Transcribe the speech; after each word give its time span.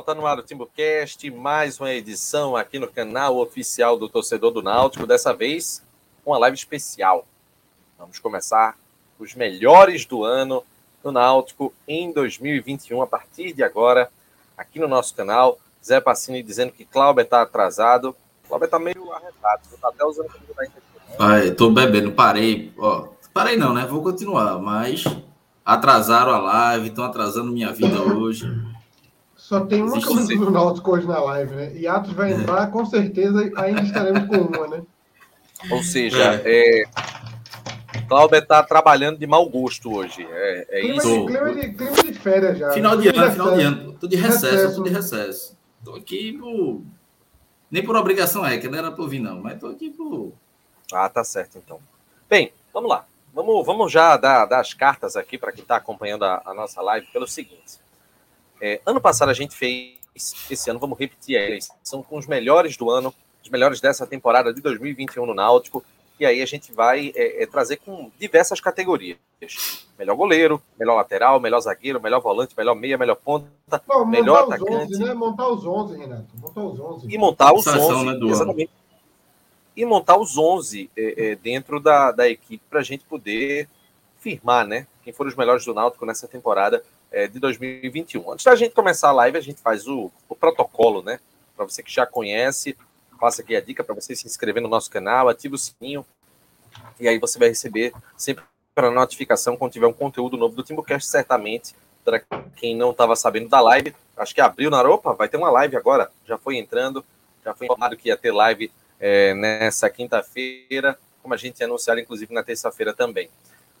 pessoal, 0.00 0.02
tá 0.02 0.14
no 0.14 0.26
ar 0.26 0.38
o 0.38 0.42
TimbuCast, 0.42 1.30
mais 1.30 1.78
uma 1.78 1.92
edição 1.92 2.56
aqui 2.56 2.78
no 2.78 2.88
canal 2.88 3.36
oficial 3.38 3.98
do 3.98 4.08
Torcedor 4.08 4.50
do 4.50 4.62
Náutico, 4.62 5.06
dessa 5.06 5.32
vez 5.32 5.82
uma 6.24 6.38
live 6.38 6.56
especial. 6.56 7.26
Vamos 7.98 8.18
começar 8.18 8.76
os 9.18 9.34
melhores 9.34 10.04
do 10.04 10.24
ano 10.24 10.64
no 11.04 11.12
Náutico 11.12 11.72
em 11.86 12.12
2021, 12.12 13.02
a 13.02 13.06
partir 13.06 13.52
de 13.52 13.62
agora, 13.62 14.10
aqui 14.56 14.78
no 14.78 14.88
nosso 14.88 15.14
canal. 15.14 15.58
Zé 15.84 16.00
Passini 16.00 16.42
dizendo 16.42 16.72
que 16.72 16.84
Cláudio 16.84 17.22
está 17.22 17.42
atrasado. 17.42 18.16
Cláudio 18.48 18.64
está 18.66 18.78
meio 18.78 19.12
arretado, 19.12 19.62
tá 19.80 19.88
até 19.88 20.04
usando 20.04 20.28
camisa 20.28 20.54
da. 20.54 21.16
Pai, 21.16 21.50
tô 21.50 21.70
bebendo, 21.70 22.12
parei. 22.12 22.72
Ó, 22.78 23.08
parei 23.34 23.56
não, 23.56 23.74
né? 23.74 23.86
Vou 23.86 24.02
continuar, 24.02 24.58
mas 24.58 25.04
atrasaram 25.64 26.32
a 26.32 26.38
live, 26.38 26.88
estão 26.88 27.04
atrasando 27.04 27.52
minha 27.52 27.72
vida 27.72 28.00
hoje. 28.02 28.46
Só 29.50 29.66
tem 29.66 29.82
uma 29.82 30.00
camisa 30.00 30.36
do 30.36 30.48
Náutico 30.48 30.92
hoje 30.92 31.08
na 31.08 31.18
live, 31.18 31.52
né? 31.56 31.72
E 31.74 31.84
Atos 31.84 32.12
vai 32.12 32.32
entrar, 32.32 32.70
com 32.70 32.86
certeza 32.86 33.50
ainda 33.56 33.80
estaremos 33.80 34.28
com 34.28 34.36
uma, 34.42 34.68
né? 34.68 34.82
Ou 35.72 35.82
seja, 35.82 36.40
é. 36.44 36.82
é 36.82 36.84
Cláudio 38.06 38.38
está 38.38 38.62
trabalhando 38.62 39.18
de 39.18 39.26
mau 39.26 39.50
gosto 39.50 39.92
hoje. 39.92 40.24
É, 40.30 40.66
é 40.70 40.80
clima 40.82 40.96
isso. 40.98 41.08
De, 41.08 41.26
clima, 41.26 41.52
de, 41.52 41.72
clima 41.72 42.02
de 42.04 42.12
férias 42.12 42.58
já. 42.58 42.70
Final 42.70 42.96
de 42.96 43.08
ano, 43.08 43.32
final 43.32 43.56
de 43.56 43.62
ano. 43.62 43.92
Tô 43.94 44.06
de 44.06 44.14
recesso, 44.14 44.46
recesso. 44.46 44.76
tô 44.76 44.82
de 44.84 44.90
recesso. 44.90 45.58
Tô 45.84 45.94
aqui 45.96 46.38
por. 46.38 46.82
Nem 47.68 47.84
por 47.84 47.96
obrigação 47.96 48.46
é, 48.46 48.56
que 48.56 48.68
não 48.68 48.78
era 48.78 48.92
por 48.92 49.08
vir, 49.08 49.18
não, 49.18 49.40
mas 49.40 49.58
tô 49.58 49.66
aqui 49.66 49.90
por. 49.90 50.32
Ah, 50.92 51.08
tá 51.08 51.24
certo, 51.24 51.58
então. 51.58 51.80
Bem, 52.28 52.52
vamos 52.72 52.88
lá. 52.88 53.04
Vamos, 53.34 53.66
vamos 53.66 53.90
já 53.90 54.16
dar, 54.16 54.46
dar 54.46 54.60
as 54.60 54.74
cartas 54.74 55.16
aqui 55.16 55.36
para 55.36 55.50
quem 55.50 55.62
está 55.62 55.74
acompanhando 55.74 56.24
a, 56.24 56.40
a, 56.46 56.54
nossa 56.54 56.80
live 56.80 57.08
pelo 57.12 57.26
seguinte. 57.26 57.80
É, 58.60 58.80
ano 58.84 59.00
passado 59.00 59.30
a 59.30 59.34
gente 59.34 59.56
fez, 59.56 59.98
esse 60.14 60.70
ano 60.70 60.78
vamos 60.78 60.98
repetir 60.98 61.36
a 61.38 61.44
eleição 61.44 62.02
com 62.02 62.18
os 62.18 62.26
melhores 62.26 62.76
do 62.76 62.90
ano, 62.90 63.14
os 63.42 63.48
melhores 63.48 63.80
dessa 63.80 64.06
temporada 64.06 64.52
de 64.52 64.60
2021 64.60 65.24
no 65.24 65.34
Náutico, 65.34 65.84
e 66.20 66.26
aí 66.26 66.42
a 66.42 66.46
gente 66.46 66.70
vai 66.70 67.12
é, 67.16 67.42
é, 67.42 67.46
trazer 67.46 67.78
com 67.78 68.10
diversas 68.18 68.60
categorias. 68.60 69.16
Melhor 69.98 70.14
goleiro, 70.14 70.62
melhor 70.78 70.94
lateral, 70.94 71.40
melhor 71.40 71.60
zagueiro, 71.60 71.98
melhor 71.98 72.20
volante, 72.20 72.54
melhor 72.56 72.74
meia, 72.74 72.98
melhor 72.98 73.16
ponta, 73.16 73.48
Não, 73.88 74.04
melhor 74.04 74.44
atacante. 74.44 74.94
11, 74.94 75.02
né? 75.02 75.14
Montar 75.14 75.48
os 75.48 75.66
11, 75.66 75.96
Renato. 75.96 76.26
Montar 76.34 76.60
os 76.60 76.78
11. 76.78 77.06
E 77.08 77.18
montar 77.18 77.54
os 77.54 77.66
11, 77.66 78.04
né, 78.04 78.30
exatamente. 78.30 78.70
E 79.74 79.84
montar 79.86 80.18
os 80.18 80.36
11 80.36 80.90
é, 80.94 81.30
é, 81.30 81.34
dentro 81.36 81.80
da, 81.80 82.12
da 82.12 82.28
equipe 82.28 82.62
para 82.68 82.80
a 82.80 82.82
gente 82.82 83.02
poder 83.04 83.66
firmar, 84.18 84.66
né? 84.66 84.86
Quem 85.02 85.14
foram 85.14 85.30
os 85.30 85.36
melhores 85.36 85.64
do 85.64 85.72
Náutico 85.72 86.04
nessa 86.04 86.28
temporada 86.28 86.84
é, 87.10 87.26
de 87.26 87.38
2021. 87.38 88.32
Antes 88.32 88.44
da 88.44 88.54
gente 88.54 88.74
começar 88.74 89.08
a 89.08 89.12
live, 89.12 89.36
a 89.36 89.40
gente 89.40 89.60
faz 89.60 89.86
o, 89.86 90.10
o 90.28 90.36
protocolo, 90.36 91.02
né? 91.02 91.18
Para 91.56 91.64
você 91.64 91.82
que 91.82 91.92
já 91.92 92.06
conhece, 92.06 92.76
passa 93.18 93.42
aqui 93.42 93.54
a 93.54 93.60
dica 93.60 93.84
para 93.84 93.94
você 93.94 94.14
se 94.14 94.26
inscrever 94.26 94.62
no 94.62 94.68
nosso 94.68 94.90
canal, 94.90 95.28
ativa 95.28 95.54
o 95.54 95.58
sininho, 95.58 96.06
e 96.98 97.08
aí 97.08 97.18
você 97.18 97.38
vai 97.38 97.48
receber 97.48 97.92
sempre 98.16 98.44
para 98.74 98.90
notificação 98.90 99.56
quando 99.56 99.72
tiver 99.72 99.86
um 99.86 99.92
conteúdo 99.92 100.36
novo 100.36 100.54
do 100.54 100.62
Timbucast, 100.62 101.10
certamente. 101.10 101.74
Para 102.04 102.22
quem 102.56 102.74
não 102.74 102.92
estava 102.92 103.14
sabendo 103.14 103.48
da 103.48 103.60
live, 103.60 103.94
acho 104.16 104.34
que 104.34 104.40
abriu 104.40 104.70
na 104.70 104.78
Europa, 104.78 105.12
vai 105.12 105.28
ter 105.28 105.36
uma 105.36 105.50
live 105.50 105.76
agora, 105.76 106.10
já 106.26 106.38
foi 106.38 106.56
entrando, 106.56 107.04
já 107.44 107.54
foi 107.54 107.66
informado 107.66 107.96
que 107.96 108.08
ia 108.08 108.16
ter 108.16 108.32
live 108.32 108.72
é, 108.98 109.34
nessa 109.34 109.90
quinta-feira, 109.90 110.98
como 111.22 111.34
a 111.34 111.36
gente 111.36 111.60
ia 111.60 111.66
anunciar, 111.66 111.98
inclusive, 111.98 112.32
na 112.32 112.42
terça-feira 112.42 112.94
também. 112.94 113.28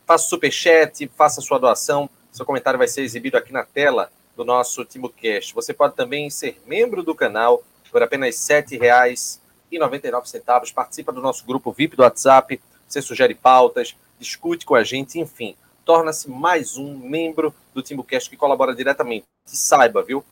Faça 0.06 0.28
superchat, 0.28 1.10
faça 1.16 1.40
sua 1.40 1.58
doação, 1.58 2.10
seu 2.32 2.46
comentário 2.46 2.78
vai 2.78 2.88
ser 2.88 3.02
exibido 3.02 3.36
aqui 3.36 3.52
na 3.52 3.64
tela 3.64 4.10
do 4.36 4.44
nosso 4.44 4.84
TimbuCast. 4.84 5.54
Você 5.54 5.74
pode 5.74 5.94
também 5.94 6.30
ser 6.30 6.60
membro 6.66 7.02
do 7.02 7.14
canal 7.14 7.62
por 7.90 8.02
apenas 8.02 8.48
R$ 8.48 8.62
7,99. 8.62 10.72
Participa 10.72 11.12
do 11.12 11.20
nosso 11.20 11.44
grupo 11.44 11.72
VIP 11.72 11.96
do 11.96 12.02
WhatsApp, 12.02 12.60
você 12.88 13.02
sugere 13.02 13.34
pautas, 13.34 13.96
discute 14.18 14.64
com 14.64 14.74
a 14.74 14.82
gente, 14.82 15.18
enfim. 15.18 15.56
Torna-se 15.84 16.30
mais 16.30 16.76
um 16.76 16.96
membro 16.96 17.54
do 17.74 17.82
TimbuCast 17.82 18.30
que 18.30 18.36
colabora 18.36 18.74
diretamente. 18.74 19.26
E 19.46 19.56
saiba, 19.56 20.02
viu? 20.02 20.24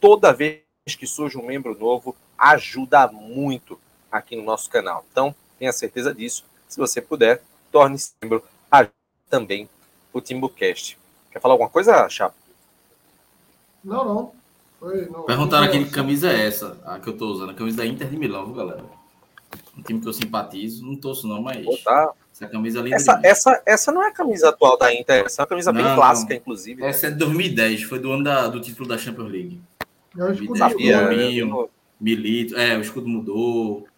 Toda 0.00 0.32
vez 0.32 0.62
que 0.98 1.06
surge 1.06 1.36
um 1.36 1.46
membro 1.46 1.76
novo, 1.78 2.14
ajuda 2.36 3.08
muito 3.08 3.78
aqui 4.10 4.36
no 4.36 4.42
nosso 4.42 4.70
canal. 4.70 5.04
Então, 5.10 5.34
tenha 5.58 5.72
certeza 5.72 6.14
disso. 6.14 6.44
Se 6.68 6.78
você 6.78 7.00
puder, 7.00 7.42
torne-se 7.72 8.12
membro. 8.22 8.44
Ajude 8.70 8.92
também 9.28 9.68
o 10.12 10.20
TimbuCast. 10.20 10.98
Quer 11.30 11.40
falar 11.40 11.54
alguma 11.54 11.70
coisa, 11.70 12.08
Chapa? 12.08 12.34
Não, 13.84 14.04
não. 14.04 14.32
Foi, 14.78 15.06
não 15.06 15.22
Perguntaram 15.24 15.66
aqui 15.66 15.84
que 15.84 15.90
camisa 15.90 16.30
é 16.30 16.46
essa, 16.46 16.78
a 16.84 16.98
que 16.98 17.08
eu 17.08 17.16
tô 17.16 17.26
usando. 17.26 17.50
A 17.50 17.54
camisa 17.54 17.78
da 17.78 17.86
Inter 17.86 18.08
de 18.08 18.16
Milão, 18.16 18.46
viu, 18.46 18.54
galera? 18.54 18.84
Um 19.76 19.82
time 19.82 20.00
que 20.00 20.08
eu 20.08 20.12
simpatizo. 20.12 20.84
Não 20.84 20.96
torço, 20.96 21.26
não, 21.26 21.42
mas. 21.42 21.64
tá. 21.82 22.12
Essa 22.32 22.46
camisa 22.46 22.78
ali. 22.78 22.94
Essa, 22.94 23.20
essa, 23.24 23.62
essa 23.66 23.90
não 23.90 24.02
é 24.02 24.08
a 24.08 24.12
camisa 24.12 24.50
atual 24.50 24.78
da 24.78 24.94
Inter, 24.94 25.24
essa 25.26 25.40
é 25.40 25.42
uma 25.42 25.48
camisa 25.48 25.72
não, 25.72 25.82
bem 25.82 25.94
clássica, 25.94 26.34
não. 26.34 26.40
inclusive. 26.40 26.84
Essa 26.84 27.06
né? 27.06 27.12
é 27.12 27.12
de 27.12 27.18
2010, 27.18 27.82
foi 27.82 27.98
do 27.98 28.12
ano 28.12 28.22
da, 28.22 28.46
do 28.46 28.60
título 28.60 28.88
da 28.88 28.96
Champions 28.96 29.30
League. 29.30 29.60
É 30.16 30.22
o 30.22 30.32
escudo 30.32 30.58
mudou. 31.44 31.70
Milito, 32.00 32.56
é, 32.56 32.76
o 32.76 32.80
escudo 32.80 33.08
mudou. 33.08 33.88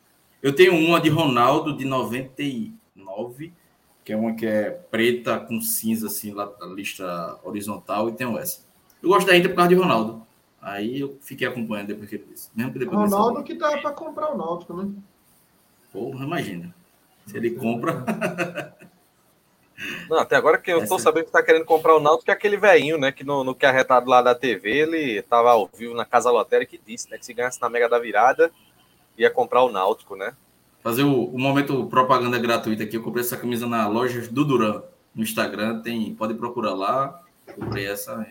Eu 0.42 0.54
tenho 0.54 0.74
uma 0.74 0.98
de 0.98 1.10
Ronaldo 1.10 1.76
de 1.76 1.84
99 1.84 3.52
que 4.10 4.14
é 4.14 4.16
uma 4.16 4.34
que 4.34 4.44
é 4.44 4.70
preta 4.70 5.38
com 5.38 5.60
cinza, 5.60 6.08
assim, 6.08 6.32
lá, 6.32 6.52
lista 6.74 7.38
horizontal, 7.44 8.08
e 8.08 8.12
tem 8.12 8.26
essa. 8.38 8.58
Eu 9.00 9.08
gosto 9.08 9.28
da 9.28 9.36
Inter 9.36 9.50
por 9.50 9.58
causa 9.58 9.68
de 9.68 9.76
Ronaldo. 9.76 10.26
Aí 10.60 10.98
eu 10.98 11.16
fiquei 11.20 11.46
acompanhando 11.46 11.86
depois 11.86 12.08
que 12.08 12.16
ele 12.16 12.26
disse. 12.28 12.50
Mesmo 12.52 12.72
depois 12.72 13.08
Ronaldo 13.08 13.44
que 13.44 13.54
dá 13.54 13.78
para 13.78 13.92
comprar 13.92 14.34
o 14.34 14.36
Náutico, 14.36 14.74
né? 14.74 14.90
Porra, 15.92 16.24
imagina. 16.24 16.74
Se 17.24 17.36
ele 17.36 17.52
compra. 17.52 18.04
Não, 20.10 20.18
até 20.18 20.34
agora 20.34 20.58
que 20.58 20.72
eu 20.72 20.84
tô 20.84 20.98
sabendo 20.98 21.26
que 21.26 21.30
tá 21.30 21.42
querendo 21.44 21.64
comprar 21.64 21.94
o 21.94 22.00
Náutico, 22.00 22.24
que 22.24 22.30
é 22.32 22.34
aquele 22.34 22.56
velhinho, 22.56 22.98
né? 22.98 23.12
Que 23.12 23.22
no, 23.22 23.44
no 23.44 23.54
que 23.54 23.64
arretado 23.64 24.10
lá 24.10 24.20
da 24.20 24.34
TV, 24.34 24.70
ele 24.70 25.22
tava 25.22 25.52
ao 25.52 25.70
vivo 25.72 25.94
na 25.94 26.04
Casa 26.04 26.32
Lotérica 26.32 26.74
e 26.74 26.80
disse, 26.84 27.08
né? 27.08 27.16
Que 27.16 27.24
se 27.24 27.32
ganhasse 27.32 27.60
na 27.60 27.68
Mega 27.70 27.88
da 27.88 28.00
Virada, 28.00 28.50
ia 29.16 29.30
comprar 29.30 29.62
o 29.62 29.70
Náutico, 29.70 30.16
né? 30.16 30.34
Fazer 30.82 31.04
o, 31.04 31.24
o, 31.24 31.38
momento 31.38 31.86
propaganda 31.86 32.38
gratuita 32.38 32.84
aqui. 32.84 32.96
Eu 32.96 33.02
comprei 33.02 33.24
essa 33.24 33.36
camisa 33.36 33.66
na 33.66 33.86
loja 33.86 34.20
do 34.28 34.44
Duran, 34.44 34.82
no 35.14 35.22
Instagram. 35.22 35.80
Tem, 35.80 36.14
pode 36.14 36.34
procurar 36.34 36.74
lá. 36.74 37.22
Comprei 37.54 37.86
essa. 37.86 38.26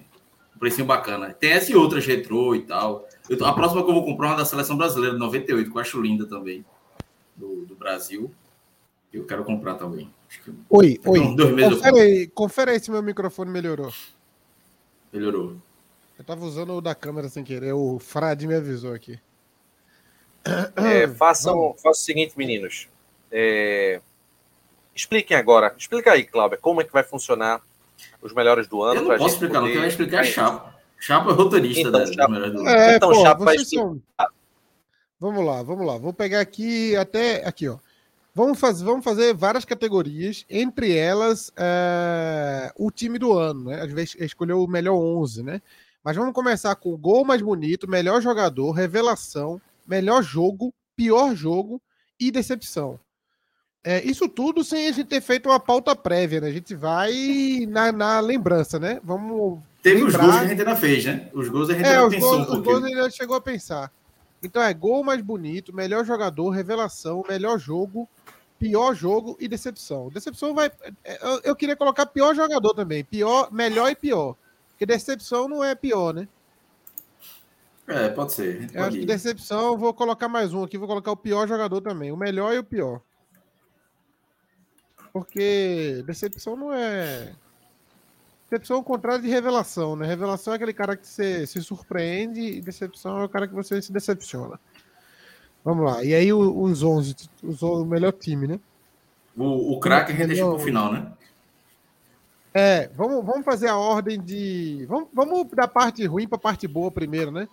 Um 0.56 0.60
precinho 0.60 0.88
bacana. 0.88 1.34
Tem 1.34 1.52
essa 1.52 1.72
e 1.72 1.76
outras 1.76 2.06
retrô 2.06 2.54
e 2.56 2.62
tal. 2.62 3.08
Eu, 3.30 3.44
a 3.46 3.54
próxima 3.54 3.84
que 3.84 3.90
eu 3.90 3.94
vou 3.94 4.06
comprar 4.06 4.28
é 4.28 4.32
uma 4.32 4.38
da 4.38 4.46
seleção 4.46 4.76
brasileira, 4.76 5.18
98, 5.18 5.70
que 5.70 5.78
eu 5.78 5.82
acho 5.82 6.02
linda 6.02 6.26
também. 6.26 6.66
Do, 7.36 7.66
do 7.66 7.76
Brasil. 7.76 8.32
Eu 9.12 9.26
quero 9.26 9.44
comprar 9.44 9.76
também. 9.76 10.12
oi, 10.70 11.00
oi. 11.06 11.20
Meses 11.54 11.78
confere, 11.78 12.00
aí, 12.00 12.28
confere 12.28 12.72
aí 12.72 12.80
se 12.80 12.92
meu 12.92 13.02
microfone 13.02 13.50
melhorou. 13.50 13.92
Melhorou. 15.12 15.56
Eu 16.18 16.26
tava 16.26 16.46
usando 16.46 16.74
o 16.74 16.82
da 16.82 16.94
câmera 16.94 17.30
sem 17.30 17.44
querer. 17.44 17.74
O 17.74 17.98
Frade 17.98 18.46
me 18.46 18.54
avisou 18.54 18.94
aqui. 18.94 19.18
É, 20.76 21.08
façam, 21.08 21.74
façam 21.76 21.92
o 21.92 21.96
seguinte, 21.96 22.34
meninos. 22.38 22.88
É, 23.32 24.02
expliquem 24.96 25.38
agora. 25.38 25.74
Explica 25.78 26.12
aí, 26.12 26.24
Cláudio, 26.24 26.58
como 26.62 26.82
é 26.82 26.84
que 26.84 26.94
vai 26.94 27.04
funcionar 27.04 27.62
os 28.22 28.34
melhores 28.34 28.68
do 28.68 28.82
ano. 28.82 29.02
Eu 29.02 29.08
não 29.08 29.18
posso 29.18 29.36
explicar, 29.36 29.60
poder... 29.60 29.66
não. 29.66 29.72
Quem 29.72 29.80
vai 29.80 29.90
explicar 29.90 30.22
é 30.22 30.24
Chapa. 30.24 30.76
Chapa 31.00 31.30
é 31.30 31.34
roteirista 31.34 31.80
então, 31.82 31.92
da, 31.92 32.06
Chapa... 32.06 32.50
do 32.50 32.68
é, 32.68 32.96
então, 32.96 33.12
pô, 33.12 33.22
Chapa 33.22 33.46
vai 33.46 33.56
explicar. 33.56 33.84
São... 33.84 34.02
Vamos 35.20 35.46
lá, 35.46 35.62
vamos 35.64 35.86
lá. 35.86 35.98
Vou 35.98 36.14
pegar 36.14 36.40
aqui 36.40 36.96
até 36.96 37.46
aqui, 37.46 37.68
ó. 37.68 37.78
Vamos 38.34 38.60
fazer, 38.60 38.86
vamos 38.86 39.04
fazer 39.04 39.34
várias 39.34 39.66
categorias, 39.66 40.46
entre 40.50 40.96
elas 40.96 41.52
é, 41.58 42.72
o 42.78 42.90
time 42.90 43.18
do 43.18 43.38
ano, 43.38 43.66
né? 43.66 43.82
A 43.82 43.86
gente 43.86 43.96
vai 43.96 44.04
escolher 44.26 44.54
o 44.54 44.68
melhor 44.68 44.96
11, 44.96 45.44
né? 45.44 45.62
Mas 46.04 46.16
vamos 46.16 46.34
começar 46.34 46.74
com 46.76 46.94
o 46.94 46.98
gol 46.98 47.26
mais 47.26 47.42
bonito, 47.42 47.90
melhor 47.90 48.22
jogador, 48.22 48.72
revelação, 48.72 49.60
melhor 49.90 50.22
jogo, 50.22 50.74
pior 50.96 51.36
jogo 51.36 51.82
e 52.20 52.30
decepção. 52.30 53.00
É, 53.84 54.04
isso 54.04 54.28
tudo 54.28 54.64
sem 54.64 54.88
a 54.88 54.92
gente 54.92 55.08
ter 55.08 55.22
feito 55.22 55.50
uma 55.50 55.60
pauta 55.60 55.96
prévia, 55.96 56.42
né? 56.42 56.48
A 56.48 56.52
gente 56.52 56.76
vai 56.76 57.66
na, 57.68 57.92
na 57.92 58.20
lembrança, 58.20 58.78
né? 58.78 59.00
Vamos. 59.04 59.60
Teve 59.82 60.04
lembrar... 60.04 60.20
os 60.20 60.26
gols 60.26 60.36
que 60.36 60.46
a 60.46 60.48
gente 60.48 60.60
ainda 60.60 60.76
fez, 60.76 61.06
né? 61.06 61.30
Os 61.34 61.50
gols 61.50 61.70
a 61.70 61.74
gente 61.74 61.86
é, 61.86 61.98
ainda 61.98 62.10
pensou 62.10 62.38
gols, 62.38 62.50
um. 62.50 62.54
Os 62.54 62.64
gols 62.64 62.84
a 62.84 62.88
gente 62.88 63.16
chegou 63.16 63.36
a 63.36 63.42
pensar. 63.42 63.92
Então 64.44 64.62
é 64.62 64.74
gol 64.74 65.04
mais 65.04 65.22
bonito, 65.22 65.74
melhor 65.74 66.06
jogador, 66.06 66.50
revelação, 66.50 67.24
melhor 67.28 67.58
jogo, 67.58 68.08
pior 68.60 68.94
jogo 68.94 69.38
e 69.40 69.48
decepção. 69.48 70.10
Decepção 70.10 70.54
vai. 70.54 70.70
É, 71.04 71.26
eu, 71.26 71.42
eu 71.46 71.56
queria 71.56 71.76
colocar 71.76 72.06
pior 72.06 72.36
jogador 72.36 72.74
também. 72.74 73.04
Pior, 73.04 73.52
melhor 73.52 73.90
e 73.90 73.96
pior. 73.96 74.36
Porque 74.72 74.86
decepção 74.86 75.48
não 75.48 75.64
é 75.64 75.74
pior, 75.74 76.14
né? 76.14 76.28
É, 77.90 78.08
pode 78.10 78.34
ser. 78.34 78.68
Pode 78.68 78.78
acho 78.78 79.00
que 79.00 79.06
decepção, 79.06 79.76
vou 79.76 79.92
colocar 79.96 80.28
mais 80.28 80.54
um 80.54 80.64
aqui, 80.64 80.78
vou 80.78 80.88
colocar 80.88 81.12
o 81.12 81.18
pior 81.18 81.48
jogador 81.48 81.82
também. 81.82 82.12
O 82.12 82.18
melhor 82.18 82.54
e 82.54 82.60
o 82.60 82.64
pior. 82.64 83.02
Porque 85.12 86.04
decepção 86.06 86.56
não 86.56 86.72
é. 86.72 87.34
Decepção 88.48 88.78
é 88.78 88.80
o 88.80 88.84
contrário 88.84 89.24
de 89.24 89.30
revelação, 89.30 89.96
né? 89.96 90.06
Revelação 90.06 90.54
é 90.54 90.56
aquele 90.56 90.74
cara 90.74 90.96
que 90.96 91.08
você 91.08 91.48
se 91.48 91.64
surpreende 91.64 92.40
e 92.40 92.62
decepção 92.62 93.22
é 93.22 93.26
o 93.26 93.30
cara 93.30 93.48
que 93.48 93.56
você 93.56 93.82
se 93.82 93.92
decepciona. 93.92 94.60
Vamos 95.66 95.86
lá. 95.86 96.04
E 96.04 96.14
aí 96.14 96.32
os 96.32 96.84
11, 96.84 97.16
os, 97.44 97.62
o 97.64 97.86
melhor 97.86 98.12
time, 98.12 98.48
né? 98.48 98.60
O, 99.36 99.74
o 99.74 99.80
craque 99.80 100.12
a 100.12 100.16
gente 100.16 100.28
deixa 100.28 100.46
pro 100.46 100.60
final, 100.60 100.94
né? 100.94 101.12
É, 102.54 102.88
vamos, 102.90 103.26
vamos 103.26 103.46
fazer 103.46 103.68
a 103.68 103.78
ordem 103.78 104.22
de. 104.22 104.86
Vamos, 104.88 105.10
vamos 105.12 105.48
da 105.52 105.68
parte 105.68 106.06
ruim 106.06 106.28
para 106.28 106.38
a 106.38 106.42
parte 106.42 106.68
boa 106.68 106.92
primeiro, 106.92 107.32
né? 107.32 107.48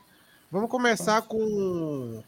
Vamos 0.51 0.71
começar 0.71 1.23
com, 1.23 2.23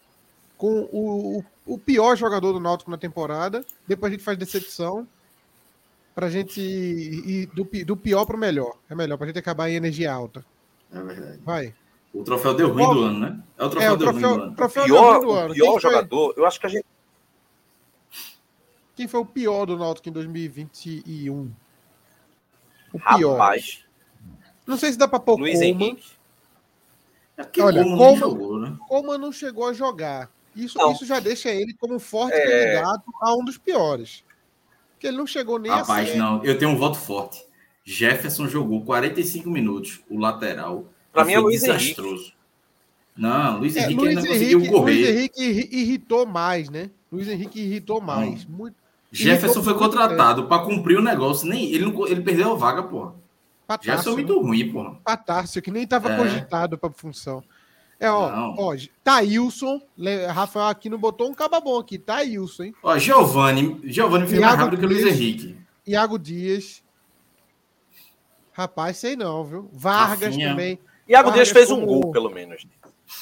com 0.56 0.88
o, 0.93 1.44
o 1.65 1.79
pior 1.79 2.17
jogador 2.17 2.53
do 2.53 2.61
Náutico 2.61 2.91
na 2.91 2.99
temporada. 2.99 3.65
Depois 3.87 4.11
a 4.11 4.15
gente 4.15 4.25
faz 4.25 4.37
decepção. 4.37 5.06
Pra 6.15 6.29
gente 6.29 6.61
ir 6.61 7.47
do, 7.55 7.65
do 7.85 7.97
pior 7.97 8.25
pro 8.26 8.37
melhor. 8.37 8.76
É 8.91 8.94
melhor, 8.94 9.17
pra 9.17 9.29
gente 9.29 9.38
acabar 9.38 9.70
em 9.70 9.76
energia 9.76 10.12
alta. 10.12 10.44
É 10.93 11.00
verdade. 11.00 11.41
Vai. 11.44 11.75
O 12.12 12.25
troféu 12.25 12.55
deu 12.55 12.73
ruim 12.73 12.93
do 12.93 13.03
ano, 13.03 13.19
né? 13.20 13.41
É 13.56 13.65
o 13.65 13.70
troféu, 13.70 13.88
é, 13.88 13.93
o 13.93 13.97
deu 13.97 14.09
troféu, 14.09 14.29
ruim 14.29 14.38
do 14.38 14.43
ano. 14.43 14.56
Troféu 14.56 14.85
pior, 14.85 15.21
do 15.21 15.31
ano. 15.31 15.50
O 15.50 15.55
pior 15.55 15.81
jogador, 15.81 16.35
eu 16.37 16.44
acho 16.44 16.59
que 16.59 16.67
a 16.67 16.69
gente. 16.69 16.85
Quem 18.97 19.06
foi 19.06 19.21
o 19.21 19.25
pior 19.25 19.64
do 19.64 19.79
Náutico 19.79 20.09
em 20.09 20.12
2021? 20.12 21.53
O 22.93 22.99
pior. 22.99 23.32
Rapaz. 23.32 23.85
Não 24.67 24.76
sei 24.76 24.91
se 24.91 24.99
dá 24.99 25.06
pra 25.06 25.21
pôr 25.21 25.38
Luiz 25.38 25.61
Henrique. 25.61 26.18
É 27.38 27.62
Olha, 27.62 27.85
como, 27.85 27.96
não 27.96 28.17
jogou, 28.17 28.58
né? 28.58 28.76
como 28.88 29.17
não 29.17 29.31
chegou 29.31 29.69
a 29.69 29.73
jogar. 29.73 30.29
Isso, 30.56 30.76
isso 30.90 31.06
já 31.06 31.20
deixa 31.20 31.50
ele 31.50 31.73
como 31.75 32.00
forte 32.00 32.35
é... 32.35 32.75
candidato 32.75 33.05
a 33.23 33.35
um 33.35 33.44
dos 33.44 33.56
piores. 33.56 34.25
Porque 34.93 35.06
ele 35.06 35.17
não 35.17 35.26
chegou 35.26 35.56
nem 35.58 35.70
Rapaz, 35.70 36.11
a 36.11 36.17
não, 36.17 36.44
eu 36.44 36.58
tenho 36.58 36.73
um 36.73 36.76
voto 36.76 36.99
forte. 36.99 37.40
Jefferson 37.85 38.49
jogou 38.49 38.85
45 38.85 39.49
minutos, 39.49 40.00
o 40.11 40.19
lateral. 40.19 40.87
Para 41.12 41.25
mim 41.25 41.35
é 41.35 41.38
Luiz 41.38 41.61
desastroso. 41.61 42.23
Henrique. 42.23 42.35
Não, 43.17 43.58
Luiz 43.58 43.76
é, 43.76 43.85
Henrique 43.85 44.00
Luiz 44.00 44.08
ainda 44.08 44.20
Henrique, 44.29 44.55
conseguiu 44.55 44.73
correr. 44.73 44.93
Luiz 44.93 45.08
Henrique 45.08 45.43
irritou 45.70 46.26
mais, 46.26 46.69
né? 46.69 46.90
Luiz 47.11 47.29
Henrique 47.29 47.61
irritou 47.61 48.00
mais. 48.00 48.44
Muito, 48.44 48.75
Jefferson 49.11 49.62
foi 49.62 49.75
contratado 49.75 50.46
para 50.46 50.62
cumprir 50.64 50.99
o 50.99 51.02
negócio. 51.02 51.49
Nem, 51.49 51.73
ele, 51.73 51.87
não, 51.87 52.06
ele 52.06 52.20
perdeu 52.20 52.52
a 52.52 52.56
vaga, 52.56 52.82
porra. 52.82 53.14
Patácio, 53.69 53.91
Jefferson 53.91 54.11
é 54.11 54.15
muito 54.15 54.41
ruim, 54.41 54.73
porra. 54.73 54.94
Patácio, 55.05 55.61
que 55.61 55.70
nem 55.70 55.82
estava 55.82 56.11
é. 56.11 56.17
cogitado 56.17 56.79
para 56.79 56.91
função. 56.91 57.44
É, 58.00 58.11
ó, 58.11 58.31
não. 58.31 58.55
ó, 58.56 58.75
Thailson, 59.05 59.82
Rafael 60.32 60.69
aqui 60.69 60.88
não 60.88 60.97
botou 60.97 61.29
um 61.29 61.35
caba 61.35 61.61
bom 61.61 61.79
aqui, 61.79 61.99
Thailson, 61.99 62.62
hein? 62.62 62.75
Ó, 62.82 62.97
Giovanni, 62.97 63.79
Giovanni 63.85 64.26
fez 64.26 64.41
mais 64.41 64.55
rápido 64.55 64.79
Dias, 64.79 64.81
que 64.81 64.87
o 64.87 65.03
Luiz 65.03 65.15
Henrique. 65.15 65.59
Iago 65.87 66.19
Dias. 66.19 66.82
Rapaz, 68.53 68.97
sei 68.97 69.17
não, 69.17 69.44
viu? 69.44 69.69
Vargas 69.71 70.31
Rafinha. 70.31 70.49
também. 70.49 70.79
Iago 71.06 71.29
Vargas 71.29 71.49
Dias 71.49 71.59
fez 71.59 71.71
um 71.71 71.85
gol, 71.85 72.11
pelo 72.11 72.31
menos. 72.31 72.67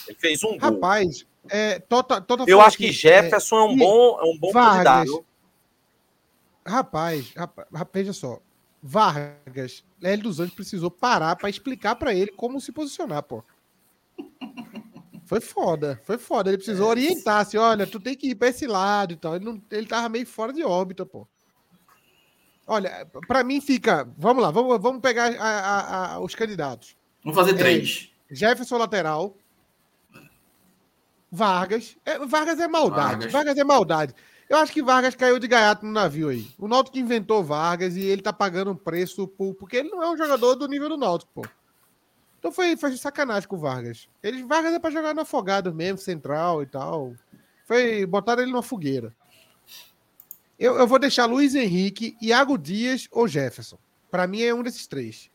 Ele 0.06 0.16
fez 0.16 0.44
um 0.44 0.50
gol. 0.50 0.58
Rapaz, 0.60 1.26
é, 1.48 1.80
tota, 1.80 2.20
tota 2.20 2.44
Eu 2.46 2.60
acho 2.60 2.76
que 2.76 2.92
Jefferson 2.92 3.56
é, 3.56 3.58
é 3.58 3.64
um 3.64 3.76
bom, 3.76 4.20
é 4.20 4.24
um 4.24 4.38
bom 4.38 4.52
Vargas, 4.52 5.08
candidato. 5.08 5.26
Rapaz, 6.64 7.32
rapaz, 7.34 7.88
veja 7.92 8.12
só. 8.12 8.40
Vargas, 8.82 9.84
Hélio 10.02 10.24
dos 10.24 10.40
Anjos 10.40 10.54
precisou 10.54 10.90
parar 10.90 11.34
para 11.36 11.50
explicar 11.50 11.96
para 11.96 12.14
ele 12.14 12.30
como 12.30 12.60
se 12.60 12.70
posicionar, 12.72 13.22
pô. 13.22 13.42
Foi 15.26 15.40
foda, 15.40 16.00
foi 16.04 16.18
foda. 16.18 16.50
Ele 16.50 16.58
precisou 16.58 16.86
é. 16.86 16.90
orientar, 16.90 17.40
assim, 17.40 17.56
olha, 17.56 17.86
tu 17.86 17.98
tem 17.98 18.14
que 18.16 18.28
ir 18.30 18.34
para 18.36 18.48
esse 18.48 18.66
lado 18.66 19.12
e 19.12 19.16
tal. 19.16 19.34
Ele, 19.34 19.44
não, 19.44 19.60
ele 19.70 19.86
tava 19.86 20.08
meio 20.08 20.24
fora 20.24 20.52
de 20.52 20.62
órbita, 20.62 21.04
pô. 21.04 21.26
Olha, 22.66 23.06
para 23.26 23.42
mim 23.42 23.60
fica. 23.60 24.08
Vamos 24.16 24.42
lá, 24.42 24.50
vamos, 24.50 24.80
vamos 24.80 25.00
pegar 25.00 25.32
a, 25.36 25.48
a, 25.48 26.14
a, 26.14 26.20
os 26.20 26.34
candidatos. 26.34 26.96
Vamos 27.24 27.38
fazer 27.38 27.54
três. 27.54 28.12
É, 28.30 28.34
Jefferson 28.34 28.76
lateral. 28.76 29.36
Vargas. 31.30 31.96
É, 32.04 32.18
Vargas 32.24 32.60
é 32.60 32.68
maldade. 32.68 33.10
Vargas. 33.10 33.32
Vargas. 33.32 33.58
é 33.58 33.64
maldade. 33.64 34.14
Eu 34.48 34.58
acho 34.58 34.72
que 34.72 34.82
Vargas 34.82 35.14
caiu 35.14 35.38
de 35.38 35.48
gaiato 35.48 35.84
no 35.84 35.92
navio 35.92 36.28
aí. 36.28 36.46
O 36.56 36.68
Náutico 36.68 36.98
inventou 36.98 37.42
Vargas 37.42 37.96
e 37.96 38.02
ele 38.02 38.22
tá 38.22 38.32
pagando 38.32 38.70
um 38.70 38.76
preço 38.76 39.26
por, 39.26 39.54
porque 39.54 39.76
ele 39.76 39.88
não 39.88 40.02
é 40.02 40.08
um 40.08 40.16
jogador 40.16 40.54
do 40.54 40.68
nível 40.68 40.88
do 40.88 40.96
Náutico, 40.96 41.32
pô. 41.34 41.46
Então 42.38 42.52
foi, 42.52 42.76
foi 42.76 42.96
sacanagem 42.96 43.48
com 43.48 43.56
o 43.56 43.58
Vargas. 43.58 44.08
Ele, 44.22 44.44
Vargas 44.44 44.72
é 44.72 44.78
para 44.78 44.92
jogar 44.92 45.14
no 45.14 45.22
afogado 45.22 45.74
mesmo, 45.74 45.98
central 45.98 46.62
e 46.62 46.66
tal. 46.66 47.12
Foi 47.66 48.06
botar 48.06 48.38
ele 48.38 48.52
numa 48.52 48.62
fogueira. 48.62 49.12
Eu, 50.56 50.76
eu 50.76 50.86
vou 50.86 50.98
deixar 50.98 51.26
Luiz 51.26 51.54
Henrique, 51.56 52.16
Iago 52.22 52.56
Dias 52.56 53.08
ou 53.10 53.26
Jefferson. 53.26 53.78
Para 54.10 54.28
mim 54.28 54.42
é 54.42 54.54
um 54.54 54.62
desses 54.62 54.86
três. 54.86 55.28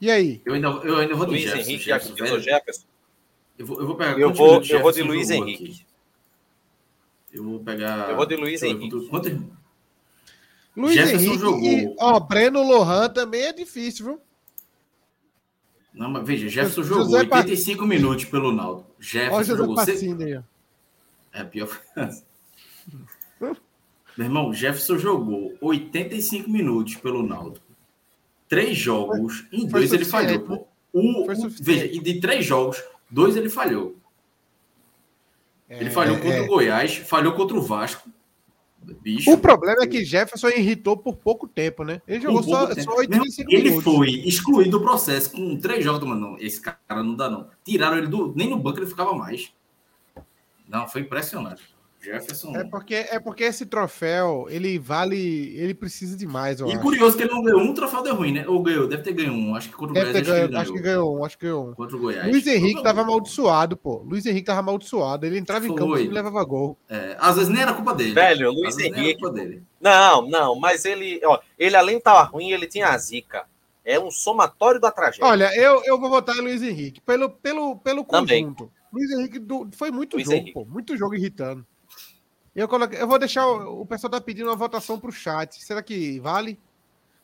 E 0.00 0.10
aí? 0.10 0.42
Eu 0.44 0.54
ainda, 0.54 0.68
eu 0.68 0.96
ainda 0.96 1.14
vou 1.14 1.26
Luiz 1.26 1.42
Jefferson, 1.42 1.70
Henrique, 1.70 1.88
Iago 1.90 2.12
Dias 2.12 2.30
ou 2.32 2.40
Jefferson? 2.40 2.89
Eu 3.60 3.66
vou, 3.66 3.78
eu 3.78 3.86
vou 3.86 3.94
pegar. 3.94 4.18
Eu 4.18 4.32
vou, 4.32 4.62
eu 4.62 4.80
vou 4.80 4.90
de 4.90 5.02
Luiz 5.02 5.28
Henrique. 5.28 5.64
Aqui. 5.64 5.86
Eu 7.30 7.44
vou 7.44 7.60
pegar. 7.60 8.08
Eu 8.08 8.16
vou 8.16 8.24
de 8.24 8.34
Luiz 8.34 8.62
Henrique. 8.62 9.06
Quanto, 9.10 9.28
Luiz 10.74 10.94
Jefferson 10.94 11.26
Henrique 11.26 11.38
jogou. 11.38 11.62
E, 11.62 11.94
ó, 11.98 12.18
Breno 12.20 12.62
Lohan 12.62 13.10
também 13.10 13.42
é 13.42 13.52
difícil, 13.52 14.06
viu? 14.06 14.20
Não, 15.92 16.08
mas 16.08 16.26
veja, 16.26 16.48
Jefferson 16.48 16.82
José 16.84 17.00
jogou 17.02 17.18
85 17.18 17.84
minutos 17.84 18.24
pelo 18.24 18.50
Naldo. 18.50 18.86
Jefferson 18.98 19.56
jogou. 19.56 19.74
Pacini, 19.74 20.42
É 21.34 21.44
pior. 21.44 21.68
Meu 23.38 23.56
irmão, 24.26 24.54
Jefferson 24.54 24.96
jogou 24.96 25.54
85 25.60 26.48
minutos 26.48 26.96
pelo 26.96 27.22
Naldo. 27.22 27.60
Três 28.48 28.78
jogos, 28.78 29.44
em 29.52 29.66
dois 29.66 29.92
ele 29.92 30.06
falhou. 30.06 30.66
Um, 30.94 31.24
um, 31.30 31.48
veja, 31.60 31.84
e 31.84 32.00
de 32.00 32.20
três 32.20 32.46
jogos, 32.46 32.82
dois 33.10 33.36
ele 33.36 33.48
falhou. 33.48 33.96
É, 35.68 35.80
ele 35.80 35.90
falhou 35.90 36.16
contra 36.16 36.36
é. 36.36 36.40
o 36.42 36.46
Goiás, 36.46 36.96
falhou 36.96 37.32
contra 37.34 37.56
o 37.56 37.62
Vasco 37.62 38.10
Bicho, 38.82 39.30
o 39.30 39.38
problema 39.38 39.82
é 39.82 39.86
que 39.86 40.04
Jefferson 40.04 40.48
irritou 40.48 40.96
por 40.96 41.14
pouco 41.14 41.46
tempo, 41.46 41.84
né? 41.84 42.00
Ele 42.08 42.20
jogou 42.20 42.42
só, 42.42 42.74
só 42.74 42.96
85 42.96 43.50
Ele 43.52 43.70
minutos. 43.70 43.84
foi 43.84 44.08
excluído 44.08 44.70
do 44.70 44.80
processo 44.80 45.32
com 45.32 45.56
três 45.58 45.84
jogos, 45.84 46.08
mano. 46.08 46.36
Esse 46.40 46.60
cara 46.60 47.02
não 47.02 47.14
dá, 47.14 47.28
não. 47.28 47.48
Tiraram 47.62 47.98
ele 47.98 48.06
do. 48.06 48.32
Nem 48.34 48.48
no 48.48 48.58
banco 48.58 48.78
ele 48.78 48.86
ficava 48.86 49.12
mais. 49.12 49.52
Não, 50.66 50.88
foi 50.88 51.02
impressionante. 51.02 51.62
Jefferson. 52.00 52.56
É 52.56 52.64
porque, 52.64 52.94
é 52.94 53.20
porque 53.20 53.44
esse 53.44 53.66
troféu, 53.66 54.46
ele 54.48 54.78
vale. 54.78 55.54
Ele 55.56 55.74
precisa 55.74 56.16
demais. 56.16 56.60
e 56.60 56.64
acho. 56.64 56.80
curioso 56.80 57.16
que 57.16 57.24
ele 57.24 57.32
não 57.32 57.42
ganhou 57.42 57.60
um 57.60 57.74
troféu 57.74 58.02
de 58.02 58.10
ruim, 58.10 58.32
né? 58.32 58.44
Ou 58.48 58.62
ganhou, 58.62 58.88
deve 58.88 59.02
ter 59.02 59.12
ganho 59.12 59.32
um. 59.32 59.54
Acho 59.54 59.68
que 59.68 59.74
contra 59.74 59.92
o 59.92 59.94
Goiás. 59.94 60.26
Ganhou, 60.26 60.42
acho, 60.42 60.48
que 60.48 60.56
acho 60.56 60.72
que 60.72 60.80
ganhou 60.80 61.18
um, 61.18 61.24
acho 61.24 61.38
que 61.38 61.44
ganhou 61.44 61.68
um. 61.68 61.74
Contra 61.74 61.96
o 61.96 62.00
Goiás. 62.00 62.30
Luiz 62.30 62.46
Henrique 62.46 62.82
tava 62.82 63.02
amaldiçoado, 63.02 63.76
pô. 63.76 64.02
Luiz 64.06 64.24
Henrique 64.24 64.46
tava 64.46 64.60
amaldiçoado. 64.60 65.26
Ele 65.26 65.38
entrava 65.38 65.66
Foi. 65.66 65.74
em 65.74 65.76
campo 65.76 65.98
e 65.98 66.08
levava 66.08 66.42
gol. 66.44 66.78
É, 66.88 67.16
às 67.20 67.36
vezes 67.36 67.50
nem 67.50 67.60
era 67.62 67.74
culpa 67.74 67.94
dele. 67.94 68.14
Velho, 68.14 68.50
Luiz 68.50 68.78
Henrique. 68.78 69.20
Não, 69.80 70.28
não, 70.28 70.58
mas 70.58 70.84
ele, 70.84 71.20
ó, 71.24 71.38
ele 71.58 71.76
além 71.76 71.96
de 71.96 72.00
estar 72.00 72.22
ruim, 72.22 72.50
ele 72.50 72.66
tinha 72.66 72.88
a 72.88 72.98
zica. 72.98 73.44
É 73.84 73.98
um 73.98 74.10
somatório 74.10 74.80
da 74.80 74.90
tragédia. 74.90 75.26
Olha, 75.26 75.50
eu, 75.56 75.82
eu 75.84 75.98
vou 75.98 76.10
votar 76.10 76.36
em 76.36 76.40
Luiz 76.40 76.62
Henrique. 76.62 77.00
Pelo, 77.00 77.30
pelo, 77.30 77.76
pelo 77.76 78.04
conjunto. 78.04 78.70
Luiz 78.92 79.10
Henrique 79.10 79.38
do, 79.38 79.68
foi 79.72 79.90
muito 79.90 80.16
Luiz 80.16 80.26
jogo, 80.26 80.36
Henrique. 80.36 80.52
pô. 80.52 80.64
Muito 80.64 80.96
jogo 80.96 81.14
irritando. 81.14 81.66
Eu, 82.54 82.66
coloquei, 82.68 83.00
eu 83.00 83.06
vou 83.06 83.18
deixar. 83.18 83.46
O, 83.46 83.82
o 83.82 83.86
pessoal 83.86 84.10
tá 84.10 84.20
pedindo 84.20 84.48
uma 84.48 84.56
votação 84.56 84.98
pro 84.98 85.12
chat. 85.12 85.62
Será 85.62 85.82
que 85.82 86.18
vale? 86.20 86.58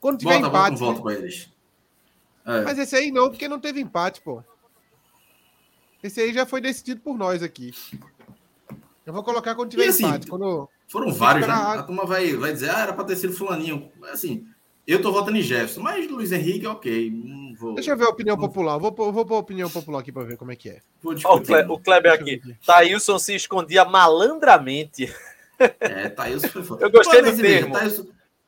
Quando 0.00 0.18
tiver 0.18 0.40
Volta, 0.40 0.48
empate. 0.48 0.78
Volta, 0.78 1.04
né? 1.04 1.14
eles. 1.14 1.52
É. 2.44 2.62
Mas 2.62 2.78
esse 2.78 2.94
aí 2.94 3.10
não, 3.10 3.28
porque 3.28 3.48
não 3.48 3.58
teve 3.58 3.80
empate, 3.80 4.20
pô. 4.20 4.42
Esse 6.02 6.20
aí 6.20 6.32
já 6.32 6.46
foi 6.46 6.60
decidido 6.60 7.00
por 7.00 7.18
nós 7.18 7.42
aqui. 7.42 7.74
Eu 9.04 9.12
vou 9.12 9.24
colocar 9.24 9.54
quando 9.54 9.70
tiver 9.70 9.88
assim, 9.88 10.06
empate. 10.06 10.28
Quando... 10.28 10.68
Foram 10.86 11.12
vários, 11.12 11.46
né? 11.46 11.52
A 11.52 11.82
turma 11.82 12.06
vai, 12.06 12.34
vai 12.36 12.52
dizer, 12.52 12.70
ah, 12.70 12.80
era 12.80 12.92
pra 12.92 13.04
ter 13.04 13.16
sido 13.16 13.32
fulaninho. 13.32 13.90
Assim, 14.12 14.46
eu 14.86 15.02
tô 15.02 15.10
votando 15.10 15.36
em 15.36 15.42
Jefferson, 15.42 15.80
mas 15.80 16.08
Luiz 16.08 16.30
Henrique, 16.30 16.66
ok. 16.66 17.12
Vou... 17.58 17.74
Deixa 17.74 17.90
eu 17.90 17.96
ver 17.96 18.04
a 18.04 18.10
opinião 18.10 18.36
popular. 18.36 18.78
Vou, 18.78 18.92
vou 18.92 19.26
pôr 19.26 19.34
a 19.34 19.40
opinião 19.40 19.68
popular 19.68 20.00
aqui 20.00 20.12
para 20.12 20.22
ver 20.22 20.36
como 20.36 20.52
é 20.52 20.56
que 20.56 20.68
é. 20.68 20.80
Oh, 21.02 21.10
o, 21.10 21.40
Cle 21.40 21.66
o 21.68 21.78
Kleber 21.78 22.12
aqui. 22.12 22.40
Thailson 22.64 23.18
se 23.18 23.34
escondia 23.34 23.84
malandramente. 23.84 25.12
É, 25.80 26.08
Thailson 26.10 26.48
foi 26.48 26.62
foda. 26.62 26.84
Eu 26.84 26.90
gostei 26.92 27.20
do 27.20 27.36
termo. 27.36 27.74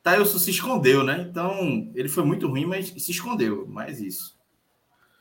Thailson, 0.01 0.39
se 0.39 0.51
escondeu, 0.51 1.03
né? 1.03 1.27
Então, 1.29 1.91
ele 1.93 2.07
foi 2.07 2.23
muito 2.23 2.47
ruim, 2.47 2.65
mas 2.65 2.87
se 2.87 3.11
escondeu. 3.11 3.67
Mais 3.67 3.99
isso. 3.99 4.37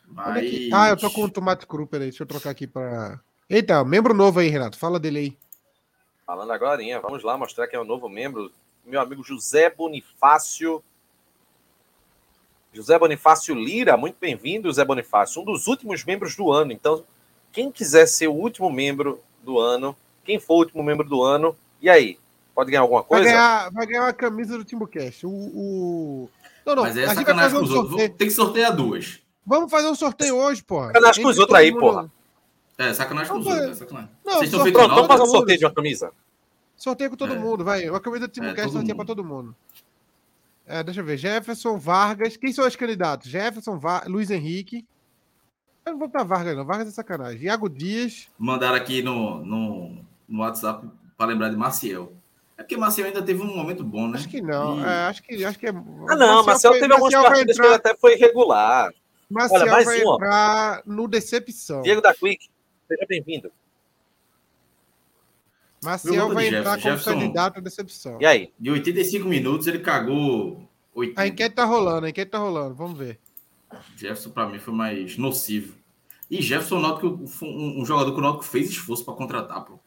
Mas... 0.06 0.68
Ah, 0.72 0.90
eu 0.90 0.96
tô 0.96 1.10
com 1.10 1.24
o 1.24 1.30
tomate 1.30 1.66
cru, 1.66 1.86
peraí. 1.86 2.10
Deixa 2.10 2.22
eu 2.22 2.28
trocar 2.28 2.50
aqui 2.50 2.66
para. 2.66 3.20
Eita, 3.50 3.82
membro 3.84 4.14
novo 4.14 4.38
aí, 4.38 4.48
Renato. 4.48 4.78
Fala 4.78 5.00
dele 5.00 5.18
aí. 5.18 5.38
Falando 6.24 6.52
agora, 6.52 6.82
vamos 7.00 7.24
lá 7.24 7.36
mostrar 7.36 7.66
que 7.66 7.74
é 7.74 7.80
um 7.80 7.84
novo 7.84 8.08
membro. 8.08 8.52
Meu 8.84 9.00
amigo 9.00 9.24
José 9.24 9.68
Bonifácio 9.70 10.82
José 12.72 12.98
Bonifácio 12.98 13.54
Lira, 13.54 13.96
muito 13.96 14.16
bem-vindo, 14.20 14.68
José 14.68 14.84
Bonifácio, 14.84 15.42
um 15.42 15.44
dos 15.44 15.66
últimos 15.66 16.04
membros 16.04 16.36
do 16.36 16.52
ano. 16.52 16.72
Então, 16.72 17.02
quem 17.50 17.70
quiser 17.70 18.06
ser 18.06 18.28
o 18.28 18.34
último 18.34 18.70
membro 18.70 19.20
do 19.42 19.58
ano, 19.58 19.96
quem 20.24 20.38
for 20.38 20.54
o 20.54 20.58
último 20.58 20.82
membro 20.82 21.08
do 21.08 21.22
ano, 21.22 21.56
e 21.80 21.88
aí? 21.88 22.18
Pode 22.54 22.70
ganhar 22.70 22.82
alguma 22.82 23.02
coisa? 23.02 23.24
Vai 23.24 23.32
ganhar, 23.32 23.70
vai 23.70 23.86
ganhar 23.86 24.02
uma 24.02 24.12
camisa 24.12 24.58
do 24.58 24.64
Timbucast. 24.64 25.26
O, 25.26 25.30
o... 25.30 26.30
Não, 26.66 26.74
não. 26.74 26.82
Mas 26.82 26.96
é 26.96 27.06
sacanagem 27.14 27.58
com 27.58 27.64
os 27.64 27.70
outros. 27.70 27.96
Tem 27.96 28.26
que 28.26 28.30
sortear 28.30 28.74
duas. 28.74 29.20
Vamos 29.46 29.70
fazer 29.70 29.88
um 29.88 29.94
sorteio 29.94 30.36
hoje, 30.36 30.62
porra. 30.62 30.88
Sacanagem 30.88 31.22
com 31.22 31.30
os 31.30 31.38
outros 31.38 31.58
aí, 31.58 31.72
porra. 31.72 32.10
É, 32.76 32.92
sacanagem 32.92 33.32
com 33.32 33.38
os 33.38 33.46
outros. 33.46 33.70
É 33.70 33.74
sacanagem. 33.74 34.10
Não, 34.24 34.32
Vocês 34.34 34.44
estão 34.50 34.62
feito 34.62 34.76
Vamos 34.76 35.06
fazer 35.06 35.22
um 35.22 35.26
sorteio 35.26 35.58
de 35.58 35.64
uma 35.64 35.72
camisa. 35.72 36.12
Sorteio 36.76 37.10
com 37.10 37.16
todo 37.16 37.32
é. 37.32 37.38
mundo, 37.38 37.64
vai. 37.64 37.88
Uma 37.88 38.00
camisa 38.00 38.28
do 38.28 38.32
Timbucast 38.32 38.68
é, 38.68 38.72
sorteia 38.72 38.94
pra 38.94 39.04
todo 39.04 39.24
mundo. 39.24 39.54
É, 40.68 40.82
deixa 40.82 41.00
eu 41.00 41.04
ver. 41.04 41.16
Jefferson, 41.16 41.78
Vargas. 41.78 42.36
Quem 42.36 42.52
são 42.52 42.66
os 42.66 42.76
candidatos? 42.76 43.30
Jefferson, 43.30 43.78
Var... 43.78 44.06
Luiz 44.06 44.30
Henrique. 44.30 44.86
Eu 45.84 45.92
não 45.92 45.98
vou 45.98 46.08
pra 46.08 46.22
Vargas, 46.22 46.56
não. 46.56 46.64
Vargas 46.64 46.88
é 46.88 46.90
sacanagem. 46.90 47.42
Iago 47.42 47.68
Dias. 47.68 48.28
Mandaram 48.38 48.76
aqui 48.76 49.02
no, 49.02 49.44
no, 49.44 50.04
no 50.28 50.40
WhatsApp 50.40 50.86
para 51.16 51.26
lembrar 51.26 51.48
de 51.48 51.56
Maciel. 51.56 52.12
É 52.58 52.62
porque 52.62 52.76
Marcel 52.76 53.06
ainda 53.06 53.22
teve 53.22 53.40
um 53.40 53.56
momento 53.56 53.84
bom, 53.84 54.08
né? 54.08 54.18
Acho 54.18 54.28
que 54.28 54.40
não. 54.40 54.80
E... 54.80 54.84
É, 54.84 55.06
acho, 55.06 55.22
que, 55.22 55.44
acho 55.44 55.58
que 55.58 55.66
é. 55.66 55.70
Ah, 55.70 56.16
não, 56.16 56.44
Marcel, 56.44 56.72
teve 56.72 56.92
algumas 56.92 57.14
partidas 57.14 57.56
entrar... 57.56 57.62
que 57.62 57.68
ele 57.68 57.74
até 57.76 57.96
foi 57.96 58.16
regular. 58.16 58.92
Marcel 59.30 59.60
Olha, 59.60 59.70
mais 59.70 59.84
vai 59.84 60.02
uma. 60.02 60.14
entrar 60.16 60.82
no 60.84 61.06
Decepção. 61.06 61.82
Diego 61.82 62.02
da 62.02 62.12
Quick, 62.12 62.48
seja 62.88 63.06
bem-vindo. 63.08 63.52
Marcel 65.82 66.34
vai 66.34 66.48
entrar 66.48 66.64
como 66.64 66.82
Jefferson, 66.82 67.20
candidato 67.20 67.58
à 67.58 67.60
decepção. 67.60 68.18
E 68.20 68.26
aí? 68.26 68.52
De 68.58 68.70
85 68.70 69.28
minutos 69.28 69.66
ele 69.66 69.78
cagou 69.78 70.68
80. 70.94 71.20
A 71.20 71.26
enquete 71.26 71.54
tá 71.54 71.64
rolando, 71.64 72.06
a 72.06 72.10
enquete 72.10 72.30
tá 72.30 72.38
rolando, 72.38 72.74
vamos 72.74 72.98
ver. 72.98 73.18
Jefferson 73.96 74.30
para 74.30 74.48
mim 74.48 74.58
foi 74.58 74.74
mais 74.74 75.16
nocivo. 75.16 75.74
E 76.30 76.42
Jefferson, 76.42 76.78
nota 76.78 77.00
que 77.00 77.06
um, 77.06 77.80
um 77.80 77.84
jogador 77.84 78.12
que 78.12 78.18
o 78.18 78.22
Náutico 78.22 78.44
fez 78.44 78.68
esforço 78.70 79.04
para 79.04 79.14
contratar, 79.14 79.64
pô. 79.64 79.78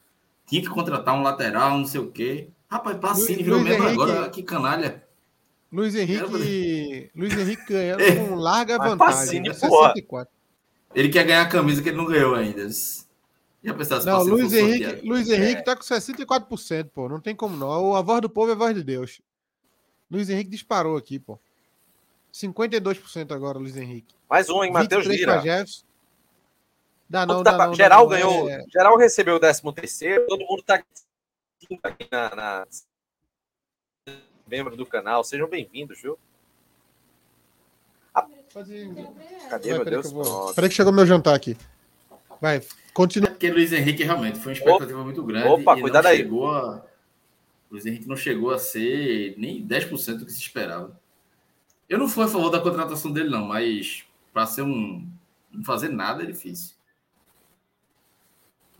Tinha 0.46 0.60
que 0.60 0.68
contratar 0.68 1.14
um 1.14 1.22
lateral, 1.22 1.78
não 1.78 1.86
sei 1.86 2.00
o 2.00 2.10
quê. 2.10 2.48
Rapaz, 2.68 2.96
Pacini 2.98 3.42
virou 3.42 3.60
membro 3.60 3.86
agora, 3.86 4.28
que 4.30 4.42
canalha. 4.42 5.02
Luiz 5.70 5.94
Henrique, 5.94 7.10
Luiz 7.14 7.36
Henrique 7.36 7.64
ganhando 7.72 8.02
com 8.28 8.34
larga 8.34 8.76
vantagem. 8.76 9.42
Pacini, 9.42 9.54
64. 9.54 10.32
Ele 10.94 11.08
quer 11.08 11.24
ganhar 11.24 11.42
a 11.42 11.48
camisa 11.48 11.82
que 11.82 11.88
ele 11.88 11.96
não 11.96 12.04
ganhou 12.04 12.34
ainda. 12.34 12.68
Já 13.62 13.74
pensasse 13.74 14.06
não, 14.06 14.22
Luiz 14.24 14.52
Henrique, 14.52 15.06
Luiz 15.06 15.30
Henrique 15.30 15.60
é. 15.60 15.62
tá 15.62 15.76
com 15.76 15.82
64%, 15.82 16.90
pô. 16.92 17.08
Não 17.08 17.20
tem 17.20 17.34
como 17.34 17.56
não. 17.56 17.94
A 17.94 18.02
voz 18.02 18.20
do 18.20 18.28
povo 18.28 18.50
é 18.50 18.54
a 18.54 18.56
voz 18.56 18.74
de 18.74 18.82
Deus. 18.82 19.20
Luiz 20.10 20.28
Henrique 20.28 20.50
disparou 20.50 20.96
aqui, 20.96 21.18
pô. 21.18 21.38
52% 22.34 23.30
agora, 23.30 23.58
Luiz 23.58 23.76
Henrique. 23.76 24.14
Mais 24.28 24.50
um, 24.50 24.64
hein, 24.64 24.72
Matheus 24.72 25.06
Lira. 25.06 25.42
Dá 27.08 27.26
não, 27.26 27.42
dá, 27.42 27.66
não, 27.66 27.74
geral 27.74 28.08
dá, 28.08 28.16
ganhou. 28.16 28.48
É... 28.48 28.64
Geral 28.72 28.96
recebeu 28.96 29.36
o 29.36 29.40
13 29.40 29.60
terceiro. 29.74 30.26
Todo 30.26 30.44
mundo 30.46 30.62
tá 30.62 30.76
aqui 31.82 32.08
na, 32.10 32.34
na... 32.34 32.66
membro 34.46 34.74
do 34.76 34.86
canal. 34.86 35.22
Sejam 35.22 35.46
bem-vindos, 35.46 36.00
viu? 36.00 36.18
Ah, 38.14 38.26
cadê, 39.50 39.72
meu 39.72 39.84
Deus? 39.84 40.12
Peraí 40.54 40.70
que 40.70 40.74
chegou 40.74 40.92
meu 40.92 41.06
jantar 41.06 41.34
aqui. 41.34 41.56
Vai, 42.42 42.60
continua. 42.92 43.28
É 43.28 43.30
porque 43.30 43.52
Luiz 43.52 43.72
Henrique 43.72 44.02
realmente 44.02 44.36
foi 44.40 44.50
uma 44.50 44.58
expectativa 44.58 44.98
Opa, 44.98 45.04
muito 45.04 45.22
grande. 45.22 45.46
Opa, 45.46 45.80
cuidado 45.80 46.06
aí. 46.06 46.22
A... 46.22 46.82
Luiz 47.70 47.86
Henrique 47.86 48.08
não 48.08 48.16
chegou 48.16 48.50
a 48.50 48.58
ser 48.58 49.36
nem 49.38 49.64
10% 49.64 50.16
do 50.16 50.26
que 50.26 50.32
se 50.32 50.40
esperava. 50.40 51.00
Eu 51.88 51.98
não 51.98 52.08
fui 52.08 52.24
a 52.24 52.28
favor 52.28 52.50
da 52.50 52.58
contratação 52.58 53.12
dele, 53.12 53.30
não, 53.30 53.46
mas 53.46 54.04
para 54.32 54.44
ser 54.44 54.62
um. 54.62 55.08
Não 55.52 55.62
fazer 55.62 55.88
nada 55.88 56.24
é 56.24 56.26
difícil. 56.26 56.74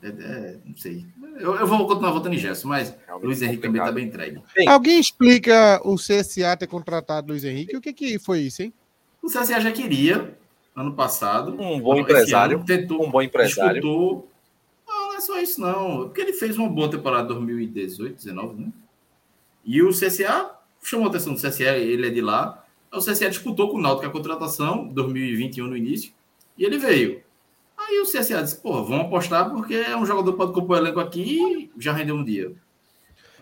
É, 0.03 0.09
é, 0.09 0.59
não 0.65 0.77
sei. 0.77 1.07
Eu, 1.39 1.55
eu, 1.55 1.67
vou 1.67 1.87
continuar 1.87 2.11
votando 2.11 2.35
em 2.35 2.39
Gerson, 2.39 2.67
mas 2.67 2.93
Realmente 3.07 3.27
Luiz 3.27 3.43
Henrique 3.43 3.63
complicado. 3.63 3.87
também 3.91 4.07
está 4.07 4.19
bem 4.19 4.31
entregue. 4.33 4.47
Bem, 4.57 4.69
Alguém 4.69 4.99
explica 4.99 5.81
o 5.85 5.95
CSA 5.95 6.57
ter 6.57 6.67
contratado 6.67 7.29
Luiz 7.29 7.45
Henrique? 7.45 7.77
O 7.77 7.81
que, 7.81 7.93
que 7.93 8.19
foi 8.19 8.41
isso, 8.41 8.63
hein? 8.63 8.75
O 9.23 9.29
CSA 9.29 9.61
já 9.61 9.71
queria, 9.71 10.37
ano 10.75 10.95
passado. 10.95 11.61
Um 11.61 11.81
bom 11.81 11.97
empresário. 11.97 12.57
Ano, 12.57 12.67
tentou, 12.67 13.07
um 13.07 13.11
bom 13.11 13.23
empresário. 13.23 13.81
Disputou. 13.81 14.29
Não, 14.87 15.09
não 15.09 15.17
é 15.17 15.21
só 15.21 15.41
isso, 15.41 15.61
não. 15.61 16.05
Porque 16.05 16.21
ele 16.21 16.33
fez 16.33 16.57
uma 16.57 16.69
boa 16.69 16.91
temporada 16.91 17.29
2018, 17.29 18.17
19, 18.17 18.61
né? 18.61 18.73
E 19.65 19.83
o 19.83 19.91
CSA 19.91 20.51
chamou 20.83 21.07
a 21.07 21.11
atenção 21.11 21.35
do 21.35 21.41
CSA, 21.41 21.77
ele 21.77 22.07
é 22.07 22.11
de 22.11 22.21
lá. 22.21 22.65
O 22.93 22.99
CSA 22.99 23.31
disputou 23.31 23.71
com 23.71 23.79
o 23.79 23.81
Náutico 23.81 24.07
a 24.07 24.11
contratação, 24.11 24.89
2021 24.89 25.67
no 25.67 25.77
início, 25.77 26.13
e 26.59 26.65
ele 26.65 26.79
veio. 26.79 27.23
Aí 27.79 28.01
o 28.01 28.05
CSA 28.05 28.43
disse, 28.43 28.61
pô, 28.61 28.85
vamos 28.85 29.07
apostar 29.07 29.51
porque 29.51 29.75
é 29.75 29.97
um 29.97 30.05
jogador 30.05 30.33
que 30.33 30.39
pode 30.39 30.53
compor 30.53 30.77
elenco 30.77 31.01
aqui 31.01 31.71
e 31.77 31.83
já 31.83 31.93
rendeu 31.93 32.17
um 32.17 32.25
dia. 32.25 32.53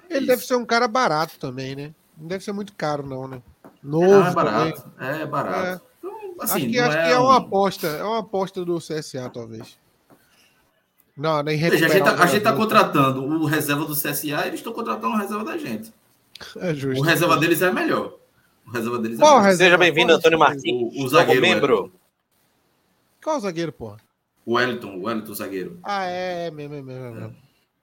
Ele 0.09 0.21
Isso. 0.21 0.27
deve 0.27 0.45
ser 0.45 0.55
um 0.57 0.65
cara 0.65 0.87
barato 0.87 1.39
também, 1.39 1.75
né? 1.75 1.95
Não 2.17 2.29
deve 2.29 2.45
ser 2.45 2.53
muito 2.53 2.75
caro, 2.75 3.07
não, 3.07 3.27
né? 3.27 3.43
Novo. 3.83 4.29
é 4.29 4.33
barato. 4.33 4.83
Também. 4.83 5.21
É 5.21 5.27
barato. 5.27 5.85
É. 5.85 5.90
Assim, 6.41 6.57
acho 6.57 6.71
que, 6.71 6.79
acho 6.79 6.97
é, 6.97 7.07
que 7.07 7.13
é 7.13 7.19
uma 7.19 7.37
aposta. 7.37 7.87
É 7.87 8.03
uma 8.03 8.21
aposta 8.21 8.65
do 8.65 8.79
CSA, 8.79 9.31
talvez. 9.33 9.79
Não, 11.17 11.43
nem 11.43 11.59
Veja, 11.59 11.85
a 11.85 11.89
gente, 11.89 12.03
tá, 12.03 12.23
a 12.23 12.27
gente 12.27 12.43
tá 12.43 12.53
contratando 12.55 13.23
o 13.23 13.45
reserva 13.45 13.85
do 13.85 13.95
CSA 13.95 14.27
e 14.27 14.49
eles 14.49 14.61
estão 14.61 14.73
contratando 14.73 15.15
o 15.15 15.19
reserva 15.19 15.45
da 15.45 15.59
gente. 15.59 15.93
É 16.57 16.75
justo. 16.75 17.03
O 17.03 17.05
reserva 17.05 17.37
deles 17.37 17.61
é 17.61 17.71
melhor. 17.71 18.15
O 18.67 18.71
reserva 18.71 18.99
deles 18.99 19.19
Qual 19.19 19.39
é 19.39 19.43
melhor. 19.43 19.57
Seja 19.57 19.77
bem-vindo, 19.77 20.13
Antônio 20.15 20.39
Martins. 20.39 20.97
O, 20.97 21.05
o 21.05 21.09
zagueiro. 21.09 21.43
Membro. 21.43 21.93
Qual 23.23 23.37
o 23.37 23.41
zagueiro, 23.41 23.71
porra? 23.71 23.99
O 24.47 24.55
Wellington, 24.55 24.97
o 24.97 25.03
Wellington 25.05 25.35
zagueiro. 25.35 25.79
Ah, 25.83 26.07
é, 26.07 26.47
é 26.47 26.51
mesmo, 26.51 26.75
é 26.75 26.83
mesmo, 26.83 27.05
é 27.05 27.11
mesmo. 27.11 27.37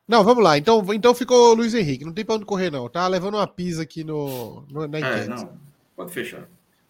Não, 0.07 0.23
vamos 0.23 0.43
lá. 0.43 0.57
Então, 0.57 0.83
então 0.93 1.13
ficou 1.13 1.51
o 1.51 1.53
Luiz 1.53 1.75
Henrique. 1.75 2.05
Não 2.05 2.13
tem 2.13 2.25
pra 2.25 2.35
onde 2.35 2.45
correr, 2.45 2.71
não. 2.71 2.89
Tá 2.89 3.07
levando 3.07 3.35
uma 3.35 3.45
pisa 3.45 3.83
aqui 3.83 4.03
no, 4.03 4.63
no 4.71 4.87
na 4.87 4.97
é, 4.97 5.01
enquete. 5.01 5.25
É, 5.25 5.27
não. 5.27 5.49
Pode 5.95 6.11
fechar. 6.11 6.47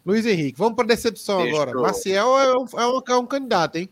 Luiz 0.07 0.25
Henrique. 0.25 0.57
Vamos 0.57 0.77
para 0.77 0.87
decepção 0.87 1.41
Fechou. 1.41 1.61
agora. 1.61 1.81
Maciel 1.81 2.39
é 2.39 2.57
um, 2.57 2.65
é, 2.79 2.87
um, 2.87 3.01
é 3.05 3.15
um 3.17 3.25
candidato, 3.25 3.75
hein? 3.75 3.89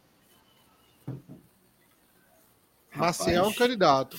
Rapaz. 2.90 3.20
Maciel 3.20 3.44
é 3.44 3.48
um 3.48 3.54
candidato. 3.54 4.18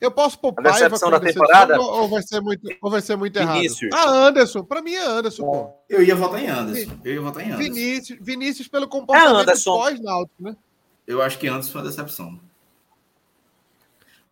Eu 0.00 0.10
posso 0.10 0.36
pôr 0.40 0.52
Paiva 0.52 0.70
a 0.70 0.72
decepção 0.72 1.10
da 1.12 1.20
temporada 1.20 1.80
ou 1.80 2.08
vai 2.08 2.22
ser 2.22 2.40
muito, 2.40 2.68
ou 2.82 2.90
vai 2.90 3.00
ser 3.00 3.14
muito 3.14 3.36
errado? 3.36 3.54
Vinícius. 3.54 3.90
Ah, 3.94 4.26
Anderson. 4.26 4.64
Para 4.64 4.82
mim 4.82 4.94
é 4.94 5.06
Anderson, 5.06 5.44
pô. 5.44 5.70
Eu 5.88 6.02
ia 6.02 6.16
votar 6.16 6.42
em 6.42 6.48
Anderson. 6.48 6.98
Eu 7.04 7.14
ia 7.14 7.20
votar 7.20 7.42
em 7.44 7.52
Anderson. 7.52 7.62
Vinícius, 7.62 8.18
Vinícius 8.20 8.66
pelo 8.66 8.88
comportamento 8.88 9.50
é 9.50 9.60
pós-náutico, 9.64 10.42
né? 10.42 10.56
Eu 11.06 11.22
acho 11.22 11.38
que 11.38 11.46
Anderson 11.46 11.70
foi 11.70 11.80
uma 11.82 11.88
decepção. 11.88 12.40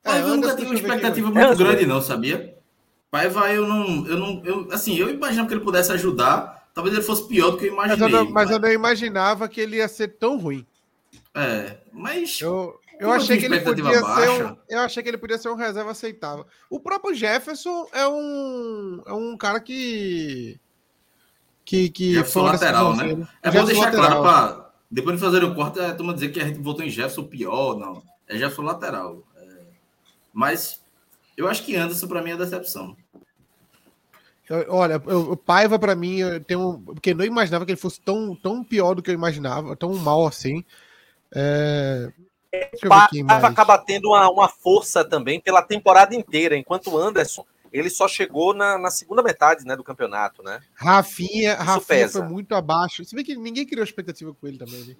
É, 0.03 0.11
Paiva 0.11 0.29
eu 0.29 0.37
nunca 0.37 0.57
tive 0.57 0.71
uma 0.71 0.75
expectativa 0.75 1.31
muito 1.31 1.39
é, 1.39 1.55
grande, 1.55 1.87
não, 1.87 2.03
sabia? 2.03 2.56
Paiva, 3.17 3.51
eu 3.51 3.67
não, 3.67 4.07
eu 4.07 4.19
não, 4.19 4.43
eu, 4.45 4.69
assim, 4.71 4.95
eu 4.97 5.09
imaginava 5.09 5.49
que 5.49 5.55
ele 5.55 5.65
pudesse 5.65 5.91
ajudar. 5.91 6.69
Talvez 6.75 6.95
ele 6.95 7.03
fosse 7.03 7.27
pior 7.27 7.53
do 7.53 7.57
que 7.57 7.65
eu 7.65 7.73
imaginei. 7.73 7.99
Mas 7.99 8.13
eu 8.13 8.25
não, 8.25 8.31
mas 8.31 8.51
eu 8.51 8.59
não 8.59 8.71
imaginava 8.71 9.49
que 9.49 9.59
ele 9.59 9.77
ia 9.77 9.89
ser 9.89 10.09
tão 10.19 10.37
ruim. 10.37 10.67
É, 11.35 11.79
mas 11.91 12.39
eu, 12.43 12.79
eu 13.01 13.11
achei 13.11 13.39
que 13.39 13.47
ele 13.47 13.61
podia 13.61 13.85
baixa. 13.85 14.21
ser 14.21 14.45
um, 14.45 14.57
eu 14.69 14.81
achei 14.81 15.03
que 15.03 15.09
ele 15.09 15.17
podia 15.17 15.39
ser 15.39 15.49
um 15.49 15.55
reserva 15.55 15.93
aceitável. 15.93 16.47
O 16.69 16.79
próprio 16.79 17.15
Jefferson 17.15 17.89
é 17.91 18.07
um 18.07 19.03
é 19.07 19.13
um 19.15 19.35
cara 19.35 19.61
que 19.61 20.61
que 21.65 21.89
que 21.89 22.13
Jefferson 22.13 22.43
lateral, 22.43 22.95
né? 22.95 23.27
É 23.43 23.51
bom 23.51 23.65
deixar 23.65 23.87
lateral. 23.87 24.21
claro 24.21 24.23
para 24.23 24.71
depois 24.91 25.17
de 25.17 25.23
fazer 25.23 25.43
o 25.43 25.55
corte, 25.55 25.81
é 25.81 25.93
turma 25.93 26.13
dizer 26.13 26.29
que 26.29 26.41
a 26.41 26.47
gente 26.47 26.61
votou 26.61 26.85
em 26.85 26.91
Jefferson 26.91 27.25
pior, 27.25 27.79
não. 27.79 28.03
É 28.29 28.35
Jefferson 28.35 28.63
lateral. 28.63 29.23
É... 29.37 29.65
Mas 30.35 30.85
eu 31.37 31.49
acho 31.49 31.65
que 31.65 31.77
Anderson 31.77 32.09
para 32.09 32.23
mim 32.23 32.31
é 32.31 32.37
decepção. 32.37 32.97
Olha, 34.69 34.97
o 34.97 35.37
Paiva 35.37 35.79
para 35.79 35.97
mim 35.97 36.21
tem 36.47 36.57
um, 36.57 36.81
porque 36.81 37.11
eu 37.11 37.17
não 37.17 37.25
imaginava 37.25 37.65
que 37.65 37.73
ele 37.73 37.81
fosse 37.81 38.01
tão, 38.01 38.35
tão 38.35 38.63
pior 38.63 38.95
do 38.95 39.03
que 39.03 39.11
eu 39.11 39.15
imaginava, 39.15 39.75
tão 39.75 39.95
mal 39.95 40.27
assim. 40.27 40.65
É, 41.35 42.13
Paiva 42.89 43.49
acaba 43.49 43.79
tendo 43.79 44.09
uma, 44.09 44.31
uma 44.31 44.49
força 44.49 45.05
também 45.05 45.41
pela 45.41 45.63
temporada 45.63 46.15
inteira, 46.15 46.57
enquanto 46.57 46.91
o 46.91 46.99
Anderson 46.99 47.45
ele 47.73 47.91
só 47.91 48.09
chegou 48.09 48.55
na, 48.55 48.79
na, 48.79 48.91
segunda 48.91 49.23
metade 49.23 49.65
né, 49.65 49.77
do 49.77 49.85
campeonato, 49.85 50.43
né? 50.43 50.61
Rafinha, 50.75 51.55
Rafinha 51.57 52.09
foi 52.09 52.23
muito 52.23 52.55
abaixo. 52.55 53.05
Se 53.05 53.15
bem 53.15 53.25
que 53.25 53.37
ninguém 53.37 53.67
criou 53.67 53.85
expectativa 53.85 54.33
com 54.33 54.47
ele 54.47 54.57
também, 54.57 54.83
né? 54.85 54.97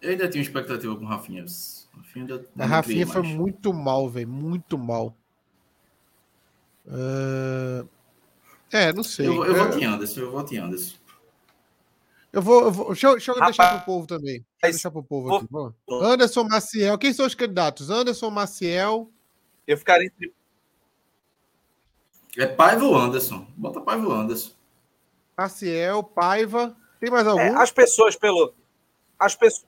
Eu 0.00 0.10
ainda 0.10 0.28
tinha 0.28 0.42
expectativa 0.42 0.94
com 0.96 1.04
o 1.04 1.08
Rafinha. 1.08 1.44
Rafinha 1.94 2.42
a 2.58 2.66
Rafinha 2.66 3.06
foi 3.06 3.22
mais. 3.22 3.34
muito 3.34 3.72
mal, 3.72 4.08
velho. 4.08 4.28
Muito 4.28 4.78
mal. 4.78 5.14
Uh... 6.86 7.88
É, 8.72 8.92
não 8.92 9.02
sei. 9.02 9.26
Eu, 9.26 9.44
eu 9.44 9.56
é... 9.56 9.58
voto 9.58 9.78
em 9.78 9.84
Anderson, 9.84 10.20
eu 10.20 10.30
voto 10.30 10.54
em 10.54 10.58
Anderson. 10.58 10.96
Eu 12.32 12.42
vou, 12.42 12.64
eu 12.64 12.70
vou 12.70 12.86
deixa, 12.88 13.10
deixa 13.12 13.30
eu 13.30 13.34
Rapaz, 13.36 13.56
deixar 13.56 13.72
para 13.72 13.82
o 13.82 13.84
povo 13.86 14.06
também. 14.06 14.34
Deixa 14.34 14.66
eu 14.66 14.70
deixar 14.70 14.90
para 14.90 15.00
o 15.00 15.04
povo 15.04 15.34
aqui. 15.34 15.46
Vamos. 15.50 15.74
Anderson 15.88 16.44
Maciel. 16.44 16.98
Quem 16.98 17.12
são 17.12 17.26
os 17.26 17.34
candidatos? 17.34 17.88
Anderson 17.88 18.30
Maciel. 18.30 19.10
Eu 19.66 19.78
ficaria 19.78 20.06
entre. 20.06 20.34
É 22.36 22.46
Paiva 22.46 22.84
ou 22.84 22.94
Anderson? 22.94 23.46
Bota 23.56 23.80
Paiva 23.80 24.06
ou 24.06 24.12
Anderson. 24.12 24.52
Maciel, 25.36 26.02
Paiva. 26.02 26.76
Tem 27.00 27.10
mais 27.10 27.26
algum? 27.26 27.40
É, 27.40 27.54
as 27.54 27.70
pessoas 27.70 28.16
pelo. 28.16 28.52
As 29.18 29.34
pessoas. 29.34 29.66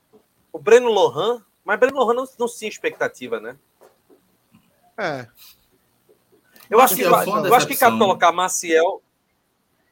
O 0.51 0.59
Breno 0.59 0.89
Lohan. 0.89 1.43
Mas 1.65 1.79
Breno 1.79 1.97
Lohan 1.97 2.13
não, 2.13 2.27
não 2.37 2.47
tinha 2.47 2.69
expectativa, 2.69 3.39
né? 3.39 3.57
É. 4.97 5.27
Eu 6.69 6.79
acho, 6.79 6.95
que, 6.95 7.01
eu, 7.01 7.11
eu 7.11 7.55
acho 7.55 7.67
que 7.67 7.75
cabe 7.75 7.97
colocar 7.97 8.31
Maciel. 8.31 9.01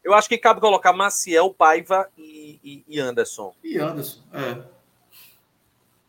Eu 0.03 0.13
acho 0.13 0.29
que 0.29 0.37
cabe 0.37 0.61
colocar 0.61 0.93
Maciel, 0.93 1.53
Paiva 1.53 2.09
e, 2.17 2.59
e, 2.63 2.85
e 2.87 2.99
Anderson. 2.99 3.53
E 3.63 3.77
Anderson, 3.77 4.21
é. 4.31 4.63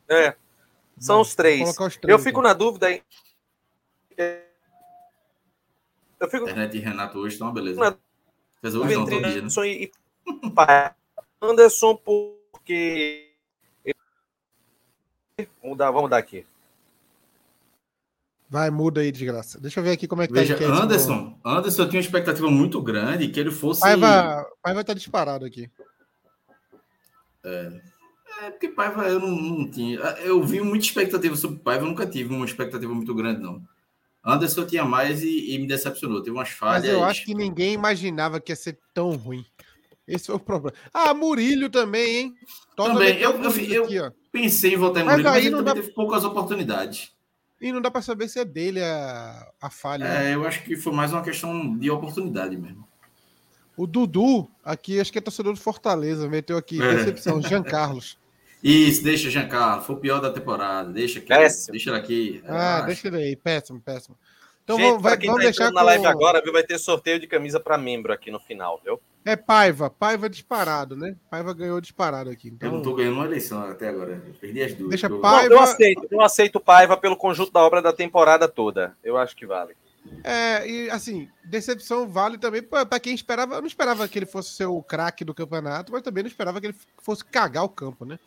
É. 0.08 0.36
São 0.98 1.20
os 1.20 1.34
três. 1.34 1.68
os 1.68 1.96
três. 1.96 2.12
Eu 2.12 2.18
fico 2.18 2.40
então. 2.40 2.42
na 2.42 2.52
dúvida 2.52 2.86
aí. 2.86 3.02
Eu 6.18 6.28
fico. 6.28 6.44
Internet 6.44 6.76
e 6.76 6.80
Renato 6.80 7.18
hoje 7.18 7.34
estão 7.34 7.48
uma 7.48 7.54
beleza. 7.54 7.80
Na... 7.80 7.96
Resolveu 8.62 9.00
entre 9.00 9.18
dia, 9.18 9.40
Anderson 9.40 9.60
né? 9.62 9.68
e, 9.68 9.92
Anderson, 11.40 11.96
porque. 11.96 13.32
Vamos 15.62 15.78
dar, 15.78 15.90
vamos 15.92 16.10
dar 16.10 16.18
aqui. 16.18 16.44
Vai, 18.50 18.70
muda 18.70 19.02
aí, 19.02 19.12
desgraça. 19.12 19.60
Deixa 19.60 19.80
eu 19.80 19.84
ver 19.84 19.90
aqui 19.90 20.08
como 20.08 20.22
é 20.22 20.26
que 20.26 20.32
Veja, 20.32 20.54
tá. 20.54 20.60
Veja, 20.60 20.82
Anderson, 20.82 21.38
Anderson, 21.44 21.82
eu 21.82 21.88
tinha 21.88 22.00
uma 22.00 22.04
expectativa 22.04 22.50
muito 22.50 22.80
grande 22.80 23.28
que 23.28 23.38
ele 23.38 23.50
fosse. 23.50 23.80
Paiva, 23.80 24.46
Paiva 24.62 24.84
tá 24.84 24.94
disparado 24.94 25.44
aqui. 25.44 25.70
É. 27.44 27.80
É, 28.42 28.50
porque 28.50 28.68
Paiva 28.68 29.06
eu 29.08 29.20
não, 29.20 29.30
não 29.30 29.70
tinha. 29.70 29.98
Eu 29.98 30.42
vi 30.42 30.60
muita 30.60 30.86
expectativa 30.86 31.36
sobre 31.36 31.58
Paiva, 31.58 31.84
eu 31.84 31.88
nunca 31.88 32.06
tive 32.06 32.32
uma 32.32 32.46
expectativa 32.46 32.94
muito 32.94 33.14
grande, 33.14 33.42
não. 33.42 33.62
Anderson 34.24 34.64
tinha 34.64 34.84
mais 34.84 35.22
e, 35.22 35.54
e 35.54 35.58
me 35.58 35.66
decepcionou. 35.66 36.22
Teve 36.22 36.36
umas 36.36 36.50
falhas. 36.50 36.84
Mas 36.84 36.92
eu 36.92 37.04
acho 37.04 37.24
que 37.24 37.34
ninguém 37.34 37.74
imaginava 37.74 38.40
que 38.40 38.52
ia 38.52 38.56
ser 38.56 38.78
tão 38.94 39.10
ruim. 39.10 39.44
Esse 40.06 40.26
foi 40.26 40.36
o 40.36 40.40
problema. 40.40 40.74
Ah, 40.92 41.12
Murilho 41.12 41.68
também, 41.68 42.16
hein? 42.16 42.34
Toda 42.74 42.94
também. 42.94 43.18
Eu, 43.18 43.42
eu, 43.42 43.48
aqui, 43.48 43.94
eu 43.94 44.12
pensei 44.32 44.72
em 44.72 44.76
votar 44.76 45.02
em 45.02 45.06
Murilho, 45.06 45.24
mas, 45.24 45.36
aí 45.36 45.42
mas 45.42 45.46
ele 45.46 45.56
também 45.56 45.64
dá... 45.64 45.74
teve 45.74 45.92
poucas 45.92 46.24
oportunidades. 46.24 47.12
E 47.60 47.72
não 47.72 47.80
dá 47.80 47.90
para 47.90 48.02
saber 48.02 48.28
se 48.28 48.38
é 48.38 48.44
dele 48.44 48.82
a, 48.82 49.50
a 49.60 49.70
falha. 49.70 50.04
É, 50.04 50.18
né? 50.18 50.34
eu 50.34 50.46
acho 50.46 50.62
que 50.62 50.76
foi 50.76 50.92
mais 50.92 51.12
uma 51.12 51.22
questão 51.22 51.76
de 51.76 51.90
oportunidade 51.90 52.56
mesmo. 52.56 52.86
O 53.76 53.86
Dudu, 53.86 54.48
aqui, 54.64 55.00
acho 55.00 55.12
que 55.12 55.18
é 55.18 55.20
torcedor 55.20 55.54
do 55.54 55.60
Fortaleza, 55.60 56.28
meteu 56.28 56.56
aqui, 56.56 56.80
é. 56.82 56.92
recepção, 56.92 57.40
Jean 57.40 57.62
Carlos. 57.62 58.18
Isso, 58.62 59.04
deixa 59.04 59.30
Jean 59.30 59.46
Carlos, 59.46 59.86
foi 59.86 59.94
o 59.94 59.98
pior 60.00 60.20
da 60.20 60.32
temporada, 60.32 60.92
deixa 60.92 61.20
aqui. 61.20 61.28
Péssimo. 61.28 61.72
Deixa 61.72 61.90
ele 61.90 61.98
aqui. 61.98 62.42
Ah, 62.44 62.80
deixa 62.82 63.06
ele 63.06 63.16
aí, 63.16 63.36
péssimo, 63.36 63.80
péssimo. 63.80 64.16
Então 64.68 64.76
Gente, 64.76 64.86
vamos, 64.86 65.02
vai, 65.02 65.16
quem 65.16 65.28
vamos 65.28 65.42
tá 65.42 65.48
deixar 65.48 65.72
na 65.72 65.80
com... 65.80 65.86
live 65.86 66.06
agora, 66.06 66.42
viu, 66.42 66.52
vai 66.52 66.62
ter 66.62 66.78
sorteio 66.78 67.18
de 67.18 67.26
camisa 67.26 67.58
para 67.58 67.78
membro 67.78 68.12
aqui 68.12 68.30
no 68.30 68.38
final, 68.38 68.78
viu? 68.84 69.00
É 69.24 69.34
Paiva, 69.34 69.88
Paiva 69.88 70.28
disparado, 70.28 70.94
né? 70.94 71.16
Paiva 71.30 71.54
ganhou 71.54 71.80
disparado 71.80 72.28
aqui. 72.28 72.48
Então... 72.48 72.68
Eu 72.68 72.74
não 72.74 72.82
tô 72.82 72.94
ganhando 72.94 73.14
uma 73.14 73.24
eleição 73.24 73.62
até 73.62 73.88
agora. 73.88 74.22
Eu 74.26 74.34
perdi 74.34 74.62
as 74.62 74.74
duas. 74.74 74.90
Deixa 74.90 75.06
eu... 75.06 75.20
Paiva. 75.20 75.54
eu 75.54 75.58
aceito, 75.58 76.06
eu 76.10 76.20
aceito 76.20 76.60
Paiva 76.60 76.98
pelo 76.98 77.16
conjunto 77.16 77.50
da 77.50 77.60
obra 77.60 77.80
da 77.80 77.94
temporada 77.94 78.46
toda. 78.46 78.94
Eu 79.02 79.16
acho 79.16 79.34
que 79.34 79.46
vale. 79.46 79.74
É, 80.22 80.68
e 80.68 80.90
assim, 80.90 81.30
decepção 81.44 82.06
vale 82.06 82.36
também 82.36 82.62
para 82.62 83.00
quem 83.00 83.14
esperava. 83.14 83.54
Eu 83.54 83.62
não 83.62 83.68
esperava 83.68 84.06
que 84.06 84.18
ele 84.18 84.26
fosse 84.26 84.50
ser 84.50 84.66
o 84.66 84.82
craque 84.82 85.24
do 85.24 85.32
campeonato, 85.32 85.92
mas 85.92 86.02
também 86.02 86.22
não 86.22 86.28
esperava 86.28 86.60
que 86.60 86.66
ele 86.66 86.76
fosse 87.02 87.24
cagar 87.24 87.64
o 87.64 87.70
campo, 87.70 88.04
né? 88.04 88.18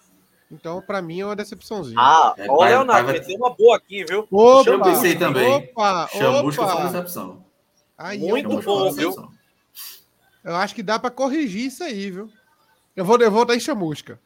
Então, 0.52 0.82
para 0.82 1.02
mim, 1.02 1.22
é 1.22 1.26
uma 1.26 1.36
decepçãozinha. 1.36 1.96
Ah, 1.98 2.34
é, 2.38 2.52
o 2.52 2.62
Leonardo, 2.62 3.06
vai... 3.06 3.20
meteu 3.20 3.38
uma 3.38 3.56
boa 3.56 3.78
aqui, 3.78 4.04
viu? 4.04 4.28
Opa, 4.30 4.70
eu 4.70 4.82
pensei 4.82 5.16
também. 5.16 5.50
Opa, 5.50 6.10
Chamusca 6.10 6.62
opa. 6.64 6.76
foi 6.76 6.84
decepção. 6.84 7.46
Aí, 7.98 8.20
Muito 8.20 8.62
bom, 8.62 8.92
viu? 8.92 9.14
Eu 10.44 10.56
acho 10.56 10.76
que 10.76 10.84
dá 10.84 11.00
para 11.00 11.10
corrigir 11.10 11.68
isso 11.68 11.84
aí, 11.84 12.12
viu? 12.12 12.30
Eu 12.96 13.06
vou, 13.06 13.18
eu 13.20 13.32
vou 13.32 13.46
dar 13.46 13.56
em 13.56 13.60
chamusca. 13.60 14.20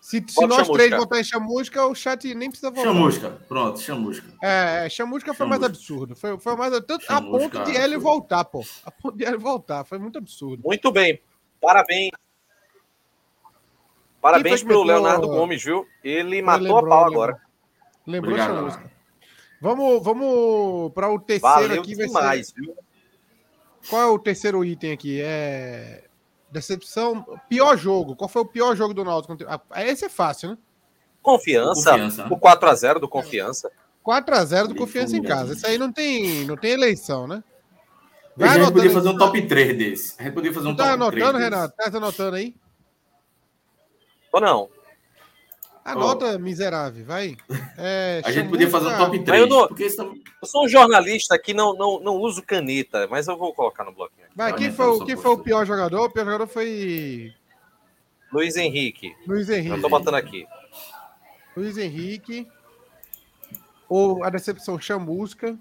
Se, 0.00 0.24
se 0.26 0.46
nós 0.46 0.66
chamusca. 0.66 0.72
três 0.72 0.90
votar 0.90 1.20
em 1.20 1.24
chamusca, 1.24 1.86
o 1.86 1.94
chat 1.94 2.34
nem 2.34 2.48
precisa 2.48 2.70
votar. 2.70 2.84
Chamusca, 2.84 3.30
pronto, 3.46 3.78
chamusca. 3.80 4.26
É, 4.42 4.86
é 4.86 4.88
chamusca 4.88 5.34
foi 5.34 5.46
mais 5.46 5.62
absurdo. 5.62 6.16
Foi, 6.16 6.38
foi 6.38 6.56
mais. 6.56 6.72
Tanto, 6.80 7.04
chamusca, 7.04 7.14
a 7.14 7.20
ponto 7.20 7.70
de 7.70 7.76
ele 7.76 7.98
voltar, 7.98 8.44
pô. 8.46 8.64
A 8.84 8.90
ponto 8.90 9.16
de 9.16 9.24
ele 9.24 9.36
voltar. 9.36 9.84
Foi 9.84 9.98
muito 9.98 10.18
absurdo. 10.18 10.62
Muito 10.64 10.90
bem. 10.90 11.20
Parabéns. 11.60 12.10
Parabéns 14.20 14.62
pro 14.62 14.82
Leonardo 14.82 15.26
Gomes, 15.28 15.62
viu? 15.62 15.86
Ele 16.04 16.42
matou 16.42 16.62
lembrou, 16.62 16.86
a 16.86 16.88
pau 16.88 17.06
agora. 17.06 17.40
Lembrou 18.06 18.34
Obrigado, 18.34 18.56
chamusca. 18.56 18.90
Vamos, 19.60 20.02
vamos 20.02 20.92
para 20.92 21.10
o 21.10 21.18
terceiro 21.18 21.68
Valeu 21.68 21.82
aqui. 21.82 21.94
Demais, 21.94 22.48
ser... 22.48 22.54
viu? 22.54 22.74
Qual 23.88 24.02
é 24.02 24.06
o 24.06 24.18
terceiro 24.18 24.64
item 24.64 24.92
aqui? 24.92 25.20
É. 25.22 26.04
Decepção. 26.50 27.24
Pior 27.48 27.76
jogo. 27.76 28.16
Qual 28.16 28.28
foi 28.28 28.42
o 28.42 28.46
pior 28.46 28.74
jogo 28.74 28.92
do 28.92 29.04
Náutico? 29.04 29.36
Ah, 29.46 29.84
esse 29.84 30.04
é 30.04 30.08
fácil, 30.08 30.50
né? 30.50 30.58
Confiança. 31.22 31.90
Confiança. 31.90 32.26
O 32.30 32.38
4x0 32.38 32.98
do 32.98 33.08
Confiança. 33.08 33.70
4x0 34.04 34.68
do 34.68 34.74
Confiança 34.74 35.16
em 35.16 35.22
casa. 35.22 35.52
Isso 35.54 35.66
aí 35.66 35.78
não 35.78 35.92
tem, 35.92 36.44
não 36.46 36.56
tem 36.56 36.72
eleição, 36.72 37.26
né? 37.26 37.44
Vai 38.36 38.48
a 38.48 38.62
gente 38.62 38.72
podia 38.72 38.90
fazer 38.90 39.08
um 39.10 39.18
top 39.18 39.46
3 39.46 39.78
desse. 39.78 40.14
A 40.18 40.22
gente 40.24 40.32
podia 40.32 40.52
fazer 40.52 40.68
um 40.68 40.74
tá 40.74 40.96
top 40.96 41.10
3. 41.10 41.22
Tá 41.22 41.28
anotando, 41.28 41.38
Renato? 41.38 41.74
Tá 41.76 41.96
anotando 41.96 42.36
aí? 42.36 42.54
Ou 44.32 44.40
não? 44.40 44.68
Anota, 45.84 46.36
oh. 46.36 46.38
miserável, 46.38 47.04
vai. 47.04 47.36
É, 47.82 48.20
a 48.26 48.30
gente 48.30 48.50
podia 48.50 48.68
fazer 48.68 48.88
um 48.88 48.98
top 48.98 49.18
3. 49.24 49.40
Eu, 49.40 49.46
não, 49.46 49.68
eu, 49.78 50.46
sou 50.46 50.64
um 50.64 50.68
jornalista 50.68 51.38
que 51.38 51.54
não, 51.54 51.72
não, 51.74 51.98
não 51.98 52.16
uso 52.16 52.42
caneta, 52.42 53.08
mas 53.10 53.26
eu 53.26 53.38
vou 53.38 53.54
colocar 53.54 53.84
no 53.84 53.92
bloquinho. 53.92 54.26
Vai, 54.36 54.52
quem, 54.54 54.70
foi, 54.70 55.02
quem 55.06 55.16
foi 55.16 55.30
o 55.30 55.38
pior 55.38 55.64
jogador? 55.64 56.04
O 56.04 56.10
pior 56.10 56.26
jogador 56.26 56.46
foi. 56.46 57.32
Luiz 58.30 58.56
Henrique. 58.56 59.16
Luiz 59.26 59.48
Henrique. 59.48 59.76
Eu 59.76 59.80
tô 59.80 59.88
botando 59.88 60.16
aqui. 60.16 60.46
Luiz 61.56 61.78
Henrique. 61.78 62.46
Ou 63.88 64.22
a 64.22 64.28
decepção 64.28 64.78
chamusca. 64.78 65.58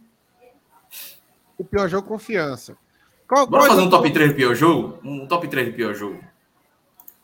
O 1.57 1.63
pior 1.63 1.87
jogo, 1.87 2.05
confiança. 2.05 2.77
Qual, 3.25 3.47
Bora 3.47 3.63
qual 3.63 3.75
fazer 3.75 3.87
um 3.87 3.89
top 3.89 4.11
3 4.11 4.31
do 4.31 4.35
pior 4.35 4.55
jogo? 4.55 4.99
Um 5.03 5.25
top 5.25 5.47
3 5.47 5.69
do 5.69 5.73
pior 5.73 5.93
jogo. 5.93 6.19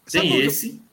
Tem 0.09 0.39
esse. 0.39 0.84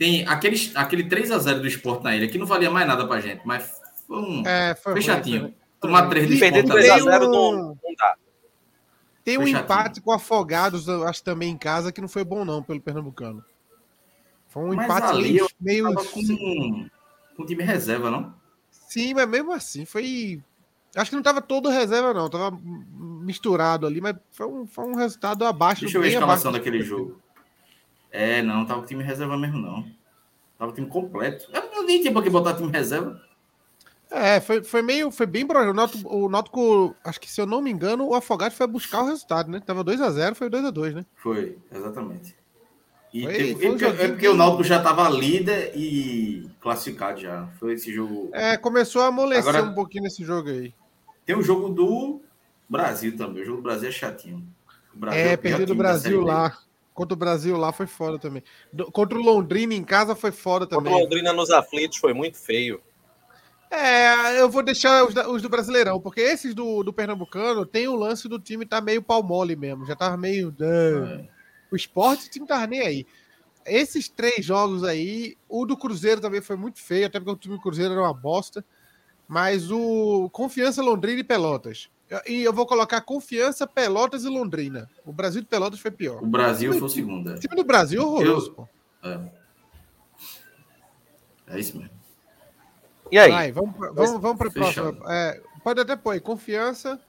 Tem 0.00 0.26
aquele, 0.26 0.56
aquele 0.76 1.04
3x0 1.04 1.60
do 1.60 1.66
esporte 1.66 2.04
na 2.04 2.16
ilha, 2.16 2.26
que 2.26 2.38
não 2.38 2.46
valia 2.46 2.70
mais 2.70 2.88
nada 2.88 3.06
pra 3.06 3.20
gente, 3.20 3.42
mas 3.44 3.70
foi 4.06 4.16
um. 4.16 4.46
É, 4.46 4.74
foi, 4.74 4.94
foi 4.94 5.02
chatinho. 5.02 5.42
Foi, 5.42 5.54
Tomar 5.78 6.08
3 6.08 6.26
do 6.26 6.32
esporte. 6.32 6.52
Perder 6.54 6.74
3x0 6.74 7.20
não, 7.20 7.52
não 7.52 7.94
dá. 7.98 8.16
Tem 9.22 9.36
um 9.36 9.46
empate 9.46 10.00
com 10.00 10.10
Afogados, 10.10 10.88
acho 10.88 11.22
também 11.22 11.50
em 11.50 11.58
casa, 11.58 11.92
que 11.92 12.00
não 12.00 12.08
foi 12.08 12.24
bom, 12.24 12.46
não, 12.46 12.62
pelo 12.62 12.80
Pernambucano. 12.80 13.44
Foi 14.48 14.62
um 14.62 14.74
mas 14.74 14.86
empate 14.86 15.06
ali 15.08 15.32
meio. 15.34 15.48
meio... 15.60 15.94
Com, 15.94 16.88
com 17.36 17.44
time 17.44 17.62
reserva, 17.62 18.10
não? 18.10 18.34
Sim, 18.70 19.12
mas 19.12 19.28
mesmo 19.28 19.52
assim, 19.52 19.84
foi. 19.84 20.42
Acho 20.96 21.10
que 21.10 21.14
não 21.14 21.20
estava 21.20 21.42
todo 21.42 21.68
reserva, 21.68 22.14
não. 22.14 22.30
Tava 22.30 22.58
misturado 22.58 23.86
ali, 23.86 24.00
mas 24.00 24.16
foi 24.30 24.46
um, 24.46 24.66
foi 24.66 24.86
um 24.86 24.94
resultado 24.94 25.44
abaixo. 25.44 25.82
Deixa 25.82 25.98
eu 25.98 26.00
ver 26.00 26.08
a 26.08 26.12
escalação 26.12 26.50
daquele 26.50 26.80
jogo. 26.80 27.20
É, 28.10 28.42
não, 28.42 28.66
tava 28.66 28.80
com 28.80 28.86
time 28.86 29.04
reserva 29.04 29.36
mesmo, 29.36 29.58
não. 29.58 29.84
Tava 30.58 30.72
o 30.72 30.74
time 30.74 30.86
completo. 30.86 31.48
Eu 31.52 31.70
não 31.70 31.86
nem 31.86 32.00
tinha 32.00 32.12
pra 32.12 32.22
que 32.22 32.30
botar 32.30 32.54
time 32.54 32.70
reserva. 32.70 33.20
É, 34.10 34.40
foi, 34.40 34.62
foi 34.62 34.82
meio. 34.82 35.10
Foi 35.10 35.24
bem 35.24 35.46
O 35.46 35.72
Náutico, 35.72 36.16
o 36.16 36.28
Náutico, 36.28 36.96
acho 37.04 37.20
que 37.20 37.30
se 37.30 37.40
eu 37.40 37.46
não 37.46 37.62
me 37.62 37.70
engano, 37.70 38.08
o 38.08 38.14
Afogado 38.14 38.54
foi 38.54 38.66
buscar 38.66 39.02
o 39.02 39.06
resultado, 39.06 39.50
né? 39.50 39.60
Tava 39.64 39.84
2x0, 39.84 40.34
foi 40.34 40.50
2x2, 40.50 40.94
né? 40.94 41.06
Foi, 41.16 41.56
exatamente. 41.72 42.34
E 43.14 43.22
foi, 43.22 43.32
teve, 43.32 43.54
foi 43.54 43.70
um 43.70 43.94
é 43.94 44.08
porque 44.08 44.28
o 44.28 44.34
Náutico 44.34 44.64
já 44.64 44.82
tava 44.82 45.08
líder 45.08 45.72
e 45.74 46.48
classificado 46.60 47.20
já. 47.20 47.48
Foi 47.58 47.74
esse 47.74 47.92
jogo. 47.92 48.30
É, 48.32 48.56
começou 48.56 49.02
a 49.02 49.06
amolecer 49.06 49.48
Agora, 49.48 49.70
um 49.70 49.74
pouquinho 49.74 50.04
nesse 50.04 50.24
jogo 50.24 50.48
aí. 50.48 50.74
Tem 51.24 51.36
o 51.36 51.42
jogo 51.42 51.68
do 51.68 52.20
Brasil 52.68 53.16
também. 53.16 53.42
O 53.42 53.46
jogo 53.46 53.58
do 53.58 53.62
Brasil 53.62 53.88
é 53.88 53.92
chatinho. 53.92 54.44
Brasil 54.94 55.20
é, 55.20 55.32
é 55.32 55.36
perder 55.36 55.66
do 55.66 55.74
Brasil 55.74 56.20
lá. 56.20 56.56
Contra 57.00 57.14
o 57.14 57.16
Brasil 57.16 57.56
lá 57.56 57.72
foi 57.72 57.86
foda 57.86 58.18
também. 58.18 58.42
Contra 58.92 59.16
o 59.16 59.22
Londrina 59.22 59.72
em 59.72 59.82
casa 59.82 60.14
foi 60.14 60.30
foda 60.30 60.66
também. 60.66 60.92
Contra 60.92 60.98
o 60.98 61.02
Londrina 61.04 61.32
nos 61.32 61.50
aflitos 61.50 61.96
foi 61.96 62.12
muito 62.12 62.36
feio. 62.36 62.78
É, 63.70 64.38
eu 64.38 64.50
vou 64.50 64.62
deixar 64.62 65.06
os, 65.06 65.14
os 65.14 65.40
do 65.40 65.48
Brasileirão, 65.48 65.98
porque 65.98 66.20
esses 66.20 66.54
do, 66.54 66.82
do 66.82 66.92
Pernambucano 66.92 67.64
tem 67.64 67.88
o 67.88 67.96
lance 67.96 68.28
do 68.28 68.38
time 68.38 68.66
tá 68.66 68.82
meio 68.82 69.02
pau 69.02 69.22
mole 69.22 69.56
mesmo. 69.56 69.86
Já 69.86 69.96
tava 69.96 70.14
meio. 70.18 70.54
É. 70.60 71.26
O 71.72 71.76
esporte, 71.76 72.26
o 72.26 72.30
time 72.30 72.46
tava 72.46 72.66
nem 72.66 72.80
aí. 72.80 73.06
Esses 73.64 74.06
três 74.06 74.44
jogos 74.44 74.84
aí, 74.84 75.38
o 75.48 75.64
do 75.64 75.78
Cruzeiro 75.78 76.20
também 76.20 76.42
foi 76.42 76.56
muito 76.56 76.80
feio, 76.80 77.06
até 77.06 77.18
porque 77.18 77.32
o 77.32 77.36
time 77.36 77.56
do 77.56 77.62
Cruzeiro 77.62 77.94
era 77.94 78.02
uma 78.02 78.12
bosta. 78.12 78.62
Mas 79.26 79.70
o 79.70 80.28
Confiança 80.28 80.82
Londrina 80.82 81.20
e 81.20 81.24
Pelotas. 81.24 81.88
E 82.26 82.42
eu 82.42 82.52
vou 82.52 82.66
colocar 82.66 83.00
Confiança, 83.02 83.66
Pelotas 83.66 84.24
e 84.24 84.28
Londrina. 84.28 84.90
O 85.06 85.12
Brasil 85.12 85.40
de 85.40 85.46
Pelotas 85.46 85.78
foi 85.78 85.92
pior. 85.92 86.22
O 86.22 86.26
Brasil 86.26 86.72
foi 86.72 86.82
o 86.82 86.88
segundo. 86.88 87.30
O 87.30 87.38
time 87.38 87.54
do 87.54 87.62
Brasil 87.62 88.02
é 88.02 88.04
horroroso, 88.04 88.48
eu... 88.48 88.54
pô. 88.54 88.68
É. 89.02 89.20
é 91.54 91.60
isso 91.60 91.78
mesmo. 91.78 91.94
E 93.12 93.18
aí? 93.18 93.30
Vai, 93.30 93.52
vamos, 93.52 93.74
vamos, 93.76 94.20
vamos 94.20 94.38
para 94.38 94.48
a 94.48 94.52
próxima. 94.52 94.96
É, 95.08 95.40
pode 95.62 95.80
até 95.80 95.96
pôr 95.96 96.10
aí. 96.10 96.20
Confiança, 96.20 97.00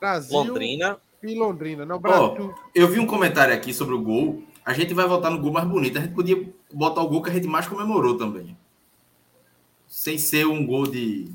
Brasil 0.00 0.36
Londrina. 0.36 0.98
e 1.22 1.34
Londrina. 1.34 1.86
Não, 1.86 2.00
Brasil. 2.00 2.54
Oh, 2.54 2.70
eu 2.74 2.88
vi 2.88 2.98
um 2.98 3.06
comentário 3.06 3.54
aqui 3.54 3.72
sobre 3.72 3.94
o 3.94 4.02
gol. 4.02 4.42
A 4.64 4.72
gente 4.72 4.92
vai 4.92 5.06
votar 5.06 5.30
no 5.30 5.40
gol 5.40 5.52
mais 5.52 5.68
bonito. 5.68 5.98
A 5.98 6.00
gente 6.00 6.14
podia 6.14 6.52
botar 6.72 7.02
o 7.02 7.08
gol 7.08 7.22
que 7.22 7.30
a 7.30 7.32
gente 7.32 7.46
mais 7.46 7.66
comemorou 7.66 8.16
também. 8.16 8.56
Sem 9.86 10.18
ser 10.18 10.46
um 10.46 10.64
gol 10.64 10.86
de 10.86 11.32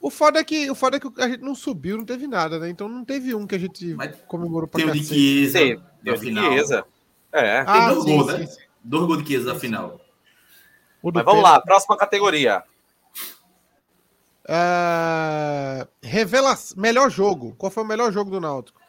O 0.00 0.10
foda, 0.10 0.38
é 0.38 0.44
que, 0.44 0.70
o 0.70 0.74
foda 0.74 0.96
é 0.96 1.00
que 1.00 1.08
a 1.20 1.28
gente 1.28 1.42
não 1.42 1.54
subiu, 1.54 1.96
não 1.98 2.04
teve 2.04 2.26
nada, 2.28 2.58
né? 2.58 2.68
Então 2.70 2.88
não 2.88 3.04
teve 3.04 3.34
um 3.34 3.46
que 3.46 3.54
a 3.54 3.58
gente 3.58 3.94
Mas 3.94 4.16
comemorou 4.28 4.68
pra 4.68 4.80
Tem 4.80 4.88
o 4.88 4.92
de. 4.92 5.04
Chiesa 5.04 5.58
deu 6.02 6.14
de 6.14 6.20
final. 6.20 6.52
Chiesa. 6.52 6.84
É. 7.32 7.58
Ah, 7.66 7.72
Tem 7.72 7.94
dois 7.94 8.04
sim, 8.04 8.16
gols, 8.16 8.26
né? 8.38 8.46
sim. 8.46 8.58
Dois 8.84 9.06
gols 9.06 9.22
de 9.22 9.26
Chiesa 9.28 9.52
da 9.54 9.58
final. 9.58 10.00
O 11.02 11.10
Mas 11.12 11.24
vamos 11.24 11.40
Pedro. 11.40 11.42
lá, 11.42 11.60
próxima 11.60 11.96
categoria. 11.96 12.62
Ah, 14.48 15.86
revela... 16.02 16.54
Melhor 16.76 17.10
jogo. 17.10 17.54
Qual 17.56 17.70
foi 17.70 17.82
o 17.82 17.86
melhor 17.86 18.12
jogo 18.12 18.30
do 18.30 18.40
Náutico? 18.40 18.80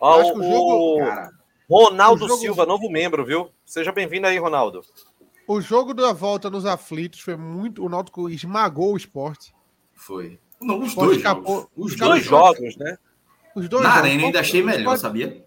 Ó, 0.00 0.20
acho 0.20 0.32
que 0.32 0.38
o 0.38 0.42
o 0.42 0.50
jogo- 0.52 0.98
Cara, 1.06 1.30
Ronaldo 1.70 2.24
o 2.24 2.28
jogo- 2.28 2.40
Silva, 2.40 2.66
novo 2.66 2.90
membro, 2.90 3.24
viu? 3.24 3.50
Seja 3.64 3.90
bem-vindo 3.92 4.26
aí, 4.26 4.38
Ronaldo. 4.38 4.82
O 5.46 5.60
jogo 5.60 5.94
da 5.94 6.12
volta 6.12 6.50
nos 6.50 6.66
aflitos 6.66 7.20
foi 7.20 7.36
muito. 7.36 7.84
O 7.84 7.88
Náutico 7.88 8.28
esmagou 8.28 8.92
o 8.92 8.96
esporte. 8.96 9.54
Foi. 10.02 10.38
Não, 10.60 10.80
os 10.80 10.94
dois 10.94 11.16
escapou- 11.16 11.54
jogos. 11.56 11.70
Os 11.76 11.96
dois 11.96 12.24
jogos. 12.24 12.76
né? 12.76 12.96
Os 13.54 13.68
dois 13.68 13.82
Na 13.82 13.90
jogos. 13.90 14.04
arena 14.08 14.24
ainda 14.24 14.40
achei 14.40 14.62
melhor, 14.62 14.84
pode- 14.84 15.00
sabia? 15.00 15.44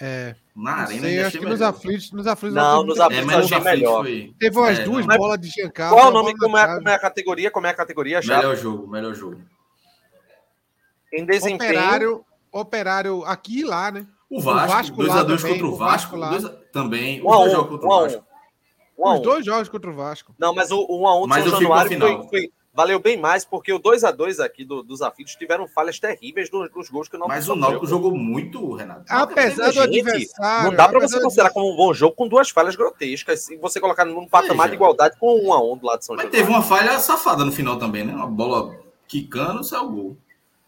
É, 0.00 0.34
Na 0.54 0.72
arena 0.82 1.00
sei, 1.00 1.10
ainda 1.16 1.26
achei 1.26 1.40
que 1.40 1.46
nos 1.46 1.58
melhor. 1.58 1.70
aflitos, 1.70 2.12
nos 2.12 2.26
aflitos 2.26 2.54
Não, 2.56 2.84
nos 2.84 3.00
aflitos 3.00 3.32
É, 3.32 3.36
achei 3.36 3.60
melhor. 3.60 4.02
foi 4.04 4.34
Teve 4.38 4.58
umas 4.58 4.78
É, 4.78 4.84
duas 4.84 5.06
não. 5.06 5.16
bolas 5.16 5.40
de 5.40 5.48
Giancarlo. 5.48 5.96
Qual 5.96 6.06
é 6.06 6.08
o 6.08 6.12
nome, 6.12 6.36
como 6.38 6.56
é, 6.56 6.74
como 6.76 6.88
é 6.88 6.94
a 6.94 6.98
categoria? 6.98 7.50
Como 7.50 7.66
é 7.66 7.70
a 7.70 7.74
categoria, 7.74 8.22
já? 8.22 8.36
melhor 8.38 8.56
jogo, 8.56 8.86
melhor 8.86 9.14
jogo. 9.14 9.40
Em 11.12 11.24
desempenho. 11.24 11.70
Operário, 11.70 12.24
operário 12.52 13.24
aqui 13.24 13.60
e 13.60 13.64
lá, 13.64 13.90
né? 13.90 14.06
O 14.30 14.40
Vasco, 14.40 14.68
Vasco 14.68 15.02
lá 15.02 15.24
2x2 15.24 15.40
também, 15.40 15.52
contra 15.52 15.66
o 15.66 15.72
o 15.72 15.76
Vasco, 15.76 16.16
dois 16.18 16.44
também, 16.72 17.22
Um 17.22 17.26
os 17.28 17.32
a 17.32 17.36
dois 17.38 17.48
um, 17.48 17.54
jogos 17.56 17.70
contra 17.70 17.86
um 17.86 17.90
o. 17.90 18.00
Vasco. 18.02 18.24
Os 18.98 19.20
dois 19.22 19.46
jogos 19.46 19.68
contra 19.68 19.90
o 19.90 19.94
Vasco. 19.94 20.34
Não, 20.38 20.54
mas 20.54 20.70
o 20.70 20.86
1 20.88 21.00
um 21.02 21.06
a 21.08 21.16
1 21.18 21.22
de 21.22 21.28
Mas 21.28 21.44
São 21.44 21.60
Januário 21.60 21.98
foi, 21.98 22.28
foi- 22.28 22.52
valeu 22.78 23.00
bem 23.00 23.16
mais, 23.16 23.44
porque 23.44 23.72
o 23.72 23.78
2 23.80 24.04
a 24.04 24.12
2 24.12 24.38
aqui 24.38 24.64
do- 24.64 24.84
dos 24.84 25.02
aflitos 25.02 25.34
tiveram 25.34 25.66
falhas 25.66 25.98
terríveis 25.98 26.48
dos, 26.48 26.70
dos 26.70 26.88
gols 26.88 27.08
que 27.08 27.16
o 27.16 27.18
Náutico 27.18 27.36
Mas 27.36 27.48
o. 27.48 27.56
Náutico 27.56 27.86
jogou 27.88 28.14
muito, 28.16 28.72
Renato. 28.74 29.02
Apesar 29.08 29.66
do 29.66 29.72
gente, 29.72 29.98
adversário. 30.00 30.70
Não 30.70 30.76
dá 30.76 30.88
para 30.88 30.98
apesar 30.98 31.16
você 31.16 31.24
considerar 31.24 31.50
como 31.50 31.72
um 31.72 31.76
bom 31.76 31.92
jogo 31.92 32.14
com 32.14 32.28
duas 32.28 32.50
falhas 32.50 32.76
grotescas. 32.76 33.50
E 33.50 33.56
você 33.56 33.80
colocar 33.80 34.04
num 34.04 34.28
patamar 34.28 34.66
Veja. 34.66 34.68
de 34.68 34.74
igualdade 34.76 35.16
com 35.18 35.44
um 35.44 35.52
a 35.52 35.60
um 35.60 35.76
do 35.76 35.86
lado 35.86 35.98
de 35.98 36.04
São 36.04 36.14
Mas 36.14 36.26
Januário. 36.26 36.30
teve 36.46 36.48
uma 36.56 36.62
falha 36.62 36.96
safada 37.00 37.44
no 37.44 37.50
final 37.50 37.76
também, 37.80 38.04
né? 38.04 38.14
Uma 38.14 38.28
bola 38.28 38.78
quicando, 39.08 39.64
saiu 39.64 39.82
o 39.86 39.90
gol. 39.90 40.16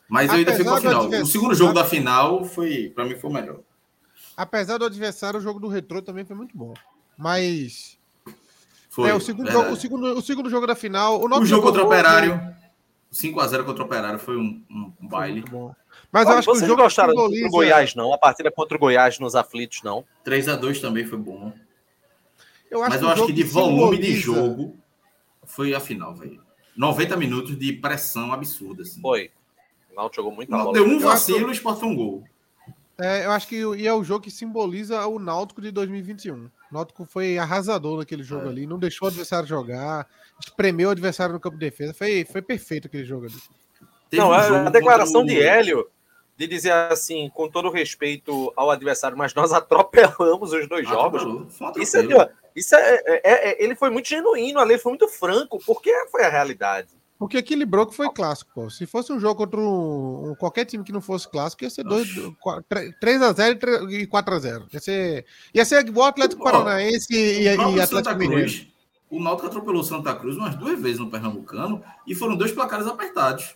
Mas 0.08 0.28
eu 0.30 0.38
ainda 0.38 0.50
Apesar 0.50 0.64
fico 0.64 0.70
com 0.70 0.76
a 0.76 0.80
final. 0.80 1.00
adversário- 1.02 1.24
O 1.24 1.30
segundo 1.30 1.54
jogo 1.54 1.72
da 1.72 1.84
final 1.84 2.44
foi, 2.44 2.90
para 2.92 3.04
mim, 3.04 3.14
foi 3.14 3.30
o 3.30 3.32
melhor. 3.32 3.60
Apesar 4.36 4.78
do 4.78 4.84
adversário, 4.86 5.38
o 5.38 5.42
jogo 5.42 5.60
do 5.60 5.68
Retrô 5.68 6.02
também 6.02 6.24
foi 6.24 6.34
muito 6.34 6.56
bom. 6.58 6.74
Mas. 7.16 7.99
Foi. 9.02 9.10
é, 9.10 9.14
o, 9.14 9.20
segundo 9.20 9.44
verdade. 9.46 9.64
jogo, 9.64 9.74
o, 9.74 9.80
segundo, 9.80 10.18
o 10.18 10.22
segundo 10.22 10.50
jogo 10.50 10.66
da 10.66 10.74
final. 10.74 11.20
O, 11.20 11.26
O 11.40 11.44
jogo 11.46 11.62
contra 11.66 11.82
o 11.82 11.86
Operário, 11.86 12.36
né? 12.36 12.56
5x0 13.12 13.64
contra 13.64 13.82
o 13.82 13.86
Operário, 13.86 14.18
foi 14.18 14.36
um, 14.36 14.62
um- 14.70 14.92
um 15.00 15.08
Foi 15.08 15.08
baile. 15.08 15.32
muito 15.40 15.50
bom. 15.50 15.74
Mas 16.12 16.22
eu 16.24 16.28
Olha, 16.30 16.38
acho 16.38 16.46
que 16.46 16.50
o 16.50 16.54
vocês 16.54 16.68
jogo 16.68 16.82
gostaram 16.82 17.14
do 17.14 17.22
simboliza- 17.22 17.48
Goiás, 17.50 17.94
não? 17.94 18.12
A 18.12 18.18
partida 18.18 18.50
contra 18.50 18.76
o 18.76 18.80
Goiás 18.80 19.18
nos 19.18 19.34
aflitos, 19.34 19.82
não. 19.82 20.04
3x2 20.24 20.80
também 20.80 21.04
foi 21.04 21.18
bom. 21.18 21.52
Eu 22.70 22.82
acho 22.82 22.90
Mas 22.90 23.02
eu 23.02 23.08
acho 23.08 23.26
que 23.26 23.32
de 23.32 23.42
volume 23.42 23.98
de 23.98 24.14
jogo 24.14 24.76
foi 25.44 25.74
a 25.74 25.80
final, 25.80 26.14
velho. 26.14 26.40
90 26.76 27.16
minutos 27.16 27.58
de 27.58 27.72
pressão 27.72 28.32
absurda. 28.32 28.82
Assim. 28.82 29.00
Foi. 29.00 29.30
O 29.90 29.96
Náutico 29.96 30.16
jogou 30.22 30.32
muita 30.32 30.52
Não, 30.56 30.64
bola. 30.64 30.74
deu 30.74 30.84
um 30.86 30.92
Eu 30.92 31.00
vacilo 31.00 31.40
e 31.40 31.44
o 31.44 31.50
Sport 31.52 31.80
foi 31.80 31.88
um 31.88 31.96
gol. 31.96 32.24
É, 33.00 33.24
eu 33.26 33.32
acho 33.32 33.48
que 33.48 33.56
e 33.56 33.86
é 33.86 33.92
o 33.92 34.04
jogo 34.04 34.22
que 34.22 34.30
simboliza 34.30 35.04
o 35.06 35.18
Náutico 35.18 35.60
de 35.60 35.70
2021. 35.72 36.48
O 36.70 36.74
Náutico 36.74 37.04
foi 37.04 37.36
arrasador 37.38 37.98
naquele 37.98 38.22
jogo 38.22 38.46
É. 38.46 38.48
ali, 38.48 38.66
não 38.66 38.78
deixou 38.78 39.06
o 39.06 39.10
adversário 39.10 39.46
jogar, 39.48 40.06
espremeu 40.40 40.88
o 40.88 40.92
adversário 40.92 41.32
no 41.34 41.40
campo 41.40 41.56
de 41.56 41.66
defesa. 41.66 41.92
Foi, 41.92 42.24
foi 42.24 42.40
perfeito 42.42 42.86
aquele 42.86 43.04
jogo 43.04 43.26
ali. 43.26 43.34
Teve 44.08 44.22
Não, 44.22 44.30
um 44.30 44.32
a- 44.32 44.42
jogo 44.42 44.66
a 44.66 44.70
declaração 44.70 45.24
de 45.24 45.40
Hélio 45.40 45.88
de 46.36 46.46
dizer 46.46 46.72
assim, 46.72 47.28
com 47.34 47.48
todo 47.50 47.70
respeito 47.70 48.50
ao 48.56 48.70
adversário, 48.70 49.16
mas 49.16 49.34
nós 49.34 49.52
atropelamos 49.52 50.52
os 50.52 50.68
dois 50.68 50.88
jogos. 50.88 51.20
Atropelou. 51.22 51.50
Foi 51.50 51.66
um 51.66 51.82
Isso, 51.82 51.96
é, 51.98 52.30
isso 52.56 52.74
é, 52.74 52.94
é- 53.06 53.20
é- 53.50 53.62
ele 53.64 53.74
foi 53.74 53.90
muito 53.90 54.08
genuíno 54.08 54.58
ali, 54.58 54.72
ele 54.74 54.82
foi 54.82 54.92
muito 54.92 55.06
franco, 55.08 55.58
porque 55.66 55.92
foi 56.10 56.24
a 56.24 56.28
realidade. 56.30 56.88
Porque 57.20 57.36
equilibrou 57.36 57.86
que 57.86 57.94
foi 57.94 58.08
clássico, 58.10 58.50
pô. 58.54 58.70
Se 58.70 58.86
fosse 58.86 59.12
um 59.12 59.20
jogo 59.20 59.34
contra 59.36 59.60
um, 59.60 60.30
um- 60.30 60.34
qualquer 60.34 60.64
time 60.64 60.82
que 60.82 60.90
não 60.90 61.02
fosse 61.02 61.28
clássico, 61.28 61.62
ia 61.62 61.68
ser 61.68 61.84
3x0 62.98 63.90
e 63.92 64.06
4x0. 64.06 64.66
Ia 64.72 64.80
ser, 64.80 65.26
ia 65.54 65.64
ser 65.66 65.86
igual 65.86 66.08
Atlético 66.08 66.42
Paranaense 66.42 67.12
e, 67.14 67.42
e 67.42 67.48
Atlético 67.82 68.14
Mineiro. 68.18 68.42
O 69.10 69.20
Náutico 69.22 69.48
atropelou 69.48 69.80
o 69.82 69.84
Santa 69.84 70.14
Cruz 70.14 70.36
umas 70.36 70.54
duas 70.54 70.80
vezes 70.80 70.98
no 70.98 71.10
Pernambucano 71.10 71.82
e 72.06 72.14
foram 72.14 72.36
dois 72.36 72.52
placares 72.52 72.86
apertados. 72.86 73.54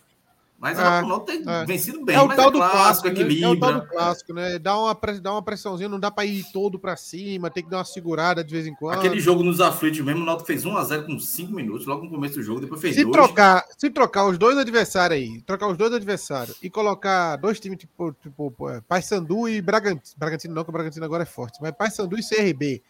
Mas 0.57 0.79
o 0.79 0.81
Náutico 0.81 1.19
tem 1.21 1.43
é. 1.45 1.65
vencido 1.65 2.03
bem, 2.03 2.15
É 2.15 2.21
o 2.21 2.27
tal 2.29 2.47
é 2.47 2.51
do 2.51 2.57
clássico, 2.57 3.11
clássico, 3.11 3.23
né? 3.23 3.39
É 3.41 3.47
o 3.47 3.59
tal 3.59 3.73
do 3.73 3.87
clássico, 3.87 4.33
né? 4.33 4.59
Dá 4.59 4.79
uma, 4.79 4.97
dá 5.21 5.31
uma 5.33 5.41
pressãozinha, 5.41 5.89
não 5.89 5.99
dá 5.99 6.09
pra 6.09 6.25
ir 6.25 6.45
todo 6.53 6.79
pra 6.79 6.95
cima, 6.95 7.49
tem 7.49 7.63
que 7.63 7.69
dar 7.69 7.77
uma 7.77 7.85
segurada 7.85 8.43
de 8.43 8.53
vez 8.53 8.65
em 8.65 8.73
quando. 8.73 8.97
Aquele 8.97 9.19
jogo 9.19 9.43
nos 9.43 9.59
aflitos 9.59 9.99
mesmo, 9.99 10.21
o 10.21 10.25
Náutico 10.25 10.47
fez 10.47 10.63
1x0 10.63 11.05
com 11.05 11.19
5 11.19 11.53
minutos, 11.53 11.85
logo 11.85 12.05
no 12.05 12.09
começo 12.09 12.35
do 12.35 12.43
jogo, 12.43 12.61
depois 12.61 12.79
fez 12.79 12.95
se 12.95 13.03
2. 13.03 13.13
trocar, 13.13 13.65
se 13.77 13.89
trocar 13.89 14.27
os 14.27 14.37
dois 14.37 14.57
adversários 14.57 15.19
aí, 15.19 15.41
trocar 15.41 15.67
os 15.67 15.77
dois 15.77 15.93
adversários 15.93 16.57
e 16.63 16.69
colocar 16.69 17.35
dois 17.35 17.59
times 17.59 17.77
tipo, 17.77 18.13
tipo 18.13 18.69
é, 18.69 18.81
Paysandu 18.87 19.49
e 19.49 19.61
Bragantino, 19.61 20.15
Bragantino 20.17 20.53
não, 20.53 20.63
que 20.63 20.69
o 20.69 20.73
Bragantino 20.73 21.05
agora 21.05 21.23
é 21.23 21.27
forte, 21.27 21.59
mas 21.61 21.73
Paysandu 21.73 22.17
e 22.17 22.23
CRB 22.23 22.81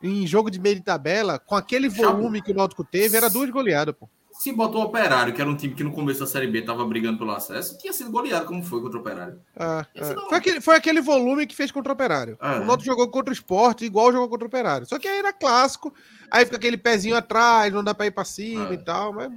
em 0.00 0.26
jogo 0.26 0.50
de 0.50 0.60
meio 0.60 0.76
de 0.76 0.82
tabela, 0.82 1.38
com 1.38 1.56
aquele 1.56 1.88
volume 1.88 2.40
que 2.40 2.52
o 2.52 2.54
Náutico 2.54 2.84
teve, 2.84 3.16
era 3.16 3.28
duas 3.28 3.50
goleadas, 3.50 3.94
pô. 3.98 4.08
Se 4.38 4.52
botou 4.52 4.82
o 4.82 4.84
Operário, 4.84 5.34
que 5.34 5.40
era 5.40 5.50
um 5.50 5.56
time 5.56 5.74
que 5.74 5.82
no 5.82 5.90
começo 5.92 6.20
da 6.20 6.26
Série 6.26 6.46
B 6.46 6.62
tava 6.62 6.84
brigando 6.84 7.18
pelo 7.18 7.32
acesso, 7.32 7.76
tinha 7.76 7.92
sido 7.92 8.10
goleado 8.10 8.46
como 8.46 8.62
foi 8.62 8.80
contra 8.80 8.96
o 8.96 9.00
Operário. 9.00 9.40
Ah, 9.56 9.84
ah. 9.96 10.14
não. 10.14 10.28
Foi, 10.28 10.38
aquele, 10.38 10.60
foi 10.60 10.76
aquele 10.76 11.00
volume 11.00 11.44
que 11.44 11.56
fez 11.56 11.72
contra 11.72 11.90
o 11.90 11.94
Operário. 11.94 12.38
É. 12.40 12.58
O 12.60 12.64
Náutico 12.64 12.84
jogou 12.86 13.08
contra 13.08 13.30
o 13.30 13.34
Sport, 13.34 13.82
igual 13.82 14.12
jogou 14.12 14.28
contra 14.28 14.44
o 14.44 14.48
Operário. 14.48 14.86
Só 14.86 14.96
que 14.98 15.08
aí 15.08 15.18
era 15.18 15.32
clássico, 15.32 15.92
aí 16.30 16.44
fica 16.44 16.56
aquele 16.56 16.76
pezinho 16.76 17.16
atrás, 17.16 17.72
não 17.72 17.82
dá 17.82 17.92
pra 17.92 18.06
ir 18.06 18.12
pra 18.12 18.24
cima 18.24 18.68
É. 18.70 18.74
e 18.74 18.78
tal, 18.78 19.12
mas, 19.12 19.32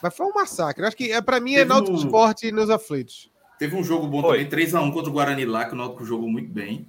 mas 0.00 0.16
foi 0.16 0.24
um 0.26 0.32
massacre. 0.32 0.86
Acho 0.86 0.96
que 0.96 1.10
é, 1.10 1.20
pra 1.20 1.40
mim 1.40 1.56
é 1.56 1.64
Náutico 1.64 1.96
um- 1.96 2.00
Sport 2.00 2.44
nos 2.52 2.70
aflitos. 2.70 3.28
Teve 3.58 3.74
um 3.74 3.82
jogo 3.82 4.06
bom 4.06 4.20
Foi. 4.22 4.44
também, 4.44 4.66
3x1 4.66 4.92
contra 4.92 5.10
o 5.10 5.12
Guarani 5.12 5.44
lá, 5.46 5.64
que 5.64 5.74
o 5.74 5.76
Náutico 5.76 6.04
jogou 6.04 6.28
muito 6.28 6.52
bem. 6.52 6.88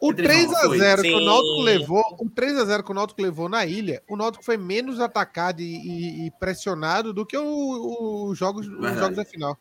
O 0.00 0.06
Foi 0.06 0.14
3 0.14 0.52
a 0.54 0.68
1, 0.68 0.70
3x0 0.70 1.02
que 1.02 1.14
o. 1.14 1.20
Náutico 1.20 1.60
levou, 1.62 2.04
o 2.20 2.30
3x0 2.30 2.82
que 2.84 2.90
o 2.90 2.94
Náutico 2.94 3.20
levou 3.22 3.48
na 3.48 3.66
ilha, 3.66 4.00
o 4.08 4.16
Náutico 4.16 4.44
foi 4.44 4.56
menos 4.56 5.00
atacado 5.00 5.60
e, 5.60 6.26
e- 6.26 6.30
pressionado 6.38 7.12
do 7.12 7.26
que 7.26 7.36
o- 7.36 8.26
os 8.30 8.38
jogos, 8.38 8.66
os 8.68 8.72
jogos 8.94 9.16
da 9.16 9.24
final. 9.24 9.58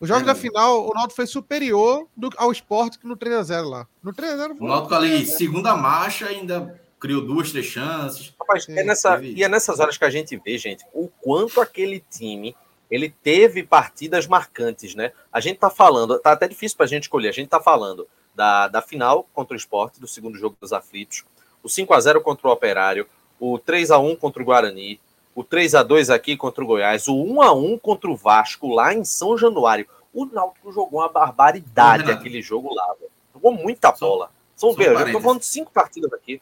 Os 0.00 0.08
jogos 0.08 0.24
da 0.24 0.32
Verdade. 0.32 0.40
final, 0.54 0.86
o 0.88 0.92
Náutico 0.94 1.16
foi 1.16 1.26
superior 1.26 2.06
do- 2.16 2.30
ao 2.36 2.52
esporte 2.52 3.00
que 3.00 3.06
no 3.08 3.16
3x0 3.16 3.68
lá. 3.68 3.86
No 4.00 4.12
3x0 4.12 4.56
O 4.60 4.68
Náutico 4.68 4.94
ali, 4.94 5.26
segunda 5.26 5.74
marcha, 5.76 6.26
ainda 6.26 6.80
criou 7.00 7.20
duas, 7.26 7.50
três 7.50 7.66
chances. 7.66 8.32
Rapaz, 8.38 8.64
Sim, 8.64 8.78
é 8.78 8.84
nessa, 8.84 9.16
teve- 9.16 9.32
e 9.34 9.42
é 9.42 9.48
nessas 9.48 9.80
horas 9.80 9.98
que 9.98 10.04
a 10.04 10.10
gente 10.10 10.36
vê, 10.36 10.56
gente, 10.56 10.84
o 10.94 11.08
quanto 11.20 11.60
aquele 11.60 11.98
time 12.08 12.54
ele 12.88 13.10
teve 13.22 13.64
partidas 13.64 14.26
marcantes, 14.28 14.94
né? 14.94 15.10
A 15.32 15.40
gente 15.40 15.58
tá 15.58 15.68
falando, 15.68 16.16
tá 16.20 16.30
até 16.32 16.46
difícil 16.46 16.76
pra 16.76 16.86
gente 16.86 17.02
escolher, 17.02 17.28
a 17.28 17.32
gente 17.32 17.48
tá 17.48 17.60
falando 17.60 18.06
da, 18.38 18.68
da 18.68 18.80
final 18.80 19.26
contra 19.34 19.54
o 19.54 19.56
esporte, 19.56 20.00
do 20.00 20.06
segundo 20.06 20.38
jogo 20.38 20.56
dos 20.60 20.72
aflitos, 20.72 21.24
o 21.60 21.68
5 21.68 21.92
a 21.92 21.98
0 22.00 22.20
contra 22.20 22.46
o 22.46 22.52
Operário, 22.52 23.04
o 23.40 23.58
3 23.58 23.90
a 23.90 23.98
1 23.98 24.14
contra 24.14 24.40
o 24.40 24.44
Guarani, 24.46 25.00
o 25.34 25.42
3 25.42 25.74
a 25.74 25.82
2 25.82 26.08
aqui 26.08 26.36
contra 26.36 26.62
o 26.62 26.66
Goiás, 26.66 27.08
o 27.08 27.16
1 27.16 27.42
a 27.42 27.52
1 27.52 27.76
contra 27.78 28.08
o 28.08 28.14
Vasco 28.16 28.72
lá 28.72 28.94
em 28.94 29.04
São 29.04 29.36
Januário. 29.36 29.88
O 30.14 30.24
Náutico 30.24 30.70
jogou 30.72 31.00
uma 31.00 31.08
barbaridade 31.08 32.04
Renato. 32.04 32.20
aquele 32.20 32.40
jogo 32.40 32.72
lá, 32.72 32.86
velho. 32.98 33.10
Jogou 33.34 33.52
muita 33.52 33.94
Só- 33.94 34.06
bola. 34.08 34.30
São, 34.56 34.72
veja, 34.72 34.90
eu 34.90 35.12
tô 35.12 35.20
falando 35.20 35.42
cinco 35.42 35.70
partidas 35.72 36.12
aqui. 36.12 36.40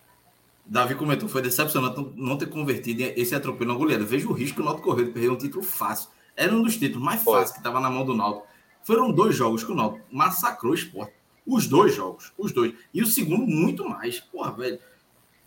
Davi 0.66 0.94
comentou, 0.94 1.28
foi 1.28 1.40
decepcionante 1.42 2.06
não- 2.14 2.36
ter 2.36 2.46
convertido 2.46 3.02
esse 3.16 3.34
atropelo 3.34 3.72
na 3.72 3.78
goleada. 3.78 4.04
Veja 4.04 4.28
o 4.28 4.32
risco 4.32 4.56
que 4.56 4.62
o 4.62 4.64
Náutico 4.64 4.88
correu 4.90 5.06
de 5.06 5.12
perder 5.12 5.30
um 5.30 5.36
título 5.36 5.62
fácil. 5.62 6.10
Era 6.36 6.54
um 6.54 6.62
dos 6.62 6.76
títulos 6.76 7.02
mais 7.02 7.22
fáceis 7.22 7.52
que 7.52 7.58
estava 7.58 7.80
na 7.80 7.88
mão 7.88 8.04
do 8.04 8.14
Náutico. 8.14 8.46
Foram 8.82 9.10
dois 9.10 9.34
jogos 9.34 9.64
que 9.64 9.72
o 9.72 9.74
Náutico 9.74 10.04
massacrou 10.10 10.72
o 10.72 10.74
esporte. 10.74 11.12
Os 11.46 11.66
dois 11.66 11.94
jogos, 11.94 12.32
os 12.36 12.52
dois. 12.52 12.74
E 12.92 13.02
o 13.02 13.06
segundo, 13.06 13.46
muito 13.46 13.88
mais. 13.88 14.18
Porra, 14.20 14.52
velho. 14.52 14.78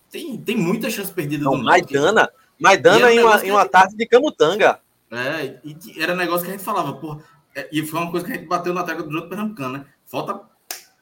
Tem, 0.10 0.38
tem 0.38 0.56
muita 0.56 0.90
chance 0.90 1.12
perdida 1.14 1.44
Não, 1.44 1.58
do. 1.58 1.64
Maidana, 1.64 2.30
Maidana 2.60 3.08
um 3.08 3.10
em 3.10 3.20
uma, 3.20 3.36
em 3.38 3.42
que 3.42 3.52
uma 3.52 3.62
gente- 3.62 3.72
tarde 3.72 3.96
de 3.96 4.06
Camutanga. 4.08 4.80
É, 5.12 5.60
e 5.64 5.74
que 5.74 6.02
era 6.02 6.16
negócio 6.16 6.46
que 6.46 6.52
a 6.52 6.56
gente 6.56 6.64
falava, 6.64 6.94
porra. 6.94 7.24
é, 7.56 7.68
e 7.72 7.84
foi 7.86 8.00
uma 8.00 8.12
coisa 8.12 8.26
que 8.26 8.32
a 8.32 8.36
gente 8.36 8.48
bateu 8.48 8.74
na 8.74 8.84
tecla 8.84 9.04
do 9.04 9.14
outro 9.14 9.30
Pernambucano, 9.30 9.78
né? 9.80 9.86
Falta 10.06 10.40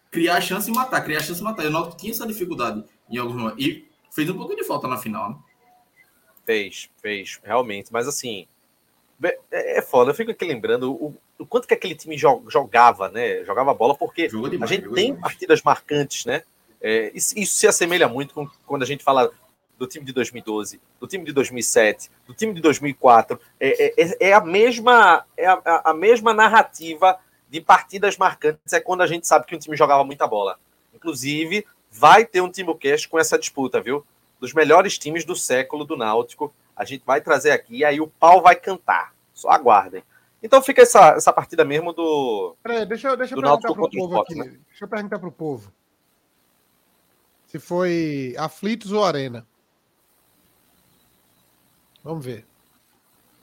criar 0.09 0.37
a 0.37 0.41
chance 0.41 0.69
e 0.69 0.73
matar, 0.73 1.01
criar 1.03 1.19
a 1.19 1.23
chance 1.23 1.39
e 1.39 1.43
matar. 1.43 1.63
E 1.63 1.67
o 1.67 1.71
Náutico 1.71 1.97
tinha 1.97 2.11
essa 2.11 2.25
dificuldade 2.25 2.83
em 3.09 3.17
alguns 3.17 3.35
momentos. 3.35 3.63
E 3.63 3.87
fez 4.11 4.29
um 4.29 4.37
pouco 4.37 4.55
de 4.55 4.63
falta 4.63 4.87
na 4.87 4.97
final, 4.97 5.29
né? 5.29 5.35
Fez, 6.45 6.89
fez, 7.01 7.39
realmente. 7.43 7.91
Mas 7.91 8.07
assim, 8.07 8.47
é, 9.23 9.77
é 9.79 9.81
foda. 9.81 10.11
Eu 10.11 10.15
fico 10.15 10.31
aqui 10.31 10.45
lembrando 10.45 10.91
o, 10.93 11.15
o 11.39 11.45
quanto 11.45 11.67
que 11.67 11.73
aquele 11.73 11.95
time 11.95 12.15
jo- 12.15 12.43
jogava, 12.47 13.09
né? 13.09 13.43
Jogava 13.43 13.73
bola, 13.73 13.95
porque 13.95 14.29
Jogou 14.29 14.47
a 14.47 14.49
demais. 14.49 14.69
gente 14.69 14.89
tem 14.89 15.13
demais. 15.13 15.21
partidas 15.21 15.61
marcantes, 15.61 16.25
né? 16.25 16.43
É, 16.81 17.11
isso, 17.13 17.37
isso 17.37 17.55
se 17.55 17.67
assemelha 17.67 18.07
muito 18.07 18.33
com 18.33 18.47
quando 18.65 18.83
a 18.83 18.85
gente 18.85 19.03
fala 19.03 19.31
do 19.77 19.87
time 19.87 20.05
de 20.05 20.11
2012, 20.11 20.81
do 20.99 21.07
time 21.07 21.23
de 21.23 21.31
2007, 21.31 22.09
do 22.25 22.33
time 22.33 22.53
de 22.53 22.61
2004. 22.61 23.39
É, 23.59 24.01
é, 24.01 24.29
é 24.29 24.33
a 24.33 24.41
mesma 24.41 25.25
é 25.35 25.45
a, 25.45 25.81
a, 25.85 25.93
mesma 25.93 26.33
narrativa 26.33 27.19
de 27.49 27.61
partidas 27.61 28.17
marcantes. 28.17 28.73
É 28.73 28.79
quando 28.79 29.01
a 29.01 29.07
gente 29.07 29.27
sabe 29.27 29.45
que 29.45 29.55
um 29.55 29.59
time 29.59 29.77
jogava 29.77 30.03
muita 30.03 30.27
bola. 30.27 30.59
Inclusive, 30.93 31.65
vai 31.91 32.25
ter 32.25 32.41
um 32.41 32.49
Timocast 32.51 33.07
com 33.07 33.19
essa 33.19 33.37
disputa, 33.37 33.79
viu? 33.79 34.05
Dos 34.39 34.53
melhores 34.53 34.97
times 34.97 35.23
do 35.23 35.35
século 35.35 35.85
do 35.85 35.95
Náutico. 35.95 36.53
A 36.75 36.83
gente 36.83 37.03
vai 37.05 37.21
trazer 37.21 37.51
aqui 37.51 37.77
e 37.77 37.85
aí 37.85 38.01
o 38.01 38.07
pau 38.07 38.41
vai 38.41 38.55
cantar. 38.55 39.13
Só 39.33 39.49
aguardem. 39.49 40.03
Então 40.41 40.61
fica 40.61 40.83
essa, 40.83 41.09
essa 41.11 41.33
partida 41.33 41.65
mesmo 41.65 41.93
do. 41.93 42.55
Peraí, 42.61 42.85
deixa, 42.85 43.15
deixa 43.17 43.35
eu 43.35 43.41
perguntar 43.41 43.73
pro 43.73 43.89
povo 43.89 44.21
aqui. 44.21 44.35
Né? 44.35 44.57
Deixa 44.69 44.85
eu 44.85 44.87
perguntar 44.87 45.19
pro 45.19 45.31
povo. 45.31 45.71
Se 47.47 47.59
foi 47.59 48.35
aflitos 48.37 48.91
ou 48.91 49.03
arena. 49.03 49.47
Vamos 52.03 52.23
ver. 52.23 52.45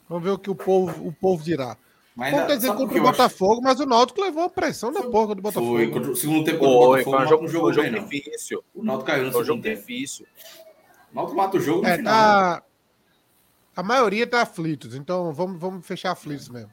Vamos 0.07 0.23
ver 0.23 0.31
o 0.31 0.39
que 0.39 0.49
o 0.49 0.55
povo, 0.55 1.07
o 1.07 1.11
povo 1.11 1.43
dirá. 1.43 1.77
Mas 2.15 2.33
Como 2.33 2.47
tá 2.47 2.55
dizendo 2.55 2.77
contra 2.77 2.97
o 2.97 3.03
Botafogo, 3.03 3.61
mas 3.61 3.79
o 3.79 3.85
Náutico 3.85 4.21
levou 4.21 4.43
a 4.43 4.49
pressão 4.49 4.91
da 4.91 5.03
porra 5.03 5.35
do 5.35 5.41
Botafogo. 5.41 5.75
Foi, 5.75 5.91
contra 5.91 6.11
o 6.11 6.15
segundo 6.15 6.45
tempo 6.45 6.59
do 6.59 6.79
Botafogo, 6.79 7.03
foi 7.03 7.25
um 7.25 7.27
jogo, 7.27 7.47
jogo, 7.47 7.73
jogo 7.73 7.89
difícil. 7.89 8.63
O 8.73 8.83
Náutico 8.83 9.07
caiu 9.07 9.25
no 9.25 9.31
foi 9.33 9.41
um 9.41 9.45
jogo 9.45 9.61
tempo. 9.61 9.75
difícil. 9.75 10.25
O 11.11 11.15
Náutico 11.15 11.37
mata 11.37 11.57
o 11.57 11.59
jogo 11.59 11.81
no 11.81 11.87
é, 11.89 11.97
final. 11.97 12.13
Tá... 12.13 12.63
A 13.75 13.83
maioria 13.83 14.25
tá 14.25 14.41
aflitos, 14.41 14.95
então 14.95 15.33
vamos, 15.33 15.59
vamos 15.59 15.85
fechar 15.85 16.11
aflitos 16.11 16.47
mesmo. 16.47 16.71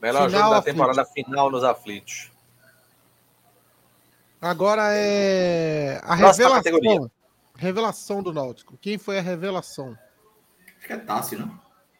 Melhor 0.00 0.28
final, 0.28 0.42
jogo 0.42 0.54
da 0.54 0.62
temporada 0.62 1.04
final 1.04 1.50
nos 1.50 1.64
aflitos. 1.64 2.30
Agora 4.40 4.82
é 4.92 6.00
a 6.02 6.14
revelação. 6.14 6.50
Categoria. 6.52 7.10
Revelação 7.56 8.22
do 8.22 8.32
Náutico. 8.32 8.78
Quem 8.80 8.98
foi 8.98 9.18
a 9.18 9.22
revelação? 9.22 9.96
Acho 10.78 10.86
que 10.86 10.92
é 10.92 10.96
Tássio, 10.98 11.38
né? 11.38 11.50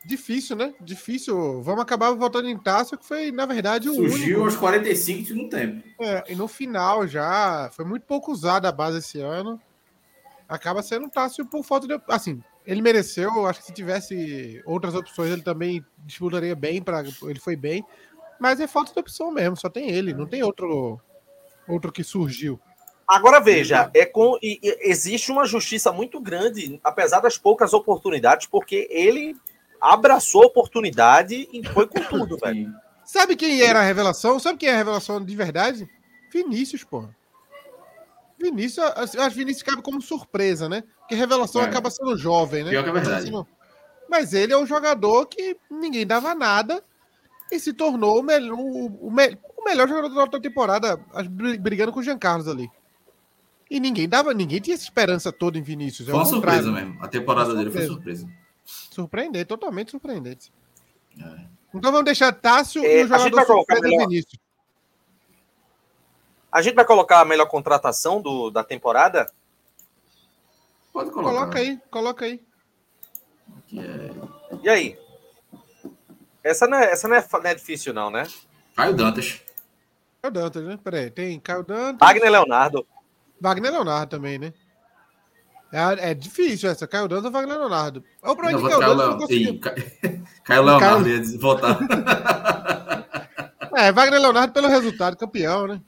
Difícil, 0.05 0.55
né? 0.55 0.73
Difícil. 0.81 1.63
Vamos 1.63 1.81
acabar 1.81 2.13
voltando 2.13 2.49
em 2.49 2.57
Tássio, 2.57 2.97
que 2.97 3.05
foi, 3.05 3.33
na 3.33 3.45
verdade, 3.47 3.89
o 3.89 3.95
Surgiu 3.95 4.43
único. 4.43 4.45
aos 4.45 4.57
45 4.57 5.23
de 5.25 5.33
um 5.35 5.49
tempo. 5.49 5.83
É, 6.01 6.25
e 6.29 6.37
no 6.37 6.47
final 6.47 7.09
já. 7.09 7.71
Foi 7.73 7.85
muito 7.85 8.05
pouco 8.05 8.31
usada 8.31 8.69
a 8.69 8.73
base 8.73 8.99
esse 8.99 9.21
ano. 9.21 9.61
Acaba 10.49 10.83
sendo 10.83 11.11
Tássio 11.11 11.45
por 11.47 11.65
falta 11.65 11.89
de. 11.89 12.01
Assim, 12.09 12.41
ele 12.67 12.83
mereceu. 12.83 13.47
Acho 13.47 13.61
que 13.61 13.67
se 13.67 13.73
tivesse 13.73 14.63
outras 14.67 14.95
opções, 14.95 15.31
ele 15.31 15.43
também 15.43 15.85
disputaria 16.05 16.55
bem. 16.55 16.83
Pra, 16.83 17.03
ele 17.23 17.39
foi 17.39 17.57
bem. 17.57 17.85
Mas 18.41 18.61
é 18.61 18.67
falta 18.67 18.93
de 18.93 18.99
opção 18.99 19.31
mesmo. 19.31 19.57
Só 19.57 19.69
tem 19.69 19.91
ele. 19.91 20.13
Não 20.13 20.27
tem 20.27 20.43
outro, 20.43 21.01
outro 21.69 21.93
que 21.93 22.03
surgiu. 22.03 22.61
Agora 23.09 23.39
veja, 23.39 23.89
é 23.95 24.05
com 24.05 24.37
e, 24.43 24.59
e, 24.61 24.91
existe 24.91 25.31
uma 25.31 25.47
justiça 25.47 25.93
muito 25.93 26.21
grande, 26.21 26.81
apesar 26.83 27.21
das 27.21 27.39
poucas 27.39 27.73
oportunidades, 27.73 28.49
porque 28.49 28.89
ele 28.91 29.37
abraçou 29.81 30.43
a 30.43 30.47
oportunidade 30.47 31.49
e 31.53 31.65
foi 31.69 31.87
com 31.87 32.01
tudo, 32.01 32.37
velho. 32.43 32.75
Sabe 33.05 33.37
quem 33.37 33.63
era 33.63 33.79
a 33.79 33.85
revelação? 33.85 34.41
Sabe 34.41 34.59
quem 34.59 34.69
é 34.69 34.73
a 34.73 34.79
revelação 34.79 35.25
de 35.25 35.37
verdade? 35.37 35.89
Vinícius, 36.33 36.83
porra. 36.83 37.17
Vinícius, 38.37 38.85
acho 38.85 39.13
que 39.13 39.39
Vinícius 39.39 39.63
cabe 39.63 39.83
como 39.83 40.03
surpresa, 40.03 40.69
né? 40.69 40.83
Porque 41.07 41.15
revelação 41.15 41.63
é. 41.63 41.67
acaba 41.67 41.89
sendo 41.89 42.19
jovem, 42.19 42.65
né? 42.65 42.71
Pior 42.71 42.83
que 42.83 42.91
é 42.91 42.93
verdade. 42.93 43.33
Mas 44.11 44.35
ele 44.35 44.53
é 44.53 44.59
um 44.59 44.67
jogador 44.67 45.27
que 45.27 45.57
ninguém 45.71 46.05
dava 46.05 46.35
nada 46.35 46.83
e 47.51 47.61
se 47.61 47.73
tornou 47.73 48.19
o, 48.19 48.23
melhor, 48.25 48.59
o, 48.59 48.87
o, 48.87 49.09
o 49.09 49.65
melhor 49.65 49.89
jogador 49.89 50.29
da 50.29 50.41
temporada, 50.41 51.01
brigando 51.61 51.93
com 51.93 52.01
o 52.01 52.03
Jean 52.03 52.19
Carlos 52.19 52.49
ali. 52.49 52.69
E 53.71 53.79
ninguém 53.79 54.09
dava, 54.09 54.35
ninguém 54.35 54.61
tinha 54.61 54.75
essa 54.75 54.83
esperança 54.83 55.33
toda 55.33 55.59
em 55.59 55.63
Vinícius. 55.63 56.09
É 56.09 56.11
foi 56.11 56.21
uma 56.21 56.27
surpresa 56.27 56.73
mesmo. 56.73 56.99
A 57.01 57.07
temporada 57.07 57.55
dele 57.55 57.71
foi 57.71 57.87
surpresa. 57.87 58.29
Surpreendente, 58.65 59.45
totalmente 59.45 59.93
surpreendente. 59.93 60.53
É. 61.21 61.47
Então 61.73 61.93
vamos 61.93 62.05
deixar 62.05 62.33
Tássio 62.33 62.85
é, 62.85 63.01
e 63.01 63.05
o 63.05 63.09
jogador 63.09 63.45
surpresa 63.45 63.83
melhor... 63.83 64.09
Vinícius. 64.09 64.41
A 66.51 66.63
gente 66.63 66.75
vai 66.75 66.85
colocar 66.85 67.21
a 67.21 67.25
melhor 67.25 67.47
contratação 67.47 68.21
do, 68.21 68.51
da 68.51 68.65
temporada? 68.65 69.31
Pode 70.97 71.11
colocar. 71.11 71.31
Coloca 71.31 71.59
aí, 71.59 71.79
coloca 71.91 72.25
aí. 72.25 72.41
É... 73.77 74.11
E 74.63 74.69
aí? 74.71 74.99
Essa 76.43 76.67
não 76.67 76.79
é, 76.79 76.91
essa 76.91 77.07
não 77.07 77.17
é, 77.17 77.27
não 77.31 77.51
é 77.51 77.55
difícil, 77.55 77.93
não, 77.93 78.11
né? 78.11 78.27
Caio 78.75 78.95
Dantas. 78.95 79.43
Caio 80.23 80.33
Dantas, 80.33 80.65
né? 80.65 80.79
Peraí, 80.83 81.11
tem 81.11 81.39
Caio 81.39 81.63
Dantas. 81.65 81.99
Wagner 82.01 82.33
Leonardo. 82.33 82.87
Wagner 83.39 83.73
Leonardo 83.73 84.17
também, 84.17 84.39
né? 84.39 84.55
É, 85.71 86.13
é 86.13 86.15
difícil 86.15 86.71
essa. 86.71 86.87
Caio 86.87 87.09
Dantas 87.09 87.27
ou 87.27 87.31
Wagner 87.31 87.59
Leonardo? 87.59 88.03
Ou 88.23 88.35
pra 88.35 88.49
onde 88.49 88.67
Caio 88.67 88.81
Dantas 88.81 89.07
não 89.07 89.19
conseguiu. 89.19 89.61
Caio 90.45 90.63
Leonardo 90.63 91.05
Caio... 91.05 91.25
ia 91.25 91.39
votar. 91.39 91.79
é, 93.77 93.93
Wagner 93.93 94.19
Leonardo 94.19 94.55
pelo 94.55 94.69
resultado, 94.69 95.15
campeão, 95.15 95.67
né? 95.67 95.79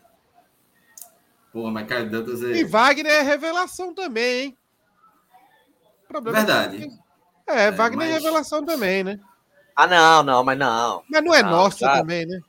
Pô, 1.51 1.71
mas 1.71 1.89
Caio 1.89 2.11
Dantas 2.11 2.43
é. 2.43 2.59
E 2.59 2.65
Wagner 2.65 3.11
é 3.11 3.23
revelação 3.23 3.95
também, 3.95 4.41
hein? 4.41 4.58
Problema 6.09 6.39
Verdade. 6.39 6.89
É, 7.47 7.67
é, 7.67 7.71
Wagner 7.71 8.09
é 8.09 8.13
mas... 8.13 8.17
é 8.17 8.25
revelação 8.25 8.65
também, 8.65 9.05
né? 9.05 9.21
Ah, 9.77 9.87
não, 9.87 10.23
não, 10.23 10.45
mas 10.45 10.59
não. 10.59 11.03
Mas 11.09 11.25
não 11.25 11.35
é 11.35 11.43
não, 11.43 11.51
nosso 11.51 11.81
tá... 11.81 11.99
também, 11.99 12.27
né? 12.27 12.41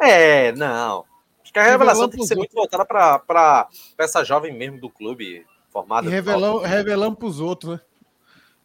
É, 0.00 0.52
não. 0.52 1.04
Acho 1.42 1.52
que 1.52 1.58
a 1.58 1.64
revelação 1.64 2.08
tem 2.08 2.20
que 2.20 2.26
ser 2.26 2.36
muito 2.36 2.54
voltada 2.54 2.84
para 2.84 3.68
essa 3.98 4.22
jovem 4.22 4.52
mesmo 4.56 4.80
do 4.80 4.90
clube 4.90 5.46
formada. 5.70 6.08
Revelão, 6.08 6.60
revelando 6.60 7.16
para 7.16 7.26
os 7.26 7.40
outros, 7.40 7.72
né? 7.72 7.80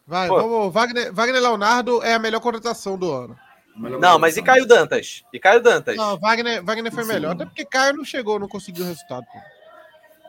Vai, 0.06 0.28
Pô. 0.28 0.36
vamos. 0.36 0.74
Wagner, 0.74 1.12
Wagner 1.12 1.40
Leonardo 1.40 2.02
é 2.02 2.14
a 2.14 2.18
melhor 2.18 2.40
contratação 2.40 2.98
do 2.98 3.10
ano. 3.10 3.36
Não, 3.74 4.18
mas 4.18 4.36
e 4.36 4.42
Caio 4.42 4.66
Dantas? 4.66 5.24
E 5.32 5.40
Caio 5.40 5.62
Dantas? 5.62 5.96
Não, 5.96 6.18
Wagner, 6.18 6.62
Wagner 6.62 6.92
foi 6.92 7.04
Sim. 7.04 7.12
melhor, 7.12 7.32
até 7.32 7.46
porque 7.46 7.64
Caio 7.64 7.94
não 7.94 8.04
chegou, 8.04 8.38
não 8.38 8.48
conseguiu 8.48 8.84
o 8.84 8.88
resultado. 8.88 9.24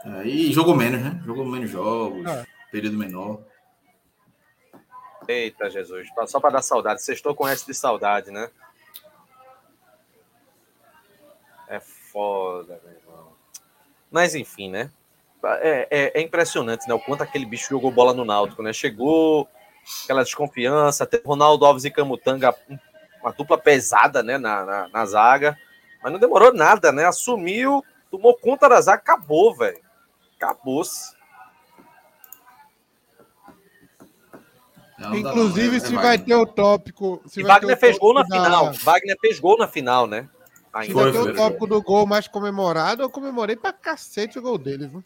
É, 0.05 0.25
e 0.25 0.53
jogou 0.53 0.75
menos, 0.75 1.01
né? 1.01 1.21
Jogou 1.25 1.45
menos 1.45 1.69
jogos, 1.69 2.25
é. 2.25 2.45
período 2.71 2.97
menor. 2.97 3.41
Eita, 5.27 5.69
Jesus. 5.69 6.07
Só 6.27 6.39
para 6.39 6.51
dar 6.55 6.61
saudade. 6.61 7.03
Sextou 7.03 7.35
com 7.35 7.47
S 7.47 7.65
de 7.65 7.73
saudade, 7.73 8.31
né? 8.31 8.49
É 11.67 11.79
foda, 11.79 12.79
meu 12.83 12.93
irmão. 12.93 13.33
Mas 14.11 14.35
enfim, 14.35 14.69
né? 14.69 14.91
É, 15.43 15.87
é, 15.89 16.19
é, 16.19 16.21
impressionante, 16.21 16.87
né? 16.87 16.93
O 16.93 16.99
quanto 16.99 17.23
aquele 17.23 17.45
bicho 17.45 17.69
jogou 17.69 17.91
bola 17.91 18.13
no 18.13 18.23
Náutico, 18.23 18.61
né? 18.61 18.71
Chegou 18.71 19.49
aquela 20.03 20.23
desconfiança, 20.23 21.03
até 21.03 21.21
Ronaldo 21.23 21.65
Alves 21.65 21.83
e 21.83 21.91
Camutanga, 21.91 22.55
uma 23.21 23.31
dupla 23.31 23.57
pesada, 23.57 24.23
né? 24.23 24.37
Na, 24.37 24.63
na, 24.63 24.87
na, 24.87 25.05
zaga. 25.05 25.57
Mas 26.01 26.11
não 26.11 26.19
demorou 26.19 26.53
nada, 26.53 26.91
né? 26.91 27.05
Assumiu, 27.05 27.83
tomou 28.09 28.37
conta 28.37 28.69
da 28.69 28.79
zaga, 28.79 29.01
acabou, 29.01 29.53
velho. 29.55 29.81
Acabou-se. 30.37 31.15
Inclusive, 35.13 35.79
se 35.79 35.95
vai 35.95 36.17
ter 36.17 36.35
o 36.35 36.45
tópico. 36.45 37.21
Se 37.25 37.41
e 37.41 37.43
Wagner 37.43 37.77
fez 37.77 37.97
gol 37.97 38.13
na 38.13 38.23
da... 38.23 38.43
final. 38.43 38.73
Wagner 38.73 39.17
fez 39.19 39.39
gol 39.39 39.57
na 39.57 39.67
final, 39.67 40.07
né? 40.07 40.29
Ainda 40.73 40.93
foi, 40.93 41.31
o 41.31 41.35
tópico 41.35 41.67
do 41.67 41.81
gol 41.81 42.07
mais 42.07 42.27
comemorado, 42.27 43.03
eu 43.03 43.09
comemorei 43.09 43.55
pra 43.55 43.71
cacete 43.71 44.39
o 44.39 44.41
gol 44.41 44.57
dele, 44.57 44.87
viu? 44.87 45.03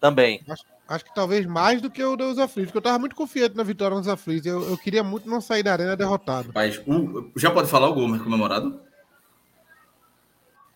Também. 0.00 0.40
Acho, 0.48 0.64
acho, 0.88 1.04
que 1.04 1.14
talvez 1.14 1.44
mais 1.44 1.82
do 1.82 1.90
que 1.90 2.02
o 2.02 2.16
dos 2.16 2.38
aflitos, 2.38 2.70
porque 2.70 2.78
eu 2.78 2.82
tava 2.82 2.98
muito 2.98 3.14
confiante 3.14 3.56
na 3.56 3.62
vitória 3.62 3.96
dos 3.96 4.08
aflitos. 4.08 4.46
Eu, 4.46 4.62
eu 4.70 4.78
queria 4.78 5.02
muito 5.02 5.28
não 5.28 5.40
sair 5.40 5.62
da 5.62 5.72
arena 5.72 5.96
derrotado. 5.96 6.50
Mas 6.54 6.80
o, 6.86 7.30
já 7.36 7.50
pode 7.50 7.68
falar 7.68 7.88
o 7.88 7.94
gol 7.94 8.08
mais 8.08 8.22
comemorado? 8.22 8.80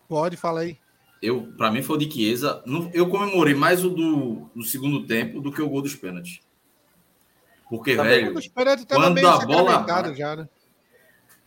Pode, 0.06 0.36
fala 0.36 0.60
aí. 0.60 0.76
Eu, 1.22 1.52
para 1.56 1.70
mim 1.70 1.82
foi 1.82 1.96
o 1.96 1.98
de 1.98 2.10
Chiesa. 2.10 2.62
Eu 2.92 3.08
comemorei 3.08 3.54
mais 3.54 3.84
o 3.84 3.88
do, 3.88 4.50
do 4.54 4.64
segundo 4.64 5.06
tempo 5.06 5.40
do 5.40 5.50
que 5.52 5.62
o 5.62 5.68
gol 5.68 5.80
dos 5.80 5.94
pênaltis. 5.94 6.40
Porque, 7.72 7.96
Também. 7.96 8.26
velho, 8.26 8.34
quando 8.86 9.26
a 9.26 9.46
bola... 9.46 10.14
Já, 10.14 10.36
né? 10.36 10.46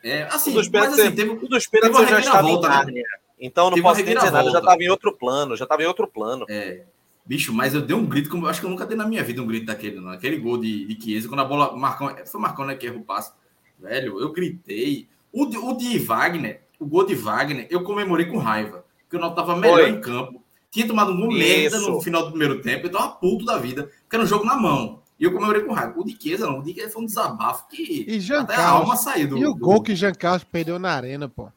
É, 0.04 0.24
assim, 0.24 0.50
o 0.50 0.54
dos 0.56 0.68
pênaltis, 0.68 0.98
assim, 0.98 1.12
teve, 1.16 1.30
o 1.30 1.48
dos 1.48 1.68
pênaltis 1.68 2.10
já 2.10 2.20
estava 2.20 2.50
em 2.50 2.60
Nárnia. 2.60 3.04
Né? 3.04 3.20
Então 3.40 3.70
não 3.70 3.80
posso 3.80 4.04
nem 4.04 4.16
dizer 4.16 4.32
nada, 4.32 4.50
já 4.50 4.58
estava 4.58 4.82
em 4.82 4.90
outro 4.90 5.16
plano, 5.16 5.56
já 5.56 5.66
estava 5.66 5.84
em 5.84 5.86
outro 5.86 6.08
plano. 6.08 6.44
É. 6.50 6.82
Bicho, 7.24 7.54
mas 7.54 7.76
eu 7.76 7.82
dei 7.84 7.96
um 7.96 8.08
grito, 8.08 8.28
como 8.28 8.48
eu 8.48 8.50
acho 8.50 8.60
que 8.60 8.66
eu 8.66 8.72
nunca 8.72 8.88
dei 8.88 8.98
na 8.98 9.08
minha 9.08 9.24
vida 9.24 9.40
um 9.40 9.46
grito 9.46 9.68
daquele, 9.68 10.00
não. 10.00 10.10
Aquele 10.10 10.38
gol 10.38 10.58
de, 10.58 10.86
de 10.86 11.00
Chiesa, 11.00 11.28
quando 11.28 11.42
a 11.42 11.46
bola 11.46 11.78
marcou, 11.78 12.12
foi 12.26 12.42
marcando 12.42 12.70
né, 12.70 12.76
que 12.76 12.88
erro 12.88 13.02
o 13.02 13.06
passe. 13.06 13.32
Velho, 13.80 14.20
eu 14.20 14.34
gritei. 14.34 15.08
O 15.32 15.46
de, 15.46 15.60
o 15.60 15.74
de 15.74 16.00
Wagner, 16.00 16.64
o 16.80 16.88
gol 16.88 17.06
de 17.06 17.14
Wagner, 17.14 17.68
eu 17.70 17.84
comemorei 17.84 18.26
com 18.26 18.40
raiva. 18.40 18.84
Porque 19.04 19.16
o 19.16 19.20
Náutico 19.20 19.42
tava 19.42 19.56
melhor 19.56 19.82
Oi. 19.82 19.90
em 19.90 20.02
campo. 20.02 20.44
Tinha 20.72 20.88
tomado 20.88 21.12
um 21.12 21.18
gol 21.18 21.32
merda 21.32 21.80
no 21.80 22.02
final 22.02 22.24
do 22.24 22.30
primeiro 22.30 22.64
tempo. 22.64 22.88
Eu 22.88 22.92
tava 22.92 23.10
puto 23.10 23.46
da 23.46 23.60
vida, 23.60 23.92
porque 24.02 24.16
era 24.16 24.24
um 24.24 24.28
jogo 24.28 24.44
na 24.44 24.56
mão. 24.56 25.05
E 25.20 25.24
eu 25.24 25.32
comemorei 25.32 25.64
com 25.64 25.74
raiva. 25.74 25.94
O 25.98 26.04
de 26.04 26.18
Chiesa, 26.22 26.46
não. 26.46 26.60
O 26.60 26.64
de 26.64 26.74
Chiesa 26.74 26.92
foi 26.92 27.04
um 27.04 27.06
desabafo 27.06 27.68
que 27.70 28.06
e 28.08 28.20
Jean 28.20 28.42
até 28.42 28.56
Carlos, 28.56 28.72
a 28.72 28.78
alma 28.80 28.96
saiu 28.98 29.30
do. 29.30 29.38
E 29.38 29.46
o 29.46 29.56
gol 29.56 29.82
que 29.82 29.96
Jean 29.96 30.14
Carlos 30.14 30.44
perdeu 30.44 30.78
na 30.78 30.92
arena, 30.92 31.30
pô. 31.30 31.50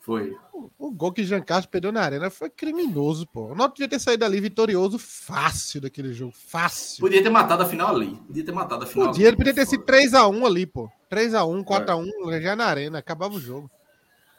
Foi. 0.00 0.36
O, 0.52 0.68
o 0.78 0.90
gol 0.90 1.12
que 1.12 1.24
Jean 1.24 1.40
Carlos 1.40 1.66
perdeu 1.66 1.92
na 1.92 2.02
arena 2.02 2.28
foi 2.28 2.50
criminoso, 2.50 3.26
pô. 3.26 3.52
O 3.52 3.54
Náutico 3.54 3.76
devia 3.76 3.88
ter 3.88 4.00
saído 4.00 4.24
ali 4.24 4.40
vitorioso 4.40 4.98
fácil 4.98 5.80
daquele 5.80 6.12
jogo. 6.12 6.32
Fácil. 6.32 7.00
Podia 7.00 7.22
ter 7.22 7.30
matado 7.30 7.62
a 7.62 7.66
final 7.66 7.94
ali. 7.94 8.16
Podia 8.26 8.44
ter 8.44 8.52
matado 8.52 8.84
a 8.84 8.86
final 8.86 9.06
Podia, 9.08 9.28
ali. 9.28 9.36
podia 9.36 9.54
ter 9.54 9.66
sido 9.66 9.84
3x1 9.84 10.44
ali, 10.44 10.66
pô. 10.66 10.90
3x1, 11.10 11.64
4x1, 11.64 12.40
já 12.42 12.56
na 12.56 12.66
arena, 12.66 12.98
acabava 12.98 13.34
o 13.34 13.40
jogo. 13.40 13.70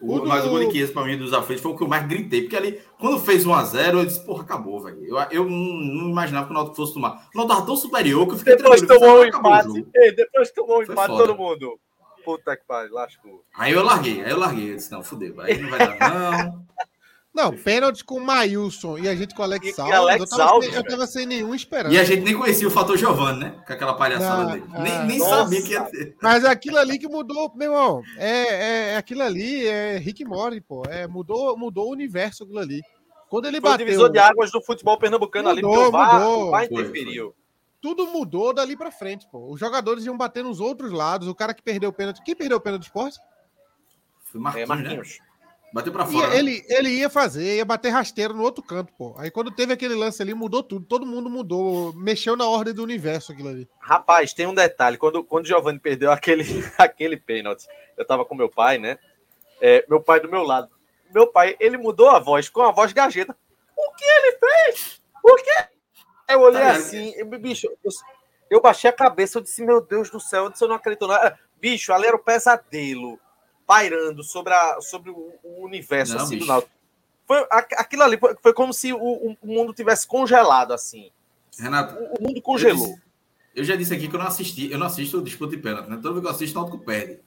O, 0.04 0.18
o 0.18 0.28
mas 0.28 0.44
do... 0.44 0.50
o 0.50 0.52
gol 0.52 0.70
de 0.70 0.88
pra 0.88 1.06
mim, 1.06 1.18
dos 1.18 1.34
aflitos, 1.34 1.64
foi 1.64 1.72
o 1.72 1.78
que 1.78 1.84
eu 1.84 1.88
mais 1.88 2.06
gritei. 2.06 2.42
Porque 2.42 2.58
ali, 2.58 2.82
quando 3.00 3.20
fez 3.20 3.46
1x0, 3.46 3.94
eu 3.94 4.06
disse, 4.06 4.26
porra, 4.26 4.44
acabou, 4.44 4.82
velho. 4.82 5.02
Eu, 5.06 5.18
eu 5.32 5.46
não, 5.50 6.10
imaginava 6.10 6.46
que 6.46 6.52
o 6.52 6.54
Náutico 6.54 6.76
fosse 6.76 6.94
tomar. 6.94 7.30
O 7.34 7.38
Náutico 7.38 7.48
tava 7.48 7.66
tão 7.66 7.76
superior 7.78 8.28
que 8.28 8.34
eu 8.34 8.38
fiquei 8.38 8.58
Depois 8.58 8.82
tomou 8.82 9.20
o 9.22 9.26
empate. 9.26 9.88
Ei, 9.96 10.14
depois 10.14 10.52
tomou 10.52 10.80
o 10.80 10.84
empate, 10.84 11.08
todo 11.08 11.38
mundo. 11.38 11.80
Puta 12.26 12.56
que 12.56 12.64
pariu, 12.66 12.94
lascou. 12.94 13.44
Aí 13.56 13.74
eu 13.74 13.84
larguei, 13.84 14.24
aí 14.24 14.32
eu 14.32 14.40
larguei. 14.40 14.72
Eu 14.72 14.76
disse, 14.76 14.92
não, 14.92 15.04
fudeu, 15.04 15.40
aí 15.42 15.58
não 15.58 15.70
vai 15.70 15.80
dar, 15.80 16.14
não. 16.14 16.64
Não, 17.34 17.52
pênalti 17.52 18.04
com 18.04 18.18
o 18.18 18.24
Maílson 18.24 18.98
e 19.00 19.10
a 19.10 19.16
gente 19.16 19.34
com 19.34 19.42
o 19.42 19.46
Alex 19.46 19.80
Alves. 19.80 19.96
Alex 19.96 20.20
eu, 20.20 20.28
tava 20.28 20.52
Alves, 20.52 20.70
sem, 20.70 20.78
eu 20.78 20.84
tava 20.84 21.08
sem 21.08 21.26
nenhum 21.26 21.56
esperança. 21.56 21.96
E 21.96 22.00
a 22.00 22.04
gente 22.04 22.22
nem 22.22 22.38
conhecia 22.38 22.68
o 22.68 22.72
fator 22.72 22.96
Giovanni, 22.96 23.40
né? 23.40 23.64
Com 23.66 23.74
aquela 23.74 23.96
palhaçada 23.96 24.52
dele. 24.52 24.66
nem 24.80 25.06
nem 25.06 25.20
sabia 25.20 25.62
que 25.64 25.72
ia 25.72 25.82
ter. 25.82 26.16
Mas 26.22 26.44
é 26.44 26.50
aquilo 26.50 26.78
ali 26.78 27.00
que 27.00 27.08
mudou, 27.08 27.52
meu 27.56 27.72
irmão. 27.72 28.04
É, 28.18 28.30
é, 28.30 28.90
é 28.92 28.98
aquilo 28.98 29.24
ali, 29.24 29.66
é 29.66 29.98
Rick 29.98 30.24
Mori, 30.24 30.62
pô. 30.62 30.84
É, 30.88 31.08
mudou, 31.08 31.58
mudou 31.58 31.88
o 31.88 31.92
universo 31.92 32.44
aquilo 32.44 32.60
ali. 32.60 32.82
Quando 33.30 33.48
ele 33.48 33.60
Foi 33.60 33.72
bateu. 33.72 33.86
o 33.86 33.90
divisor 33.90 34.12
de 34.12 34.20
águas 34.20 34.52
do 34.52 34.62
futebol 34.62 35.00
pernambucano 35.00 35.50
mudou, 35.50 35.72
ali, 35.74 35.80
porque 35.80 35.88
o 35.88 35.92
VAR, 35.92 36.20
mudou. 36.20 36.48
o 36.48 36.52
VAR 36.52 36.66
interferiu 36.66 37.36
tudo 37.84 38.08
mudou 38.08 38.54
dali 38.54 38.78
para 38.78 38.90
frente, 38.90 39.28
pô. 39.30 39.52
Os 39.52 39.60
jogadores 39.60 40.06
iam 40.06 40.16
bater 40.16 40.42
nos 40.42 40.62
outros 40.62 40.90
lados. 40.94 41.28
O 41.28 41.36
cara 41.36 41.54
que 41.54 41.62
perdeu 41.62 41.90
o 41.90 41.94
pênalti. 41.94 42.24
Quem 42.24 42.34
perdeu 42.34 42.58
o 42.58 42.62
pênalti 42.62 42.84
do 42.84 42.86
esporte? 42.86 43.20
Foi 44.24 44.40
Marquinhos. 44.40 44.70
É, 44.70 44.74
Marquinhos. 44.74 45.20
Né? 45.20 45.33
Bateu 45.74 45.92
pra 45.92 46.06
fora. 46.06 46.30
Né? 46.30 46.38
ele, 46.38 46.66
ele 46.70 46.90
ia 46.90 47.10
fazer, 47.10 47.56
ia 47.56 47.66
bater 47.66 47.90
rasteiro 47.90 48.34
no 48.34 48.44
outro 48.44 48.64
canto, 48.64 48.94
pô. 48.94 49.16
Aí 49.18 49.32
quando 49.32 49.50
teve 49.50 49.74
aquele 49.74 49.96
lance 49.96 50.22
ali, 50.22 50.34
mudou 50.34 50.62
tudo. 50.62 50.86
Todo 50.86 51.06
mundo 51.06 51.32
mudou. 51.32 51.92
Mexeu 51.94 52.38
na 52.38 52.46
ordem 52.46 52.76
do 52.76 52.84
universo 52.84 53.32
aquilo 53.32 53.50
ali. 53.50 53.68
Rapaz, 53.80 54.34
tem 54.34 54.46
um 54.46 54.54
detalhe. 54.54 54.98
Quando, 54.98 55.24
quando 55.24 55.46
o 55.46 55.48
Giovanni 55.48 55.80
perdeu 55.80 56.12
aquele, 56.12 56.44
aquele 56.78 57.18
pênalti, 57.18 57.66
eu 57.98 58.06
tava 58.06 58.24
com 58.24 58.36
meu 58.36 58.50
pai, 58.50 58.78
né? 58.78 59.00
É, 59.60 59.84
meu 59.90 60.00
pai 60.00 60.20
do 60.20 60.30
meu 60.30 60.44
lado. 60.44 60.70
Meu 61.12 61.26
pai, 61.26 61.56
ele 61.60 61.78
mudou 61.78 62.10
a 62.10 62.20
voz 62.20 62.50
com 62.50 62.62
a 62.62 62.72
voz 62.72 62.94
gajeta. 62.94 63.36
O 63.76 63.92
que 63.96 64.06
ele 64.06 64.38
fez? 64.38 65.02
O 65.24 65.36
que 65.36 65.74
eu 66.30 66.42
olhei 66.42 66.62
tá 66.62 66.72
assim, 66.72 67.14
eu, 67.16 67.26
bicho, 67.26 67.68
eu, 67.68 67.92
eu, 68.50 68.62
baixei 68.62 68.90
a 68.90 68.94
cabeça, 68.94 69.38
eu 69.38 69.42
disse, 69.42 69.64
meu 69.64 69.82
Deus 69.82 70.10
do 70.10 70.20
céu, 70.20 70.46
eu 70.46 70.50
disse, 70.50 70.64
eu 70.64 70.68
não 70.68 70.76
acredito 70.76 71.08
nada. 71.08 71.38
Bicho, 71.60 71.94
ali 71.94 72.08
era 72.08 72.16
o 72.16 72.20
pesadelo 72.20 73.20
pairando 73.66 74.24
sobre, 74.24 74.54
a, 74.54 74.82
sobre 74.82 75.10
o, 75.10 75.34
o 75.44 75.64
universo 75.66 76.16
não, 76.16 76.24
assim, 76.24 76.38
do 76.38 76.46
Náutico. 76.46 76.72
Foi, 77.26 77.46
aquilo 77.50 78.04
ali 78.04 78.18
foi, 78.18 78.36
foi 78.42 78.54
como 78.54 78.74
se 78.74 78.92
o, 78.94 78.98
o, 78.98 79.38
mundo 79.48 79.74
tivesse 79.74 80.06
congelado, 80.06 80.74
assim. 80.74 81.10
Renato, 81.58 81.96
o, 81.96 82.20
o 82.20 82.24
mundo 82.24 82.42
congelou. 82.42 82.86
Eu, 82.86 82.90
disse, 82.90 83.02
eu, 83.56 83.64
já 83.64 83.76
disse 83.76 83.94
aqui 83.94 84.08
que 84.08 84.16
eu 84.16 84.20
não 84.20 84.28
assisti, 84.28 84.72
eu 84.72 84.78
não 84.78 84.88
assisto 84.88 85.18
o 85.18 85.24
disputa 85.24 85.56
de 85.56 85.62
pênalti, 85.62 85.90
né? 85.90 85.96
Toda 85.96 86.12
vez 86.12 86.22
que 86.22 86.28
eu 86.28 86.32
assisto, 86.32 86.58
o 86.58 86.62
Náutico 86.62 86.84
perde. 86.84 87.20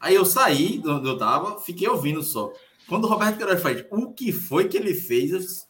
Aí 0.00 0.14
eu 0.14 0.24
saí 0.24 0.78
de 0.78 0.88
onde 0.88 1.08
eu 1.08 1.18
tava, 1.18 1.60
fiquei 1.60 1.88
ouvindo 1.88 2.22
só. 2.22 2.52
Quando 2.88 3.04
o 3.04 3.08
Roberto 3.08 3.36
Queiroz 3.36 3.60
faz, 3.60 3.84
o 3.90 4.12
que 4.12 4.32
foi 4.32 4.68
que 4.68 4.76
ele 4.76 4.94
fez? 4.94 5.66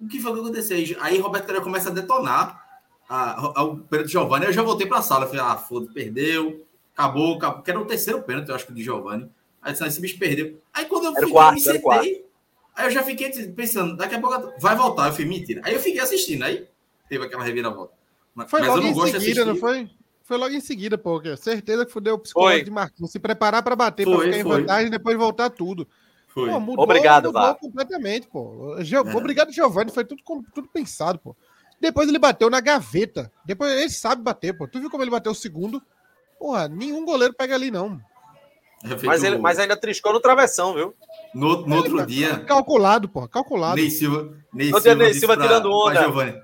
o 0.00 0.06
que 0.06 0.20
foi 0.20 0.32
que 0.32 0.40
aconteceu? 0.40 0.76
Aí 1.00 1.18
Roberto 1.18 1.46
Carvalho 1.46 1.64
começa 1.64 1.88
a 1.88 1.92
detonar 1.92 2.62
a, 3.08 3.60
a, 3.60 3.62
o 3.64 3.78
pênalti 3.78 4.08
de 4.08 4.12
Giovanni. 4.12 4.46
Eu 4.46 4.52
já 4.52 4.62
voltei 4.62 4.86
para 4.86 4.98
a 4.98 5.02
sala. 5.02 5.24
Eu 5.24 5.28
falei, 5.28 5.44
ah, 5.44 5.56
foda 5.56 5.90
perdeu, 5.92 6.66
acabou, 6.94 7.36
acabou. 7.36 7.62
Que 7.62 7.70
era 7.70 7.80
o 7.80 7.86
terceiro 7.86 8.22
pênalti, 8.22 8.48
eu 8.48 8.54
acho 8.54 8.66
que 8.66 8.74
de 8.74 8.82
Giovanni. 8.82 9.28
Aí 9.66 9.72
disse, 9.72 9.84
esse 9.84 10.00
bicho 10.00 10.16
perdeu. 10.16 10.62
Aí 10.72 10.84
quando 10.84 11.06
eu 11.06 11.14
fiquei, 11.14 11.30
quarto, 11.30 11.54
me 11.54 11.60
sentei, 11.60 12.24
aí 12.76 12.86
eu 12.86 12.90
já 12.92 13.02
fiquei 13.02 13.30
pensando, 13.48 13.96
daqui 13.96 14.14
a 14.14 14.20
pouco 14.20 14.52
vai 14.60 14.76
voltar. 14.76 15.08
Eu 15.08 15.12
falei, 15.12 15.26
mentira. 15.26 15.60
Aí 15.64 15.74
eu 15.74 15.80
fiquei 15.80 16.00
assistindo, 16.00 16.44
aí 16.44 16.68
teve 17.08 17.24
aquela 17.24 17.42
reviravolta. 17.42 17.92
Mas, 18.32 18.48
foi 18.48 18.60
mas 18.60 18.68
logo 18.68 18.80
eu 18.80 18.94
não 18.94 19.08
em 19.08 19.10
seguida, 19.10 19.44
não 19.44 19.56
foi? 19.56 19.90
Foi 20.22 20.36
logo 20.36 20.54
em 20.54 20.60
seguida, 20.60 20.96
pô. 20.96 21.20
Certeza 21.36 21.84
que 21.84 21.90
fudeu 21.90 22.14
o 22.14 22.18
psicológico 22.20 22.64
de 22.66 22.70
Marquinhos. 22.70 23.10
Se 23.10 23.18
preparar 23.18 23.60
para 23.64 23.74
bater, 23.74 24.06
para 24.06 24.20
ficar 24.20 24.38
em 24.38 24.44
vantagem 24.44 24.86
e 24.86 24.90
depois 24.90 25.16
voltar 25.16 25.50
tudo. 25.50 25.88
Foi. 26.28 26.48
Pô, 26.48 26.60
mudou, 26.60 26.84
Obrigado, 26.84 27.32
mudou 27.32 27.54
completamente, 27.56 28.28
pô. 28.28 28.76
É. 28.78 29.16
Obrigado, 29.16 29.50
Giovanni. 29.50 29.90
Foi 29.90 30.04
tudo, 30.04 30.22
tudo 30.54 30.68
pensado, 30.68 31.18
pô. 31.18 31.34
Depois 31.80 32.08
ele 32.08 32.20
bateu 32.20 32.48
na 32.48 32.60
gaveta. 32.60 33.32
Depois 33.44 33.72
ele 33.72 33.90
sabe 33.90 34.22
bater, 34.22 34.56
pô. 34.56 34.68
Tu 34.68 34.78
viu 34.78 34.90
como 34.90 35.02
ele 35.02 35.10
bateu 35.10 35.32
o 35.32 35.34
segundo? 35.34 35.82
Porra, 36.38 36.68
nenhum 36.68 37.04
goleiro 37.04 37.34
pega 37.34 37.56
ali, 37.56 37.72
não. 37.72 38.00
É 38.88 39.06
mas, 39.06 39.24
ele, 39.24 39.38
mas 39.38 39.58
ainda 39.58 39.76
triscou 39.76 40.12
no 40.12 40.20
travessão, 40.20 40.74
viu? 40.74 40.94
No, 41.34 41.66
no 41.66 41.76
outro 41.76 42.06
dia. 42.06 42.38
Calculado, 42.40 43.08
pô. 43.08 43.26
Calculado. 43.28 43.76
Ney 43.76 43.90
Silva, 43.90 44.32
Ney 44.52 44.66
Silva, 44.72 44.94
Ney 44.94 45.14
Silva 45.14 45.36
tirando 45.36 45.70
onda. 45.72 46.00
Giovanni, 46.00 46.34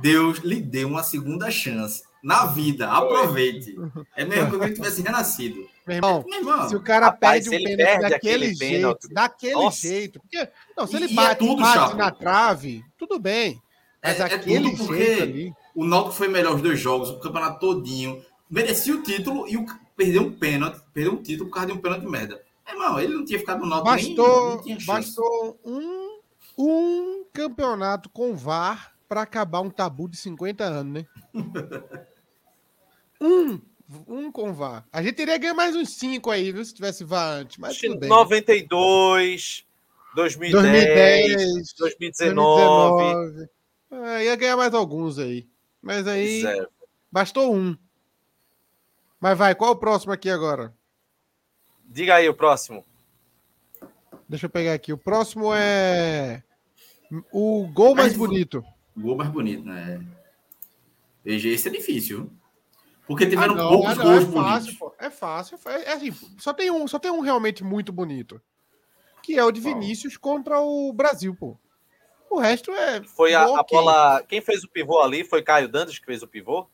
Deus 0.00 0.38
lhe 0.38 0.60
deu 0.60 0.88
uma 0.88 1.02
segunda 1.02 1.50
chance 1.50 2.02
na 2.22 2.46
vida. 2.46 2.90
Aproveite. 2.90 3.76
É 4.16 4.24
mesmo 4.24 4.50
que 4.58 4.64
ele 4.64 4.74
tivesse 4.74 5.02
renascido. 5.02 5.56
Meu 5.86 5.96
irmão, 5.96 6.24
Meu 6.26 6.38
irmão 6.40 6.68
se 6.68 6.76
o 6.76 6.82
cara 6.82 7.06
rapaz, 7.06 7.48
perde 7.48 7.64
um 7.64 7.76
pênalti 7.76 8.10
daquele 8.10 8.46
jeito, 8.46 8.58
pênalti. 8.58 9.08
daquele 9.08 9.54
Nossa. 9.54 9.88
jeito. 9.88 10.20
Porque, 10.20 10.48
não, 10.76 10.86
se 10.86 10.96
ele 10.96 11.06
e, 11.06 11.14
bate, 11.14 11.30
e 11.30 11.32
é 11.32 11.48
tudo, 11.48 11.62
bate 11.62 11.96
na 11.96 12.10
trave, 12.10 12.84
tudo 12.98 13.18
bem. 13.18 13.62
Mas 14.02 14.20
é, 14.20 14.22
é 14.22 14.24
aquele 14.26 14.72
é 14.72 14.76
jeito 14.76 15.22
ali. 15.22 15.52
O 15.74 15.84
Náutico 15.84 16.14
foi 16.14 16.28
melhor 16.28 16.56
os 16.56 16.62
dois 16.62 16.78
jogos, 16.78 17.08
o 17.10 17.18
campeonato 17.20 17.60
todinho. 17.60 18.22
Merecia 18.50 18.94
o 18.94 19.02
título 19.02 19.48
e 19.48 19.56
o, 19.56 19.66
perdeu 19.98 20.22
um 20.22 20.32
pênalti, 20.32 20.80
perdeu 20.94 21.12
um 21.12 21.22
título 21.22 21.50
por 21.50 21.54
causa 21.56 21.66
de 21.66 21.72
um 21.74 21.80
pênalti 21.80 22.02
de 22.02 22.08
merda. 22.08 22.40
Irmão, 22.66 23.00
ele 23.00 23.14
não 23.14 23.24
tinha 23.24 23.38
ficado 23.38 23.60
no 23.60 23.66
Náutico 23.66 23.90
bastou, 23.90 24.62
nem, 24.64 24.76
nem 24.76 24.86
Bastou 24.86 25.60
um, 25.64 26.20
um 26.56 27.24
campeonato 27.32 28.08
com 28.08 28.36
VAR 28.36 28.94
para 29.08 29.22
acabar 29.22 29.60
um 29.60 29.70
tabu 29.70 30.08
de 30.08 30.16
50 30.16 30.64
anos, 30.64 30.92
né? 30.92 31.06
um 33.20 33.60
um 34.06 34.30
com 34.30 34.52
VAR. 34.52 34.86
A 34.92 35.02
gente 35.02 35.14
teria 35.14 35.38
ganho 35.38 35.56
mais 35.56 35.74
uns 35.74 35.94
5 35.94 36.30
aí, 36.30 36.52
viu? 36.52 36.62
Se 36.62 36.74
tivesse 36.74 37.04
VAR 37.04 37.40
antes. 37.40 37.56
Mas 37.56 37.78
tudo 37.78 37.98
bem. 37.98 38.08
92, 38.08 39.64
2010, 40.14 41.72
2010 41.72 41.74
2019. 41.78 43.14
2019. 43.14 43.48
É, 43.90 44.24
ia 44.26 44.36
ganhar 44.36 44.56
mais 44.58 44.74
alguns 44.74 45.18
aí. 45.18 45.48
Mas 45.80 46.06
aí. 46.06 46.42
Zero. 46.42 46.68
Bastou 47.10 47.54
um. 47.54 47.74
Mas 49.20 49.36
vai, 49.36 49.54
qual 49.54 49.72
o 49.72 49.76
próximo 49.76 50.12
aqui 50.12 50.30
agora? 50.30 50.74
Diga 51.84 52.16
aí 52.16 52.28
o 52.28 52.34
próximo. 52.34 52.84
Deixa 54.28 54.46
eu 54.46 54.50
pegar 54.50 54.74
aqui. 54.74 54.92
O 54.92 54.98
próximo 54.98 55.52
é. 55.54 56.42
O 57.32 57.66
gol 57.68 57.94
mais, 57.94 58.08
mais 58.08 58.16
bonito. 58.16 58.62
O 58.96 59.00
gol 59.00 59.16
mais 59.16 59.30
bonito, 59.30 59.64
né? 59.64 60.04
Veja, 61.24 61.48
esse 61.48 61.68
é 61.68 61.70
difícil. 61.70 62.30
Porque 63.06 63.26
tiveram 63.26 63.54
ah, 63.54 63.56
não, 63.56 63.68
poucos 63.70 63.96
não, 63.96 64.04
gols 64.04 64.22
é 64.22 64.32
fácil, 64.32 64.78
Pô, 64.78 64.94
é 64.98 65.10
fácil. 65.10 65.58
É, 65.64 65.82
é 65.84 65.92
assim, 65.94 66.12
só 66.38 66.52
tem 66.52 66.70
um, 66.70 66.86
só 66.86 66.98
tem 66.98 67.10
um 67.10 67.20
realmente 67.20 67.64
muito 67.64 67.90
bonito. 67.90 68.40
Que 69.22 69.38
é 69.38 69.44
o 69.44 69.50
de 69.50 69.60
Vinícius 69.60 70.18
contra 70.18 70.60
o 70.60 70.92
Brasil, 70.92 71.34
pô. 71.34 71.56
O 72.30 72.38
resto 72.38 72.70
é. 72.70 73.02
Foi 73.02 73.34
a, 73.34 73.44
a 73.44 73.62
bola. 73.62 74.22
Quem 74.28 74.42
fez 74.42 74.62
o 74.62 74.68
pivô 74.68 75.00
ali 75.00 75.24
foi 75.24 75.42
Caio 75.42 75.68
Dantas 75.68 75.98
que 75.98 76.04
fez 76.04 76.22
o 76.22 76.28
pivô? 76.28 76.68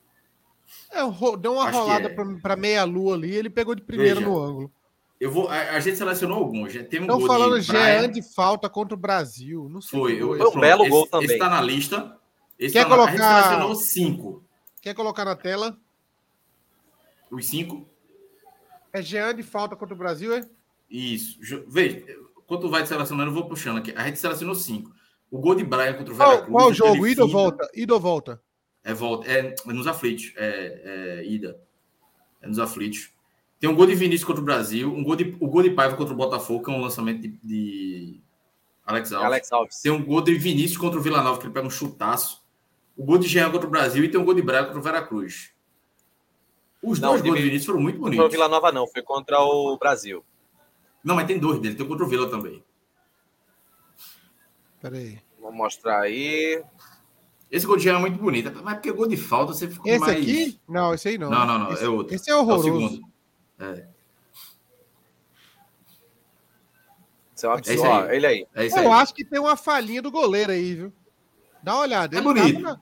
É, 0.91 1.01
deu 1.39 1.55
uma 1.55 1.64
Acho 1.64 1.79
rolada 1.79 2.09
é. 2.09 2.39
para 2.41 2.57
meia-lua 2.57 3.14
ali, 3.14 3.35
ele 3.35 3.51
pegou 3.51 3.75
de 3.75 3.83
primeiro 3.83 4.20
Veja, 4.20 4.31
no 4.31 4.39
ângulo. 4.39 4.72
Eu 5.20 5.31
vou, 5.31 5.49
a, 5.49 5.55
a, 5.55 5.81
gente 5.81 5.97
selecionou 5.97 6.39
alguns. 6.39 6.72
Tem 6.72 7.01
um 7.01 7.05
Estão 7.05 7.20
falando 7.27 7.59
de 7.59 7.66
Jean 7.66 8.11
de 8.11 8.22
falta 8.22 8.68
contra 8.68 8.95
o 8.95 8.99
Brasil. 8.99 9.68
Não 9.70 9.81
sei. 9.81 9.99
Foi, 9.99 10.22
eu, 10.22 10.37
foi 10.37 10.49
um 10.49 10.61
belo 10.61 10.83
esse, 10.83 10.91
gol 10.91 11.07
também. 11.07 11.27
Esse 11.27 11.39
tá 11.39 11.49
na 11.49 11.61
lista. 11.61 12.16
Esse 12.59 12.72
Quer 12.75 12.85
tá 12.85 12.91
colocar... 12.91 13.14
Na, 13.14 13.29
a 13.29 13.33
gente 13.33 13.45
selecionou 13.45 13.75
cinco. 13.75 14.45
Quer 14.81 14.95
colocar 14.95 15.25
na 15.25 15.35
tela? 15.35 15.77
Os 17.31 17.47
cinco? 17.47 17.89
É 18.93 19.03
Jean 19.03 19.35
de 19.35 19.43
falta 19.43 19.75
contra 19.75 19.95
o 19.95 19.99
Brasil, 19.99 20.35
é? 20.35 20.43
Isso. 20.91 21.39
Veja, 21.66 22.05
quando 22.47 22.70
vai 22.70 22.87
selecionando, 22.87 23.31
eu 23.31 23.35
vou 23.35 23.49
puxando 23.49 23.79
aqui. 23.79 23.93
A 23.97 24.05
gente 24.05 24.18
selecionou 24.18 24.55
cinco. 24.55 24.93
O 25.31 25.39
gol 25.39 25.55
de 25.55 25.64
Brian 25.64 25.95
contra 25.95 26.12
o 26.12 26.16
Veracruz. 26.16 26.49
Qual, 26.49 26.53
qual 26.53 26.72
jogo? 26.72 27.07
Ida 27.07 27.25
ou 27.25 27.29
volta? 27.29 27.68
Ida 27.75 27.95
ou 27.95 28.01
volta? 28.01 28.41
É 28.85 28.93
volta. 28.93 29.26
É, 29.28 29.55
é 29.66 29.72
nos 29.72 29.87
aflitos. 29.87 30.32
É, 30.37 30.82
é, 30.85 31.26
ida. 31.26 31.59
É 32.41 32.47
nos 32.47 32.59
aflitos. 32.59 33.11
Tem 33.59 33.70
um 33.70 33.74
gol 33.74 33.87
de 33.87 33.95
Vinícius 33.95 34.24
contra 34.24 34.43
o 34.43 34.45
Brasil. 34.45 34.93
Um 34.93 35.03
gol 35.03 35.16
de, 35.16 35.37
o 35.41 35.49
gol 35.49 35.62
de 35.62 35.70
Paiva 35.70 35.97
contra 35.97 36.12
o 36.12 36.16
Botafogo, 36.16 36.62
que 36.62 36.70
é 36.70 36.74
um 36.74 36.82
lançamento 36.82 37.22
de, 37.22 37.28
de 37.43 38.20
Alex, 38.85 39.12
Alves. 39.12 39.26
Alex 39.26 39.53
Alves. 39.53 39.80
Tem 39.80 39.91
um 39.91 40.05
gol 40.05 40.20
de 40.20 40.35
Vinícius 40.35 40.76
contra 40.76 40.99
o 40.99 41.03
Vila 41.03 41.22
Nova, 41.22 41.39
que 41.39 41.47
ele 41.47 41.55
pega 41.55 41.66
um 41.66 41.70
chutaço. 41.70 42.45
O 42.97 43.05
gol 43.05 43.18
de 43.18 43.26
Jean 43.26 43.51
contra 43.51 43.66
o 43.66 43.70
Brasil 43.70 44.05
e 44.05 44.11
tem 44.11 44.20
um 44.20 44.24
gol 44.24 44.35
de 44.35 44.43
Brian 44.43 44.64
contra 44.64 44.78
o 44.78 44.82
Veracruz. 44.82 45.53
Os 46.82 47.01
não, 47.01 47.11
dois 47.11 47.22
gols 47.22 47.37
do 47.37 47.43
Vinícius 47.43 47.64
foram 47.64 47.80
muito 47.80 47.99
bonitos. 47.99 48.18
Não 48.18 48.24
foi 48.24 48.28
o 48.28 48.30
Vila 48.30 48.49
Nova, 48.49 48.70
não, 48.70 48.87
foi 48.87 49.03
contra 49.03 49.41
o 49.41 49.76
Brasil. 49.78 50.22
Não, 51.03 51.14
mas 51.14 51.26
tem 51.26 51.39
dois 51.39 51.59
dele, 51.59 51.74
tem 51.74 51.89
contra 51.89 52.05
o 52.05 52.09
Vila 52.09 52.28
também. 52.28 52.62
Peraí. 54.80 55.18
Vou 55.41 55.51
mostrar 55.51 56.01
aí. 56.01 56.62
Esse 57.55 57.66
gol 57.66 57.76
de 57.76 57.84
Jean 57.84 57.98
é 57.98 58.00
muito 58.00 58.18
bonito, 58.18 58.50
mas 58.64 58.74
porque 58.74 58.90
gol 58.90 59.07
de 59.07 59.16
falta 59.16 59.52
você 59.52 59.68
ficou 59.68 59.88
esse 59.88 60.00
mais. 60.00 60.18
Esse 60.18 60.42
aqui? 60.42 60.61
Não, 60.68 60.92
esse 60.92 61.09
aí 61.09 61.16
não. 61.16 61.30
Não, 61.30 61.46
não, 61.46 61.59
não, 61.61 61.72
esse, 61.72 61.84
é 61.84 61.88
outro. 61.88 62.12
Esse 62.12 62.28
é 62.28 62.34
horroroso. 62.34 62.66
É 62.66 62.72
o 62.72 62.74
segundo. 62.74 63.09
É. 63.61 63.86
Isso 67.36 67.46
é 67.46 67.48
um 67.48 67.52
absurdo. 67.52 67.82
Ó, 67.82 68.07
ele 68.07 68.26
aí. 68.26 68.46
É 68.57 68.66
Eu 68.66 68.78
aí. 68.78 69.00
acho 69.00 69.14
que 69.14 69.24
tem 69.24 69.38
uma 69.38 69.57
falhinha 69.57 70.02
do 70.02 70.11
goleiro 70.11 70.50
aí, 70.50 70.74
viu? 70.74 70.92
Dá 71.62 71.74
uma 71.74 71.82
olhada. 71.82 72.18
É 72.18 72.20
bonito. 72.20 72.61
Na... 72.61 72.80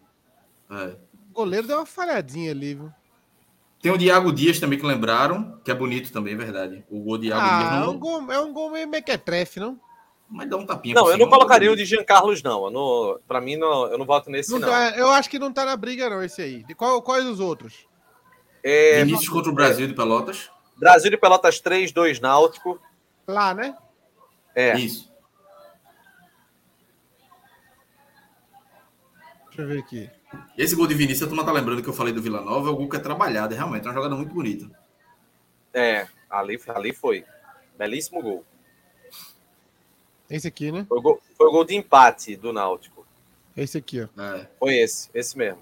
É. 0.71 0.97
O 1.29 1.35
goleiro 1.35 1.67
deu 1.67 1.77
uma 1.77 1.85
falhadinha 1.85 2.53
ali, 2.53 2.73
viu? 2.73 2.91
Tem 3.83 3.93
o 3.93 3.99
Diago 3.99 4.33
Dias 4.33 4.59
também 4.59 4.79
que 4.79 4.87
lembraram, 4.87 5.61
que 5.63 5.71
é 5.71 5.75
bonito 5.75 6.11
também, 6.11 6.35
verdade. 6.35 6.83
O 6.89 6.99
gol 7.01 7.19
de 7.19 7.27
Diago 7.27 7.43
ah, 7.45 7.59
Dias. 7.59 7.73
Não... 7.73 7.83
É, 7.83 7.89
um 7.89 7.99
gol, 7.99 8.33
é 8.33 8.41
um 8.41 8.53
gol 8.55 8.71
meio 8.71 8.89
mequetrefe, 8.89 9.61
não? 9.61 9.79
Mas 10.33 10.49
dá 10.49 10.57
um 10.57 10.65
tapinha. 10.65 10.95
Não, 10.95 11.11
eu 11.11 11.19
não 11.19 11.29
colocaria 11.29 11.71
o 11.71 11.77
de 11.77 11.85
Jean 11.85 12.03
Carlos, 12.03 12.43
não. 12.43 12.67
Eu 12.67 13.21
pra 13.29 13.39
mim, 13.39 13.57
não, 13.57 13.87
eu 13.87 13.99
não 13.99 14.07
voto 14.07 14.31
nesse, 14.31 14.51
não. 14.51 14.61
não. 14.61 14.69
Tá, 14.69 14.97
eu 14.97 15.11
acho 15.11 15.29
que 15.29 15.39
não 15.39 15.53
tá 15.53 15.67
na 15.67 15.77
briga, 15.77 16.09
não, 16.09 16.23
esse 16.23 16.41
aí. 16.41 16.65
De 16.65 16.75
qual, 16.75 17.03
quais 17.03 17.27
os 17.27 17.39
outros? 17.39 17.87
É... 18.65 19.05
Vinícius 19.05 19.29
contra 19.29 19.51
o 19.51 19.55
Brasil 19.55 19.87
de 19.87 19.93
Pelotas. 19.93 20.51
Brasil 20.75 21.11
de 21.11 21.19
Pelotas 21.19 21.61
3, 21.61 21.93
2 21.93 22.19
Náutico. 22.21 22.81
Lá, 23.27 23.53
né? 23.53 23.77
É. 24.55 24.75
Isso. 24.79 25.13
Deixa 29.49 29.63
eu 29.63 29.69
ver 29.69 29.81
aqui. 29.81 30.11
Esse 30.57 30.75
gol 30.75 30.87
de 30.87 30.95
Vinícius, 30.95 31.25
a 31.25 31.27
turma 31.27 31.45
tá 31.45 31.53
lembrando 31.53 31.83
que 31.83 31.89
eu 31.91 31.93
falei 31.93 32.15
do 32.15 32.23
Vila 32.23 32.41
Nova, 32.41 32.71
é 32.71 32.73
o 32.73 32.77
gol 32.77 32.89
que 32.89 32.97
é 32.97 33.01
trabalhado, 33.01 33.53
é 33.53 33.57
realmente 33.59 33.85
é 33.85 33.89
uma 33.89 33.95
jogada 33.95 34.17
muito 34.17 34.33
bonita. 34.33 34.71
É, 35.75 36.07
ali, 36.31 36.59
ali 36.69 36.95
foi. 36.95 37.23
Belíssimo 37.77 38.23
gol. 38.23 38.47
Esse 40.33 40.49
aqui, 40.49 40.73
né? 40.73 40.87
Foi 40.89 40.99
o, 40.99 41.03
gol, 41.03 41.21
foi 41.37 41.47
o 41.47 41.51
gol 41.51 41.63
de 41.63 41.77
empate 41.77 42.37
do 42.37 42.55
Náutico. 42.55 43.07
Esse 43.55 43.77
aqui, 43.77 44.01
ó. 44.01 44.23
É. 44.23 44.49
Foi 44.59 44.75
esse, 44.77 45.11
esse 45.13 45.37
mesmo. 45.37 45.61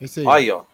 Esse 0.00 0.18
aí. 0.18 0.26
Olha 0.26 0.38
aí, 0.38 0.50
ó. 0.50 0.64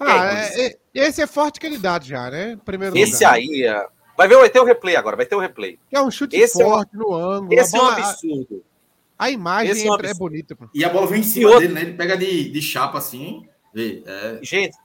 Ah, 0.00 0.26
é, 0.32 0.66
é, 0.66 0.78
esse 0.92 1.22
é 1.22 1.26
forte 1.28 1.60
qualidade 1.60 2.08
já, 2.08 2.28
né? 2.28 2.58
Primeiro 2.64 2.98
esse 2.98 3.14
lugar. 3.14 3.34
aí, 3.34 3.64
é... 3.64 3.86
vai 4.16 4.26
ver, 4.26 4.36
vai 4.36 4.50
ter 4.50 4.58
o 4.58 4.64
replay 4.64 4.96
agora, 4.96 5.16
vai 5.16 5.26
ter 5.26 5.36
o 5.36 5.40
replay. 5.40 5.78
É 5.90 6.00
um 6.00 6.10
chute 6.10 6.36
esse 6.36 6.60
forte 6.60 6.94
é 6.94 6.98
um... 6.98 7.00
no 7.00 7.14
ângulo. 7.14 7.54
Esse 7.54 7.76
bola... 7.76 7.96
é 7.96 8.00
um 8.00 8.04
absurdo. 8.04 8.64
A 9.16 9.30
imagem 9.30 9.72
esse 9.72 9.86
é, 9.86 9.90
um 9.90 9.94
é 9.94 10.14
bonita. 10.14 10.56
Pô. 10.56 10.68
E 10.74 10.84
a 10.84 10.88
bola 10.88 11.06
vem 11.06 11.20
em 11.20 11.24
cima 11.24 11.50
outro... 11.50 11.62
dele, 11.62 11.74
né? 11.74 11.82
Ele 11.82 11.94
pega 11.94 12.16
de, 12.16 12.50
de 12.50 12.62
chapa 12.62 12.98
assim. 12.98 13.48
Vê, 13.72 14.02
é... 14.04 14.38
Gente, 14.42 14.76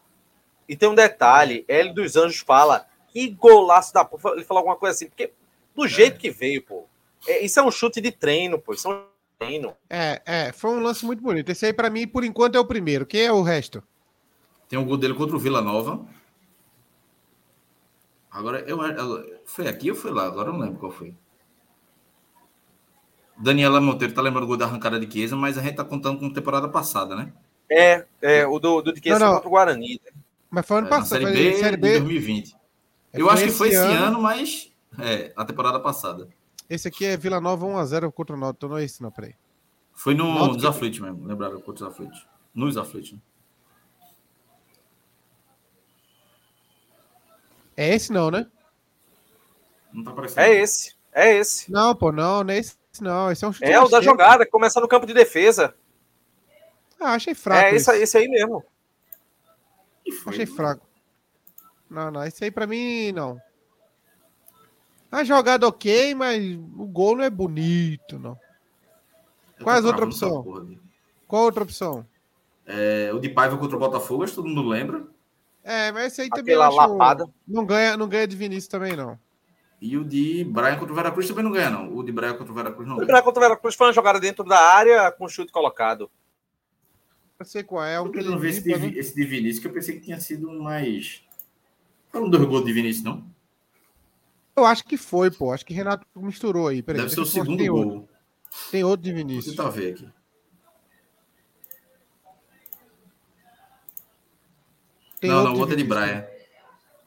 e 0.69 0.75
tem 0.75 0.89
um 0.89 0.95
detalhe: 0.95 1.65
Hélio 1.67 1.93
dos 1.93 2.15
Anjos 2.15 2.39
fala 2.39 2.85
que 3.07 3.29
golaço 3.29 3.91
da 3.93 4.05
porra. 4.05 4.35
Ele 4.35 4.43
falou 4.43 4.59
alguma 4.59 4.75
coisa 4.75 4.95
assim, 4.95 5.07
porque 5.07 5.31
do 5.75 5.87
jeito 5.87 6.19
que 6.19 6.29
veio, 6.29 6.61
pô. 6.61 6.85
É, 7.27 7.43
isso 7.43 7.59
é 7.59 7.63
um 7.63 7.71
chute 7.71 8.01
de 8.01 8.11
treino, 8.11 8.59
pô. 8.59 8.73
Isso 8.73 8.87
é 8.87 8.93
um 8.93 9.05
treino. 9.39 9.75
É, 9.89 10.21
é, 10.25 10.51
foi 10.51 10.71
um 10.71 10.79
lance 10.79 11.05
muito 11.05 11.21
bonito. 11.21 11.49
Esse 11.49 11.67
aí, 11.67 11.73
para 11.73 11.89
mim, 11.89 12.07
por 12.07 12.23
enquanto, 12.23 12.55
é 12.55 12.59
o 12.59 12.65
primeiro. 12.65 13.05
Quem 13.05 13.21
é 13.21 13.31
o 13.31 13.41
resto? 13.41 13.83
Tem 14.67 14.79
o 14.79 14.85
gol 14.85 14.97
dele 14.97 15.13
contra 15.13 15.35
o 15.35 15.39
Vila 15.39 15.61
Nova. 15.61 16.05
Agora, 18.31 18.61
eu, 18.61 18.79
foi 19.45 19.67
aqui 19.67 19.91
ou 19.91 19.95
foi 19.95 20.11
lá? 20.11 20.25
Agora 20.25 20.49
eu 20.49 20.53
não 20.53 20.59
lembro 20.59 20.79
qual 20.79 20.91
foi. 20.91 21.13
Daniela 23.37 23.81
Monteiro 23.81 24.13
tá 24.13 24.21
lembrando 24.21 24.45
o 24.45 24.47
gol 24.47 24.57
da 24.57 24.65
arrancada 24.65 24.99
de 24.99 25.11
Chiesa, 25.11 25.35
mas 25.35 25.57
a 25.57 25.61
gente 25.61 25.75
tá 25.75 25.83
contando 25.83 26.19
com 26.19 26.31
temporada 26.31 26.67
passada, 26.67 27.15
né? 27.15 27.31
É, 27.69 28.05
é 28.21 28.47
o 28.47 28.59
do, 28.59 28.81
do 28.81 28.93
de 28.93 29.01
Chiesa 29.01 29.27
contra 29.27 29.47
o 29.47 29.51
Guarani. 29.51 30.01
Né? 30.03 30.11
Mas 30.49 30.65
foi 30.65 30.77
ano 30.77 30.87
é, 30.87 30.89
passado. 30.89 31.21
Série 31.21 31.33
B, 31.33 31.53
série 31.57 31.77
B 31.77 31.87
de 31.93 31.99
2020. 31.99 32.55
É, 33.13 33.21
eu 33.21 33.29
acho 33.29 33.43
que 33.43 33.51
foi 33.51 33.69
esse 33.69 33.77
ano, 33.77 34.05
ano 34.05 34.21
mas 34.21 34.71
é, 34.99 35.31
a 35.35 35.45
temporada 35.45 35.79
passada. 35.79 36.27
Esse 36.69 36.87
aqui 36.87 37.05
é 37.05 37.17
Vila 37.17 37.41
Nova 37.41 37.65
1x0 37.65 38.11
contra 38.11 38.35
o 38.35 38.39
Náutico, 38.39 38.57
então 38.57 38.69
não 38.69 38.77
é 38.77 38.83
esse 38.83 39.01
não, 39.01 39.11
peraí. 39.11 39.35
Foi 39.93 40.13
no, 40.13 40.25
Náutico... 40.33 40.53
nos 40.55 40.65
aflitos 40.65 40.99
mesmo, 40.99 41.25
lembrava 41.25 41.59
contra 41.59 41.85
os 41.85 41.91
aflitos. 41.91 42.27
Nos 42.53 42.77
aflitos. 42.77 43.13
Né? 43.13 43.19
É 47.75 47.95
esse 47.95 48.11
não, 48.11 48.29
né? 48.29 48.47
Não 49.91 50.03
tá 50.03 50.11
aparecendo. 50.11 50.43
É 50.43 50.53
esse, 50.53 50.95
é 51.11 51.37
esse. 51.37 51.71
Não, 51.71 51.95
pô, 51.95 52.11
não, 52.11 52.43
não 52.43 52.53
é 52.53 52.57
esse 52.57 52.77
não. 53.01 53.31
Esse 53.31 53.43
é 53.43 53.47
um 53.47 53.53
chute 53.53 53.65
É 53.65 53.79
o 53.79 53.87
da 53.87 54.01
jogada, 54.01 54.45
que 54.45 54.51
começa 54.51 54.79
no 54.79 54.87
campo 54.87 55.05
de 55.05 55.13
defesa. 55.13 55.75
Ah, 56.99 57.13
achei 57.13 57.33
fraco. 57.33 57.67
É 57.67 57.75
esse, 57.75 57.91
esse 57.97 58.17
aí 58.17 58.27
mesmo. 58.27 58.63
Achei 60.25 60.45
fraco. 60.45 60.85
Não, 61.89 62.09
não, 62.09 62.23
esse 62.23 62.43
aí 62.43 62.51
pra 62.51 62.67
mim 62.67 63.11
não. 63.11 63.39
A 65.13 65.23
jogada 65.23 65.67
ok, 65.67 66.15
mas 66.15 66.55
o 66.75 66.87
gol 66.87 67.15
não 67.15 67.23
é 67.23 67.29
bonito, 67.29 68.17
não. 68.17 68.35
Qual 69.61 69.75
é 69.75 69.79
a 69.79 69.83
outra 69.83 70.05
opção? 70.05 70.43
Qual 71.27 71.43
a 71.43 71.45
outra 71.45 71.61
opção? 71.61 72.03
É, 72.65 73.11
o 73.13 73.19
de 73.19 73.29
Paiva 73.29 73.55
contra 73.55 73.77
o 73.77 73.79
Botafogo, 73.79 74.23
acho 74.23 74.31
que 74.31 74.37
todo 74.37 74.47
mundo 74.47 74.67
lembra. 74.67 75.03
É, 75.63 75.91
mas 75.91 76.07
esse 76.07 76.21
aí 76.23 76.29
também 76.29 76.55
acho, 76.55 76.75
lapada. 76.75 77.29
Não 77.47 77.63
ganha, 77.63 77.95
não 77.95 78.07
ganha 78.07 78.27
de 78.27 78.35
Vinícius 78.35 78.67
também, 78.67 78.95
não. 78.95 79.19
E 79.79 79.95
o 79.97 80.03
de 80.03 80.43
Brian 80.45 80.77
contra 80.77 80.91
o 80.91 80.95
Veracruz 80.95 81.27
também 81.27 81.43
não 81.43 81.51
ganha, 81.51 81.69
não. 81.69 81.95
O 81.95 82.03
de 82.03 82.11
Brian 82.11 82.33
contra 82.33 82.51
o 82.51 82.55
Veracruz 82.55 82.89
não 82.89 82.95
ganha. 82.95 83.03
O 83.03 83.05
de 83.05 83.11
Brian 83.11 83.23
contra 83.23 83.39
o 83.39 83.43
Veracruz 83.43 83.75
foi 83.75 83.87
uma 83.87 83.93
jogada 83.93 84.19
dentro 84.19 84.43
da 84.43 84.59
área 84.59 85.11
com 85.11 85.29
chute 85.29 85.51
colocado. 85.51 86.09
Eu 87.37 87.45
sei 87.45 87.61
qual 87.61 87.85
é. 87.85 88.01
Um 88.01 88.11
eu 88.11 88.31
não 88.31 88.39
vi 88.39 88.49
esse, 88.49 88.63
de, 88.63 88.75
né? 88.75 88.91
esse 88.95 89.13
de 89.13 89.25
Vinícius, 89.25 89.59
que 89.59 89.67
eu 89.67 89.73
pensei 89.73 89.93
que 89.93 90.01
tinha 90.05 90.19
sido 90.19 90.51
mais. 90.59 91.21
Foram 92.11 92.31
dois 92.31 92.45
gols 92.45 92.65
de 92.65 92.73
Vinícius, 92.73 93.03
não? 93.03 93.32
Eu 94.55 94.65
acho 94.65 94.83
que 94.83 94.97
foi, 94.97 95.31
pô. 95.31 95.51
Acho 95.51 95.65
que 95.65 95.73
Renato 95.73 96.05
misturou 96.15 96.67
aí. 96.67 96.81
Peraí, 96.81 97.01
Deve 97.01 97.13
ser 97.13 97.21
o 97.21 97.25
segundo 97.25 97.57
tem 97.57 97.69
gol. 97.69 97.85
Outro. 97.85 98.09
Tem 98.71 98.83
outro 98.83 99.03
de 99.03 99.13
Vinícius. 99.13 99.55
Vou 99.55 99.65
tentar 99.65 99.75
ver 99.75 99.93
aqui. 99.93 100.09
Tem 105.19 105.29
não, 105.29 105.43
não, 105.43 105.53
o 105.53 105.59
outro 105.59 105.73
é 105.73 105.77
de 105.77 105.83
Braia. 105.83 106.29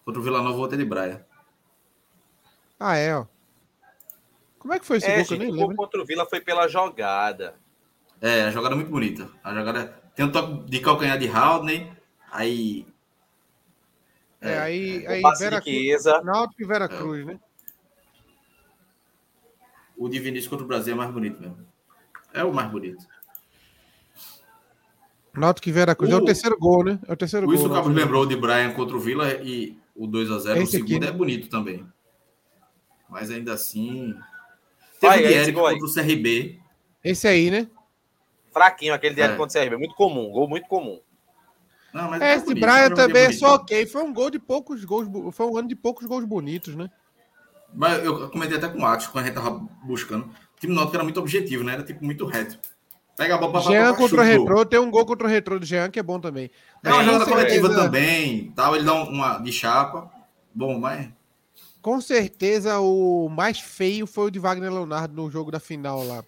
Contra 0.04 0.20
o 0.20 0.24
Vila 0.24 0.42
Nova, 0.42 0.56
o 0.56 0.60
outro 0.60 0.76
é 0.76 0.78
de 0.78 0.84
Braia. 0.84 1.26
Ah, 2.80 2.96
é, 2.96 3.14
ó. 3.14 3.26
Como 4.58 4.74
é 4.74 4.78
que 4.78 4.86
foi 4.86 4.96
esse 4.96 5.06
é, 5.06 5.16
gol? 5.16 5.18
Gente, 5.18 5.32
eu 5.32 5.38
nem 5.38 5.50
lembro. 5.50 5.74
O 5.74 5.76
contra 5.76 6.02
o 6.02 6.04
Vila 6.04 6.26
foi 6.26 6.40
pela 6.40 6.66
jogada. 6.66 7.54
É, 8.20 8.42
a 8.42 8.50
jogada 8.50 8.74
é 8.74 8.76
muito 8.76 8.90
bonita. 8.90 9.30
A 9.44 9.54
jogada 9.54 10.02
tem 10.14 10.24
um 10.24 10.32
toque 10.32 10.68
de 10.68 10.80
calcanhar 10.80 11.18
de 11.18 11.28
Haldney, 11.28 11.92
aí 12.32 12.86
é, 14.40 14.52
é, 14.52 14.58
aí, 14.58 15.04
é. 15.04 15.08
aí 15.08 15.22
Vera 15.38 15.60
Cruz, 15.60 16.04
Náutico 16.24 16.62
e 16.62 16.66
Vera 16.66 16.84
é. 16.84 16.88
Cruz, 16.88 17.20
é. 17.20 17.24
né? 17.24 17.40
O 19.96 20.08
de 20.08 20.18
Vinícius 20.18 20.48
contra 20.48 20.64
o 20.64 20.68
Brasil 20.68 20.92
é 20.92 20.96
mais 20.96 21.10
bonito 21.10 21.40
mesmo. 21.40 21.58
É 22.32 22.44
o 22.44 22.52
mais 22.52 22.70
bonito. 22.70 23.06
Náutico 25.32 25.68
e 25.68 25.72
Vera 25.72 25.94
Cruz. 25.94 26.12
O... 26.12 26.16
É 26.16 26.18
o 26.18 26.24
terceiro 26.24 26.58
gol, 26.58 26.84
né? 26.84 26.98
É 27.06 27.12
o 27.12 27.16
terceiro 27.16 27.46
o 27.46 27.48
gol. 27.48 27.56
Isso 27.56 27.66
o 27.66 27.72
Cabo 27.72 27.88
lembrou 27.88 28.26
de 28.26 28.36
Brian 28.36 28.72
contra 28.72 28.96
o 28.96 29.00
Vila 29.00 29.32
e 29.42 29.78
o 29.94 30.06
2x0. 30.06 30.62
O 30.62 30.66
segundo 30.66 30.84
aqui, 30.84 31.00
né? 31.00 31.08
é 31.08 31.12
bonito 31.12 31.48
também. 31.48 31.86
Mas 33.08 33.30
ainda 33.30 33.54
assim. 33.54 34.14
Teve 35.00 35.14
Vai, 35.14 35.24
o 35.24 35.28
de 35.28 35.34
Eric 35.34 35.52
contra 35.52 35.86
o 35.86 35.94
CRB. 35.94 36.60
Esse 37.02 37.28
aí, 37.28 37.50
né? 37.50 37.68
Fraquinho, 38.52 38.94
aquele 38.94 39.14
de 39.14 39.20
Eric 39.20 39.34
é. 39.34 39.36
contra 39.36 39.58
o 39.58 39.62
CRB. 39.62 39.76
Muito 39.76 39.94
comum, 39.94 40.30
gol 40.30 40.48
muito 40.48 40.66
comum. 40.66 41.00
Não, 41.96 42.10
mas 42.10 42.20
é, 42.20 42.34
esse 42.34 42.44
bonito, 42.44 42.60
Brian 42.60 42.90
também 42.90 43.22
é 43.24 43.32
só 43.32 43.54
ok. 43.54 43.86
Foi 43.86 44.02
um 44.02 44.12
gol 44.12 44.28
de 44.28 44.38
poucos 44.38 44.84
gols. 44.84 45.08
Foi 45.32 45.46
um 45.46 45.56
ano 45.56 45.66
de 45.66 45.74
poucos 45.74 46.06
gols 46.06 46.26
bonitos, 46.26 46.76
né? 46.76 46.90
Mas 47.72 48.04
eu 48.04 48.28
comentei 48.28 48.58
até 48.58 48.68
com 48.68 48.80
o 48.80 48.84
Atos, 48.84 49.06
quando 49.06 49.24
a 49.24 49.26
gente 49.26 49.34
tava 49.34 49.66
buscando. 49.82 50.24
O 50.26 50.60
time 50.60 50.74
Náutico 50.74 50.96
era 50.96 51.04
muito 51.04 51.18
objetivo, 51.18 51.64
né? 51.64 51.72
Era 51.72 51.82
tipo 51.82 52.04
muito 52.04 52.26
reto. 52.26 52.58
Pega 53.16 53.36
a 53.36 53.38
bola 53.38 53.52
pra 53.52 53.60
Jean 53.62 53.94
contra 53.94 54.20
o 54.20 54.24
Retro, 54.24 54.66
tem 54.66 54.78
um 54.78 54.90
gol 54.90 55.06
contra 55.06 55.26
o 55.26 55.30
Retro 55.30 55.58
do 55.58 55.64
Jean 55.64 55.88
que 55.88 55.98
é 55.98 56.02
bom 56.02 56.20
também. 56.20 56.50
É 56.84 56.92
uma 56.92 57.02
jogada 57.02 57.24
coletiva 57.24 57.70
também, 57.70 58.52
tal, 58.54 58.76
ele 58.76 58.84
dá 58.84 58.92
uma 58.92 59.38
de 59.38 59.50
chapa. 59.50 60.10
Bom, 60.54 60.78
mas 60.78 61.08
com 61.80 61.98
certeza 61.98 62.78
o 62.78 63.30
mais 63.30 63.58
feio 63.58 64.06
foi 64.06 64.26
o 64.26 64.30
de 64.30 64.38
Wagner 64.38 64.70
Leonardo 64.70 65.14
no 65.14 65.30
jogo 65.30 65.50
da 65.50 65.60
final 65.60 66.04
lá. 66.04 66.22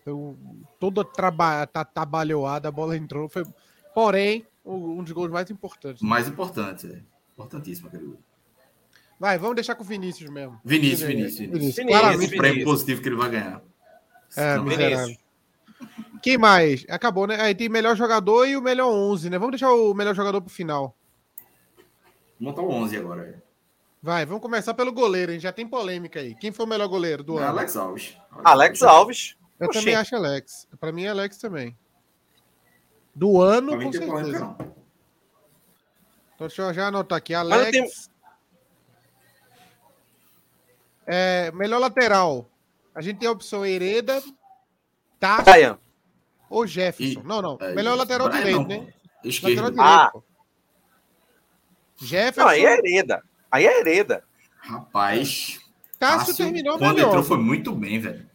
Toda 0.81 1.05
traba, 1.05 1.67
tá, 1.67 1.85
trabalhoada, 1.85 2.69
a 2.69 2.73
bola 2.73 2.97
entrou. 2.97 3.29
Foi... 3.29 3.45
Porém, 3.95 4.47
um 4.75 5.03
dos 5.03 5.13
gols 5.13 5.31
mais 5.31 5.51
importantes. 5.51 6.03
Mais 6.03 6.29
importante, 6.29 6.87
é. 6.87 7.03
Importantíssimo 7.33 7.89
aquele 7.89 8.05
gol. 8.05 8.19
Vai, 9.19 9.39
vamos 9.39 9.57
deixar 9.57 9.75
com 9.75 9.83
o 9.83 9.87
Vinícius 9.87 10.31
mesmo. 10.31 10.61
Vinícius, 10.65 11.09
Vinícius. 11.09 11.39
Vinícius. 11.39 11.77
Vinícius. 11.77 11.87
Claramente. 11.87 12.37
Prêmio 12.37 12.65
positivo 12.65 13.03
que 13.03 13.09
ele 13.09 13.17
vai 13.17 13.31
ganhar. 13.31 13.63
É, 14.37 14.59
miserável. 14.59 15.17
Quem 16.23 16.39
mais? 16.39 16.85
Acabou, 16.89 17.27
né? 17.27 17.41
Aí 17.41 17.55
tem 17.55 17.69
melhor 17.69 17.97
jogador 17.97 18.47
e 18.47 18.57
o 18.57 18.63
melhor 18.63 18.89
11, 18.89 19.31
né? 19.31 19.39
Vamos 19.39 19.53
deixar 19.53 19.73
o 19.73 19.95
melhor 19.95 20.15
jogador 20.15 20.41
pro 20.41 20.51
final. 20.51 20.97
Montar 22.39 22.63
o 22.63 22.71
11 22.71 22.97
agora. 22.97 23.43
Vai, 24.01 24.25
vamos 24.25 24.43
começar 24.43 24.75
pelo 24.75 24.93
goleiro, 24.93 25.33
hein? 25.33 25.41
Já 25.41 25.53
tem 25.53 25.67
polêmica 25.67 26.21
aí. 26.21 26.35
Quem 26.37 26.53
foi 26.53 26.67
o 26.67 26.69
melhor 26.69 26.89
goleiro 26.89 27.25
do 27.25 27.39
é 27.39 27.43
ano? 27.43 27.51
Alex 27.51 27.77
Alves. 27.77 28.17
Alex, 28.31 28.47
Alex 28.47 28.83
Alves. 28.83 29.37
Eu 29.59 29.67
Oxê. 29.67 29.79
também 29.81 29.95
acho 29.97 30.15
Alex. 30.15 30.69
Para 30.79 30.93
mim 30.93 31.05
é 31.05 31.09
Alex 31.09 31.39
também. 31.39 31.77
Do 33.19 33.43
ano, 33.43 33.73
com 33.73 33.93
certeza. 33.93 34.57
Então, 36.37 36.47
deixa 36.47 36.63
eu 36.63 36.73
já 36.73 36.87
anotar 36.87 37.19
aqui. 37.19 37.35
Alex. 37.35 37.73
Tenho... 37.73 37.89
É, 41.05 41.51
melhor 41.51 41.81
lateral. 41.81 42.49
A 42.95 43.01
gente 43.01 43.19
tem 43.19 43.27
a 43.27 43.33
opção 43.33 43.67
Hereda, 43.67 44.23
Tasso 45.19 45.79
ou 46.49 46.65
Jefferson. 46.65 47.21
E... 47.21 47.25
não, 47.25 47.43
não. 47.43 47.59
É, 47.61 47.75
melhor 47.75 47.97
lateral 47.97 48.29
Brian 48.29 48.41
direito, 48.41 48.61
não. 48.61 48.69
né? 48.69 48.95
Esquerdo. 49.25 49.63
Lateral 49.63 49.85
ah. 49.85 50.11
direito. 50.13 50.25
Jefferson. 51.97 52.41
Não, 52.43 52.49
aí 52.49 52.65
é 52.65 52.79
Hereda. 52.79 53.25
Aí 53.51 53.67
é 53.67 53.81
Hereda. 53.81 54.25
Rapaz. 54.61 55.59
Cássio 55.99 56.37
terminou 56.37 56.79
Quando 56.79 56.95
melhor. 56.95 57.09
entrou 57.09 57.25
foi 57.25 57.39
muito 57.39 57.73
bem, 57.73 57.99
velho. 57.99 58.31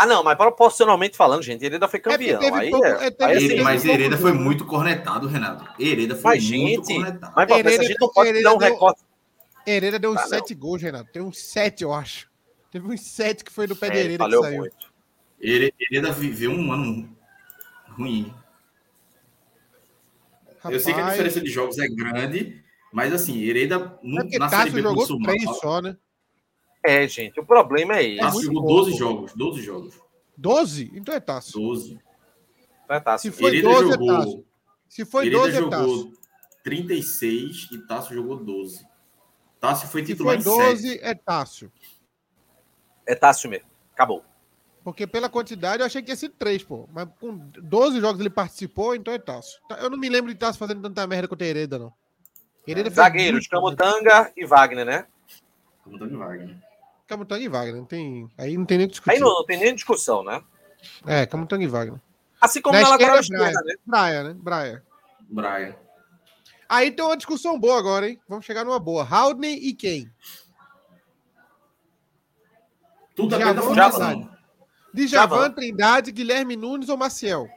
Ah, 0.00 0.06
não, 0.06 0.22
mas 0.22 0.36
proporcionalmente 0.36 1.16
falando, 1.16 1.42
gente, 1.42 1.64
Hereda 1.64 1.88
foi 1.88 1.98
é 1.98 2.02
campeão. 2.02 2.40
É 2.40 2.54
aí, 2.54 2.70
pouco, 2.70 2.86
é, 2.86 3.08
é 3.08 3.24
aí, 3.24 3.60
mas 3.60 3.84
Hereda 3.84 4.16
foi 4.16 4.32
muito 4.32 4.64
cornetado, 4.64 5.26
Renato. 5.26 5.68
Hereda 5.76 6.14
foi 6.14 6.36
mas, 6.36 6.50
muito 6.50 6.86
gente, 6.86 6.94
cornetado. 6.94 7.32
Mas, 7.34 7.50
Hereda, 7.50 7.82
a 7.82 7.84
gente 7.84 8.00
não 8.00 8.08
pode 8.12 8.28
Hereda 8.28 8.44
dar 8.44 8.54
um 8.54 8.58
deu, 8.58 8.68
recorte. 8.68 9.00
Hereda 9.66 9.98
deu 9.98 10.12
uns 10.12 10.20
ah, 10.20 10.26
sete 10.28 10.54
gols, 10.54 10.80
Renato. 10.80 11.10
Tem 11.12 11.20
uns 11.20 11.40
sete, 11.40 11.82
eu 11.82 11.92
acho. 11.92 12.30
Teve 12.70 12.86
uns 12.86 13.00
sete 13.00 13.42
que 13.42 13.50
foi 13.50 13.66
do 13.66 13.74
pé 13.74 13.88
é, 13.88 13.90
de 13.90 13.98
Hereda 13.98 14.24
que 14.24 14.38
saiu. 14.38 14.58
Muito. 14.58 14.92
Hereda 15.42 16.12
viveu 16.12 16.52
um 16.52 16.70
ano 16.70 17.08
ruim. 17.88 18.32
Rapaz, 20.58 20.74
eu 20.74 20.80
sei 20.80 20.94
que 20.94 21.00
a 21.00 21.10
diferença 21.10 21.40
de 21.40 21.50
jogos 21.50 21.76
é 21.76 21.88
grande, 21.88 22.62
mas 22.92 23.12
assim, 23.12 23.42
Hereda 23.42 23.98
no, 24.00 24.20
é 24.20 24.38
na 24.38 24.48
Série 24.48 24.70
B 24.70 24.80
jogou 24.80 25.20
três 25.22 25.42
só, 25.58 25.82
né? 25.82 25.96
É, 26.84 27.06
gente, 27.08 27.38
o 27.40 27.44
problema 27.44 27.96
é 27.96 28.04
esse. 28.04 28.20
Tássio 28.20 28.42
jogou 28.42 28.84
12 28.84 28.96
jogos, 28.96 29.32
12 29.34 29.62
jogos. 29.62 30.00
12? 30.36 30.92
Então 30.94 31.14
é 31.14 31.20
Tássio. 31.20 31.60
12. 31.60 32.00
Então 32.84 32.96
é 32.96 33.00
Tássio. 33.00 33.32
Se 33.32 33.38
foi 33.38 33.50
Hereda 33.50 33.68
12 33.68 33.90
jogou, 33.92 34.10
é 34.10 34.16
Tássio. 34.16 34.46
Se 34.88 35.04
foi 35.04 35.26
Hereda 35.26 35.38
12 35.38 35.56
jogou 35.56 35.68
é 35.68 35.78
Tássio. 35.78 36.18
36 36.62 37.68
e 37.72 37.78
Tássio 37.86 38.14
jogou 38.14 38.36
12. 38.36 38.86
Tássio 39.60 39.88
foi 39.88 40.04
titular 40.04 40.38
Se 40.38 40.44
foi 40.44 40.66
12 40.66 40.98
é 41.02 41.14
Tássio. 41.14 41.72
É 43.06 43.14
Tássio 43.14 43.50
mesmo. 43.50 43.68
Acabou. 43.92 44.22
Porque 44.84 45.06
pela 45.06 45.28
quantidade 45.28 45.82
eu 45.82 45.86
achei 45.86 46.00
que 46.00 46.10
ia 46.10 46.16
ser 46.16 46.30
3, 46.30 46.62
pô. 46.62 46.88
Mas 46.92 47.08
com 47.20 47.36
12 47.36 48.00
jogos 48.00 48.20
ele 48.20 48.30
participou, 48.30 48.94
então 48.94 49.12
é 49.12 49.18
Tássio. 49.18 49.60
Eu 49.80 49.90
não 49.90 49.98
me 49.98 50.08
lembro 50.08 50.32
de 50.32 50.38
Tássio 50.38 50.58
fazendo 50.58 50.82
tanta 50.82 51.06
merda 51.06 51.28
contra 51.28 51.46
Hereda, 51.46 51.78
não. 51.78 51.92
Hereda 52.66 52.90
Zagueiros, 52.90 53.48
Camutanga 53.48 54.32
e 54.36 54.46
Wagner, 54.46 54.84
né? 54.84 55.06
Camutanga 55.84 56.14
e 56.14 56.16
Wagner. 56.16 56.67
Camutanga 57.08 57.42
e 57.42 57.48
Wagner. 57.48 57.76
Não 57.76 57.84
tem... 57.84 58.30
Aí 58.38 58.56
não 58.56 58.64
tem 58.64 58.78
nem 58.78 58.86
discussão. 58.86 59.14
Aí 59.14 59.20
não, 59.20 59.34
não 59.34 59.44
tem 59.44 59.58
nem 59.58 59.74
discussão, 59.74 60.22
né? 60.22 60.42
É, 61.06 61.26
Camutanga 61.26 61.64
e 61.64 61.66
Wagner. 61.66 62.00
Assim 62.40 62.60
como 62.60 62.76
na, 62.76 62.82
na 62.82 62.88
lateral 62.90 63.18
esquerda, 63.18 63.60
né? 63.64 63.74
Braia, 63.84 64.22
né? 64.22 64.36
Braia. 64.38 64.84
Braia. 65.28 65.76
Aí 66.68 66.90
tem 66.90 67.04
uma 67.04 67.16
discussão 67.16 67.58
boa 67.58 67.78
agora, 67.78 68.08
hein? 68.08 68.20
Vamos 68.28 68.44
chegar 68.44 68.64
numa 68.64 68.78
boa. 68.78 69.02
Haldney 69.02 69.54
e 69.54 69.72
quem? 69.74 70.10
Tudo 73.16 73.34
a 73.34 73.52
da 73.52 73.62
formação. 73.62 74.30
Djavan, 74.92 75.50
Trindade, 75.50 76.12
Guilherme 76.12 76.56
Nunes 76.56 76.88
ou 76.88 76.96
Maciel? 76.96 77.48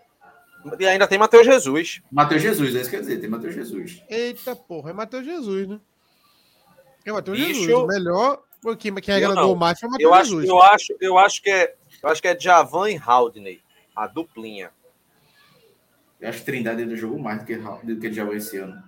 E 0.80 0.86
ainda 0.86 1.08
tem 1.08 1.18
Matheus 1.18 1.46
Jesus. 1.46 2.02
Matheus 2.12 2.42
Jesus, 2.42 2.76
é 2.76 2.82
isso 2.82 2.90
que 2.90 2.96
quer 2.96 3.02
dizer, 3.02 3.20
tem 3.20 3.30
Matheus 3.30 3.54
Jesus. 3.54 4.02
Eita 4.10 4.56
porra, 4.56 4.92
é 4.92 4.94
Matheus 4.94 5.26
Jesus, 5.26 5.68
né? 5.68 5.80
É 7.06 7.12
Matheus 7.12 7.38
Jesus. 7.38 7.74
O 7.74 7.88
melhor 7.88 8.44
quem, 8.78 8.94
quem 8.96 9.16
agradou 9.16 9.56
mais 9.56 9.80
foi 9.80 9.90
o 9.90 9.92
Matheus 9.92 10.12
eu 10.12 10.24
Jesus. 10.24 10.44
Acho, 10.44 10.52
eu, 10.52 10.62
acho, 10.62 10.98
eu 11.02 11.18
acho 11.18 11.42
que 11.42 11.50
é. 11.50 11.76
Eu 12.02 12.10
acho 12.10 12.22
que 12.22 12.28
é 12.28 12.40
Javan 12.40 12.90
e 12.90 12.98
Haldney, 12.98 13.62
a 13.96 14.08
duplinha. 14.08 14.72
Eu 16.20 16.30
acho 16.30 16.40
que 16.40 16.46
Trindade 16.46 16.82
ainda 16.84 16.96
jogou 16.96 17.20
mais 17.20 17.40
do 17.40 17.46
que, 17.46 17.56
do 17.58 18.00
que 18.00 18.10
Djavan 18.10 18.36
esse 18.36 18.58
ano. 18.58 18.82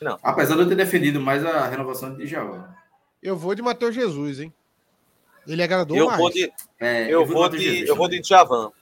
Não. 0.00 0.18
Apesar 0.22 0.54
de 0.54 0.62
eu 0.62 0.68
ter 0.68 0.76
defendido 0.76 1.20
mais 1.20 1.44
a 1.44 1.66
renovação 1.66 2.14
de 2.14 2.26
Djavan. 2.26 2.74
Eu 3.22 3.36
vou 3.36 3.54
de 3.54 3.60
Matheus 3.60 3.94
Jesus, 3.94 4.40
hein? 4.40 4.52
Ele 5.46 5.62
agradou 5.62 5.96
eu 5.96 6.06
mais. 6.06 6.18
Vou 6.18 6.30
de, 6.30 6.52
é, 6.78 7.04
eu, 7.04 7.20
eu, 7.20 7.26
vou 7.26 7.48
de, 7.48 7.58
Jesus, 7.58 7.88
eu 7.88 7.96
vou 7.96 8.08
de 8.08 8.20
Djavan. 8.20 8.72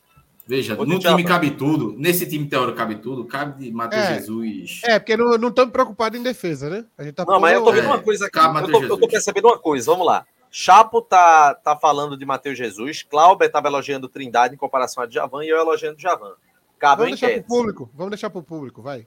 Veja, 0.48 0.74
no 0.74 0.98
time 0.98 1.22
cabe 1.22 1.50
tudo. 1.50 1.94
Nesse 1.98 2.26
time 2.26 2.46
teórico 2.46 2.78
cabe 2.78 2.94
tudo. 2.94 3.26
Cabe 3.26 3.62
de 3.62 3.70
Matheus 3.70 4.02
é, 4.02 4.14
Jesus. 4.14 4.80
É, 4.82 4.98
porque 4.98 5.14
não 5.14 5.48
estamos 5.48 5.70
preocupados 5.70 6.18
em 6.18 6.22
defesa, 6.22 6.70
né? 6.70 6.86
A 6.96 7.04
gente 7.04 7.12
tá 7.12 7.26
não, 7.26 7.38
mas 7.38 7.52
eu 7.52 7.62
tô 7.62 7.70
vendo 7.70 7.84
é, 7.84 7.88
uma 7.88 8.02
coisa 8.02 8.26
aqui. 8.26 8.38
Eu 8.38 8.70
tô, 8.70 8.82
eu 8.82 8.98
tô, 8.98 9.08
percebendo 9.08 9.48
uma 9.48 9.58
coisa. 9.58 9.90
Vamos 9.90 10.06
lá. 10.06 10.24
Chapo 10.50 11.02
tá, 11.02 11.54
tá 11.54 11.76
falando 11.76 12.16
de 12.16 12.24
Matheus 12.24 12.56
Jesus. 12.56 13.02
Cláudio 13.02 13.44
estava 13.44 13.68
elogiando 13.68 14.08
Trindade 14.08 14.54
em 14.54 14.56
comparação 14.56 15.02
a 15.02 15.06
Djavan 15.06 15.44
e 15.44 15.50
eu 15.50 15.58
elogiando 15.58 15.98
Djavan. 15.98 16.32
Cabe 16.78 17.02
Vamos 17.02 17.20
deixar 17.20 17.34
para 17.34 17.44
o 17.44 17.46
público. 17.46 17.90
Vamos 17.92 18.10
deixar 18.10 18.30
para 18.30 18.38
o 18.38 18.42
público, 18.42 18.80
vai. 18.80 19.06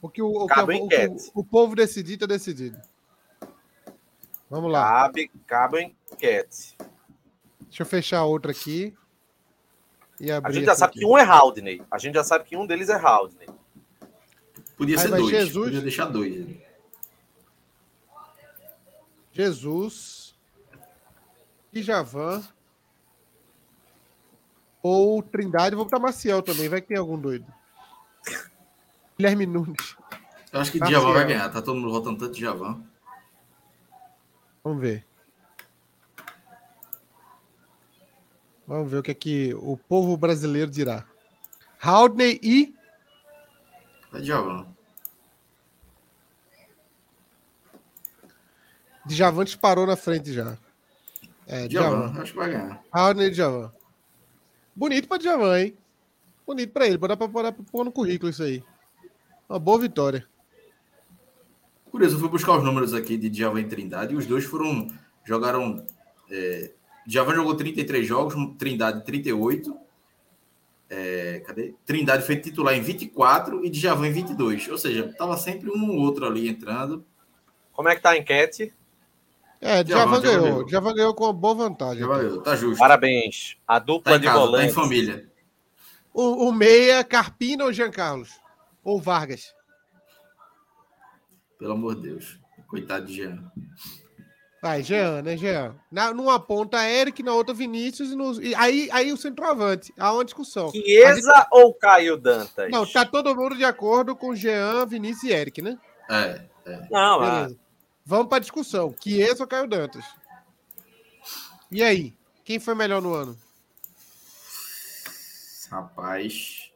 O 0.00 0.08
que 0.08 0.22
o, 0.22 0.28
o, 0.30 0.46
que, 0.46 0.58
o, 0.58 1.12
o, 1.12 1.40
o 1.40 1.44
povo 1.44 1.76
decidir, 1.76 2.14
está 2.14 2.24
decidido. 2.24 2.78
Vamos 4.48 4.72
lá. 4.72 4.88
Cabe, 4.88 5.30
cabe 5.46 5.94
enquete. 6.10 6.78
Deixa 7.60 7.82
eu 7.82 7.86
fechar 7.86 8.24
outra 8.24 8.52
aqui. 8.52 8.94
E 10.20 10.30
abrir 10.30 10.50
a 10.50 10.54
gente 10.54 10.66
já 10.66 10.74
sabe 10.74 10.90
aqui. 10.90 11.00
que 11.00 11.06
um 11.06 11.16
é 11.16 11.22
Haldney. 11.22 11.82
A 11.90 11.98
gente 11.98 12.14
já 12.14 12.24
sabe 12.24 12.44
que 12.44 12.56
um 12.56 12.66
deles 12.66 12.88
é 12.88 12.94
Haldney. 12.94 13.48
Podia 14.76 14.96
Aí 14.96 15.02
ser 15.02 15.08
dois. 15.08 15.28
Jesus... 15.28 15.64
Podia 15.64 15.80
deixar 15.80 16.06
dois. 16.06 16.46
Jesus. 19.32 20.34
E 21.72 21.82
Javan. 21.82 22.42
Ou 24.82 25.22
Trindade. 25.22 25.76
Vou 25.76 25.84
botar 25.84 25.98
Maciel 25.98 26.42
também. 26.42 26.68
Vai 26.68 26.80
que 26.80 26.88
tem 26.88 26.96
algum 26.96 27.18
doido. 27.18 27.46
Guilherme 29.16 29.46
Nunes. 29.46 29.96
Eu 30.52 30.60
acho 30.60 30.72
que 30.72 30.78
Javan 30.78 31.12
vai 31.12 31.26
ganhar. 31.26 31.48
Tá 31.50 31.60
todo 31.60 31.76
mundo 31.76 31.90
votando 31.90 32.18
tanto 32.18 32.34
de 32.34 32.40
Javan. 32.40 32.80
Vamos 34.62 34.80
ver. 34.80 35.07
Vamos 38.68 38.90
ver 38.90 38.98
o 38.98 39.02
que 39.02 39.10
é 39.10 39.14
que 39.14 39.54
o 39.54 39.78
povo 39.78 40.14
brasileiro 40.14 40.70
dirá. 40.70 41.06
Haldney 41.80 42.38
e. 42.42 42.74
Djavan. 44.12 44.66
Djavan 49.06 49.44
disparou 49.46 49.86
na 49.86 49.96
frente 49.96 50.34
já. 50.34 50.58
É, 51.46 51.66
Djavan. 51.66 52.12
Acho 52.20 52.32
que 52.32 52.38
vai 52.38 52.50
ganhar. 52.50 52.84
Haldney 52.92 53.28
e 53.28 53.30
Djavan. 53.30 53.72
Bonito 54.76 55.08
para 55.08 55.16
Djavan, 55.16 55.60
hein? 55.60 55.74
Bonito 56.46 56.70
para 56.70 56.86
ele. 56.86 56.98
Bora 56.98 57.16
para 57.16 57.52
pôr 57.52 57.84
no 57.86 57.90
currículo 57.90 58.28
isso 58.28 58.42
aí. 58.42 58.62
Uma 59.48 59.58
boa 59.58 59.78
vitória. 59.78 60.28
Curioso, 61.90 62.16
eu 62.16 62.20
fui 62.20 62.28
buscar 62.28 62.58
os 62.58 62.62
números 62.62 62.92
aqui 62.92 63.16
de 63.16 63.30
Djavan 63.30 63.62
e 63.62 63.64
Trindade 63.66 64.12
e 64.12 64.16
os 64.18 64.26
dois 64.26 64.44
foram. 64.44 64.88
jogaram. 65.24 65.86
É, 66.30 66.72
Djavan 67.08 67.36
jogou 67.36 67.54
33 67.54 68.06
jogos, 68.06 68.34
Trindade 68.58 69.02
38. 69.02 69.74
É, 70.90 71.42
cadê? 71.46 71.74
Trindade 71.86 72.26
foi 72.26 72.36
titular 72.36 72.74
em 72.74 72.82
24 72.82 73.64
e 73.64 73.70
Djavan 73.70 74.08
em 74.08 74.12
22. 74.12 74.68
Ou 74.68 74.76
seja, 74.76 75.10
tava 75.16 75.38
sempre 75.38 75.70
um 75.70 75.88
ou 75.88 76.00
outro 76.00 76.26
ali 76.26 76.46
entrando. 76.46 77.02
Como 77.72 77.88
é 77.88 77.96
que 77.96 78.02
tá 78.02 78.10
a 78.10 78.18
enquete? 78.18 78.74
É, 79.58 79.82
Djavan 79.82 80.20
ganhou. 80.20 80.66
Djavan 80.66 80.94
ganhou 80.94 81.14
com 81.14 81.24
uma 81.24 81.32
boa 81.32 81.54
vantagem. 81.54 81.96
Djavan 81.96 82.42
tá 82.42 82.54
justo. 82.54 82.78
Parabéns. 82.78 83.56
A 83.66 83.78
dupla 83.78 84.12
tá 84.12 84.18
de 84.18 84.26
casa, 84.26 84.38
volantes. 84.38 84.74
Tá 84.74 84.80
em 84.80 84.84
família. 84.84 85.32
O, 86.12 86.48
o 86.48 86.52
meia, 86.52 87.02
Carpina 87.02 87.64
ou 87.64 87.72
Jean 87.72 87.90
Carlos? 87.90 88.38
Ou 88.84 89.00
Vargas? 89.00 89.54
Pelo 91.58 91.72
amor 91.72 91.94
de 91.94 92.02
Deus. 92.02 92.38
Coitado 92.66 93.06
de 93.06 93.14
Jean. 93.14 93.50
Vai, 94.60 94.82
Jean, 94.82 95.22
né, 95.22 95.36
Jean? 95.36 95.76
Na, 95.90 96.12
numa 96.12 96.40
ponta 96.40 96.84
Eric, 96.84 97.22
na 97.22 97.32
outra 97.32 97.54
Vinícius, 97.54 98.10
e, 98.10 98.16
no, 98.16 98.42
e 98.42 98.54
aí, 98.56 98.88
aí 98.90 99.12
o 99.12 99.16
centroavante. 99.16 99.94
Há 99.96 100.12
uma 100.12 100.24
discussão. 100.24 100.70
Chiesa 100.72 101.32
gente... 101.32 101.46
ou 101.52 101.72
Caio 101.74 102.16
Dantas? 102.16 102.68
Não, 102.70 102.84
tá 102.84 103.04
todo 103.04 103.36
mundo 103.36 103.56
de 103.56 103.64
acordo 103.64 104.16
com 104.16 104.34
Jean, 104.34 104.84
Vinícius 104.84 105.30
e 105.30 105.32
Eric, 105.32 105.62
né? 105.62 105.78
É. 106.10 106.44
é. 106.66 106.88
Não, 106.90 107.20
Beleza. 107.20 107.56
Ah. 107.56 107.64
Vamos 108.04 108.28
para 108.28 108.40
discussão. 108.40 108.92
Chiesa 109.00 109.44
ou 109.44 109.48
Caio 109.48 109.68
Dantas? 109.68 110.04
E 111.70 111.82
aí? 111.82 112.16
Quem 112.44 112.58
foi 112.58 112.74
melhor 112.74 113.00
no 113.00 113.14
ano? 113.14 113.38
Rapaz. 115.70 116.72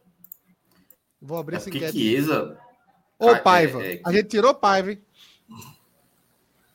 Vou 1.21 1.39
abrir 1.39 1.57
é 1.57 1.59
essa 1.59 1.69
enquete. 1.69 1.93
Chiesa... 1.93 2.59
Ô, 3.19 3.37
Paiva. 3.39 3.85
É, 3.85 3.95
é... 3.95 4.01
A 4.05 4.13
gente 4.13 4.29
tirou 4.29 4.55
Paiva, 4.55 4.93
hein? 4.93 5.03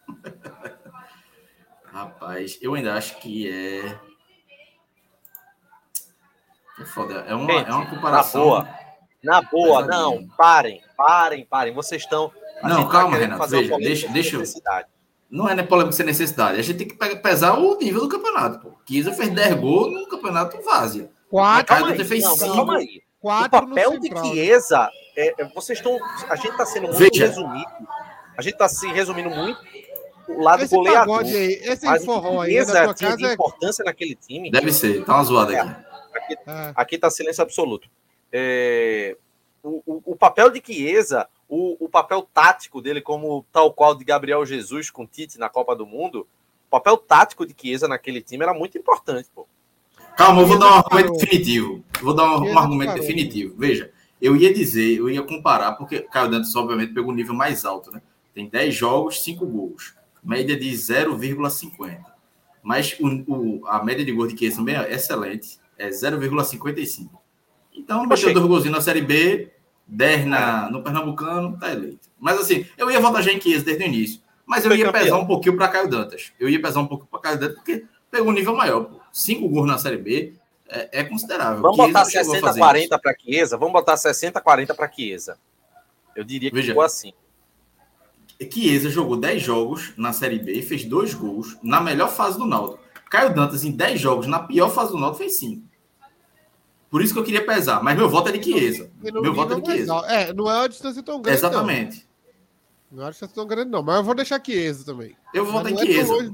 Rapaz, 1.97 2.59
eu 2.61 2.75
ainda 2.75 2.93
acho 2.93 3.17
que 3.17 3.49
é. 3.51 3.99
É 6.79 6.85
foda. 6.85 7.25
É 7.27 7.33
uma, 7.33 7.51
Gente, 7.51 7.69
é 7.69 7.73
uma 7.73 7.89
comparação. 7.89 8.41
Na 8.43 8.45
boa. 8.45 8.69
Na 9.23 9.41
boa, 9.41 9.85
não. 9.87 10.27
Parem, 10.37 10.79
parem, 10.95 11.43
parem. 11.43 11.73
Vocês 11.73 12.03
estão. 12.03 12.31
Não, 12.61 12.85
tá 12.85 12.91
calma, 12.91 13.17
tá 13.17 13.23
Renato. 13.23 13.47
Veja, 13.47 13.77
deixa, 13.79 14.07
deixa 14.09 14.35
eu. 14.35 14.43
Não 15.27 15.49
é 15.49 15.55
né, 15.55 15.63
polêmica 15.63 15.95
sem 15.95 16.05
necessidade. 16.05 16.59
A 16.59 16.61
gente 16.61 16.85
tem 16.85 16.87
que 16.87 17.15
pesar 17.15 17.57
o 17.57 17.75
nível 17.79 18.01
do 18.01 18.09
campeonato. 18.09 18.59
Pô. 18.59 18.77
Kisa 18.85 19.11
fez 19.11 19.33
10 19.33 19.55
gols 19.55 19.91
no 19.91 20.07
campeonato 20.07 20.61
Várzea. 20.61 21.09
Quatro. 21.31 21.65
Calma 21.65 21.93
aí, 21.93 22.05
fez 22.05 22.23
não, 22.23 22.37
calma 22.37 22.77
aí. 22.77 23.01
Quatro 23.19 23.57
o 23.57 23.69
papel 23.69 23.99
de 23.99 24.19
Chiesa, 24.19 24.87
é, 25.15 25.41
é, 25.41 25.45
vocês 25.45 25.79
estão. 25.79 25.97
A 26.29 26.35
gente 26.35 26.51
está 26.51 26.65
sendo 26.67 26.89
muito 26.89 26.99
Veja. 26.99 27.25
resumido. 27.25 27.71
A 28.37 28.41
gente 28.43 28.53
está 28.53 28.69
se 28.69 28.87
resumindo 28.89 29.31
muito 29.31 29.59
o 30.27 30.41
lado 30.41 30.63
esse 30.63 30.75
goleador. 30.75 31.19
Aí, 31.19 31.59
esse 31.63 31.85
mas 31.85 32.03
forró 32.03 32.41
aí, 32.41 32.57
na 32.65 32.83
tua 32.85 32.93
casa 32.93 33.27
é... 33.27 33.33
importância 33.33 33.83
naquele 33.83 34.15
time. 34.15 34.51
Deve 34.51 34.71
ser, 34.71 35.03
tá 35.05 35.15
uma 35.15 35.23
zoada 35.23 35.53
é, 35.53 35.59
aqui. 35.59 35.85
Aqui, 36.15 36.37
ah. 36.45 36.73
aqui 36.75 36.97
tá 36.97 37.09
silêncio 37.09 37.43
absoluto. 37.43 37.89
É, 38.31 39.15
o, 39.63 39.81
o, 39.85 40.01
o, 40.05 40.15
papel 40.15 40.49
de 40.49 40.61
Chiesa, 40.63 41.27
o, 41.47 41.85
o 41.85 41.89
papel 41.89 42.27
tático 42.33 42.81
dele, 42.81 43.01
como 43.01 43.45
tal 43.51 43.71
qual 43.73 43.95
de 43.95 44.03
Gabriel 44.03 44.45
Jesus 44.45 44.89
com 44.89 45.05
Tite 45.05 45.39
na 45.39 45.49
Copa 45.49 45.75
do 45.75 45.85
Mundo, 45.85 46.27
o 46.67 46.69
papel 46.69 46.97
tático 46.97 47.45
de 47.45 47.55
Chiesa 47.59 47.87
naquele 47.87 48.21
time 48.21 48.43
era 48.43 48.53
muito 48.53 48.77
importante, 48.77 49.29
pô. 49.33 49.47
Calma, 50.17 50.41
eu 50.41 50.47
vou 50.47 50.57
dar 50.57 50.71
um 50.71 50.73
argumento 50.73 51.11
definitivo. 51.13 51.83
Vou 52.01 52.13
dar 52.13 52.25
um, 52.25 52.51
um 52.51 52.57
argumento 52.57 52.95
definitivo. 52.95 53.55
Veja, 53.55 53.91
eu 54.21 54.35
ia 54.35 54.51
dizer, 54.51 54.97
eu 54.97 55.09
ia 55.09 55.21
comparar, 55.21 55.73
porque 55.73 55.99
Caio 55.99 56.31
Dantas, 56.31 56.55
obviamente, 56.55 56.93
pegou 56.93 57.11
um 57.11 57.15
nível 57.15 57.35
mais 57.35 57.63
alto, 57.63 57.91
né? 57.91 58.01
Tem 58.33 58.49
10 58.49 58.73
jogos, 58.75 59.23
5 59.23 59.45
gols. 59.45 59.95
Média 60.27 60.57
de 60.57 60.69
0,50. 60.71 62.03
Mas 62.61 62.97
o, 62.99 63.07
o, 63.31 63.67
a 63.67 63.81
média 63.81 64.03
de 64.03 64.11
gols 64.11 64.33
de 64.33 64.37
Chiesa 64.37 64.57
também 64.57 64.75
é 64.75 64.93
excelente. 64.93 65.57
É 65.77 65.87
0,55. 65.89 67.09
Então, 67.73 68.05
bateu 68.05 68.33
dois 68.33 68.45
golzinhos 68.45 68.75
na 68.75 68.81
Série 68.81 69.01
B, 69.01 69.53
10 69.87 70.25
na, 70.25 70.69
no 70.69 70.83
Pernambucano, 70.83 71.57
tá 71.57 71.71
eleito. 71.71 72.09
Mas 72.19 72.37
assim, 72.39 72.65
eu 72.77 72.91
ia 72.91 72.99
votar 72.99 73.23
já 73.23 73.31
em 73.31 73.39
Chiesa 73.39 73.63
desde 73.63 73.85
o 73.85 73.87
início. 73.87 74.21
Mas 74.45 74.65
eu 74.65 74.75
ia 74.75 74.91
pesar 74.91 75.17
um 75.17 75.25
pouquinho 75.25 75.55
para 75.55 75.69
Caio 75.69 75.89
Dantas. 75.89 76.33
Eu 76.37 76.49
ia 76.49 76.61
pesar 76.61 76.81
um 76.81 76.87
pouquinho 76.87 77.09
para 77.09 77.21
Caio 77.21 77.39
Dantas, 77.39 77.55
porque 77.55 77.85
pegou 78.11 78.29
um 78.29 78.33
nível 78.33 78.53
maior. 78.53 78.83
Pô. 78.83 78.99
Cinco 79.13 79.47
gols 79.47 79.67
na 79.67 79.77
Série 79.77 79.97
B 79.97 80.33
é, 80.67 80.99
é 80.99 81.03
considerável. 81.05 81.61
Vamos 81.61 81.77
botar 81.77 82.03
60-40 82.03 82.99
para 83.01 83.15
Chiesa? 83.17 83.57
Vamos 83.57 83.73
botar 83.73 83.95
60-40 83.95 84.75
para 84.75 84.91
Chiesa. 84.91 85.37
Eu 86.13 86.25
diria 86.25 86.49
que 86.49 86.55
Veja, 86.55 86.69
ficou 86.69 86.83
assim. 86.83 87.13
Chiesa 88.45 88.89
jogou 88.89 89.17
10 89.17 89.41
jogos 89.41 89.93
na 89.97 90.13
Série 90.13 90.39
B 90.39 90.53
e 90.53 90.61
fez 90.61 90.85
dois 90.85 91.13
gols 91.13 91.57
na 91.63 91.81
melhor 91.81 92.09
fase 92.09 92.37
do 92.37 92.45
Naldo. 92.45 92.79
Caio 93.09 93.33
Dantas, 93.33 93.63
em 93.63 93.71
10 93.71 93.99
jogos, 93.99 94.27
na 94.27 94.39
pior 94.39 94.69
fase 94.69 94.91
do 94.91 94.99
Naldo, 94.99 95.17
fez 95.17 95.37
5. 95.37 95.65
Por 96.89 97.01
isso 97.01 97.13
que 97.13 97.19
eu 97.19 97.23
queria 97.23 97.45
pesar. 97.45 97.81
Mas 97.83 97.97
meu 97.97 98.09
voto 98.09 98.29
é 98.29 98.31
de 98.31 98.43
Chiesa. 98.43 98.89
Meu 99.01 99.33
voto 99.33 99.53
é 99.53 99.59
de 99.59 99.71
Chiesa. 99.71 99.93
É, 100.07 100.33
não 100.33 100.49
é 100.49 100.57
uma 100.57 100.69
distância 100.69 101.03
tão 101.03 101.21
grande. 101.21 101.37
Exatamente. 101.37 102.07
Não, 102.91 102.97
não 102.97 103.03
é 103.03 103.05
uma 103.05 103.11
distância 103.11 103.35
tão 103.35 103.47
grande, 103.47 103.71
não. 103.71 103.83
Mas 103.83 103.97
eu 103.97 104.03
vou 104.03 104.15
deixar 104.15 104.43
Chiesa 104.43 104.85
também. 104.85 105.15
Eu 105.33 105.45
vou 105.45 105.53
votar 105.53 105.71
em 105.71 105.77
Chiesa. 105.77 106.13
É 106.13 106.15
longe, 106.15 106.31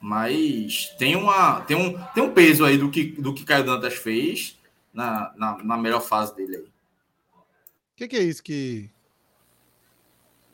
mas 0.00 0.94
tem, 0.98 1.16
uma, 1.16 1.60
tem, 1.62 1.76
um, 1.76 2.00
tem 2.14 2.22
um 2.22 2.32
peso 2.32 2.64
aí 2.64 2.78
do 2.78 2.90
que, 2.90 3.04
do 3.04 3.34
que 3.34 3.44
Caio 3.44 3.64
Dantas 3.64 3.94
fez 3.94 4.58
na, 4.92 5.32
na, 5.36 5.64
na 5.64 5.76
melhor 5.76 6.00
fase 6.00 6.34
dele 6.36 6.56
aí. 6.56 6.62
O 6.62 7.96
que, 7.96 8.08
que, 8.08 8.16
é 8.16 8.22
isso 8.22 8.42
que. 8.42 8.90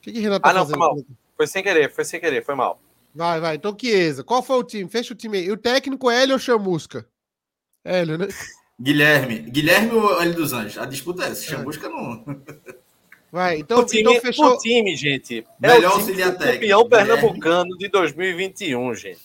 O 0.03 0.05
que, 0.05 0.11
que 0.11 0.19
Renato 0.19 0.43
tá 0.43 0.51
ah, 0.51 0.53
não, 0.53 0.61
fazendo? 0.63 0.79
Foi, 0.79 0.89
mal. 0.89 1.05
foi 1.37 1.47
sem 1.47 1.63
querer, 1.63 1.93
foi 1.93 2.05
sem 2.05 2.19
querer, 2.19 2.45
foi 2.45 2.57
mal. 2.57 2.81
Vai, 3.15 3.39
vai. 3.39 3.55
Então, 3.55 3.77
Chiesa, 3.79 4.25
qual 4.25 4.43
foi 4.43 4.57
o 4.57 4.65
time? 4.65 4.91
Fecha 4.91 5.15
o 5.15 5.17
time 5.17 5.39
aí. 5.39 5.53
O 5.53 5.57
técnico 5.57 6.11
é 6.11 6.25
Hélio 6.25 6.35
ou 6.35 6.41
Chamusca? 6.41 7.07
Hélio, 7.85 8.19
né? 8.19 8.27
Guilherme. 8.83 9.39
Guilherme 9.39 9.93
ou 9.93 10.21
Hélio 10.21 10.35
dos 10.35 10.53
Anjos? 10.53 10.77
A 10.77 10.87
disputa 10.87 11.23
é 11.23 11.31
essa. 11.31 11.45
É. 11.45 11.57
Chamusca 11.57 11.89
não. 11.89 12.25
Vai, 13.31 13.59
então, 13.59 13.79
o 13.79 13.87
time, 13.87 14.03
então 14.03 14.21
fechou. 14.21 14.55
O 14.55 14.59
time, 14.59 14.97
gente. 14.97 15.47
É 15.63 15.69
Melhor 15.69 15.93
é 15.93 16.03
o 16.03 16.05
time 16.05 16.23
campeão 16.33 16.89
pernambucano 16.89 17.79
de 17.79 17.89
2021, 17.89 18.95
gente. 18.97 19.23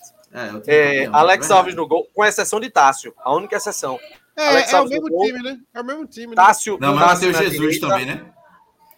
É, 0.67 1.03
é, 1.03 1.05
Alex 1.07 1.49
Alves 1.49 1.73
no 1.73 1.87
gol, 1.87 2.07
com 2.13 2.23
exceção 2.23 2.59
de 2.59 2.69
Tássio, 2.69 3.15
a 3.17 3.33
única 3.33 3.55
exceção. 3.55 3.99
É, 4.37 4.49
Alex 4.49 4.71
é 4.71 4.81
o 4.81 4.87
mesmo 4.87 5.09
gol, 5.09 5.25
time, 5.25 5.41
né? 5.41 5.57
É 5.73 5.81
o 5.81 5.83
mesmo 5.83 6.05
time. 6.05 6.27
Né? 6.27 6.35
Tássio. 6.35 6.77
Não, 6.79 6.93
mas 6.93 7.19
Tássio 7.19 7.33
Jesus 7.33 7.51
direita. 7.51 7.87
também, 7.87 8.05
né? 8.05 8.25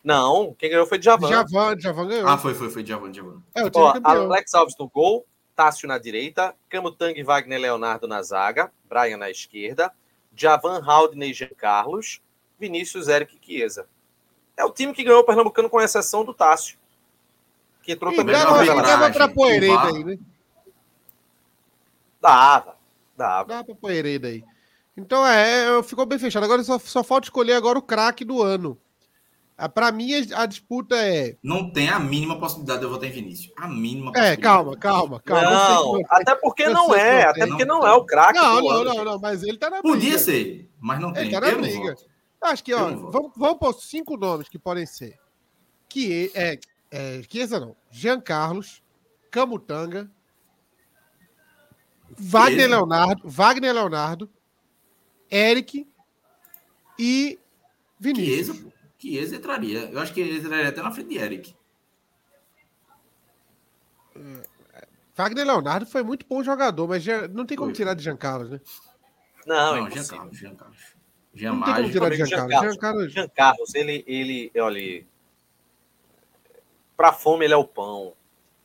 Não, 0.09 0.55
quem 0.55 0.71
ganhou 0.71 0.87
foi 0.87 0.97
Djavan. 0.97 1.27
Djavan, 1.27 1.75
Djavan 1.75 2.07
ganhou. 2.07 2.27
Ah, 2.27 2.35
foi, 2.35 2.55
foi, 2.55 2.71
foi 2.71 2.81
Djavan, 2.81 3.11
Djavan. 3.11 3.43
É, 3.53 3.63
o 3.63 3.69
time 3.69 3.85
Ó, 3.85 3.93
Alex 4.03 4.55
Alves 4.55 4.75
no 4.79 4.89
gol, 4.89 5.23
Tássio 5.55 5.87
na 5.87 5.99
direita, 5.99 6.55
Camutang, 6.67 7.21
Wagner 7.21 7.61
Leonardo 7.61 8.07
na 8.07 8.23
zaga, 8.23 8.71
Brian 8.89 9.17
na 9.17 9.29
esquerda, 9.29 9.93
Djavan, 10.31 10.81
Haldney, 10.83 11.31
Jean 11.31 11.51
Carlos, 11.55 12.23
Vinícius, 12.59 13.07
Eric 13.07 13.37
e 13.37 13.45
Chiesa. 13.45 13.87
É 14.57 14.65
o 14.65 14.71
time 14.71 14.93
que 14.93 15.03
ganhou 15.03 15.19
o 15.19 15.23
Pernambucano 15.23 15.69
com 15.69 15.79
exceção 15.79 16.25
do 16.25 16.33
Tássio. 16.33 16.79
Que 17.83 17.91
entrou 17.91 18.11
e 18.11 18.15
também 18.15 18.33
na 18.35 18.81
dava 18.81 19.11
pra 19.11 19.27
Poeireda 19.29 19.89
aí, 19.89 20.03
né? 20.03 20.17
Dava, 22.19 22.75
dava. 23.15 23.47
Dava 23.47 23.63
pra 23.63 23.75
Poeireda 23.75 24.27
aí. 24.27 24.43
Então 24.97 25.23
é, 25.27 25.83
ficou 25.83 26.07
bem 26.07 26.17
fechado. 26.17 26.45
Agora 26.45 26.63
só, 26.63 26.79
só 26.79 27.03
falta 27.03 27.27
escolher 27.27 27.53
agora 27.53 27.77
o 27.77 27.83
craque 27.83 28.25
do 28.25 28.41
ano. 28.41 28.75
Ah, 29.61 29.67
Para 29.67 29.91
mim, 29.91 30.09
a 30.33 30.45
disputa 30.45 30.95
é. 30.95 31.35
Não 31.43 31.69
tem 31.69 31.89
a 31.89 31.99
mínima 31.99 32.39
possibilidade 32.39 32.79
de 32.79 32.85
eu 32.85 32.89
votar 32.89 33.09
em 33.09 33.11
Vinícius. 33.11 33.51
A 33.57 33.67
mínima 33.67 34.13
É, 34.15 34.37
calma, 34.37 34.77
calma, 34.77 35.19
calma. 35.19 35.51
Não, 35.51 35.93
não 35.93 36.01
até 36.09 36.33
porque 36.33 36.69
não 36.69 36.95
é. 36.95 37.23
Até 37.25 37.45
porque 37.45 37.65
não, 37.65 37.81
não 37.81 37.87
é 37.87 37.93
o 37.93 38.05
craque. 38.05 38.39
Não, 38.39 38.61
não, 38.61 38.83
não, 38.85 39.03
não, 39.03 39.19
mas 39.19 39.43
ele 39.43 39.57
tá 39.57 39.69
na 39.69 39.81
briga. 39.81 39.95
Podia 39.95 40.17
ser, 40.17 40.71
mas 40.79 41.01
não 41.01 41.11
tem. 41.11 41.23
Ele 41.23 41.31
tá 41.31 41.41
na 41.41 41.51
briga. 41.51 41.95
Acho 42.41 42.63
que, 42.63 42.73
ó, 42.73 42.89
vamos, 42.89 43.31
vamos 43.35 43.59
pôr 43.59 43.73
cinco 43.73 44.15
nomes 44.15 44.47
que 44.47 44.57
podem 44.57 44.85
ser. 44.85 45.19
Que 45.89 46.31
é, 46.33 46.57
é 46.89 47.21
Chiesa 47.29 47.59
não. 47.59 47.75
Jean 47.91 48.21
Carlos, 48.21 48.81
Camutanga, 49.29 50.09
Wagner 52.17 52.69
Leonardo, 52.69 53.21
Wagner 53.25 53.73
Leonardo, 53.73 54.29
Eric 55.29 55.85
e 56.97 57.37
Vinícius. 57.99 58.69
Chiesa, 58.99 59.19
Chiesa 59.19 59.35
entraria. 59.37 59.89
Eu 59.89 59.99
acho 59.99 60.13
que 60.13 60.19
ele 60.19 60.37
entraria 60.37 60.69
até 60.69 60.81
na 60.81 60.91
frente 60.91 61.09
de 61.09 61.17
Eric. 61.17 61.55
É, 64.15 64.87
Wagner 65.15 65.45
Leonardo 65.45 65.85
foi 65.85 66.03
muito 66.03 66.25
bom 66.27 66.43
jogador, 66.43 66.87
mas 66.87 67.01
já, 67.01 67.27
não 67.27 67.45
tem 67.45 67.57
como 67.57 67.69
foi. 67.69 67.75
tirar 67.75 67.93
de 67.93 68.03
Jean 68.03 68.17
Carlos, 68.17 68.51
né? 68.51 68.61
Não, 69.47 69.77
não 69.77 69.89
Jean 69.89 70.05
Carlos, 70.05 70.37
Jean 70.37 70.55
Carlos. 70.55 70.77
Jean 71.33 71.53
não 71.53 71.63
tem 71.63 71.75
como 71.75 71.91
tirar 71.91 72.09
de 72.09 72.17
Jean, 72.17 72.27
Jean 72.27 72.47
Carlos. 72.47 72.61
Jean 72.61 72.77
Carlos, 72.77 73.13
Jean 73.13 73.27
Carlos 73.29 73.75
ele, 73.75 74.03
ele, 74.05 74.51
olha, 74.57 75.05
para 76.97 77.13
fome 77.13 77.45
ele 77.45 77.53
é 77.53 77.57
o 77.57 77.65
pão, 77.65 78.13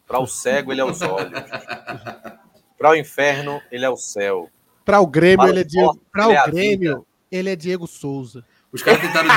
para 0.06 0.18
o 0.18 0.26
cego 0.26 0.72
ele 0.72 0.80
é 0.80 0.84
os 0.84 1.00
olhos, 1.02 1.32
para 2.76 2.90
o 2.90 2.96
inferno 2.96 3.62
ele 3.70 3.84
é 3.84 3.90
o 3.90 3.96
céu. 3.96 4.50
Para 4.84 5.00
o 5.00 5.06
Grêmio 5.06 5.46
ele 5.46 5.60
é 5.60 5.64
Diego, 5.64 6.00
para 6.10 6.28
o 6.28 6.50
Grêmio 6.50 7.06
ele 7.30 7.50
é 7.50 7.56
Diego 7.56 7.86
Souza. 7.86 8.44
Os 8.74 8.82
caras 8.82 9.00
tentaram, 9.00 9.28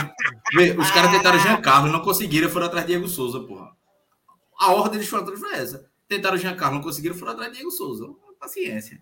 os 0.80 0.92
caras 0.92 1.12
tentaram 1.12 1.38
Jean 1.38 1.62
Carlos, 1.62 1.92
não 1.92 2.02
conseguiram, 2.02 2.50
foram 2.50 2.66
atrás 2.66 2.88
de 2.88 2.94
Diego 2.94 3.08
Souza, 3.08 3.40
porra. 3.42 3.72
A 4.60 4.72
ordem 4.72 5.00
de 5.00 5.06
foram 5.06 5.22
atrás 5.22 5.40
foi 5.40 5.54
essa. 5.54 5.88
Tentaram 6.08 6.38
Jean 6.38 6.56
Carlos, 6.56 6.80
não 6.80 6.84
conseguiram, 6.84 7.16
foram 7.16 7.34
atrás 7.34 7.52
de 7.52 7.58
Diego 7.58 7.70
Souza. 7.70 8.10
Paciência. 8.40 9.00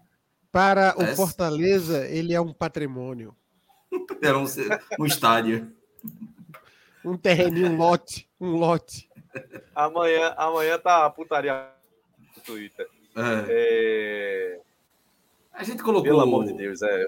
Para 0.51 0.93
é. 0.97 1.03
o 1.03 1.15
Fortaleza, 1.15 2.05
ele 2.07 2.33
é 2.33 2.41
um 2.41 2.51
patrimônio. 2.51 3.33
Era 4.21 4.37
um, 4.37 4.45
um 4.99 5.05
estádio. 5.05 5.73
Um 7.03 7.15
terreninho, 7.15 7.71
um 7.71 7.77
lote. 7.77 8.29
Um 8.37 8.57
lote. 8.57 9.09
Amanhã, 9.73 10.33
amanhã 10.35 10.77
tá 10.77 11.05
a 11.05 11.09
putaria 11.09 11.69
no 12.35 12.43
Twitter. 12.43 12.89
É. 13.15 13.45
É... 13.47 14.61
A 15.53 15.63
gente 15.63 15.81
colocou. 15.81 16.03
Pelo 16.03 16.19
amor 16.19 16.43
de 16.45 16.51
Deus, 16.51 16.81
é. 16.81 17.07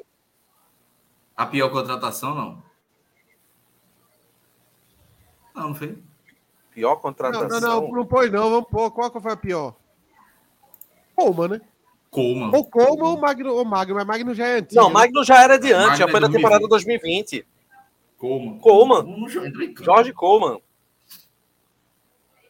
A 1.35 1.45
pior 1.45 1.69
contratação, 1.69 2.33
não? 2.33 2.66
Não, 5.57 5.69
não 5.69 5.75
foi? 5.75 5.97
Pior 6.71 6.95
contratação. 6.97 7.47
Não, 7.49 7.59
não, 7.59 7.81
não, 7.81 7.91
não 7.91 8.05
pôs, 8.05 8.31
não. 8.31 8.49
Vamos 8.51 8.69
pôr. 8.69 8.91
Qual 8.91 9.09
que 9.09 9.19
foi 9.19 9.31
a 9.31 9.37
pior? 9.37 9.75
Pô, 11.15 11.47
né? 11.47 11.59
Coleman. 12.11 12.51
Ou 12.53 12.63
Coleman 12.63 13.09
ou 13.09 13.17
Magno, 13.17 13.53
ou 13.53 13.65
Magno, 13.65 13.95
mas 13.95 14.05
Magno 14.05 14.35
já 14.35 14.47
é 14.47 14.57
antigo. 14.59 14.79
Não, 14.79 14.87
né? 14.87 14.93
Magno 14.93 15.23
já 15.23 15.41
era 15.41 15.57
de 15.57 15.73
antes, 15.73 15.97
já 15.97 16.07
foi 16.07 16.19
da 16.19 16.29
temporada 16.29 16.67
2020. 16.67 17.45
Coleman. 18.17 18.59
Coleman. 18.59 19.75
Jorge 19.81 20.13
Coleman. 20.13 20.61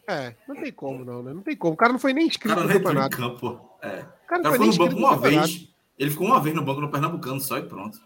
É, 0.06 0.36
não 0.48 0.56
tem 0.56 0.72
como, 0.72 1.04
não, 1.04 1.24
né? 1.24 1.34
Não 1.34 1.42
tem 1.42 1.56
como. 1.56 1.74
O 1.74 1.78
cara 1.78 1.92
não 1.92 2.00
foi 2.00 2.14
nem 2.14 2.28
inscrito 2.28 2.60
no 2.60 2.68
campeonato. 2.68 3.18
Campo. 3.18 3.60
É. 3.82 3.88
O 3.88 4.28
cara, 4.28 4.42
o 4.42 4.44
cara 4.44 4.56
foi 4.58 4.68
no 4.68 4.78
banco 4.78 4.96
uma 4.96 5.18
vez. 5.18 5.70
Ele 5.98 6.12
ficou 6.12 6.28
uma 6.28 6.40
vez 6.40 6.56
no 6.56 6.62
banco 6.62 6.82
no 6.82 6.92
Pernambucano 6.92 7.40
só 7.40 7.58
e 7.58 7.64
pronto. 7.64 8.00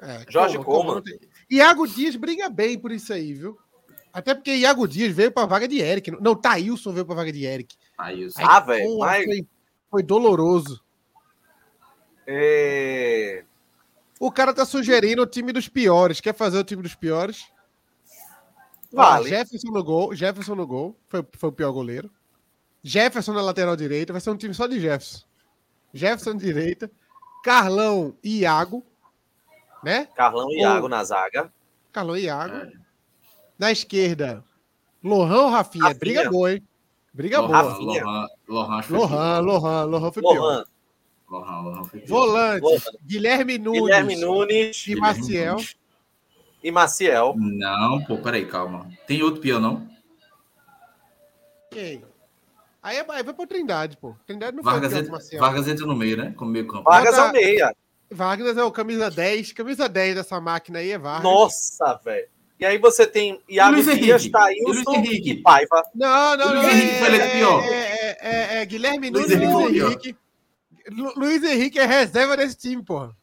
É, 0.00 0.24
Jorge 0.28 0.58
Coleman. 0.58 1.02
Iago 1.50 1.86
Dias 1.86 2.16
briga 2.16 2.48
bem 2.48 2.78
por 2.78 2.92
isso 2.92 3.12
aí, 3.12 3.34
viu? 3.34 3.58
Até 4.16 4.34
porque 4.34 4.54
Iago 4.54 4.88
Dias 4.88 5.14
veio 5.14 5.30
para 5.30 5.46
vaga 5.46 5.68
de 5.68 5.78
Eric. 5.78 6.10
Não, 6.22 6.34
Thailson 6.34 6.90
veio 6.90 7.04
para 7.04 7.16
vaga 7.16 7.30
de 7.30 7.44
Eric. 7.44 7.76
Thailson. 7.98 8.40
Ah, 8.42 8.60
velho. 8.60 8.98
Mas... 8.98 9.26
Foi 9.26 9.46
foi 9.90 10.02
doloroso. 10.02 10.82
É... 12.26 13.44
O 14.18 14.32
cara 14.32 14.54
tá 14.54 14.64
sugerindo 14.64 15.20
o 15.20 15.26
time 15.26 15.52
dos 15.52 15.68
piores. 15.68 16.18
Quer 16.18 16.34
fazer 16.34 16.56
o 16.58 16.64
time 16.64 16.82
dos 16.82 16.94
piores? 16.94 17.46
Vale. 18.90 19.26
Ah, 19.26 19.28
Jefferson 19.28 19.70
no 19.70 19.84
gol. 19.84 20.14
Jefferson 20.14 20.54
no 20.54 20.66
gol. 20.66 20.96
Foi, 21.08 21.22
foi 21.32 21.50
o 21.50 21.52
pior 21.52 21.72
goleiro. 21.72 22.10
Jefferson 22.82 23.34
na 23.34 23.42
lateral 23.42 23.76
direita. 23.76 24.14
Vai 24.14 24.22
ser 24.22 24.30
um 24.30 24.36
time 24.38 24.54
só 24.54 24.66
de 24.66 24.80
Jefferson. 24.80 25.26
Jefferson 25.92 26.38
direita. 26.38 26.90
Carlão 27.44 28.16
e 28.24 28.40
Iago. 28.40 28.82
Né? 29.84 30.08
Carlão 30.16 30.50
e 30.50 30.60
Iago 30.60 30.88
na 30.88 31.04
zaga. 31.04 31.52
Carlão 31.92 32.16
e 32.16 32.22
Iago. 32.22 32.56
É. 32.56 32.85
Na 33.58 33.72
esquerda, 33.72 34.44
Lohan 35.02 35.44
ou 35.44 35.50
Rafinha? 35.50 35.84
Rafinha. 35.84 35.98
Briga 35.98 36.30
boa, 36.30 36.52
hein? 36.52 36.62
Briga 37.12 37.40
Lohan, 37.40 37.62
boa. 37.62 37.78
Lohan, 37.78 38.26
Lohan, 38.48 38.82
Lohan, 38.88 39.40
Lohan, 39.40 39.84
Lohan 39.84 40.12
foi 40.12 40.22
Lohan. 40.22 40.34
pior. 40.34 40.66
Lohan, 41.28 41.60
Lohan 41.62 41.84
foi 41.84 42.00
pior. 42.00 42.08
Volante, 42.08 42.62
Lohan. 42.62 42.80
Guilherme 43.04 43.58
Nunes. 43.58 43.82
Guilherme 43.82 44.16
Nunes. 44.16 44.86
E 44.86 44.96
Maciel. 44.96 45.56
E 46.62 46.70
Maciel. 46.70 47.34
Não, 47.36 48.04
pô, 48.04 48.18
peraí, 48.18 48.46
calma. 48.46 48.90
Tem 49.06 49.22
outro 49.22 49.40
pior, 49.40 49.60
não? 49.60 49.88
Quem? 51.70 52.02
Aí, 52.82 52.98
é, 52.98 53.06
aí 53.08 53.22
vai 53.22 53.34
pra 53.34 53.46
Trindade, 53.46 53.96
pô. 53.96 54.14
Trindade 54.26 54.56
não 54.56 54.62
Vargas 54.62 54.92
foi 54.92 55.00
entra. 55.00 55.40
Vargas 55.40 55.66
entra 55.66 55.86
no 55.86 55.96
meio, 55.96 56.16
né? 56.16 56.32
Como 56.36 56.50
meio 56.50 56.66
campo. 56.68 56.84
Vargas 56.84 57.18
é 57.18 57.22
o 57.22 57.32
meia. 57.32 57.74
Wagner 58.10 58.56
é 58.56 58.62
o 58.62 58.70
camisa 58.70 59.10
10. 59.10 59.52
Camisa 59.52 59.88
10 59.88 60.14
dessa 60.14 60.40
máquina 60.40 60.78
aí 60.78 60.92
é 60.92 60.98
Wagner. 60.98 61.22
Nossa, 61.22 62.00
velho. 62.04 62.28
E 62.58 62.64
aí 62.64 62.78
você 62.78 63.06
tem 63.06 63.42
Iago 63.48 63.74
Luiz 63.74 63.98
Dias, 63.98 64.28
Thailson 64.28 65.02
e 65.04 65.34
Paiva. 65.42 65.82
Não, 65.94 66.36
não, 66.36 66.54
não. 66.54 66.62
Luiz 66.62 66.74
Henrique 66.74 67.04
é, 67.04 67.74
é, 67.74 68.18
é, 68.20 68.62
é, 68.62 68.66
Guilherme 68.66 69.10
Nunes 69.10 69.30
e 69.30 69.36
Luiz 69.36 69.76
Henrique. 69.76 70.16
Luiz 71.16 71.42
Henrique 71.42 71.78
é 71.78 71.84
reserva 71.84 72.36
desse 72.36 72.56
time, 72.56 72.82
porra. 72.82 73.14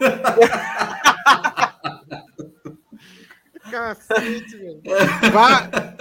Cacete, 3.70 4.56
velho. 4.56 4.82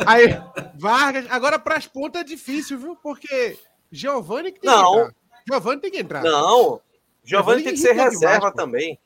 Aí, 0.06 0.38
Vargas. 0.76 1.26
Agora, 1.30 1.58
para 1.58 1.78
as 1.78 1.88
pontas 1.88 2.22
é 2.22 2.24
difícil, 2.26 2.78
viu? 2.78 2.96
Porque 2.96 3.58
Giovanni 3.92 4.52
que 4.52 4.60
tem 4.60 4.70
não. 4.70 4.92
que 4.92 5.00
entrar. 5.00 5.16
Giovanni 5.48 5.82
tem 5.82 5.92
que 5.92 6.00
entrar. 6.00 6.24
Não. 6.24 6.82
Giovanni 7.24 7.64
tem 7.64 7.74
que 7.74 7.80
ser 7.80 7.94
reserva 7.94 8.52
também. 8.52 9.00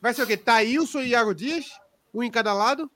Vai 0.00 0.14
ser 0.14 0.22
o 0.22 0.26
quê? 0.26 0.36
Thailson 0.36 1.00
e 1.00 1.08
Iago 1.08 1.34
Dias? 1.34 1.66
Um 2.12 2.22
em 2.22 2.30
cada 2.30 2.52
lado? 2.52 2.90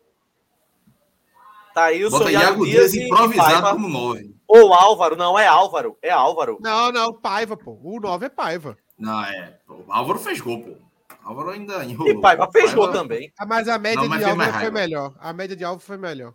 Thailson, 1.74 2.18
Bota 2.18 2.32
Iago, 2.32 2.64
Dias, 2.64 2.92
Dias 2.92 3.06
improvisado 3.06 3.70
como 3.70 3.88
nove. 3.88 4.34
Ou 4.48 4.72
Álvaro, 4.72 5.16
não, 5.16 5.38
é 5.38 5.46
Álvaro. 5.46 5.98
É 6.00 6.10
Álvaro. 6.10 6.58
Não, 6.60 6.90
não, 6.90 7.12
Paiva, 7.12 7.56
pô. 7.56 7.78
O 7.82 8.00
9 8.00 8.26
é 8.26 8.28
Paiva. 8.28 8.78
Não, 8.98 9.22
é. 9.24 9.58
O 9.68 9.92
Álvaro 9.92 10.18
fez 10.18 10.40
gol, 10.40 10.62
pô. 10.62 10.76
Álvaro 11.22 11.50
ainda 11.50 11.84
enrolou. 11.84 12.12
E 12.12 12.20
Paiva 12.20 12.48
fez 12.50 12.66
Paiva... 12.66 12.80
gol 12.80 12.92
também. 12.92 13.32
Ah, 13.38 13.44
mas 13.44 13.68
a 13.68 13.78
média 13.78 14.08
não, 14.08 14.16
de 14.16 14.24
Álvaro 14.24 14.52
foi 14.52 14.70
melhor. 14.70 15.14
A 15.18 15.32
média 15.32 15.56
de 15.56 15.64
Álvaro 15.64 15.84
foi 15.84 15.98
melhor. 15.98 16.32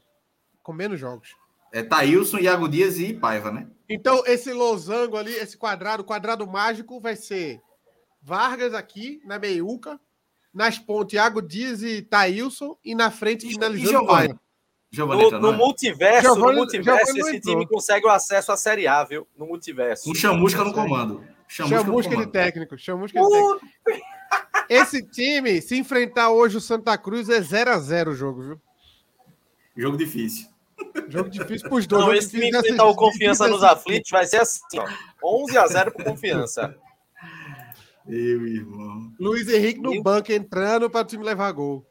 Com 0.61 0.73
menos 0.73 0.99
jogos. 0.99 1.35
É 1.73 1.81
Thailson, 1.81 2.39
Iago 2.39 2.67
Dias 2.67 2.99
e 2.99 3.13
Paiva, 3.13 3.49
né? 3.51 3.67
Então, 3.89 4.23
esse 4.25 4.51
losango 4.51 5.17
ali, 5.17 5.33
esse 5.33 5.57
quadrado, 5.57 6.03
quadrado 6.03 6.45
mágico, 6.45 6.99
vai 6.99 7.15
ser 7.15 7.61
Vargas 8.21 8.73
aqui, 8.73 9.21
na 9.25 9.39
meiuca. 9.39 9.99
Nas 10.53 10.77
pontes, 10.77 11.13
Iago 11.13 11.41
Dias 11.41 11.81
e 11.81 12.01
Thailson. 12.01 12.77
E 12.83 12.93
na 12.93 13.09
frente, 13.09 13.47
finalizando 13.47 14.05
Paiva. 14.05 14.39
No, 14.93 15.39
no, 15.39 15.53
multiverso, 15.53 16.21
Giovani, 16.21 16.51
no 16.51 16.53
multiverso 16.57 17.17
esse 17.17 17.39
time 17.39 17.65
consegue 17.65 18.05
o 18.05 18.09
acesso 18.09 18.51
à 18.51 18.57
Série 18.57 18.87
A, 18.87 19.01
viu? 19.05 19.25
No 19.37 19.45
multiverso. 19.45 20.11
Um 20.11 20.13
chamusca 20.13 20.65
no 20.65 20.73
comando. 20.73 21.23
Chamusca, 21.47 21.77
chamusca 21.77 22.17
de 22.17 22.27
técnico. 22.27 22.77
Chamusca 22.77 23.17
de 23.17 23.29
técnico. 23.29 23.61
Esse 24.67 25.01
time, 25.01 25.61
se 25.61 25.77
enfrentar 25.77 26.29
hoje 26.31 26.57
o 26.57 26.61
Santa 26.61 26.97
Cruz, 26.97 27.29
é 27.29 27.39
0x0 27.39 28.09
o 28.09 28.13
jogo, 28.13 28.41
viu? 28.41 28.61
Jogo 29.77 29.95
difícil. 29.95 30.49
Jogo 31.07 31.29
difícil 31.29 31.69
pros 31.69 31.87
dois. 31.87 32.05
Não, 32.05 32.13
esse 32.13 32.29
time 32.31 32.49
enfrentar 32.49 32.85
o 32.85 32.95
Confiança 32.95 33.47
nos 33.47 33.63
aflitos 33.63 34.11
vai 34.11 34.25
ser 34.25 34.41
assim, 34.41 34.77
ó. 34.77 34.87
11 35.23 35.57
x 35.57 35.71
0 35.71 35.91
pro 35.93 36.03
Confiança. 36.03 36.77
Eu, 38.07 38.47
irmão. 38.47 39.11
Luiz 39.19 39.47
Henrique 39.47 39.79
no 39.79 39.93
Eu... 39.93 40.03
banco 40.03 40.31
entrando 40.31 40.89
para 40.89 41.01
o 41.01 41.05
time 41.05 41.23
levar 41.23 41.51
gol. 41.51 41.85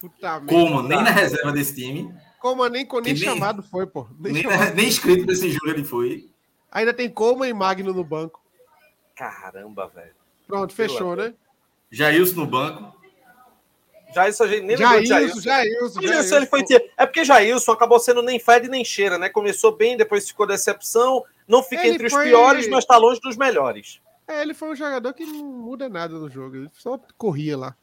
Puta 0.00 0.40
Como? 0.40 0.82
Nem 0.82 1.02
na 1.02 1.10
reserva 1.10 1.52
desse 1.52 1.74
time. 1.74 2.14
Como 2.40 2.66
nem, 2.68 2.86
nem, 2.86 3.02
nem 3.02 3.16
chamado 3.16 3.62
foi, 3.62 3.86
pô. 3.86 4.06
Nem, 4.18 4.32
nem, 4.32 4.44
nem 4.74 4.88
inscrito 4.88 5.24
nesse 5.24 5.50
jogo 5.50 5.70
ele 5.70 5.84
foi. 5.84 6.28
Ainda 6.70 6.92
tem 6.92 7.08
Como 7.08 7.44
e 7.44 7.52
Magno 7.54 7.92
no 7.92 8.04
banco. 8.04 8.42
Caramba, 9.14 9.86
velho. 9.88 10.14
Pronto, 10.46 10.74
fechou, 10.74 11.16
né? 11.16 11.32
Jailson 11.90 12.40
no 12.40 12.46
banco. 12.46 12.94
Jailson, 14.14 14.44
a 14.44 14.48
gente 14.48 14.62
nem 14.62 14.76
Jailson, 14.76 15.06
Jailson. 15.06 15.40
Jailson, 15.40 16.02
Jailson, 16.02 16.36
ele 16.36 16.46
foi 16.46 16.64
É 16.96 17.06
porque 17.06 17.24
Jailson 17.24 17.72
acabou 17.72 17.98
sendo 17.98 18.22
nem 18.22 18.38
fede 18.38 18.68
nem 18.68 18.84
cheira, 18.84 19.16
né? 19.16 19.28
Começou 19.28 19.74
bem, 19.74 19.96
depois 19.96 20.28
ficou 20.28 20.46
decepção. 20.46 21.24
Não 21.48 21.62
fica 21.62 21.86
ele 21.86 21.94
entre 21.94 22.10
foi... 22.10 22.24
os 22.24 22.30
piores, 22.30 22.68
mas 22.68 22.84
tá 22.84 22.96
longe 22.96 23.20
dos 23.20 23.36
melhores. 23.36 24.00
É, 24.26 24.42
ele 24.42 24.54
foi 24.54 24.70
um 24.70 24.76
jogador 24.76 25.12
que 25.12 25.24
não 25.24 25.44
muda 25.44 25.88
nada 25.88 26.14
no 26.14 26.30
jogo. 26.30 26.56
Ele 26.56 26.70
só 26.72 26.98
corria 27.16 27.56
lá. 27.56 27.76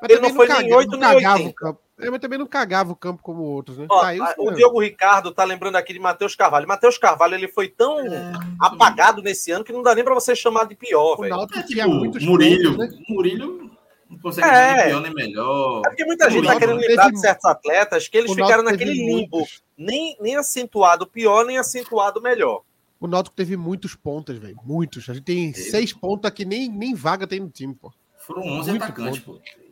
Mas 0.00 0.10
ele 0.10 0.20
não 0.20 0.34
foi 0.34 0.48
nem 0.48 0.72
8 0.72 0.96
nem 0.96 1.14
80. 1.16 1.78
Ele 1.98 2.10
mas 2.10 2.20
também 2.20 2.38
não 2.38 2.46
cagava 2.46 2.92
o 2.92 2.96
campo 2.96 3.20
como 3.22 3.42
outros, 3.42 3.76
né? 3.76 3.86
Ó, 3.90 4.06
o 4.38 4.52
Diogo 4.52 4.80
Ricardo 4.80 5.32
tá 5.32 5.42
lembrando 5.42 5.74
aqui 5.74 5.92
de 5.92 5.98
Matheus 5.98 6.36
Carvalho. 6.36 6.68
Matheus 6.68 6.96
Carvalho 6.96 7.34
ele 7.34 7.48
foi 7.48 7.68
tão 7.68 7.98
é, 7.98 8.32
apagado 8.60 9.20
nesse 9.20 9.50
ano 9.50 9.64
que 9.64 9.72
não 9.72 9.82
dá 9.82 9.96
nem 9.96 10.04
para 10.04 10.14
você 10.14 10.36
chamar 10.36 10.66
de 10.68 10.76
pior, 10.76 11.16
velho. 11.16 11.34
É, 11.34 11.62
tipo, 11.64 12.24
Murilo, 12.24 12.76
pontos, 12.76 12.96
né? 12.96 13.04
Murilo 13.08 13.70
não 14.08 14.18
consegue 14.20 14.46
é. 14.46 14.76
nem 14.76 14.86
pior 14.86 15.00
nem 15.00 15.14
melhor. 15.14 15.82
É 15.84 15.88
porque 15.88 16.04
muita 16.04 16.30
gente 16.30 16.46
tá 16.46 16.56
querendo 16.56 16.78
lembrar 16.78 17.10
de 17.10 17.20
certos 17.20 17.44
atletas 17.44 18.06
que 18.06 18.16
eles 18.16 18.32
ficaram 18.32 18.62
naquele 18.62 18.92
limbo. 18.92 19.44
Nem, 19.76 20.16
nem 20.20 20.36
acentuado 20.36 21.04
pior, 21.04 21.44
nem 21.44 21.58
acentuado 21.58 22.22
melhor. 22.22 22.62
O 23.00 23.06
Náutico 23.06 23.36
teve 23.36 23.56
muitos 23.56 23.94
pontas, 23.94 24.38
velho. 24.38 24.58
Muitos. 24.64 25.08
A 25.08 25.14
gente 25.14 25.24
tem 25.24 25.52
seis 25.54 25.92
pontas 25.92 26.30
que 26.32 26.44
nem, 26.44 26.68
nem 26.68 26.94
vaga 26.94 27.26
tem 27.26 27.40
no 27.40 27.48
time, 27.48 27.74
pô. 27.74 27.92
Foram 28.18 28.42
11 28.42 28.70
Muito 28.70 28.82
atacantes, 28.82 29.20
ponto. 29.20 29.40
pô. 29.40 29.68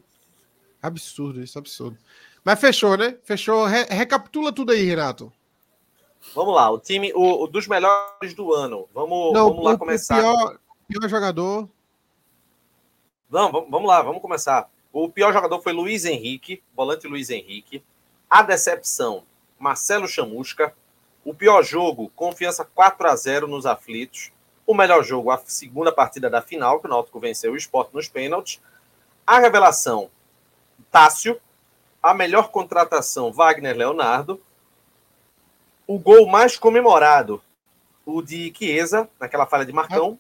Absurdo, 0.81 1.43
isso, 1.43 1.59
absurdo. 1.59 1.99
Mas 2.45 2.61
fechou, 2.61 2.97
né? 2.97 3.19
Fechou. 3.25 3.65
Re 3.67 3.85
recapitula 3.85 4.53
tudo 4.53 4.71
aí, 4.73 4.85
Renato. 4.85 5.33
Vamos 6.35 6.55
lá, 6.55 6.71
o 6.71 6.79
time 6.79 7.13
o, 7.15 7.45
o 7.45 7.47
dos 7.47 7.67
melhores 7.67 8.35
do 8.35 8.53
ano. 8.53 8.89
Vamos, 8.95 9.33
Não, 9.33 9.49
vamos 9.49 9.65
lá 9.65 9.73
o, 9.73 9.79
começar. 9.79 10.19
O 10.19 10.21
pior, 10.21 10.59
pior 10.89 11.09
jogador. 11.09 11.69
Não, 13.31 13.51
vamos, 13.51 13.71
vamos 13.71 13.89
lá, 13.89 14.03
vamos 14.03 14.23
começar. 14.23 14.71
O 14.93 15.09
pior 15.09 15.33
jogador 15.33 15.61
foi 15.61 15.73
Luiz 15.73 16.05
Henrique, 16.05 16.63
volante 16.75 17.07
Luiz 17.07 17.31
Henrique. 17.31 17.83
A 18.31 18.43
decepção, 18.43 19.25
Marcelo 19.59 20.07
Chamusca. 20.07 20.75
O 21.27 21.35
pior 21.35 21.65
jogo, 21.65 22.09
confiança 22.15 22.65
4 22.65 23.09
a 23.09 23.17
0 23.17 23.49
nos 23.49 23.67
aflitos. 23.67 24.31
O 24.65 24.73
melhor 24.73 25.03
jogo, 25.03 25.33
a 25.33 25.43
segunda 25.45 25.91
partida 25.91 26.31
da 26.31 26.41
final, 26.41 26.79
que 26.79 26.87
o 26.87 26.89
Náutico 26.89 27.19
venceu 27.19 27.53
o 27.53 27.57
esporte 27.57 27.93
nos 27.93 28.07
pênaltis. 28.07 28.61
A 29.27 29.41
revelação, 29.41 30.09
Tássio. 30.89 31.41
A 32.01 32.15
melhor 32.15 32.53
contratação, 32.53 33.33
Wagner 33.33 33.77
Leonardo. 33.77 34.41
O 35.85 35.99
gol 35.99 36.29
mais 36.29 36.57
comemorado, 36.57 37.43
o 38.05 38.23
de 38.23 38.55
Chiesa, 38.57 39.09
naquela 39.19 39.47
falha 39.47 39.67
de 39.67 39.73
Marcão. 39.73 40.17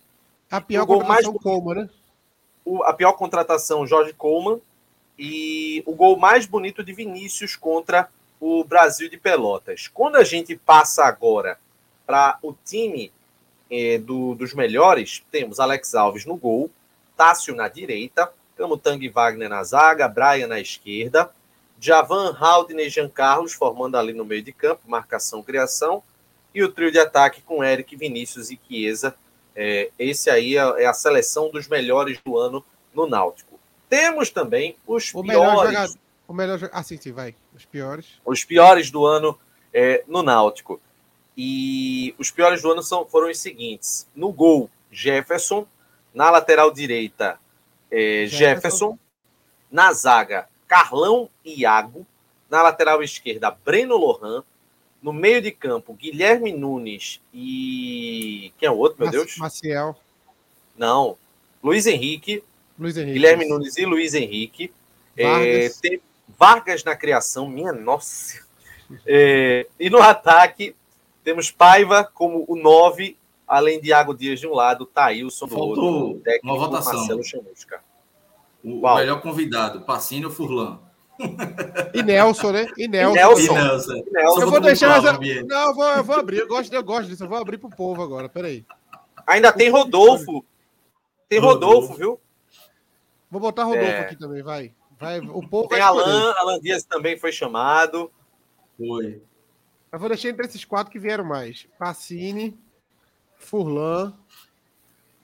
A, 0.50 0.56
a 0.56 0.60
pior 0.60 0.82
o 0.82 0.86
gol 0.86 1.00
contratação, 1.02 1.32
mais, 1.32 1.42
Coleman, 1.42 1.82
né? 1.82 1.90
O, 2.64 2.82
a 2.82 2.92
pior 2.92 3.12
contratação, 3.12 3.86
Jorge 3.86 4.12
Coleman. 4.12 4.60
E 5.16 5.84
o 5.86 5.94
gol 5.94 6.16
mais 6.16 6.46
bonito 6.46 6.82
de 6.82 6.92
Vinícius 6.92 7.54
contra 7.54 8.10
o 8.40 8.64
Brasil 8.64 9.08
de 9.08 9.16
Pelotas. 9.16 9.88
Quando 9.88 10.16
a 10.16 10.24
gente 10.24 10.56
passa 10.56 11.04
agora 11.04 11.58
para 12.06 12.38
o 12.42 12.54
time 12.64 13.12
eh, 13.70 13.98
do, 13.98 14.34
dos 14.34 14.54
melhores, 14.54 15.24
temos 15.30 15.58
Alex 15.58 15.94
Alves 15.94 16.24
no 16.24 16.36
gol, 16.36 16.70
Tássio 17.16 17.54
na 17.54 17.68
direita, 17.68 18.30
Camutang 18.56 19.08
Wagner 19.08 19.48
na 19.48 19.62
zaga, 19.64 20.08
Brian 20.08 20.46
na 20.46 20.60
esquerda, 20.60 21.30
Javan, 21.78 22.36
Haldner 22.38 22.86
e 22.86 22.90
Jean 22.90 23.08
Carlos 23.08 23.52
formando 23.52 23.96
ali 23.96 24.12
no 24.12 24.24
meio 24.24 24.42
de 24.42 24.52
campo, 24.52 24.82
marcação, 24.86 25.42
criação, 25.42 26.02
e 26.54 26.62
o 26.62 26.72
trio 26.72 26.90
de 26.90 26.98
ataque 26.98 27.42
com 27.42 27.62
Eric, 27.62 27.94
Vinícius 27.96 28.50
e 28.50 28.58
Chiesa. 28.66 29.14
É, 29.54 29.90
esse 29.98 30.30
aí 30.30 30.56
é, 30.56 30.82
é, 30.82 30.86
a 30.86 30.92
seleção 30.94 31.50
dos 31.50 31.68
melhores 31.68 32.18
do 32.24 32.38
ano 32.38 32.64
no 32.94 33.06
Náutico. 33.06 33.58
Temos 33.88 34.30
também 34.30 34.76
os 34.86 35.14
o 35.14 35.22
piores. 35.22 35.96
O 36.28 36.32
melhor 36.32 36.58
Ah, 36.72 36.82
sim, 36.82 36.96
sim, 36.96 37.12
vai. 37.12 37.34
Os 37.54 37.64
piores. 37.64 38.06
Os 38.24 38.44
piores 38.44 38.90
do 38.90 39.06
ano 39.06 39.38
é, 39.72 40.04
no 40.06 40.22
Náutico. 40.22 40.80
E 41.36 42.14
os 42.18 42.30
piores 42.30 42.62
do 42.62 42.72
ano 42.72 42.82
são, 42.82 43.06
foram 43.06 43.30
os 43.30 43.38
seguintes: 43.38 44.06
no 44.14 44.32
gol, 44.32 44.70
Jefferson. 44.90 45.66
Na 46.14 46.30
lateral 46.30 46.72
direita, 46.72 47.38
é, 47.90 48.24
Jefferson. 48.26 48.98
Na 49.70 49.92
zaga, 49.92 50.48
Carlão 50.66 51.28
e 51.44 51.60
Iago. 51.60 52.06
Na 52.48 52.62
lateral 52.62 53.02
esquerda, 53.02 53.50
Breno 53.50 53.96
Lohan. 53.96 54.42
No 55.02 55.12
meio 55.12 55.42
de 55.42 55.52
campo, 55.52 55.92
Guilherme 55.92 56.52
Nunes 56.52 57.20
e. 57.34 58.50
Quem 58.58 58.66
é 58.66 58.70
o 58.70 58.78
outro, 58.78 59.02
meu 59.02 59.10
Deus? 59.10 59.36
Maciel. 59.36 59.94
Não. 60.76 61.18
Luiz 61.62 61.86
Henrique. 61.86 62.42
Luiz 62.78 62.96
Henrique. 62.96 63.12
Guilherme 63.12 63.46
Nunes 63.46 63.76
e 63.76 63.84
Luiz 63.84 64.14
Henrique. 64.14 64.72
É, 65.16 65.68
tem 65.68 66.00
Vargas 66.28 66.84
na 66.84 66.96
criação, 66.96 67.48
minha 67.48 67.72
nossa. 67.72 68.44
É, 69.06 69.66
e 69.78 69.90
no 69.90 70.00
ataque, 70.00 70.74
temos 71.24 71.50
Paiva 71.50 72.04
como 72.04 72.44
o 72.46 72.56
9, 72.56 73.16
além 73.46 73.80
de 73.80 73.88
Iago 73.88 74.14
Dias 74.14 74.38
de 74.40 74.46
um 74.46 74.54
lado, 74.54 74.86
Thailson 74.86 75.46
do 75.46 75.54
Faltou 75.54 75.84
outro. 75.84 76.20
Técnico, 76.22 76.46
uma 76.46 76.56
votação. 76.56 76.94
Marcelo 76.94 77.24
Chamusca. 77.24 77.80
O 78.62 78.80
Qual? 78.80 78.96
melhor 78.96 79.20
convidado, 79.20 79.82
Pacínio 79.82 80.30
Furlan. 80.30 80.80
E 81.94 82.02
Nelson, 82.02 82.52
né? 82.52 82.66
E 82.76 82.86
Nelson. 82.86 83.16
E 83.16 83.22
Nelson. 83.22 83.40
E 83.40 83.54
Nelson. 83.54 83.92
E 83.94 84.10
Nelson. 84.10 84.40
Eu 84.40 84.50
vou 84.50 84.60
deixar. 84.60 84.98
Essa... 84.98 85.12
Não, 85.44 85.68
eu 85.68 85.74
vou, 85.74 85.84
eu 85.84 86.04
vou 86.04 86.16
abrir. 86.16 86.38
Eu 86.38 86.48
gosto, 86.48 86.72
eu 86.72 86.84
gosto 86.84 87.08
disso. 87.08 87.24
Eu 87.24 87.28
vou 87.28 87.38
abrir 87.38 87.58
pro 87.58 87.70
povo 87.70 88.02
agora. 88.02 88.28
Peraí. 88.28 88.66
Ainda 89.26 89.52
tem 89.52 89.70
Rodolfo. 89.70 90.44
Tem 91.28 91.38
Rodolfo, 91.38 91.88
Rodolfo 91.88 91.94
viu? 91.94 92.20
Vou 93.30 93.40
botar 93.40 93.64
Rodolfo 93.64 93.90
é... 93.90 94.00
aqui 94.00 94.16
também, 94.16 94.42
vai. 94.42 94.72
Vai. 94.98 95.20
O 95.20 95.46
povo 95.48 95.68
tem 95.68 95.80
Alan. 95.80 96.32
Alan 96.38 96.60
Dias 96.60 96.84
também 96.84 97.18
foi 97.18 97.32
chamado. 97.32 98.10
Foi. 98.78 99.22
Eu 99.92 99.98
vou 99.98 100.08
deixar 100.08 100.28
entre 100.28 100.46
esses 100.46 100.64
quatro 100.64 100.92
que 100.92 100.98
vieram 100.98 101.24
mais: 101.24 101.66
Pacini, 101.78 102.58
Furlan, 103.36 104.14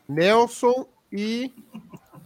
Nelson 0.08 0.86
e 1.10 1.52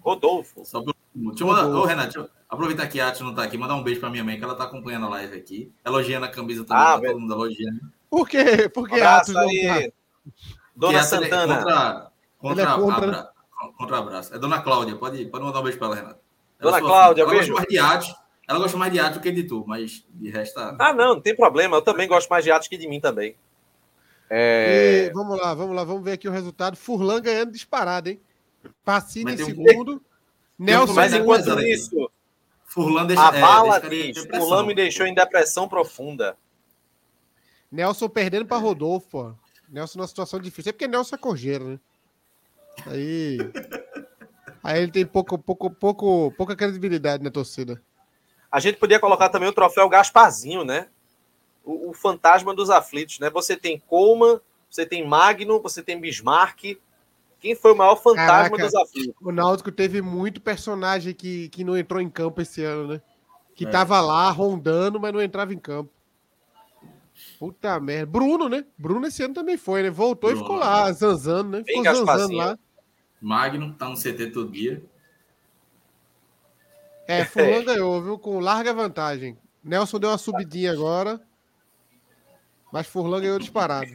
Rodolfo. 0.01 0.65
Só 0.65 0.81
pelo... 0.81 0.95
Deixa 1.15 1.43
eu 1.43 1.49
mandar... 1.49 1.67
Ô, 1.67 1.85
Renato, 1.85 2.13
deixa 2.13 2.21
eu 2.21 2.31
aproveitar 2.49 2.87
que 2.87 3.01
a 3.01 3.09
Ati 3.09 3.23
não 3.23 3.35
tá 3.35 3.43
aqui, 3.43 3.57
mandar 3.57 3.75
um 3.75 3.83
beijo 3.83 3.99
pra 3.99 4.11
minha 4.11 4.23
mãe, 4.23 4.39
que 4.39 4.45
ela 4.45 4.55
tá 4.55 4.65
acompanhando 4.65 5.07
a 5.07 5.09
live 5.09 5.37
aqui. 5.37 5.73
Elogiando 5.85 6.27
a 6.27 6.29
camisa 6.29 6.65
também, 6.65 6.83
ah, 6.83 7.01
tá 7.01 7.01
todo 7.01 7.21
mundo 7.21 7.33
elogiando. 7.33 7.81
Por 8.09 8.29
quê? 8.29 8.69
Por 8.69 8.89
que 8.89 9.01
Atos 9.01 9.35
aí. 9.35 9.91
Tá? 9.91 9.97
Dona 10.77 11.03
Santana. 11.03 11.55
É 11.55 11.57
contra, 11.57 12.13
contra, 12.39 12.63
é 12.63 12.77
contra... 12.77 12.97
Abra... 12.97 13.33
contra 13.77 13.99
abraço. 13.99 14.35
É 14.35 14.39
Dona 14.39 14.61
Cláudia, 14.61 14.95
pode, 14.95 15.25
pode 15.27 15.45
mandar 15.45 15.61
um 15.61 15.63
beijo 15.63 15.79
pra 15.79 15.89
ela, 15.89 15.97
Renato. 15.97 16.26
Dona 16.59 16.81
Cláudia, 16.81 17.23
ela 17.23 17.31
beijo. 17.31 17.53
Gosta 17.53 17.55
mais 17.55 17.69
de 17.69 17.79
Ati, 17.79 18.17
ela 18.49 18.59
gosta 18.59 18.77
mais 18.77 18.93
de 18.93 18.99
Ati 18.99 19.15
do 19.15 19.21
que 19.21 19.33
de 19.33 19.45
tu, 19.45 19.65
mas 19.67 20.05
de 20.11 20.31
resto. 20.31 20.55
Tá- 20.55 20.77
ah, 20.79 20.93
não, 20.93 21.15
não 21.15 21.21
tem 21.21 21.35
problema. 21.35 21.77
Eu 21.77 21.83
também 21.83 22.09
gosto 22.09 22.29
mais 22.29 22.45
de 22.45 22.51
Ati 22.51 22.69
que 22.69 22.79
de 22.79 22.89
mim 22.89 23.01
também. 23.01 23.37
É... 24.29 25.07
E, 25.07 25.13
vamos 25.13 25.39
lá, 25.39 25.55
vamos 25.55 25.77
lá, 25.77 25.85
vamos 25.85 26.03
ver 26.03 26.13
aqui 26.13 26.29
o 26.29 26.33
resultado. 26.33 26.77
Furlan 26.77 27.21
ganhando 27.21 27.53
disparado, 27.53 28.09
hein? 28.09 28.21
Passini 28.85 29.35
em 29.35 29.37
segundo. 29.37 30.03
Nelson 30.59 30.95
Mas 30.95 31.13
enquanto 31.13 31.61
isso, 31.61 32.11
Furlan 32.65 33.07
deixa, 33.07 33.31
a 33.31 33.37
é, 33.37 33.41
bala 33.41 33.79
diz, 33.81 34.25
Furlan 34.25 34.67
me 34.67 34.75
deixou 34.75 35.07
em 35.07 35.15
depressão 35.15 35.69
profunda. 35.69 36.37
Nelson 37.71 38.09
perdendo 38.09 38.47
para 38.47 38.57
Rodolfo. 38.57 39.37
Nelson 39.69 39.99
numa 39.99 40.09
situação 40.09 40.41
difícil. 40.41 40.71
É 40.71 40.73
porque 40.73 40.89
Nelson 40.89 41.17
é 41.17 41.19
corjeiro, 41.19 41.69
né? 41.69 41.81
Aí. 42.87 43.39
Aí 44.67 44.83
ele 44.83 44.91
tem 44.91 45.07
pouco, 45.07 45.39
pouco, 45.39 45.71
pouco, 45.71 46.35
pouca 46.37 46.57
credibilidade 46.57 47.23
na 47.23 47.31
torcida. 47.31 47.81
A 48.51 48.59
gente 48.59 48.79
podia 48.79 48.99
colocar 48.99 49.29
também 49.29 49.49
o 49.49 49.53
troféu 49.53 49.89
Gasparzinho, 49.89 50.65
né? 50.65 50.89
O, 51.65 51.91
o 51.91 51.95
fantasma 51.95 52.53
dos 52.53 52.69
aflitos, 52.69 53.21
né? 53.21 53.31
Você 53.31 53.57
tem 53.57 53.81
Coleman, 53.87 54.41
você 54.69 54.85
tem 54.85 55.07
Magno, 55.07 55.63
você 55.63 55.85
tem 55.85 56.01
Bismarck, 56.01 56.81
quem 57.39 57.55
foi 57.55 57.75
o 57.75 57.77
maior 57.77 57.95
fantasma 57.95 58.27
Caraca, 58.27 58.57
dos 58.57 58.75
aflitos? 58.75 59.15
O 59.23 59.31
Náutico 59.31 59.71
teve 59.71 60.03
muito 60.03 60.41
personagem 60.41 61.15
que, 61.15 61.49
que 61.51 61.63
não 61.63 61.79
entrou 61.79 62.01
em 62.01 62.11
campo 62.11 62.43
esse 62.43 62.65
ano, 62.65 62.89
né? 62.89 63.03
Que 63.55 63.67
é. 63.67 63.71
tava 63.71 64.01
lá 64.01 64.29
rondando, 64.33 64.99
mas 64.99 65.13
não 65.13 65.23
entrava 65.23 65.55
em 65.55 65.59
campo. 65.61 65.93
Puta 67.39 67.79
merda. 67.79 68.07
Bruno, 68.07 68.49
né? 68.49 68.65
Bruno 68.77 69.07
esse 69.07 69.23
ano 69.23 69.33
também 69.33 69.57
foi, 69.57 69.85
né? 69.85 69.91
Voltou 69.91 70.29
Bruno, 70.29 70.43
e 70.43 70.45
ficou 70.45 70.59
lá, 70.59 70.91
zanzando, 70.91 71.51
né? 71.51 71.63
Ficou 71.65 71.85
zanzando 71.85 72.35
lá. 72.35 72.59
Magno 73.21 73.75
tá 73.75 73.89
no 73.89 73.97
CT 73.97 74.31
todo 74.33 74.51
dia. 74.51 74.83
É, 77.07 77.25
Fulano 77.25 77.65
ganhou, 77.65 78.03
viu? 78.03 78.19
Com 78.19 78.41
larga 78.41 78.75
vantagem. 78.75 79.39
Nelson 79.63 79.99
deu 79.99 80.11
uma 80.11 80.19
subidinha 80.19 80.73
agora. 80.73 81.21
Mas 82.73 82.87
Furlan 82.87 83.21
ganhou 83.21 83.39
disparado. 83.39 83.91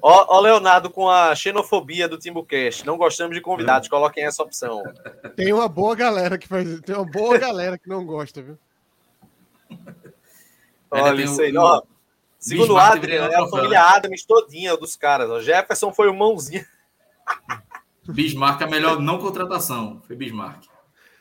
Ó, 0.00 0.36
ó, 0.36 0.40
Leonardo 0.40 0.90
com 0.90 1.08
a 1.08 1.34
xenofobia 1.34 2.08
do 2.08 2.18
Timbucast. 2.18 2.84
Não 2.84 2.96
gostamos 2.96 3.36
de 3.36 3.40
convidados, 3.40 3.88
coloquem 3.88 4.24
essa 4.24 4.42
opção. 4.42 4.82
Tem 5.36 5.52
uma 5.52 5.68
boa 5.68 5.94
galera 5.94 6.36
que 6.36 6.48
faz. 6.48 6.80
Tem 6.80 6.94
uma 6.94 7.04
boa 7.04 7.38
galera 7.38 7.78
que 7.78 7.88
não 7.88 8.04
gosta, 8.04 8.42
viu? 8.42 8.58
Olha 10.90 11.22
isso 11.22 11.40
aí, 11.40 11.56
ó. 11.56 11.82
Segundo 12.38 12.74
o 12.74 12.78
Adrian, 12.78 13.26
é 13.26 13.36
a 13.36 13.46
família 13.46 13.80
Adams 13.80 14.24
todinha 14.24 14.76
dos 14.76 14.96
caras. 14.96 15.30
O 15.30 15.40
Jefferson 15.40 15.92
foi 15.92 16.08
o 16.08 16.14
mãozinho. 16.14 16.66
Bismarck, 18.08 18.62
a 18.62 18.66
melhor 18.66 19.00
não 19.00 19.18
contratação. 19.18 20.02
Foi 20.06 20.16
Bismarck. 20.16 20.64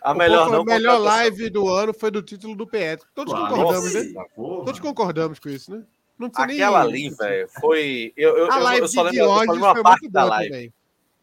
A 0.01 0.15
melhor, 0.15 0.49
não 0.49 0.61
a 0.61 0.65
melhor 0.65 0.97
live 0.97 1.49
do 1.49 1.69
ano 1.69 1.93
foi 1.93 2.09
do 2.09 2.23
título 2.23 2.55
do 2.55 2.65
PS. 2.65 3.05
Todos 3.13 3.31
claro, 3.31 3.55
concordamos, 3.55 3.93
nossa, 3.93 4.03
né? 4.03 4.25
Porra. 4.35 4.65
Todos 4.65 4.79
concordamos 4.79 5.39
com 5.39 5.49
isso, 5.49 5.71
né? 5.71 5.83
Não 6.17 6.27
Aquela 6.27 6.85
nem... 6.85 7.07
ali, 7.07 7.09
velho, 7.09 7.47
foi. 7.59 8.13
Eu, 8.17 8.37
eu, 8.37 8.51
a 8.51 8.57
live 8.57 8.81
eu 8.81 8.87
só 8.87 9.03
lembro 9.03 9.53
de 9.53 9.59
uma 9.59 9.81
parte 9.81 10.09
da 10.09 10.23
live. 10.23 10.73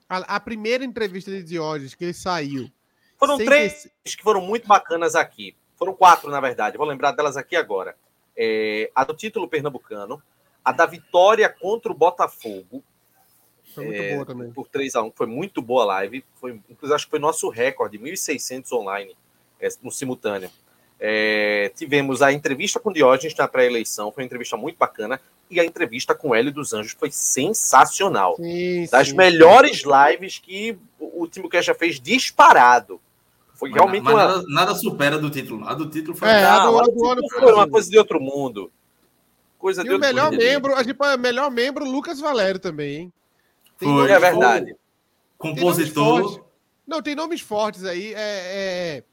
A, 0.09 0.36
a, 0.36 0.40
primeira 0.40 0.84
entrevista 0.84 1.30
de 1.30 1.42
Diógenes, 1.42 1.94
que 1.94 2.04
ele 2.04 2.14
saiu. 2.14 2.70
Foram 3.16 3.36
três 3.36 3.90
que... 4.04 4.16
que 4.16 4.22
foram 4.22 4.40
muito 4.40 4.66
bacanas 4.66 5.14
aqui. 5.14 5.56
Foram 5.76 5.92
quatro, 5.92 6.30
na 6.30 6.40
verdade. 6.40 6.78
Vou 6.78 6.86
lembrar 6.86 7.12
delas 7.12 7.36
aqui 7.36 7.56
agora. 7.56 7.96
É, 8.36 8.90
a 8.94 9.04
do 9.04 9.14
título 9.14 9.48
pernambucano, 9.48 10.22
a 10.64 10.72
da 10.72 10.86
vitória 10.86 11.48
contra 11.48 11.90
o 11.90 11.94
Botafogo. 11.94 12.82
Foi 13.79 13.87
muito 13.87 14.03
é, 14.03 14.14
boa 14.14 14.26
também. 14.26 14.51
Por 14.53 14.68
3x1. 14.68 15.12
Foi 15.14 15.26
muito 15.26 15.62
boa 15.62 15.83
a 15.83 15.87
live. 15.87 16.24
Foi, 16.35 16.61
inclusive, 16.68 16.95
acho 16.95 17.05
que 17.07 17.11
foi 17.11 17.18
nosso 17.18 17.49
recorde, 17.49 17.99
1.600 17.99 18.72
online 18.72 19.16
é, 19.61 19.68
no 19.83 19.91
simultâneo. 19.91 20.51
É, 21.01 21.70
tivemos 21.76 22.22
a 22.22 22.33
entrevista 22.33 22.81
com 22.81 22.93
Diógenes 22.93 23.37
na 23.37 23.47
pré-eleição, 23.47 24.11
foi 24.11 24.24
uma 24.24 24.26
entrevista 24.26 24.57
muito 24.57 24.76
bacana, 24.76 25.20
e 25.51 25.61
a 25.61 25.64
entrevista 25.64 26.14
com 26.14 26.35
Hélio 26.35 26.53
dos 26.53 26.72
Anjos 26.72 26.97
foi 26.99 27.11
sensacional. 27.11 28.37
Sim, 28.37 28.87
das 28.91 29.09
sim, 29.09 29.16
melhores 29.16 29.83
sim. 29.83 29.89
lives 29.89 30.39
que 30.39 30.76
o, 30.99 31.22
o 31.22 31.29
Timbucast 31.29 31.68
já 31.68 31.74
fez 31.74 32.01
disparado. 32.01 33.01
Foi 33.55 33.70
mas, 33.70 33.76
realmente 33.76 34.03
mas 34.03 34.14
uma... 34.14 34.26
nada, 34.26 34.45
nada, 34.49 34.74
supera 34.74 35.18
do 35.18 35.31
título. 35.31 35.66
A 35.66 35.74
do 35.74 35.89
título 35.89 36.16
foi, 36.16 36.29
é, 36.29 36.45
a 36.45 36.66
do, 36.66 36.81
do, 36.83 37.14
do 37.14 37.29
foi 37.29 37.53
uma 37.53 37.68
coisa 37.68 37.91
de 37.91 37.99
outro 37.99 38.20
mundo. 38.20 38.70
Coisa 39.59 39.83
e 39.83 39.85
de 39.85 39.95
o 39.95 39.99
melhor 39.99 40.31
mundo. 40.31 40.41
membro, 40.41 40.74
a 40.74 40.83
gente 40.83 40.97
melhor 41.18 41.51
membro, 41.51 41.85
Lucas 41.85 42.20
Valério 42.20 42.61
também, 42.61 42.97
hein? 42.97 43.12
Tem 43.79 43.89
foi, 43.89 44.11
é 44.11 44.18
verdade. 44.18 44.76
Compositor. 45.37 46.45
Não, 46.87 47.01
tem 47.01 47.14
nomes 47.14 47.41
fortes 47.41 47.85
aí. 47.85 48.12
é... 48.14 48.18
é 48.18 49.05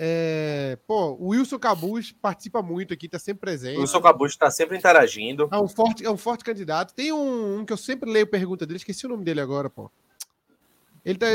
é, 0.00 0.78
pô, 0.86 1.16
o 1.18 1.30
Wilson 1.30 1.58
Cabuz 1.58 2.12
participa 2.12 2.62
muito 2.62 2.94
aqui, 2.94 3.08
tá 3.08 3.18
sempre 3.18 3.40
presente. 3.40 3.78
O 3.78 3.80
Wilson 3.80 4.00
Cabuz 4.00 4.30
está 4.30 4.48
sempre 4.48 4.76
interagindo. 4.76 5.48
É 5.50 5.58
um 5.58 5.66
forte, 5.66 6.06
é 6.06 6.10
um 6.10 6.16
forte 6.16 6.44
candidato. 6.44 6.94
Tem 6.94 7.12
um, 7.12 7.58
um, 7.58 7.64
que 7.64 7.72
eu 7.72 7.76
sempre 7.76 8.08
leio 8.08 8.26
pergunta 8.26 8.64
dele, 8.64 8.76
esqueci 8.76 9.06
o 9.06 9.08
nome 9.08 9.24
dele 9.24 9.40
agora, 9.40 9.68
pô. 9.68 9.90
Ele 11.04 11.18
tá. 11.18 11.26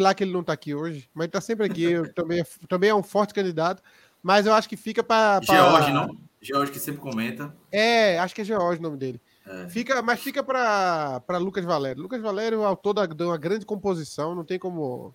Lá 0.00 0.14
que 0.14 0.24
ele 0.24 0.32
não 0.32 0.42
tá 0.42 0.52
aqui 0.52 0.74
hoje, 0.74 1.08
mas 1.14 1.24
ele 1.24 1.32
tá 1.32 1.40
sempre 1.40 1.64
aqui. 1.64 1.92
também, 2.12 2.40
é, 2.40 2.44
também 2.66 2.90
é 2.90 2.94
um 2.94 3.04
forte 3.04 3.32
candidato. 3.32 3.80
Mas 4.20 4.46
eu 4.46 4.54
acho 4.54 4.68
que 4.68 4.76
fica 4.76 5.04
para. 5.04 5.40
Pra... 5.40 5.54
George, 5.54 5.92
não? 5.92 6.16
George 6.40 6.72
que 6.72 6.80
sempre 6.80 7.00
comenta. 7.00 7.54
É, 7.70 8.18
acho 8.18 8.34
que 8.34 8.40
é 8.40 8.44
George 8.44 8.80
o 8.80 8.82
nome 8.82 8.96
dele. 8.96 9.20
É. 9.46 9.68
Fica, 9.68 10.00
mas 10.02 10.20
fica 10.20 10.42
para 10.42 11.38
Lucas 11.38 11.64
Valério. 11.64 12.02
Lucas 12.02 12.20
Valério 12.20 12.56
é 12.56 12.58
o 12.60 12.66
autor 12.66 12.94
da, 12.94 13.06
de 13.06 13.24
uma 13.24 13.36
grande 13.36 13.66
composição, 13.66 14.34
não 14.34 14.44
tem 14.44 14.58
como. 14.58 15.14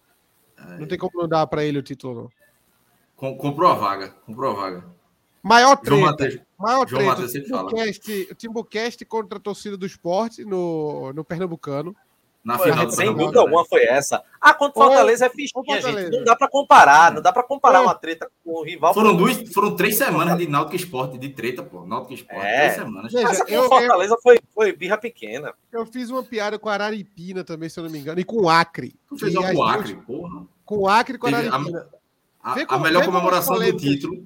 É. 0.57 0.78
Não 0.80 0.88
tem 0.88 0.97
como 0.97 1.21
não 1.21 1.28
dar 1.28 1.47
para 1.47 1.63
ele 1.63 1.80
o 1.80 1.84
título, 1.84 2.30
não. 3.19 3.36
Comprou 3.36 3.71
a 3.71 3.73
vaga. 3.73 4.09
Comprou 4.25 4.51
a 4.51 4.55
vaga. 4.55 4.97
Maior 5.41 5.78
treta. 5.78 5.95
João 5.95 6.01
Mateus, 6.01 6.39
maior 6.59 6.88
João 6.88 7.15
treta. 7.15 7.28
sempre 7.30 7.49
fala. 7.49 7.71
O 7.71 8.36
Timbucast 8.36 9.05
contra 9.05 9.38
a 9.38 9.41
torcida 9.41 9.78
do 9.78 9.86
esporte 9.86 10.43
no, 10.43 11.13
no 11.13 11.23
Pernambucano. 11.23 11.95
Na 12.48 12.58
final 12.58 12.89
sem 12.89 13.14
dúvida 13.14 13.41
alguma 13.41 13.66
foi 13.66 13.84
essa. 13.84 14.24
Ah, 14.39 14.54
contra 14.54 14.80
o 14.80 14.86
Fortaleza 14.86 15.26
é 15.26 15.30
fichinha, 15.30 15.82
gente. 15.82 16.12
Não 16.12 16.24
dá 16.24 16.34
para 16.34 16.48
comparar, 16.48 17.12
não 17.12 17.22
dá 17.22 17.34
para 17.34 17.43
comparar 17.43 17.82
uma 17.82 17.93
treta 17.93 18.32
com 18.41 18.62
o 18.62 18.64
rival. 18.64 18.93
Foram 18.93 19.18
duas, 19.18 19.38
foram 19.54 19.76
três 19.76 19.98
semanas 19.98 20.38
de 20.38 20.48
Náutico 20.48 20.78
Esporte, 20.78 21.18
de 21.18 21.28
treta, 21.28 21.62
pô. 21.62 21.86
Náutico 21.86 22.14
Esporte, 22.14 22.45
é. 22.45 22.60
três 22.60 22.76
semanas. 22.76 23.12
Veja, 23.12 23.28
Essa 23.28 23.43
eu, 23.50 23.68
Fortaleza 23.68 24.14
eu, 24.14 24.22
foi, 24.22 24.39
foi 24.54 24.72
birra 24.72 24.98
pequena. 24.98 25.54
Eu 25.74 25.86
fiz 25.86 26.10
uma 26.10 26.24
piada 26.24 26.58
com 26.58 26.70
a 26.70 26.74
Araripina 26.74 27.43
também, 27.43 27.68
se 27.68 27.78
eu 27.78 27.84
não 27.84 27.91
me 27.91 28.00
engano, 28.00 28.22
e 28.22 28.24
com 28.24 28.43
o 28.43 28.50
Acre. 28.50 28.95
Tu 29.10 29.18
fez 29.18 29.36
uma 29.36 29.52
com 29.52 29.58
o 29.58 29.64
Acre, 29.64 29.95
porra. 29.95 30.48
Com 30.64 30.78
o 30.78 30.88
Acre 30.88 31.16
e 31.16 31.20
com 31.20 31.28
a 31.28 31.30
Araripina. 31.32 31.88
A, 32.41 32.66
como, 32.66 32.66
a 32.70 32.80
melhor 32.80 33.04
comemoração 33.04 33.60
do 33.60 33.76
título. 33.76 34.26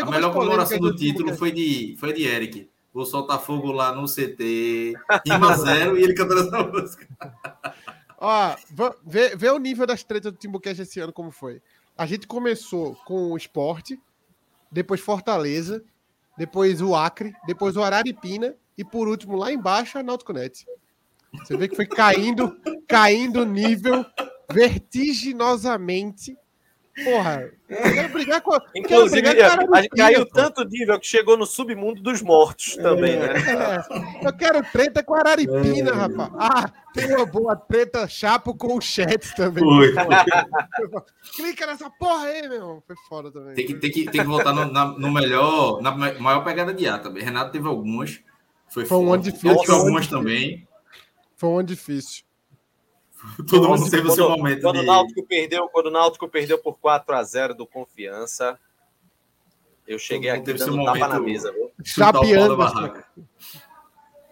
A 0.00 0.08
melhor 0.08 0.32
comemoração 0.32 0.78
do 0.78 0.94
título 0.94 1.34
foi 1.34 1.50
de, 1.50 1.96
foi 1.98 2.12
de 2.12 2.22
Eric. 2.22 2.70
Vou 2.94 3.04
soltar 3.04 3.40
fogo 3.40 3.72
lá 3.72 3.92
no 3.92 4.06
CT, 4.06 4.94
rima 5.26 5.56
zero, 5.58 5.98
e 5.98 6.04
ele 6.04 6.14
cantando 6.14 6.42
essa 6.42 6.62
música. 6.62 7.08
Ó, 8.16 8.56
vê, 9.04 9.34
vê 9.34 9.50
o 9.50 9.58
nível 9.58 9.84
das 9.84 10.04
tretas 10.04 10.30
do 10.30 10.38
Timbucast 10.38 10.80
esse 10.80 11.00
ano 11.00 11.12
como 11.12 11.32
foi. 11.32 11.60
A 11.98 12.06
gente 12.06 12.28
começou 12.28 12.94
com 13.04 13.32
o 13.32 13.36
esporte, 13.36 14.00
depois 14.70 15.00
Fortaleza, 15.00 15.84
depois 16.38 16.80
o 16.80 16.94
Acre, 16.94 17.34
depois 17.46 17.76
o 17.76 17.82
Araripina 17.82 18.54
e 18.78 18.84
por 18.84 19.08
último 19.08 19.36
lá 19.36 19.52
embaixo 19.52 19.98
a 19.98 20.02
Náutico 20.02 20.32
Net. 20.32 20.64
Você 21.32 21.56
vê 21.56 21.66
que 21.66 21.74
foi 21.74 21.86
caindo, 21.86 22.56
caindo 22.86 23.42
o 23.42 23.44
nível 23.44 24.06
vertiginosamente 24.52 26.38
Porra, 27.02 27.50
eu 27.68 27.92
quero 27.92 28.08
brigar 28.10 28.40
com. 28.40 28.56
Inclusive, 28.74 29.20
brigar 29.20 29.66
com 29.66 29.74
a 29.74 29.82
gente 29.82 29.96
caiu 29.96 30.24
tanto 30.26 30.64
nível 30.64 31.00
que 31.00 31.06
chegou 31.06 31.36
no 31.36 31.44
submundo 31.44 32.00
dos 32.00 32.22
mortos 32.22 32.76
também, 32.76 33.16
né? 33.16 33.34
É, 33.34 34.26
eu 34.28 34.32
quero 34.32 34.62
treta 34.70 35.02
com 35.02 35.14
a 35.14 35.18
Araripina, 35.18 35.90
é. 35.90 35.94
rapaz. 35.94 36.30
Ah, 36.38 36.72
tem 36.92 37.12
uma 37.12 37.26
boa 37.26 37.56
treta 37.56 38.06
chapo 38.06 38.54
com 38.54 38.76
o 38.76 38.80
chat 38.80 39.34
também. 39.34 39.64
Foi. 39.64 39.92
Clica 41.34 41.66
nessa 41.66 41.90
porra 41.90 42.26
aí, 42.26 42.42
meu 42.42 42.58
irmão. 42.58 42.82
Foi 42.86 42.96
foda 43.08 43.32
também. 43.32 43.54
Tem 43.54 43.66
que, 43.66 43.74
tem 43.74 43.90
que, 43.90 44.04
tem 44.04 44.20
que 44.20 44.26
voltar 44.26 44.52
no, 44.52 44.70
na, 44.70 44.86
no 44.86 45.10
melhor, 45.10 45.82
na 45.82 45.90
maior 45.90 46.44
pegada 46.44 46.72
de 46.72 46.86
ar 46.86 47.02
também. 47.02 47.24
Renato 47.24 47.50
teve 47.50 47.66
algumas. 47.66 48.20
Foi, 48.68 48.84
foi 48.84 48.98
um 48.98 49.12
ano 49.12 49.22
difícil. 49.22 49.58
Tive 49.58 49.72
algumas 49.72 50.06
também. 50.06 50.68
Foi 51.36 51.48
um 51.48 51.58
ano 51.58 51.66
difícil. 51.66 52.23
Todo 53.48 53.68
mundo 53.68 53.90
teve 53.90 54.08
o 54.08 54.10
seu 54.10 54.28
momento. 54.28 54.62
Quando, 54.62 54.80
de... 54.80 54.82
o 54.82 54.86
Náutico 54.86 55.26
perdeu, 55.26 55.68
quando 55.68 55.86
o 55.86 55.90
Náutico 55.90 56.28
perdeu 56.28 56.58
por 56.58 56.78
4 56.78 57.14
a 57.14 57.22
0 57.22 57.54
do 57.54 57.66
Confiança, 57.66 58.58
eu 59.86 59.98
cheguei 59.98 60.30
aqui 60.30 60.52
dando 60.52 60.84
tapa 60.84 61.08
na 61.08 61.20
mesa. 61.20 61.52
Chapeando. 61.82 62.56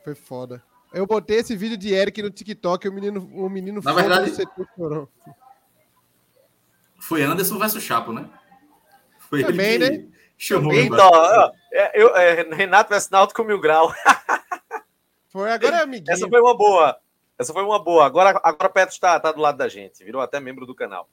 Foi 0.04 0.14
foda. 0.14 0.62
Eu 0.92 1.06
botei 1.06 1.38
esse 1.38 1.56
vídeo 1.56 1.76
de 1.76 1.92
Eric 1.94 2.22
no 2.22 2.30
TikTok, 2.30 2.86
o 2.86 2.92
menino, 2.92 3.20
o 3.34 3.48
menino 3.48 3.80
Na 3.82 3.92
verdade, 3.92 4.30
Foi 6.98 7.22
Anderson 7.22 7.58
versus 7.58 7.82
Chapo, 7.82 8.12
né? 8.12 8.28
Foi 9.18 9.42
Também, 9.42 9.72
ele 9.72 9.90
que 9.90 9.96
né? 9.98 10.08
chamou. 10.36 10.74
Então, 10.74 11.10
é, 11.72 12.02
eu, 12.02 12.14
é, 12.14 12.42
Renato 12.54 12.90
versus 12.90 13.08
Náutico 13.08 13.42
Mil 13.42 13.58
Grau. 13.58 13.92
Foi, 15.28 15.50
agora 15.50 15.78
é 15.78 15.82
amiguinho. 15.82 16.12
Essa 16.12 16.28
foi 16.28 16.40
uma 16.40 16.54
boa. 16.54 17.00
Essa 17.42 17.52
foi 17.52 17.62
uma 17.62 17.82
boa. 17.82 18.06
Agora, 18.06 18.40
agora 18.42 18.70
o 18.70 18.72
Petro 18.72 18.94
está, 18.94 19.20
tá 19.20 19.30
do 19.32 19.40
lado 19.40 19.58
da 19.58 19.68
gente. 19.68 20.04
Virou 20.04 20.22
até 20.22 20.40
membro 20.40 20.64
do 20.64 20.74
canal. 20.74 21.08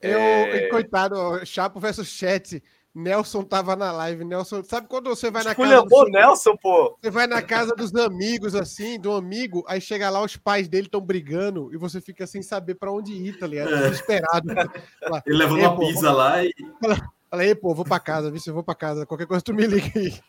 Eu, 0.00 0.18
é... 0.18 0.68
coitado, 0.68 1.44
Chapo 1.44 1.78
versus 1.78 2.08
Chat. 2.08 2.62
Nelson 2.94 3.42
tava 3.42 3.74
na 3.74 3.90
live. 3.90 4.24
Nelson, 4.24 4.62
sabe 4.62 4.86
quando 4.86 5.08
você 5.08 5.30
vai 5.30 5.42
na 5.42 5.54
casa. 5.54 5.82
Do 5.82 6.04
Nelson, 6.10 6.56
pô. 6.56 6.96
Você 7.00 7.10
vai 7.10 7.26
na 7.26 7.40
casa 7.40 7.74
dos 7.74 7.94
amigos, 7.94 8.54
assim, 8.54 9.00
do 9.00 9.12
amigo, 9.12 9.64
aí 9.66 9.80
chega 9.80 10.10
lá, 10.10 10.22
os 10.22 10.36
pais 10.36 10.68
dele 10.68 10.86
estão 10.86 11.00
brigando 11.00 11.72
e 11.72 11.76
você 11.78 12.00
fica 12.00 12.26
sem 12.26 12.42
saber 12.42 12.74
para 12.74 12.92
onde 12.92 13.12
ir, 13.12 13.38
tá 13.38 13.46
ligado? 13.46 13.74
É. 13.74 13.88
Desesperado. 13.88 14.46
Ele 15.26 15.38
levou 15.38 15.58
uma 15.58 15.74
pô, 15.74 15.80
pizza 15.80 16.12
lá 16.12 16.44
e. 16.44 16.52
Fala, 16.80 17.00
aí, 17.30 17.54
pô, 17.54 17.74
vou 17.74 17.84
pra 17.84 17.98
casa, 17.98 18.30
viu? 18.30 18.40
Eu 18.46 18.54
vou 18.54 18.62
pra 18.62 18.74
casa. 18.74 19.06
Qualquer 19.06 19.26
coisa 19.26 19.42
tu 19.42 19.54
me 19.54 19.66
liga 19.66 19.98
aí. 19.98 20.20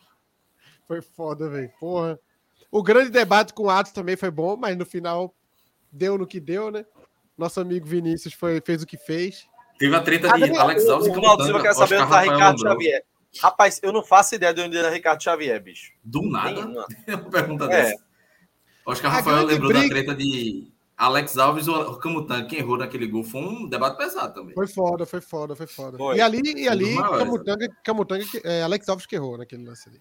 Foi 0.86 1.02
foda, 1.02 1.48
velho. 1.48 1.70
Porra. 1.78 2.18
O 2.70 2.82
grande 2.82 3.10
debate 3.10 3.52
com 3.52 3.64
o 3.64 3.70
Atos 3.70 3.92
também 3.92 4.16
foi 4.16 4.30
bom, 4.30 4.56
mas 4.56 4.76
no 4.76 4.86
final 4.86 5.34
deu 5.94 6.18
no 6.18 6.26
que 6.26 6.40
deu, 6.40 6.70
né? 6.70 6.84
Nosso 7.36 7.60
amigo 7.60 7.86
Vinícius 7.86 8.34
foi, 8.34 8.60
fez 8.60 8.82
o 8.82 8.86
que 8.86 8.96
fez. 8.96 9.46
Teve 9.78 9.94
a 9.94 10.00
treta 10.00 10.28
de 10.36 10.56
ah, 10.56 10.62
Alex 10.62 10.88
Alves 10.88 11.08
e 11.08 11.10
Ronaldo 11.10 11.44
Silva 11.44 11.62
quer 11.62 11.74
saber 11.74 12.00
onde 12.00 12.10
tá 12.10 12.20
Ricardo 12.20 12.60
Xavier. 12.60 13.04
Rapaz, 13.40 13.80
eu 13.82 13.92
não 13.92 14.04
faço 14.04 14.34
ideia 14.36 14.54
de 14.54 14.60
onde 14.60 14.76
era 14.76 14.90
Ricardo 14.90 15.22
Xavier, 15.22 15.60
bicho. 15.60 15.92
Do 16.04 16.22
nada? 16.22 16.60
uma 17.08 17.30
pergunta 17.30 17.64
é. 17.64 17.68
dessa. 17.68 18.04
Oscar 18.86 19.10
a 19.10 19.14
Rafael 19.16 19.46
lembrou 19.46 19.72
briga... 19.72 19.88
da 19.88 19.94
treta 19.94 20.14
de 20.14 20.70
Alex 20.96 21.36
Alves 21.36 21.66
ou 21.66 21.98
Camutanga, 21.98 22.46
quem 22.46 22.60
errou 22.60 22.76
naquele 22.76 23.06
gol. 23.06 23.24
Foi 23.24 23.40
um 23.40 23.68
debate 23.68 23.96
pesado 23.96 24.34
também. 24.34 24.54
Foi 24.54 24.68
foda, 24.68 25.04
foi 25.04 25.20
foda, 25.20 25.56
foi 25.56 25.66
foda. 25.66 25.96
Foi. 25.96 26.16
E 26.16 26.20
ali, 26.20 26.40
e 26.54 26.68
ali 26.68 26.94
Camutanga, 26.94 27.68
Camutanga, 27.82 28.24
é, 28.44 28.62
Alex 28.62 28.88
Alves 28.88 29.06
que 29.06 29.16
errou 29.16 29.38
naquele 29.38 29.64
lance 29.64 29.88
ali. 29.88 30.00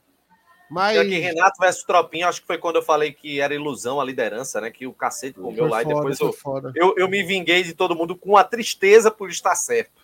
Mas... 0.73 0.97
aqui, 0.97 1.19
Renato 1.19 1.59
versus 1.59 1.83
Tropinha, 1.83 2.27
acho 2.27 2.41
que 2.41 2.47
foi 2.47 2.57
quando 2.57 2.77
eu 2.77 2.81
falei 2.81 3.11
que 3.11 3.39
era 3.39 3.53
ilusão 3.53 4.01
a 4.01 4.03
liderança, 4.03 4.59
né? 4.59 4.71
Que 4.71 4.87
o 4.87 4.93
cacete 4.93 5.39
comeu 5.39 5.67
lá 5.67 5.83
foda, 5.83 5.91
e 5.91 5.95
depois 5.95 6.19
eu, 6.19 6.35
eu, 6.75 6.95
eu, 6.97 7.07
me 7.07 7.23
vinguei 7.23 7.61
de 7.63 7.73
todo 7.73 7.95
mundo 7.95 8.15
com 8.15 8.35
a 8.35 8.43
tristeza 8.43 9.11
por 9.11 9.29
estar 9.29 9.55
certo. 9.55 10.01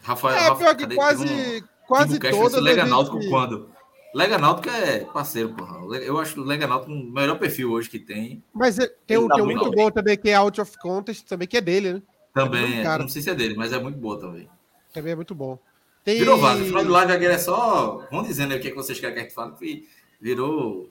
Rafael, 0.00 0.36
é, 0.36 0.48
Rafael, 0.48 0.76
pior 0.76 0.76
que 0.76 0.94
quase, 0.94 1.24
um, 1.24 1.86
quase 1.86 2.18
toda. 2.18 2.60
Lega 2.60 2.86
Náutico 2.86 3.20
gente... 3.20 3.30
quando? 3.30 3.70
Lega 4.14 4.38
Náutico 4.38 4.70
é 4.70 5.00
parceiro, 5.00 5.54
porra. 5.54 5.96
Eu 5.96 6.18
acho 6.18 6.40
o 6.40 6.44
Lega 6.44 6.66
Náutico 6.66 6.92
o 6.92 7.12
melhor 7.12 7.38
perfil 7.38 7.72
hoje 7.72 7.90
que 7.90 7.98
tem. 7.98 8.42
Mas 8.52 8.78
é, 8.78 8.86
tem 9.04 9.18
um, 9.18 9.26
tem 9.26 9.42
um 9.42 9.46
muito 9.46 9.70
bom 9.72 9.90
também, 9.90 10.16
que 10.16 10.30
é 10.30 10.34
Out 10.34 10.60
of 10.60 10.78
Contest, 10.78 11.26
também, 11.26 11.48
que 11.48 11.56
é 11.56 11.60
dele, 11.60 11.94
né? 11.94 12.02
Também, 12.32 12.80
é, 12.80 12.98
não 12.98 13.08
sei 13.08 13.20
se 13.20 13.30
é 13.30 13.34
dele, 13.34 13.54
mas 13.56 13.72
é 13.72 13.78
muito 13.78 13.98
boa 13.98 14.18
também. 14.18 14.48
Também 14.92 15.12
é 15.12 15.16
muito 15.16 15.34
bom. 15.34 15.58
Tem... 16.04 16.18
Virou 16.18 16.38
vaga. 16.38 16.64
Final 16.64 16.84
de 16.84 16.90
live 16.90 17.12
aqui 17.12 17.26
é 17.26 17.38
só. 17.38 18.06
Vamos 18.10 18.28
dizendo 18.28 18.52
aí 18.52 18.58
o 18.58 18.62
que, 18.62 18.68
é 18.68 18.70
que 18.70 18.76
vocês 18.76 18.98
querem 18.98 19.14
que 19.14 19.20
a 19.20 19.22
gente 19.24 19.34
fale. 19.34 19.88
Virou. 20.20 20.88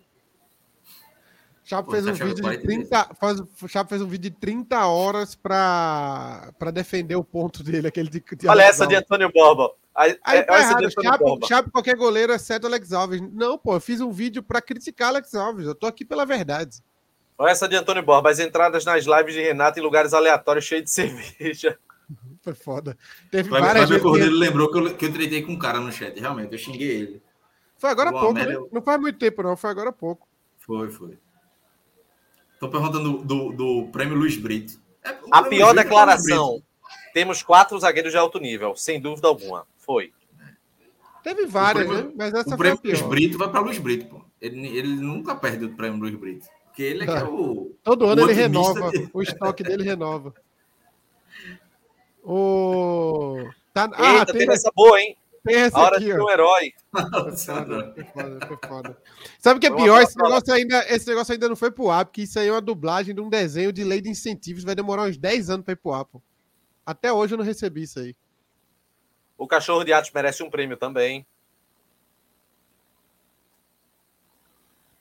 Chapo 1.64 1.92
fez 1.92 2.04
tá 2.04 2.12
um 2.12 2.14
vídeo 2.14 2.50
de 2.50 2.58
30. 2.58 3.16
Faz, 3.20 3.44
Chapo 3.68 3.90
fez 3.90 4.02
um 4.02 4.08
vídeo 4.08 4.30
de 4.30 4.38
30 4.38 4.86
horas 4.88 5.36
para 5.36 6.52
defender 6.74 7.16
o 7.16 7.24
ponto 7.24 7.64
dele, 7.64 7.88
aquele 7.88 8.10
de. 8.10 8.22
de 8.36 8.48
Olha 8.48 8.64
essa 8.64 8.86
de 8.86 8.96
Antônio 8.96 9.32
Borba. 9.34 9.72
Aí, 9.94 10.18
Aí 10.24 10.40
é, 10.40 10.44
tá 10.44 10.60
errado. 10.60 10.90
Chapo, 10.90 11.48
Chapo, 11.48 11.72
qualquer 11.72 11.96
goleiro, 11.96 12.34
exceto 12.34 12.68
Alex 12.68 12.94
Alves. 12.94 13.22
Não, 13.34 13.58
pô, 13.58 13.76
eu 13.76 13.82
fiz 13.82 14.02
um 14.02 14.12
vídeo 14.12 14.42
para 14.42 14.62
criticar 14.62 15.10
Alex 15.10 15.36
Alves. 15.36 15.66
Eu 15.66 15.76
tô 15.76 15.88
aqui 15.88 16.04
pela 16.04 16.26
verdade. 16.26 16.82
Olha 17.38 17.52
essa 17.52 17.68
de 17.68 17.76
Antônio 17.76 18.04
Borba. 18.04 18.30
As 18.30 18.40
entradas 18.40 18.86
nas 18.86 19.06
lives 19.06 19.34
de 19.34 19.42
Renato 19.42 19.80
em 19.80 19.82
lugares 19.82 20.14
aleatórios, 20.14 20.66
cheios 20.66 20.86
de 20.86 20.92
cerveja. 20.92 21.78
Foi 22.42 22.54
foda. 22.54 22.98
Teve 23.30 23.50
Flávio, 23.50 23.68
várias 23.68 23.88
Flávio 23.88 24.04
Cordeiro 24.04 24.34
que... 24.34 24.40
lembrou 24.40 24.72
que 24.72 24.78
eu, 24.78 24.96
que 24.96 25.06
eu 25.06 25.14
tretei 25.14 25.42
com 25.42 25.54
um 25.54 25.60
cara 25.60 25.80
no 25.80 25.92
chat, 25.92 26.20
realmente. 26.20 26.52
Eu 26.52 26.60
xinguei 26.60 26.90
ele. 26.90 27.24
Foi 27.78 27.90
agora 27.90 28.10
há 28.10 28.14
pouco, 28.14 28.34
né? 28.34 28.46
Não 28.72 28.82
faz 28.82 29.02
muito 29.02 29.18
tempo, 29.18 29.42
não. 29.42 29.58
Foi 29.58 29.70
agora 29.70 29.90
há 29.90 29.94
pouco. 29.94 30.28
Foi, 30.60 30.90
foi. 30.90 31.18
Estão 32.54 32.70
perguntando 32.70 33.18
do, 33.18 33.24
do, 33.24 33.52
do, 33.54 33.88
prêmio 33.92 34.16
Luiz 34.16 34.38
Brito. 34.38 34.80
É, 35.04 35.18
a 35.32 35.44
pior 35.44 35.74
Luiz 35.74 35.84
declaração. 35.84 36.62
Temos 37.14 37.42
quatro 37.42 37.80
zagueiros 37.80 38.12
de 38.12 38.18
alto 38.18 38.40
nível, 38.40 38.76
sem 38.76 39.02
dúvida 39.02 39.28
alguma. 39.28 39.66
Foi. 39.78 40.14
Teve 41.24 41.48
várias, 41.48 41.88
prêmio, 41.88 42.06
né? 42.06 42.14
Mas 42.16 42.34
essa 42.34 42.54
o 42.54 42.58
prêmio 42.58 42.80
Luiz 42.84 43.02
Brito 43.02 43.38
vai 43.38 43.50
para 43.50 43.60
Luiz 43.62 43.80
Brito, 43.80 44.06
pô. 44.06 44.22
Ele, 44.40 44.68
ele 44.78 44.96
nunca 44.96 45.36
perde 45.36 45.66
o 45.66 45.76
prêmio 45.76 46.00
Luiz 46.00 46.16
Brito. 46.16 46.48
Porque 46.66 46.84
ele 46.84 47.04
é, 47.04 47.06
que 47.08 47.12
é 47.12 47.24
o. 47.24 47.76
Todo 47.84 48.06
ano 48.06 48.22
ele 48.24 48.34
renova. 48.34 48.92
De... 48.92 49.10
O 49.14 49.22
estoque 49.22 49.64
dele 49.64 49.84
renova. 49.84 50.34
O. 52.24 53.38
Tá... 53.74 53.90
Ah, 53.94 54.20
Eita, 54.20 54.34
tem 54.34 54.50
essa 54.50 54.72
boa, 54.76 55.00
hein? 55.00 55.18
Tem 55.44 55.56
essa 55.56 55.78
a 55.78 55.82
hora 55.82 55.98
aqui, 55.98 56.06
de 56.06 56.20
um 56.20 56.30
herói. 56.30 56.72
Foi 56.92 57.02
foda, 57.04 57.94
foi 57.96 58.04
foda, 58.04 58.48
foi 58.48 58.58
foda. 58.70 58.98
Sabe 59.40 59.58
o 59.58 59.60
que 59.60 59.68
é 59.68 59.76
pior? 59.76 60.02
Esse 60.02 60.16
negócio, 60.18 60.54
ainda, 60.54 60.86
esse 60.88 61.08
negócio 61.08 61.34
ainda 61.34 61.50
não 61.50 61.56
foi 61.56 61.72
pro 61.72 61.90
ar, 61.90 62.06
porque 62.06 62.22
isso 62.22 62.38
aí 62.38 62.48
é 62.48 62.52
uma 62.52 62.62
dublagem 62.62 63.16
de 63.16 63.22
um 63.22 63.30
desenho 63.30 63.74
de 63.74 63.84
lei 63.84 64.02
de 64.02 64.10
incentivos. 64.10 64.64
Vai 64.64 64.76
demorar 64.76 65.04
uns 65.04 65.18
10 65.18 65.50
anos 65.50 65.66
pra 65.66 65.74
ir 65.74 65.78
pro 65.78 65.94
ar, 65.94 66.06
pô. 66.06 66.22
Até 66.86 67.12
hoje 67.12 67.34
eu 67.34 67.38
não 67.38 67.46
recebi 67.46 67.84
isso 67.84 68.00
aí. 68.00 68.16
O 69.38 69.48
cachorro 69.48 69.84
de 69.84 69.92
Atos 69.92 70.12
merece 70.14 70.44
um 70.44 70.50
prêmio 70.50 70.78
também. 70.78 71.26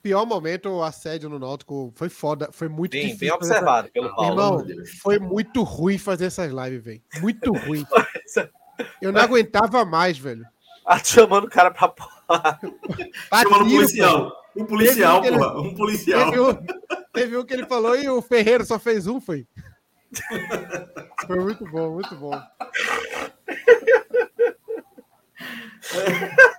Pior 0.03 0.27
momento, 0.27 0.69
o 0.69 0.83
assédio 0.83 1.29
no 1.29 1.39
Náutico 1.39 1.93
foi 1.95 2.09
foda, 2.09 2.51
foi 2.53 2.69
muito 2.69 2.97
Sim, 2.97 3.03
difícil. 3.03 3.19
Bem 3.21 3.33
observado 3.33 3.87
essa... 3.87 3.93
pelo 3.93 4.15
Paulo. 4.15 4.61
Irmão, 4.61 4.85
foi 5.01 5.19
muito 5.19 5.63
ruim 5.63 5.99
fazer 5.99 6.27
essas 6.27 6.51
lives, 6.53 6.85
velho. 6.85 7.03
Muito 7.21 7.53
ruim. 7.53 7.85
Eu 9.01 9.13
não 9.13 9.21
aguentava 9.21 9.85
mais, 9.85 10.19
velho. 10.19 10.45
Ah, 10.87 10.99
chamando 10.99 11.45
o 11.45 11.51
cara 11.51 11.71
pra 11.71 11.89
porra. 11.89 12.59
Chamando 13.43 13.67
o 13.67 13.71
policial. 13.71 14.33
Um 14.57 14.65
policial, 14.65 15.21
um 15.21 15.23
porra. 15.23 15.61
Um 15.61 15.75
policial. 15.75 16.31
Teve 16.31 16.41
um, 16.41 16.67
teve 17.13 17.37
um 17.37 17.45
que 17.45 17.55
ele 17.55 17.67
falou 17.67 17.97
e 17.97 18.09
o 18.09 18.23
Ferreira 18.23 18.65
só 18.65 18.79
fez 18.79 19.07
um, 19.07 19.21
foi. 19.21 19.47
Foi 21.27 21.39
muito 21.39 21.65
bom, 21.71 21.95
muito 21.95 22.17
bom. 22.17 22.33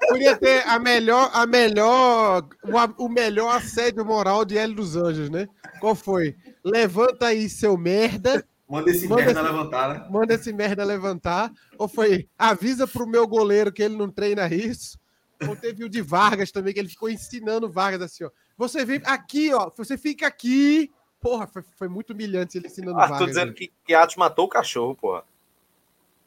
Podia 0.10 0.36
ter 0.38 0.68
a 0.68 0.78
melhor, 0.80 1.30
a 1.34 1.46
melhor, 1.46 2.48
o, 2.64 3.06
o 3.06 3.10
melhor 3.10 3.56
assédio 3.56 4.06
moral 4.06 4.44
de 4.44 4.58
Hélio 4.58 4.76
dos 4.76 4.96
Anjos, 4.96 5.30
né? 5.30 5.48
Qual 5.80 5.96
foi? 5.96 6.36
Levanta 6.64 7.28
aí, 7.28 7.50
seu 7.50 7.78
merda. 7.78 8.46
Manda 8.68 8.90
esse 8.90 9.08
manda 9.08 9.26
merda 9.26 9.42
esse, 9.42 9.52
levantar, 9.52 9.90
né? 9.90 10.08
Manda 10.10 10.34
esse 10.34 10.54
merda 10.54 10.84
levantar. 10.84 11.52
Ou 11.78 11.88
foi, 11.88 12.28
avisa 12.38 12.88
pro 12.88 13.08
meu 13.08 13.28
goleiro 13.28 13.72
que 13.72 13.84
ele 13.84 13.98
não 13.98 14.10
treina 14.10 14.48
isso. 14.48 15.00
Ou 15.48 15.56
teve 15.56 15.84
o 15.84 15.90
de 15.90 16.02
Vargas 16.02 16.52
também, 16.52 16.74
que 16.74 16.80
ele 16.80 16.90
ficou 16.90 17.10
ensinando 17.10 17.70
Vargas 17.70 18.02
assim, 18.02 18.24
ó. 18.24 18.30
Você 18.58 18.86
vem 18.86 19.02
aqui, 19.06 19.54
ó. 19.54 19.72
Você 19.76 19.98
fica 19.98 20.28
aqui. 20.28 20.92
Porra, 21.20 21.48
foi, 21.48 21.64
foi 21.78 21.88
muito 21.88 22.14
humilhante 22.14 22.58
ele 22.58 22.68
ensinando 22.68 22.98
ah, 22.98 23.08
Vargas. 23.08 23.20
Tô 23.20 23.26
dizendo 23.26 23.50
né? 23.50 23.54
que, 23.54 23.72
que 23.86 23.94
Atos 23.94 24.16
matou 24.16 24.46
o 24.46 24.50
cachorro, 24.50 24.96
porra. 24.96 25.24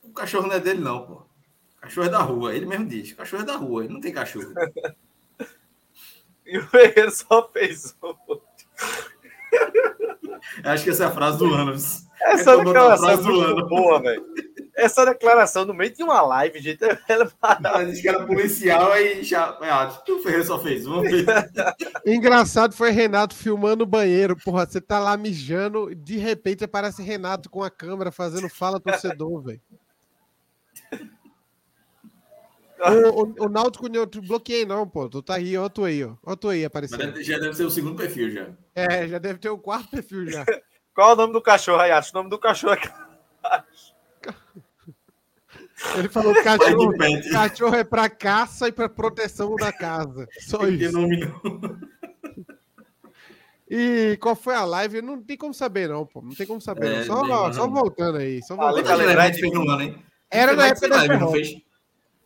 O 0.03 0.11
cachorro 0.11 0.47
não 0.47 0.57
é 0.57 0.61
dele, 0.61 0.81
não, 0.81 1.07
porra. 1.07 1.34
Cachorro 1.85 2.07
é 2.07 2.11
da 2.11 2.19
rua, 2.19 2.55
ele 2.55 2.65
mesmo 2.65 2.87
diz. 2.87 3.13
Cachorro 3.13 3.43
é 3.43 3.47
da 3.47 3.57
rua, 3.57 3.85
ele 3.85 3.93
não 3.93 4.01
tem 4.01 4.11
cachorro. 4.11 4.55
e 6.47 6.57
o 6.57 6.67
Ferreira 6.67 7.11
só 7.11 7.47
fez 7.53 7.95
um. 8.03 8.15
Acho 10.65 10.85
que 10.85 10.91
essa 10.91 11.05
é 11.05 11.07
a 11.07 11.11
frase 11.11 11.39
do 11.39 11.53
ano. 11.53 11.75
Essa 12.23 12.57
declaração 12.57 13.11
é 13.11 13.17
do 13.19 13.41
ano. 13.41 13.69
boa, 13.69 14.01
velho. 14.01 14.25
Essa 14.75 15.05
declaração 15.05 15.67
no 15.67 15.75
meio 15.75 15.95
de 15.95 16.03
uma 16.03 16.23
live, 16.23 16.59
gente. 16.59 16.81
Ela... 17.07 17.31
A 17.43 17.85
gente 17.85 18.01
que 18.01 18.09
era 18.09 18.27
policial 18.27 18.91
aí 18.91 19.23
já. 19.23 19.59
Ah, 19.61 20.03
o 20.09 20.19
Ferreira 20.21 20.45
só 20.45 20.59
fez 20.59 20.87
um. 20.87 21.03
Engraçado 22.07 22.75
foi 22.75 22.93
Renato 22.93 23.35
filmando 23.35 23.85
o 23.85 23.87
banheiro. 23.87 24.35
Porra, 24.43 24.65
você 24.65 24.81
tá 24.81 24.99
lá 24.99 25.19
mijando, 25.19 25.95
de 25.95 26.17
repente 26.17 26.65
aparece 26.65 27.03
Renato 27.03 27.51
com 27.51 27.63
a 27.63 27.71
câmera 27.71 28.11
fazendo 28.11 28.49
fala 28.49 28.81
torcedor, 28.81 29.43
velho. 29.43 29.61
O, 33.15 33.23
o, 33.23 33.35
o 33.47 33.49
Náutico 33.49 33.89
eu 33.93 34.07
bloqueei, 34.07 34.67
não, 34.67 34.87
pô. 34.89 35.09
Tu 35.09 35.23
tá 35.23 35.37
aí, 35.37 35.57
ó, 35.57 35.69
tu 35.69 35.85
aí, 35.85 36.05
ó. 36.05 36.15
Ó, 36.23 36.37
tu 36.37 36.49
aí 36.49 36.65
aparecendo. 36.65 37.13
Mas 37.13 37.27
já 37.27 37.39
deve 37.39 37.55
ser 37.55 37.65
o 37.65 37.71
segundo 37.71 37.97
perfil 37.97 38.31
já. 38.31 38.49
É, 38.75 39.09
já 39.09 39.19
deve 39.19 39.39
ter 39.39 39.49
o 39.49 39.59
quarto 39.59 39.89
perfil 39.89 40.29
já. 40.29 40.45
Qual 40.95 41.11
é 41.11 41.13
o 41.15 41.17
nome 41.17 41.33
do 41.33 41.43
cachorro, 41.43 41.81
Ayato? 41.81 42.11
O 42.13 42.15
nome 42.15 42.31
do 42.31 42.39
cachorro 42.39 42.75
é. 42.75 42.81
Ele 45.99 46.09
falou 46.09 46.33
que 46.33 46.43
cachorro, 46.43 46.93
cachorro 47.33 47.75
é 47.75 47.85
para 47.85 48.09
caça 48.09 48.69
e 48.69 48.73
para 48.73 48.89
proteção 48.89 49.57
da 49.57 49.73
casa. 49.73 50.27
Só 50.41 50.67
isso. 50.69 50.93
Nome 50.93 51.17
não. 51.17 51.79
E 53.69 54.17
qual 54.21 54.37
foi 54.37 54.55
a 54.55 54.65
live? 54.65 55.03
Não 55.03 55.21
tem 55.21 55.37
como 55.37 55.53
saber, 55.53 55.89
não, 55.89 56.07
pô. 56.07 56.23
Não 56.23 56.35
tem 56.35 56.47
como 56.47 56.61
saber. 56.61 56.93
É, 56.93 57.05
só, 57.05 57.53
só 57.53 57.67
voltando 57.67 58.19
aí. 58.19 58.41
Só 58.43 58.55
voltando. 58.55 58.89
Ah, 58.89 59.31
de 59.31 59.47
ano, 59.47 59.83
hein? 59.83 59.99
Era 60.31 60.55
na 60.55 60.69
época 60.69 60.89
da 60.89 61.07
não 61.19 61.33
fez? 61.33 61.57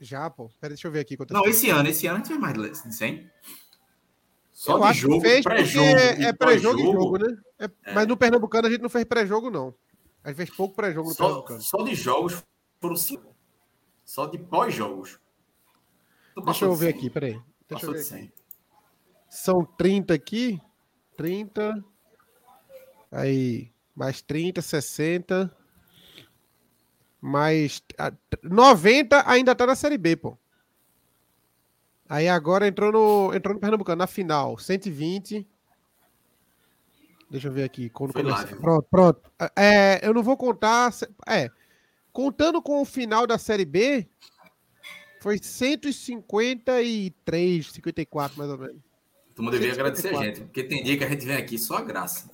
Já, 0.00 0.28
pô. 0.30 0.48
Pera, 0.60 0.74
deixa 0.74 0.86
eu 0.86 0.92
ver 0.92 1.00
aqui. 1.00 1.16
Não, 1.30 1.44
esse 1.44 1.70
ano, 1.70 1.88
esse 1.88 2.06
ano 2.06 2.22
tinha 2.22 2.38
mais 2.38 2.54
de 2.54 2.94
100. 2.94 3.30
Só 4.52 4.78
eu 4.78 4.92
de 4.92 4.98
jogo, 4.98 5.22
pré-jogo. 5.42 5.86
É 5.86 6.32
pré-jogo 6.32 6.80
e 6.80 6.82
jogo, 6.82 7.18
né? 7.18 7.36
É, 7.58 7.64
é. 7.84 7.94
Mas 7.94 8.06
no 8.06 8.16
Pernambucano 8.16 8.66
a 8.66 8.70
gente 8.70 8.82
não 8.82 8.88
fez 8.88 9.04
pré-jogo, 9.04 9.50
não. 9.50 9.74
A 10.22 10.28
gente 10.28 10.36
fez 10.36 10.50
pouco 10.50 10.74
pré-jogo 10.74 11.08
no 11.08 11.14
só, 11.14 11.24
Pernambucano. 11.24 11.60
Só 11.62 11.82
de 11.82 11.94
jogos 11.94 12.42
foram 12.80 12.96
cinco. 12.96 13.34
Só 14.04 14.26
de 14.26 14.38
pós-jogos. 14.38 15.18
Deixa 16.44 16.64
eu 16.64 16.74
ver 16.74 16.88
aqui, 16.88 17.10
peraí. 17.10 17.40
Deixa 17.68 17.86
eu 17.86 17.92
ver 17.92 18.00
aqui. 18.00 18.32
São 19.28 19.64
30 19.64 20.14
aqui. 20.14 20.60
30. 21.16 21.84
Aí, 23.10 23.72
mais 23.94 24.22
30, 24.22 24.62
60. 24.62 25.56
Mais 27.20 27.82
90 28.42 29.28
ainda 29.28 29.54
tá 29.54 29.66
na 29.66 29.74
Série 29.74 29.98
B, 29.98 30.16
pô. 30.16 30.38
Aí 32.08 32.28
agora 32.28 32.66
entrou 32.66 32.90
no, 32.90 33.34
entrou 33.34 33.54
no 33.54 33.60
Pernambucano, 33.60 33.98
na 33.98 34.06
final. 34.06 34.56
120. 34.56 35.46
Deixa 37.30 37.48
eu 37.48 37.52
ver 37.52 37.64
aqui. 37.64 37.90
Quando 37.90 38.12
Pronto, 38.12 38.86
pronto. 38.90 39.30
É, 39.54 40.00
eu 40.02 40.14
não 40.14 40.22
vou 40.22 40.36
contar. 40.36 40.90
É. 41.26 41.50
Contando 42.12 42.62
com 42.62 42.80
o 42.80 42.84
final 42.84 43.26
da 43.26 43.36
Série 43.36 43.66
B, 43.66 44.08
foi 45.20 45.38
153, 45.38 47.72
54 47.72 48.38
mais 48.38 48.50
ou 48.50 48.58
menos. 48.58 48.80
Tu 49.34 49.42
não 49.42 49.50
devia 49.50 49.72
agradecer 49.72 50.16
a 50.16 50.24
gente, 50.24 50.40
porque 50.40 50.64
tem 50.64 50.82
dia 50.82 50.96
que 50.96 51.04
a 51.04 51.08
gente 51.08 51.26
vem 51.26 51.36
aqui 51.36 51.58
só 51.58 51.76
a 51.76 51.82
graça. 51.82 52.30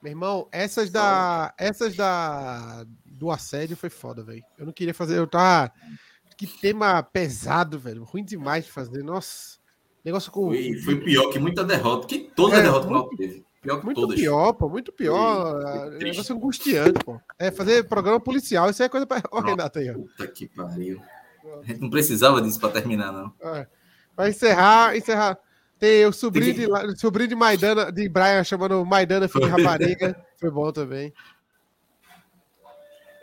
Meu 0.00 0.12
irmão, 0.12 0.46
essas 0.52 0.90
da. 0.90 1.52
Essas 1.58 1.96
da. 1.96 2.86
Do 3.16 3.30
assédio 3.30 3.76
foi 3.76 3.88
foda, 3.88 4.22
velho. 4.22 4.42
Eu 4.58 4.66
não 4.66 4.72
queria 4.72 4.92
fazer. 4.92 5.18
Eu 5.18 5.26
tava. 5.26 5.72
Que 6.36 6.46
tema 6.46 7.02
pesado, 7.02 7.78
velho. 7.78 8.04
Ruim 8.04 8.24
demais 8.24 8.66
de 8.66 8.72
fazer. 8.72 9.02
Nossa. 9.02 9.58
Negócio 10.04 10.30
com. 10.30 10.48
Foi, 10.48 10.74
foi 10.80 11.00
pior 11.00 11.30
que 11.30 11.38
muita 11.38 11.64
derrota. 11.64 12.06
Que 12.06 12.30
toda 12.36 12.56
é, 12.56 12.62
derrota 12.62 12.86
muito, 12.86 13.08
que 13.08 13.16
teve. 13.16 13.46
Pior 13.62 13.78
que 13.78 13.84
muito 13.86 14.00
todas. 14.02 14.20
pior, 14.20 14.52
pô. 14.52 14.68
Muito 14.68 14.92
pior. 14.92 15.90
Foi 15.92 15.98
negócio 15.98 16.36
angustiante, 16.36 17.04
pô. 17.04 17.18
É 17.38 17.50
fazer 17.50 17.88
programa 17.88 18.20
policial. 18.20 18.68
Isso 18.68 18.82
é 18.82 18.88
coisa 18.88 19.06
pra. 19.06 19.22
Ó, 19.32 19.40
Renato 19.40 19.78
aí, 19.78 19.90
ó. 19.90 19.94
Puta 19.94 20.26
que 20.28 20.46
pariu. 20.46 21.00
A 21.62 21.66
gente 21.66 21.80
não 21.80 21.88
precisava 21.88 22.42
disso 22.42 22.60
pra 22.60 22.68
terminar, 22.68 23.12
não. 23.12 23.32
É. 23.40 23.66
Vai 24.14 24.30
encerrar, 24.30 24.96
encerrar. 24.96 25.38
Tem 25.78 26.06
o 26.06 26.12
sobrinho, 26.12 26.54
de, 26.54 26.66
o 26.66 26.96
sobrinho 26.96 27.28
de 27.28 27.34
Maidana, 27.34 27.92
de 27.92 28.08
Brian, 28.08 28.42
chamando 28.44 28.84
Maidana 28.84 29.28
Filho 29.28 29.44
de 29.44 29.50
Rapariga. 29.62 30.24
Foi 30.38 30.50
bom 30.50 30.72
também. 30.72 31.12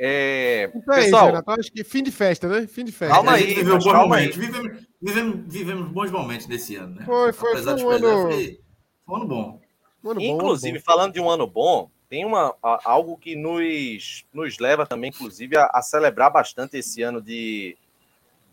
É, 0.06 0.70
então 0.76 0.93
é 0.93 1.04
pessoal, 1.04 1.30
isso, 1.30 1.43
acho 1.47 1.72
que 1.72 1.84
fim 1.86 2.04
de 2.04 2.12
festa, 2.12 2.49
né? 2.49 2.68
Fim 2.68 2.84
de 2.84 2.91
festa. 2.91 3.16
Calma 3.16 3.34
aí, 3.34 3.54
viveu 3.54 3.78
bons 3.78 3.93
momentos. 3.93 4.36
Vivemos, 4.36 4.84
vivemos, 5.01 5.39
vivemos, 5.47 5.88
bons 5.93 6.12
momentos 6.12 6.45
desse 6.45 6.76
ano, 6.76 6.95
né? 6.95 7.06
Foi, 7.06 7.32
foi, 7.32 7.51
Apesar 7.51 7.78
foi 7.78 7.86
um 7.86 7.89
ano... 7.89 8.22
Foi, 8.24 8.60
foi 9.06 9.16
um 9.16 9.16
ano 9.16 9.28
bom. 9.28 9.62
Um 10.04 10.10
ano 10.10 10.22
inclusive, 10.22 10.78
bom, 10.78 10.84
falando 10.84 11.14
de 11.14 11.22
um 11.22 11.30
ano 11.30 11.47
bom, 11.47 11.89
tem 12.10 12.26
uma, 12.26 12.54
algo 12.62 13.16
que 13.18 13.34
nos, 13.34 14.26
nos 14.34 14.60
leva 14.60 14.86
também, 14.86 15.10
inclusive, 15.10 15.56
a, 15.56 15.70
a 15.74 15.82
celebrar 15.82 16.30
bastante 16.30 16.76
esse 16.76 17.01
ano 17.01 17.22
de. 17.22 17.78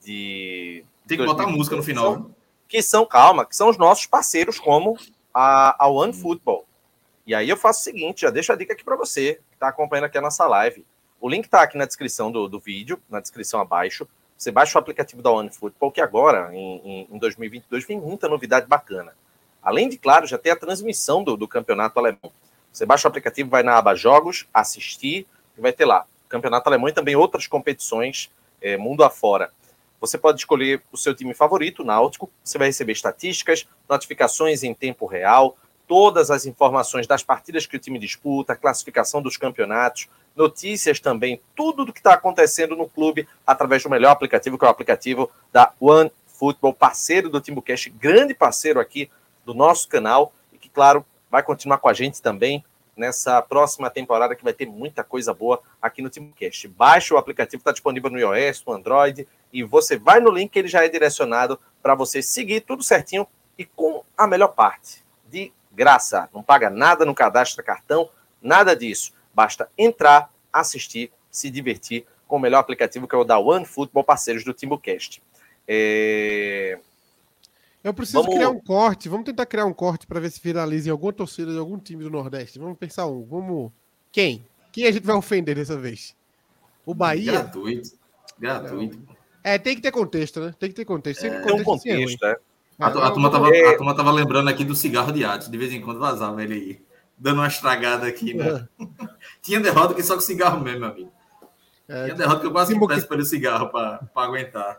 de 0.05 0.85
tem 1.05 1.19
que 1.19 1.27
botar 1.27 1.49
música 1.49 1.75
no 1.75 1.83
final 1.83 2.31
que 2.69 2.81
são, 2.81 3.05
calma, 3.05 3.45
que 3.45 3.57
são 3.57 3.69
os 3.69 3.77
nossos 3.77 4.07
parceiros, 4.07 4.61
como 4.61 4.97
a, 5.35 5.85
a 5.85 5.89
One 5.89 6.13
Football. 6.13 6.65
E 7.27 7.35
aí 7.35 7.49
eu 7.49 7.57
faço 7.57 7.81
o 7.81 7.83
seguinte, 7.83 8.21
já 8.21 8.31
deixo 8.31 8.53
a 8.53 8.57
dica 8.57 8.73
aqui 8.73 8.85
para 8.85 8.95
você, 8.95 9.41
que 9.51 9.57
está 9.57 9.67
acompanhando 9.67 10.05
aqui 10.05 10.17
a 10.17 10.23
nossa 10.23 10.47
live. 10.47 10.87
O 11.21 11.29
link 11.29 11.45
está 11.45 11.63
aqui 11.63 11.77
na 11.77 11.85
descrição 11.85 12.33
do, 12.33 12.49
do 12.49 12.59
vídeo, 12.59 12.99
na 13.09 13.21
descrição 13.21 13.61
abaixo. 13.61 14.09
Você 14.39 14.51
baixa 14.51 14.79
o 14.79 14.81
aplicativo 14.81 15.21
da 15.21 15.31
One 15.31 15.51
Football, 15.51 15.93
que 15.93 16.01
agora, 16.01 16.51
em, 16.55 17.07
em 17.11 17.19
2022, 17.19 17.85
vem 17.85 18.01
muita 18.01 18.27
novidade 18.27 18.67
bacana. 18.67 19.13
Além 19.63 19.89
de, 19.89 19.99
claro, 19.99 20.27
já 20.27 20.39
ter 20.39 20.51
a 20.51 20.57
transmissão 20.57 21.23
do, 21.23 21.37
do 21.37 21.47
campeonato 21.47 21.99
alemão. 21.99 22.33
Você 22.73 22.87
baixa 22.87 23.07
o 23.07 23.11
aplicativo, 23.11 23.51
vai 23.51 23.63
na 23.63 23.77
aba 23.77 23.95
Jogos, 23.95 24.47
assistir, 24.55 25.27
e 25.59 25.61
vai 25.61 25.73
ter 25.73 25.85
lá 25.85 26.07
campeonato 26.27 26.69
alemão 26.69 26.89
e 26.89 26.93
também 26.93 27.17
outras 27.17 27.47
competições 27.47 28.31
é, 28.63 28.79
mundo 28.79 29.05
afora. 29.05 29.51
Você 30.01 30.17
pode 30.17 30.39
escolher 30.39 30.83
o 30.91 30.97
seu 30.97 31.15
time 31.15 31.35
favorito, 31.35 31.85
Náutico. 31.85 32.31
Você 32.43 32.57
vai 32.57 32.69
receber 32.69 32.93
estatísticas, 32.93 33.69
notificações 33.87 34.63
em 34.63 34.73
tempo 34.73 35.05
real, 35.05 35.59
todas 35.87 36.31
as 36.31 36.47
informações 36.47 37.07
das 37.07 37.23
partidas 37.23 37.67
que 37.67 37.77
o 37.77 37.79
time 37.79 37.99
disputa, 37.99 38.57
classificação 38.57 39.21
dos 39.21 39.37
campeonatos, 39.37 40.09
notícias 40.35 41.01
também, 41.01 41.41
tudo 41.55 41.85
do 41.85 41.93
que 41.93 42.01
está 42.01 42.15
acontecendo 42.15 42.77
no 42.77 42.89
clube 42.89 43.29
através 43.47 43.83
do 43.83 43.91
melhor 43.91 44.11
aplicativo, 44.11 44.59
que 44.59 44.65
é 44.65 44.69
o 44.69 44.71
aplicativo 44.71 45.31
da 45.53 45.73
One 45.81 46.11
Football, 46.27 46.73
parceiro 46.73 47.29
do 47.29 47.41
TimbuCast, 47.41 47.91
grande 47.91 48.35
parceiro 48.35 48.81
aqui 48.81 49.11
do 49.45 49.53
nosso 49.53 49.89
canal 49.89 50.33
e 50.53 50.59
que, 50.59 50.69
claro, 50.69 51.05
vai 51.31 51.43
continuar 51.43 51.79
com 51.79 51.89
a 51.89 51.93
gente 51.93 52.23
também 52.23 52.65
nessa 52.97 53.41
próxima 53.41 53.89
temporada 53.89 54.35
que 54.35 54.45
vai 54.45 54.53
ter 54.53 54.67
muita 54.67 55.03
coisa 55.03 55.33
boa 55.33 55.61
aqui 55.81 56.03
no 56.03 56.11
TimbuCast. 56.11 56.69
Baixe 56.69 57.15
o 57.15 57.17
aplicativo, 57.17 57.61
está 57.61 57.73
disponível 57.73 58.11
no 58.11 58.19
iOS, 58.19 58.63
no 58.67 58.73
Android 58.73 59.27
e 59.53 59.63
você 59.63 59.97
vai 59.97 60.21
no 60.21 60.31
link, 60.31 60.55
ele 60.57 60.69
já 60.69 60.85
é 60.85 60.89
direcionado 60.89 61.59
para 61.83 61.95
você 61.95 62.23
seguir 62.23 62.61
tudo 62.61 62.83
certinho 62.83 63.27
e 63.59 63.65
com 63.65 64.05
a 64.17 64.27
melhor 64.27 64.49
parte, 64.49 65.05
de 65.29 65.53
graça. 65.73 66.29
Não 66.33 66.43
paga 66.43 66.71
nada 66.71 67.05
no 67.05 67.15
cadastro 67.15 67.63
cartão, 67.65 68.09
nada 68.41 68.75
disso. 68.75 69.13
Basta 69.41 69.71
entrar, 69.79 70.31
assistir, 70.53 71.11
se 71.31 71.49
divertir 71.49 72.05
com 72.29 72.37
o 72.37 72.39
melhor 72.39 72.59
aplicativo 72.59 73.09
que 73.09 73.15
é 73.15 73.19
o 73.19 73.25
da 73.25 73.39
One 73.39 73.65
Football, 73.65 74.05
parceiros 74.05 74.45
do 74.45 74.53
Timbucast. 74.53 75.23
É... 75.67 76.79
Eu 77.83 77.95
preciso 77.95 78.21
vamos... 78.21 78.35
criar 78.35 78.51
um 78.51 78.61
corte. 78.61 79.09
Vamos 79.09 79.25
tentar 79.25 79.47
criar 79.47 79.65
um 79.65 79.73
corte 79.73 80.07
para 80.07 80.21
ver 80.21 80.31
se 80.31 80.39
finaliza 80.39 80.89
em 80.89 80.93
alguma 80.93 81.11
torcida 81.11 81.53
de 81.53 81.59
algum 81.59 81.79
time 81.79 82.05
do 82.05 82.11
Nordeste. 82.11 82.59
Vamos 82.59 82.77
pensar 82.77 83.07
um. 83.07 83.25
Vamos. 83.25 83.73
Quem? 84.13 84.45
Quem 84.71 84.85
a 84.85 84.93
gente 84.93 85.07
vai 85.07 85.17
ofender 85.17 85.55
dessa 85.55 85.79
vez? 85.79 86.15
O 86.85 86.93
Bahia? 86.93 87.33
Gratuito. 87.33 87.93
Gratuito. 88.39 88.99
É, 89.43 89.57
tem 89.57 89.75
que 89.75 89.81
ter 89.81 89.91
contexto, 89.91 90.39
né? 90.39 90.55
Tem 90.59 90.69
que 90.69 90.75
ter 90.75 90.85
contexto. 90.85 91.23
Tem, 91.23 91.31
tem 91.31 91.55
um 91.55 91.65
contexto, 91.65 92.27
é. 92.27 92.37
A, 92.79 92.89
a, 92.89 93.11
turma 93.11 93.31
tava, 93.31 93.49
a 93.49 93.77
turma 93.79 93.97
tava 93.97 94.13
lembrando 94.13 94.51
aqui 94.51 94.67
do 94.67 94.77
cigarro 94.77 95.11
de 95.11 95.25
arte. 95.25 95.51
De 95.51 95.57
vez 95.57 95.73
em 95.73 95.81
quando 95.81 95.99
vazava 95.99 96.43
ele 96.43 96.53
aí. 96.55 96.90
Dando 97.21 97.37
uma 97.37 97.49
estragada 97.49 98.07
aqui, 98.07 98.33
né? 98.33 98.67
É. 98.81 98.85
Tinha 99.43 99.61
derrota 99.61 99.93
que 99.95 100.03
só 100.03 100.15
com 100.15 100.21
cigarro 100.21 100.59
mesmo, 100.61 100.81
meu 100.81 100.89
amigo. 100.89 101.13
É, 101.87 102.05
Tinha 102.07 102.17
derrota 102.17 102.41
que 102.41 102.47
eu 102.47 102.53
quase 102.53 102.73
Timbuque... 102.73 102.95
peço 102.95 103.07
pelo 103.07 103.25
cigarro 103.25 103.69
para 103.69 104.09
aguentar. 104.17 104.79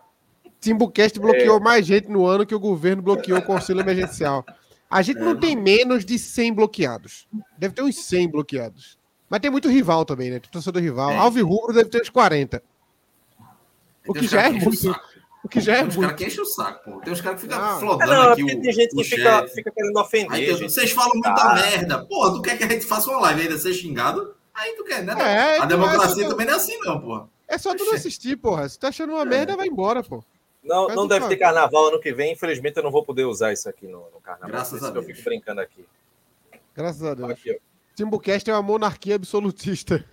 Timbucast 0.59 1.19
bloqueou 1.19 1.57
é. 1.57 1.59
mais 1.59 1.85
gente 1.85 2.09
no 2.09 2.25
ano 2.25 2.45
que 2.45 2.55
o 2.55 2.59
governo 2.59 3.01
bloqueou 3.01 3.39
o 3.39 3.43
conselho 3.43 3.79
emergencial. 3.79 4.45
A 4.89 5.01
gente 5.01 5.17
é, 5.17 5.23
não 5.23 5.35
tem 5.35 5.55
menos 5.55 6.03
de 6.03 6.19
100 6.19 6.53
bloqueados. 6.53 7.27
Deve 7.57 7.73
ter 7.73 7.81
uns 7.81 7.95
100 7.95 8.29
bloqueados. 8.29 8.97
Mas 9.29 9.39
tem 9.39 9.49
muito 9.49 9.69
rival 9.69 10.03
também, 10.03 10.29
né? 10.29 10.39
Tem 10.39 10.51
torcedor 10.51 10.81
rival. 10.81 11.11
É. 11.11 11.17
Alves 11.17 11.43
Rubro 11.43 11.73
deve 11.73 11.89
ter 11.89 12.01
uns 12.01 12.09
40. 12.09 12.61
O 14.07 14.13
que 14.13 14.27
já 14.27 14.43
é 14.43 14.51
muito. 14.51 14.95
O 15.43 15.49
que 15.49 15.59
já 15.59 15.73
é 15.73 15.77
Tem 15.79 15.87
uns 15.87 15.97
caras 15.97 16.15
que 16.15 16.25
enchem 16.25 16.41
o 16.41 16.45
saco, 16.45 16.91
pô. 16.91 16.99
Tem 17.01 17.13
uns 17.13 17.21
caras 17.21 17.41
que 17.41 17.47
ficam 17.47 17.63
ah, 17.63 17.79
flodando 17.79 18.11
não, 18.11 18.31
aqui. 18.31 18.43
O, 18.43 18.47
tem 18.47 18.71
gente 18.71 18.95
que 18.95 19.03
fica, 19.03 19.47
fica, 19.47 19.71
querendo 19.71 19.97
ofender. 19.97 20.31
Aí, 20.31 20.55
gente. 20.55 20.71
Vocês 20.71 20.91
falam 20.91 21.13
muita 21.13 21.53
merda. 21.55 22.05
Pô, 22.05 22.31
tu 22.31 22.41
quer 22.41 22.57
que 22.57 22.63
a 22.63 22.67
gente 22.67 22.85
faça 22.85 23.09
uma 23.09 23.21
live 23.21 23.41
ainda 23.41 23.57
ser 23.57 23.73
xingado? 23.73 24.35
Aí 24.53 24.73
tu 24.75 24.83
quer, 24.83 25.03
né? 25.03 25.15
É, 25.17 25.59
a 25.59 25.65
democracia 25.65 26.25
é 26.25 26.29
também 26.29 26.45
não 26.45 26.53
é 26.53 26.57
assim, 26.57 26.77
não, 26.79 27.01
pô. 27.01 27.27
É 27.47 27.57
só 27.57 27.75
tu 27.75 27.83
não 27.83 27.93
assistir, 27.93 28.37
porra. 28.37 28.69
Se 28.69 28.77
tá 28.77 28.89
achando 28.89 29.13
uma 29.13 29.23
é. 29.23 29.25
merda, 29.25 29.57
vai 29.57 29.67
embora, 29.67 30.03
pô. 30.03 30.23
Não, 30.63 30.87
não 30.89 31.07
deve 31.07 31.27
ter 31.27 31.37
carnaval 31.37 31.87
ano 31.87 31.99
que 31.99 32.13
vem. 32.13 32.33
Infelizmente, 32.33 32.77
eu 32.77 32.83
não 32.83 32.91
vou 32.91 33.03
poder 33.03 33.25
usar 33.25 33.51
isso 33.51 33.67
aqui 33.67 33.87
no, 33.87 34.09
no 34.11 34.21
carnaval. 34.21 34.49
Graças 34.49 34.83
a 34.83 34.91
Deus. 34.91 35.07
Eu 35.07 35.15
fico 35.15 35.27
brincando 35.27 35.59
aqui. 35.59 35.83
Graças 36.75 37.03
a 37.03 37.15
Deus. 37.15 37.31
Aqui, 37.31 37.59
Timbucast 37.95 38.49
é 38.49 38.53
uma 38.53 38.61
monarquia 38.61 39.15
absolutista. 39.15 40.05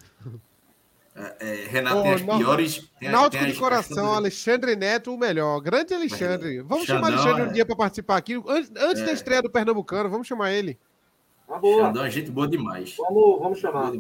É, 1.18 1.34
é, 1.40 1.54
Renato 1.66 1.98
oh, 1.98 2.02
tem 2.02 2.12
as 2.12 2.22
piores. 2.22 2.90
Tem 3.00 3.08
Náutico 3.08 3.42
tem 3.42 3.52
de 3.52 3.58
coração, 3.58 4.12
Alexandre 4.12 4.76
Neto, 4.76 5.12
o 5.12 5.18
melhor. 5.18 5.58
Grande 5.60 5.92
Alexandre. 5.92 6.60
Vamos 6.62 6.86
Xandão, 6.86 7.10
chamar 7.10 7.12
Alexandre 7.12 7.42
um 7.42 7.50
é. 7.50 7.52
dia 7.54 7.66
para 7.66 7.74
participar 7.74 8.16
aqui. 8.16 8.34
Antes, 8.46 8.70
antes 8.76 9.02
da 9.02 9.10
é. 9.10 9.14
estreia 9.14 9.42
do 9.42 9.50
Pernambucano, 9.50 10.08
vamos 10.08 10.28
chamar 10.28 10.52
ele. 10.52 10.78
Tá 11.48 11.58
boa. 11.58 11.86
Xandão 11.86 12.04
é 12.04 12.10
gente 12.10 12.30
boa 12.30 12.46
demais. 12.46 12.94
Vamos, 12.96 13.40
vamos 13.40 13.58
chamar. 13.58 13.92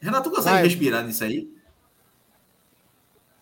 Renato, 0.00 0.28
tu 0.28 0.34
consegue 0.34 0.56
Vai. 0.56 0.64
respirar 0.64 1.04
nisso 1.04 1.22
aí? 1.22 1.48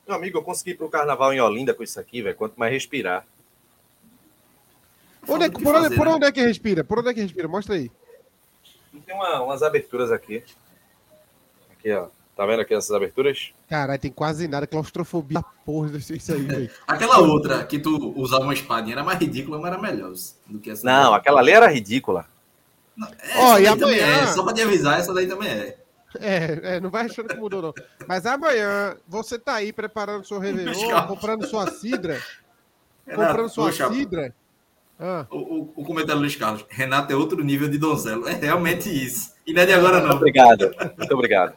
Meu 0.06 0.16
amigo, 0.16 0.36
eu 0.36 0.42
consegui 0.42 0.72
ir 0.72 0.76
pro 0.76 0.90
carnaval 0.90 1.32
em 1.32 1.40
Olinda 1.40 1.72
com 1.72 1.82
isso 1.82 1.98
aqui, 1.98 2.20
velho. 2.20 2.36
Quanto 2.36 2.60
mais 2.60 2.70
respirar. 2.70 3.26
Onde 5.26 5.44
é, 5.46 5.50
por, 5.50 5.62
fazer, 5.62 5.86
onde, 5.86 5.96
por 5.96 6.06
né? 6.06 6.12
onde 6.12 6.26
é 6.26 6.32
que 6.32 6.42
respira? 6.42 6.84
Por 6.84 6.98
onde 6.98 7.08
é 7.08 7.14
que 7.14 7.22
respira? 7.22 7.48
Mostra 7.48 7.74
aí. 7.76 7.90
Tem 9.06 9.14
uma, 9.14 9.40
umas 9.40 9.62
aberturas 9.62 10.12
aqui. 10.12 10.44
Aqui, 11.84 11.92
ó. 11.92 12.08
Tá 12.34 12.44
vendo 12.46 12.60
aqui 12.60 12.74
essas 12.74 12.90
aberturas? 12.90 13.52
Caralho, 13.68 14.00
tem 14.00 14.10
quase 14.10 14.48
nada. 14.48 14.66
Claustrofobia 14.66 15.44
porra 15.64 15.96
isso 15.96 16.32
aí, 16.32 16.42
velho. 16.42 16.70
aquela 16.86 17.18
outra 17.18 17.64
que 17.64 17.78
tu 17.78 18.12
usava 18.16 18.42
uma 18.42 18.54
espadinha 18.54 18.96
era 18.96 19.04
mais 19.04 19.20
ridícula, 19.20 19.58
mas 19.58 19.72
era 19.72 19.80
melhor 19.80 20.12
do 20.46 20.58
que 20.58 20.70
essa. 20.70 20.84
Não, 20.84 21.14
aquela 21.14 21.40
ali 21.40 21.52
era 21.52 21.68
ridícula. 21.68 22.26
Ó, 23.36 23.54
oh, 23.54 23.58
e 23.58 23.66
amanhã... 23.66 24.22
É. 24.22 24.26
Só 24.28 24.42
pra 24.42 24.52
te 24.52 24.62
avisar, 24.62 24.98
essa 24.98 25.12
daí 25.14 25.28
também 25.28 25.48
é. 25.48 25.78
É, 26.20 26.76
é, 26.76 26.80
não 26.80 26.90
vai 26.90 27.06
achando 27.06 27.28
que 27.28 27.36
mudou, 27.36 27.60
não. 27.60 27.74
Mas 28.06 28.24
amanhã, 28.24 28.96
você 29.06 29.38
tá 29.38 29.54
aí 29.54 29.72
preparando 29.72 30.26
seu 30.26 30.38
Réveillon, 30.38 30.72
comprando 31.06 31.46
sua 31.46 31.70
cidra. 31.70 32.20
Renato, 33.06 33.28
comprando 33.28 33.48
sua 33.48 33.66
poxa, 33.66 33.92
cidra. 33.92 34.34
Ah. 34.98 35.26
O, 35.30 35.38
o, 35.38 35.72
o, 35.76 35.84
comentário 35.84 36.16
do 36.16 36.20
Luiz 36.20 36.36
Carlos. 36.36 36.64
Renato 36.68 37.12
é 37.12 37.16
outro 37.16 37.42
nível 37.42 37.68
de 37.68 37.78
donzelo. 37.78 38.28
É 38.28 38.32
realmente 38.32 38.88
isso. 38.88 39.33
E 39.46 39.52
não 39.52 39.62
é 39.62 39.66
de 39.66 39.72
agora, 39.72 40.00
não. 40.00 40.08
Muito 40.08 40.16
obrigado. 40.16 40.74
Muito 40.96 41.14
obrigado. 41.14 41.54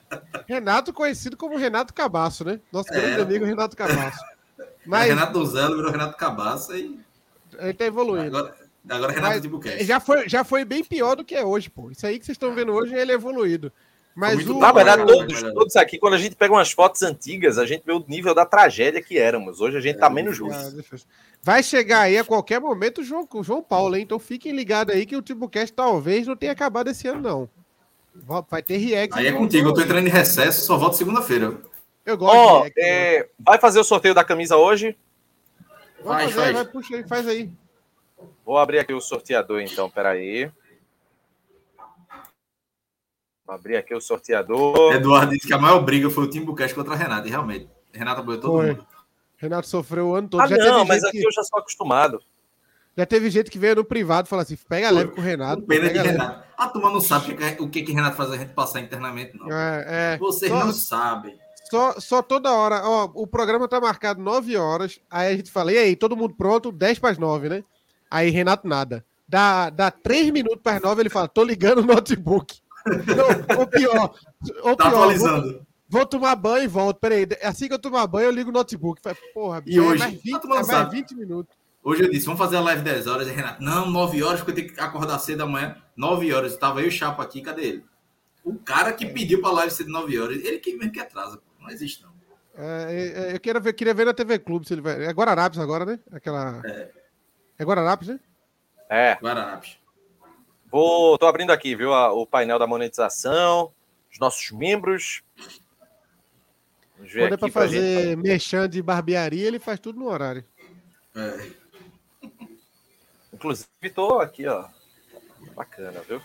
Renato, 0.48 0.94
conhecido 0.94 1.38
como 1.38 1.58
Renato 1.58 1.94
Cabaço, 1.94 2.44
né? 2.44 2.60
Nosso 2.72 2.94
é. 2.94 3.00
grande 3.00 3.22
amigo 3.22 3.46
Renato 3.46 3.76
Cabaço. 3.76 4.20
Mas... 4.86 5.08
Renato 5.08 5.34
Donzello 5.34 5.76
virou 5.76 5.92
Renato 5.92 6.18
Cabaço 6.18 6.76
e. 6.76 7.00
Ele 7.58 7.74
tá 7.74 7.86
evoluindo. 7.86 8.38
Agora, 8.38 8.56
agora 8.90 9.12
Renato 9.14 9.42
Tibucast. 9.42 9.84
Já 9.84 10.00
foi, 10.00 10.28
já 10.28 10.44
foi 10.44 10.66
bem 10.66 10.84
pior 10.84 11.16
do 11.16 11.24
que 11.24 11.36
é 11.36 11.44
hoje, 11.44 11.70
pô. 11.70 11.90
Isso 11.92 12.06
aí 12.06 12.20
que 12.20 12.26
vocês 12.26 12.36
estão 12.36 12.54
vendo 12.54 12.74
hoje, 12.74 12.96
ele 12.96 13.12
é 13.12 13.16
evoluído. 13.16 13.72
Mas 14.18 14.48
o... 14.48 14.58
Na 14.58 14.72
verdade, 14.72 15.06
todos, 15.06 15.44
todos 15.44 15.76
aqui, 15.76 16.00
quando 16.00 16.16
a 16.16 16.18
gente 16.18 16.36
pega 16.36 16.52
umas 16.52 16.72
fotos 16.72 17.04
antigas, 17.04 17.60
a 17.60 17.68
gente 17.68 17.84
vê 17.86 17.94
o 17.94 18.04
nível 18.08 18.34
da 18.34 18.48
tragédia 18.48 19.00
que 19.00 19.18
éramos. 19.18 19.62
Hoje 19.62 19.78
a 19.78 19.80
gente 19.80 20.00
tá 20.00 20.08
é, 20.08 20.10
menos 20.10 20.36
justo. 20.36 20.84
Vai 21.44 21.62
chegar 21.62 22.02
aí 22.02 22.18
a 22.18 22.24
qualquer 22.24 22.60
momento 22.60 23.02
o 23.02 23.04
João, 23.04 23.28
o 23.32 23.44
João 23.44 23.62
Paulo, 23.62 23.96
hein? 23.96 24.02
Então 24.02 24.18
fiquem 24.18 24.54
ligados 24.54 24.96
aí 24.96 25.06
que 25.06 25.16
o 25.16 25.22
Timbucast 25.22 25.72
talvez 25.72 26.26
não 26.26 26.36
tenha 26.36 26.52
acabado 26.52 26.90
esse 26.90 27.08
ano, 27.08 27.22
não. 27.22 27.50
Vai 28.50 28.62
ter 28.62 28.78
react. 28.78 29.18
Aí 29.18 29.28
é 29.28 29.32
contigo, 29.32 29.70
eu 29.70 29.74
tô 29.74 29.82
entrando 29.82 30.08
em 30.08 30.12
recesso, 30.12 30.66
só 30.66 30.78
volto 30.78 30.96
segunda-feira. 30.96 31.58
Eu 32.06 32.18
gosto 32.18 32.38
oh, 32.38 32.60
react, 32.62 32.80
é... 32.80 33.30
Vai 33.40 33.60
fazer 33.60 33.80
o 33.80 33.84
sorteio 33.84 34.14
da 34.14 34.24
camisa 34.24 34.58
hoje? 34.58 34.98
Vai, 36.04 36.26
fazer, 36.26 36.36
faz. 36.36 36.54
vai, 36.54 36.66
puxa 36.66 36.96
aí, 36.96 37.08
faz 37.08 37.28
aí. 37.28 37.52
Vou 38.46 38.58
abrir 38.58 38.80
aqui 38.80 38.94
o 38.94 39.02
sorteador, 39.02 39.62
então, 39.62 39.90
peraí. 39.90 40.52
Vou 43.46 43.56
abrir 43.56 43.78
aqui 43.78 43.94
o 43.94 44.02
sorteador. 44.02 44.94
Eduardo 44.94 45.34
disse 45.34 45.48
que 45.48 45.54
a 45.54 45.58
maior 45.58 45.80
briga 45.80 46.10
foi 46.10 46.24
o 46.26 46.30
Timbucast 46.30 46.76
contra 46.76 46.94
a 46.94 46.98
Renata, 46.98 47.28
e 47.28 47.30
realmente. 47.30 47.70
Renata 47.94 48.22
apoiou 48.22 48.42
todo 48.42 48.58
foi. 48.58 48.68
mundo. 48.74 48.88
Renato 49.38 49.68
sofreu 49.68 50.08
o 50.08 50.16
ano 50.16 50.28
todo. 50.28 50.42
Ah, 50.42 50.48
já 50.48 50.58
não, 50.58 50.84
mas 50.84 51.04
aqui 51.04 51.20
que... 51.20 51.26
eu 51.28 51.32
já 51.32 51.44
sou 51.44 51.60
acostumado. 51.60 52.22
Já 52.98 53.06
teve 53.06 53.30
gente 53.30 53.52
que 53.52 53.60
veio 53.60 53.76
no 53.76 53.86
privado 53.86 54.26
e 54.26 54.30
falou 54.30 54.42
assim: 54.42 54.58
pega 54.68 54.90
leve 54.90 55.12
com 55.12 55.22
o 55.22 55.24
Renato. 55.24 55.62
Pena 55.62 55.88
de 55.88 56.00
Renato. 56.00 56.44
A 56.58 56.68
turma 56.68 56.90
não 56.90 57.00
sabe 57.00 57.38
o 57.60 57.70
que, 57.70 57.84
que 57.84 57.92
Renato 57.92 58.18
faz 58.18 58.32
a 58.32 58.38
gente 58.38 58.54
passar 58.54 58.80
internamente, 58.80 59.38
não. 59.38 59.52
É, 59.52 59.86
é. 59.88 60.18
Vocês 60.18 60.52
só, 60.52 60.66
não 60.66 60.74
sabem. 60.74 61.38
Só, 61.70 62.00
só 62.00 62.22
toda 62.24 62.52
hora. 62.52 62.82
Ó, 62.84 63.12
o 63.14 63.28
programa 63.28 63.68
tá 63.68 63.80
marcado 63.80 64.20
9 64.20 64.58
horas. 64.58 65.00
Aí 65.12 65.32
a 65.32 65.38
gente 65.38 65.52
fala: 65.52 65.72
e 65.72 65.78
aí, 65.78 65.96
todo 65.96 66.18
mundo 66.18 66.34
pronto? 66.36 66.72
10 66.72 66.98
para 66.98 67.12
as 67.12 67.20
9, 67.20 67.50
né? 67.50 67.64
Aí 68.10 68.32
Renato 68.32 68.68
nada. 68.68 69.06
Dá, 69.28 69.70
dá 69.70 69.92
3 69.92 70.32
minutos 70.32 70.62
para 70.64 70.78
as 70.78 70.82
9, 70.82 71.02
ele 71.04 71.10
fala: 71.10 71.28
tô 71.28 71.44
ligando 71.44 71.80
o 71.80 71.86
notebook. 71.86 72.58
Não, 72.88 73.60
ou 73.60 73.68
pior. 73.68 74.16
Ou 74.64 74.76
tá 74.76 74.90
pior, 74.90 75.04
atualizando. 75.04 75.52
Vou, 75.52 75.62
vou, 75.88 76.06
tomar 76.08 76.36
banho 76.36 76.64
e 76.64 76.68
volto. 76.68 77.00
Peraí, 77.00 77.28
assim 77.44 77.68
que 77.68 77.76
eu 77.76 77.80
tomar 77.80 78.08
banho, 78.08 78.26
eu 78.26 78.32
ligo 78.32 78.50
o 78.50 78.54
notebook. 78.54 79.00
Porra, 79.36 79.62
e 79.68 79.78
é 79.78 79.82
hoje, 79.82 80.00
mais 80.00 80.14
20, 80.20 80.42
tá 80.42 80.56
é 80.56 80.64
mais 80.64 80.90
20 80.90 81.16
minutos. 81.16 81.57
Hoje 81.88 82.04
eu 82.04 82.12
disse, 82.12 82.26
vamos 82.26 82.38
fazer 82.38 82.58
a 82.58 82.60
live 82.60 82.82
10 82.82 83.08
horas. 83.08 83.30
E 83.30 83.32
Renato, 83.32 83.64
não, 83.64 83.90
9 83.90 84.22
horas, 84.22 84.42
porque 84.42 84.52
eu 84.52 84.56
tenho 84.56 84.74
que 84.74 84.80
acordar 84.82 85.18
cedo 85.20 85.44
amanhã. 85.44 85.78
9 85.96 86.34
horas, 86.34 86.52
estava 86.52 86.82
eu 86.82 86.88
e 86.88 86.90
o 86.90 86.92
Chapo 86.92 87.22
aqui, 87.22 87.40
cadê 87.40 87.62
ele? 87.62 87.86
O 88.44 88.56
cara 88.56 88.92
que 88.92 89.06
pediu 89.06 89.40
para 89.40 89.52
a 89.52 89.54
live 89.54 89.74
ser 89.74 89.86
de 89.86 89.90
9 89.90 90.20
horas, 90.20 90.44
ele 90.44 90.60
que 90.60 90.76
mesmo 90.76 90.92
que 90.92 91.00
atrasa, 91.00 91.42
não 91.58 91.70
existe 91.70 92.04
não. 92.04 92.12
É, 92.58 93.30
é, 93.30 93.36
eu 93.36 93.40
queria 93.40 93.62
ver, 93.62 93.72
queria 93.72 93.94
ver 93.94 94.06
na 94.06 94.14
TV 94.14 94.38
Clube 94.38 94.68
se 94.68 94.74
ele 94.74 94.82
vai. 94.82 95.02
É 95.06 95.12
Guararapes 95.12 95.60
agora, 95.60 95.86
né? 95.86 95.98
Aquela. 96.12 96.62
É, 96.66 96.92
é 97.58 97.64
Guararapes, 97.64 98.10
né? 98.10 98.20
É. 98.90 99.18
Guararapes. 99.22 99.78
Vou, 100.70 101.18
tô 101.18 101.26
abrindo 101.26 101.52
aqui, 101.52 101.74
viu, 101.74 101.94
a, 101.94 102.12
o 102.12 102.28
painel 102.28 102.60
da 102.60 102.68
monetização, 102.68 103.72
os 104.12 104.20
nossos 104.20 104.52
membros. 104.52 105.24
Vamos 106.98 107.14
ver 107.14 107.30
Quando 107.30 107.34
é 107.36 107.38
para 107.38 107.50
fazer 107.50 108.18
gente... 108.22 108.68
de 108.68 108.82
barbearia, 108.82 109.48
ele 109.48 109.58
faz 109.58 109.80
tudo 109.80 109.98
no 109.98 110.10
horário. 110.10 110.44
É. 111.16 111.67
Inclusive, 113.38 113.68
tô 113.94 114.20
aqui, 114.20 114.48
ó. 114.48 114.66
Bacana, 115.56 116.02
viu? 116.08 116.20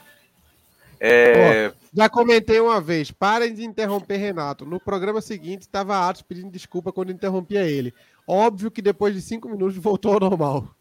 É... 0.99 1.73
já 1.93 2.09
comentei 2.09 2.61
uma 2.61 2.81
vez, 2.81 3.11
parem 3.11 3.53
de 3.53 3.65
interromper 3.65 4.17
Renato. 4.17 4.65
No 4.65 4.81
programa 4.81 5.21
seguinte, 5.21 5.63
estava 5.63 6.09
Atos 6.09 6.23
pedindo 6.23 6.51
desculpa 6.51 6.93
quando 6.93 7.13
interrompia 7.13 7.69
ele. 7.69 7.93
Óbvio 8.27 8.71
que 8.71 8.81
depois 8.81 9.15
de 9.15 9.21
cinco 9.21 9.49
minutos 9.49 9.77
voltou 9.77 10.15
ao 10.15 10.21
normal. 10.21 10.75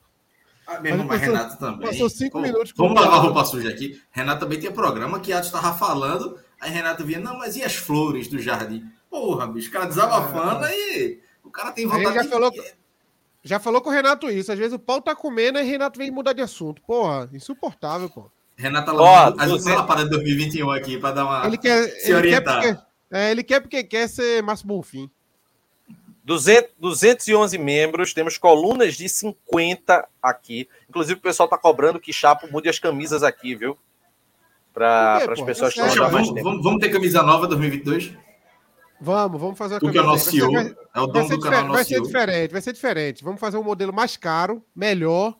Ah, 0.65 0.79
mesmo, 0.79 1.03
mas 1.03 1.19
passou, 1.19 1.33
Renato 1.33 1.59
também. 1.59 1.87
Passou 1.87 2.09
cinco 2.09 2.33
Pô, 2.33 2.41
minutos. 2.41 2.71
Vamos 2.77 2.95
lavar 2.95 3.19
a 3.19 3.21
roupa 3.23 3.43
suja 3.43 3.69
aqui. 3.69 4.01
Renato 4.11 4.41
também 4.41 4.59
tinha 4.59 4.71
programa 4.71 5.19
que 5.19 5.33
Atos 5.33 5.47
estava 5.47 5.77
falando. 5.77 6.39
Aí 6.61 6.71
Renato 6.71 7.03
vinha, 7.03 7.19
não, 7.19 7.37
mas 7.39 7.57
e 7.57 7.63
as 7.63 7.75
flores 7.75 8.27
do 8.29 8.39
jardim? 8.39 8.85
Porra, 9.09 9.47
bicho, 9.47 9.69
o 9.69 9.73
cara 9.73 9.85
desabafando 9.85 10.63
aí. 10.63 11.19
O 11.43 11.49
cara 11.49 11.71
tem 11.71 11.87
vontade 11.87 12.15
já 12.15 12.21
de... 12.21 12.29
falou, 12.29 12.51
já 13.43 13.59
falou 13.59 13.81
com 13.81 13.89
o 13.89 13.93
Renato 13.93 14.29
isso. 14.29 14.51
Às 14.51 14.59
vezes 14.59 14.73
o 14.73 14.79
pau 14.79 15.01
tá 15.01 15.15
comendo 15.15 15.59
e 15.59 15.63
Renato 15.63 15.97
vem 15.97 16.11
mudar 16.11 16.33
de 16.33 16.41
assunto. 16.41 16.81
Porra, 16.81 17.29
insuportável, 17.33 18.09
pô. 18.09 18.29
Renato 18.55 18.91
lá, 18.93 19.33
oh, 19.35 19.41
às 19.41 19.65
ela 19.65 19.83
para 19.83 20.03
de 20.03 20.11
2021 20.11 20.69
aqui 20.69 20.97
para 20.97 21.15
dar 21.15 21.25
uma. 21.25 21.47
Ele 21.47 21.57
quer, 21.57 21.87
se 21.87 22.09
ele 22.09 22.15
orientar. 22.15 22.61
Quer 22.61 22.75
porque, 22.75 22.85
é, 23.11 23.31
ele 23.31 23.43
quer 23.43 23.59
porque 23.59 23.83
quer 23.83 24.07
ser 24.07 24.43
Márcio 24.43 24.67
Bonfim. 24.67 25.09
200, 26.23 26.69
211 26.79 27.57
membros, 27.57 28.13
temos 28.13 28.37
colunas 28.37 28.95
de 28.95 29.09
50 29.09 30.07
aqui. 30.21 30.69
Inclusive, 30.87 31.17
o 31.17 31.21
pessoal 31.21 31.45
está 31.45 31.57
cobrando 31.57 31.99
que 31.99 32.13
Chapo 32.13 32.47
mude 32.51 32.69
as 32.69 32.77
camisas 32.77 33.23
aqui, 33.23 33.55
viu? 33.55 33.75
Para 34.71 35.17
as 35.17 35.41
pessoas 35.41 35.73
que 35.73 35.81
estão 35.81 36.11
mais 36.11 36.27
tempo. 36.29 36.43
Vamos, 36.43 36.63
vamos 36.63 36.79
ter 36.79 36.89
camisa 36.89 37.23
nova 37.23 37.47
2022? 37.47 38.13
Vamos, 39.01 39.41
vamos 39.41 39.57
fazer 39.57 39.75
a 39.75 39.79
camisa. 39.79 39.91
Tu 39.91 39.93
que 39.93 39.97
é 39.97 40.07
o 40.07 40.11
nosso 40.11 40.29
CEO, 40.29 40.51
vai, 40.51 40.75
é 40.93 41.01
o 41.01 41.07
dono 41.07 41.27
do 41.27 41.39
canal 41.39 41.73
Vai 41.73 41.83
ser 41.83 42.01
diferente, 42.01 42.51
vai 42.51 42.61
ser 42.61 42.71
diferente. 42.71 43.23
Vamos 43.23 43.39
fazer 43.39 43.57
um 43.57 43.63
modelo 43.63 43.91
mais 43.91 44.15
caro, 44.15 44.63
melhor, 44.75 45.35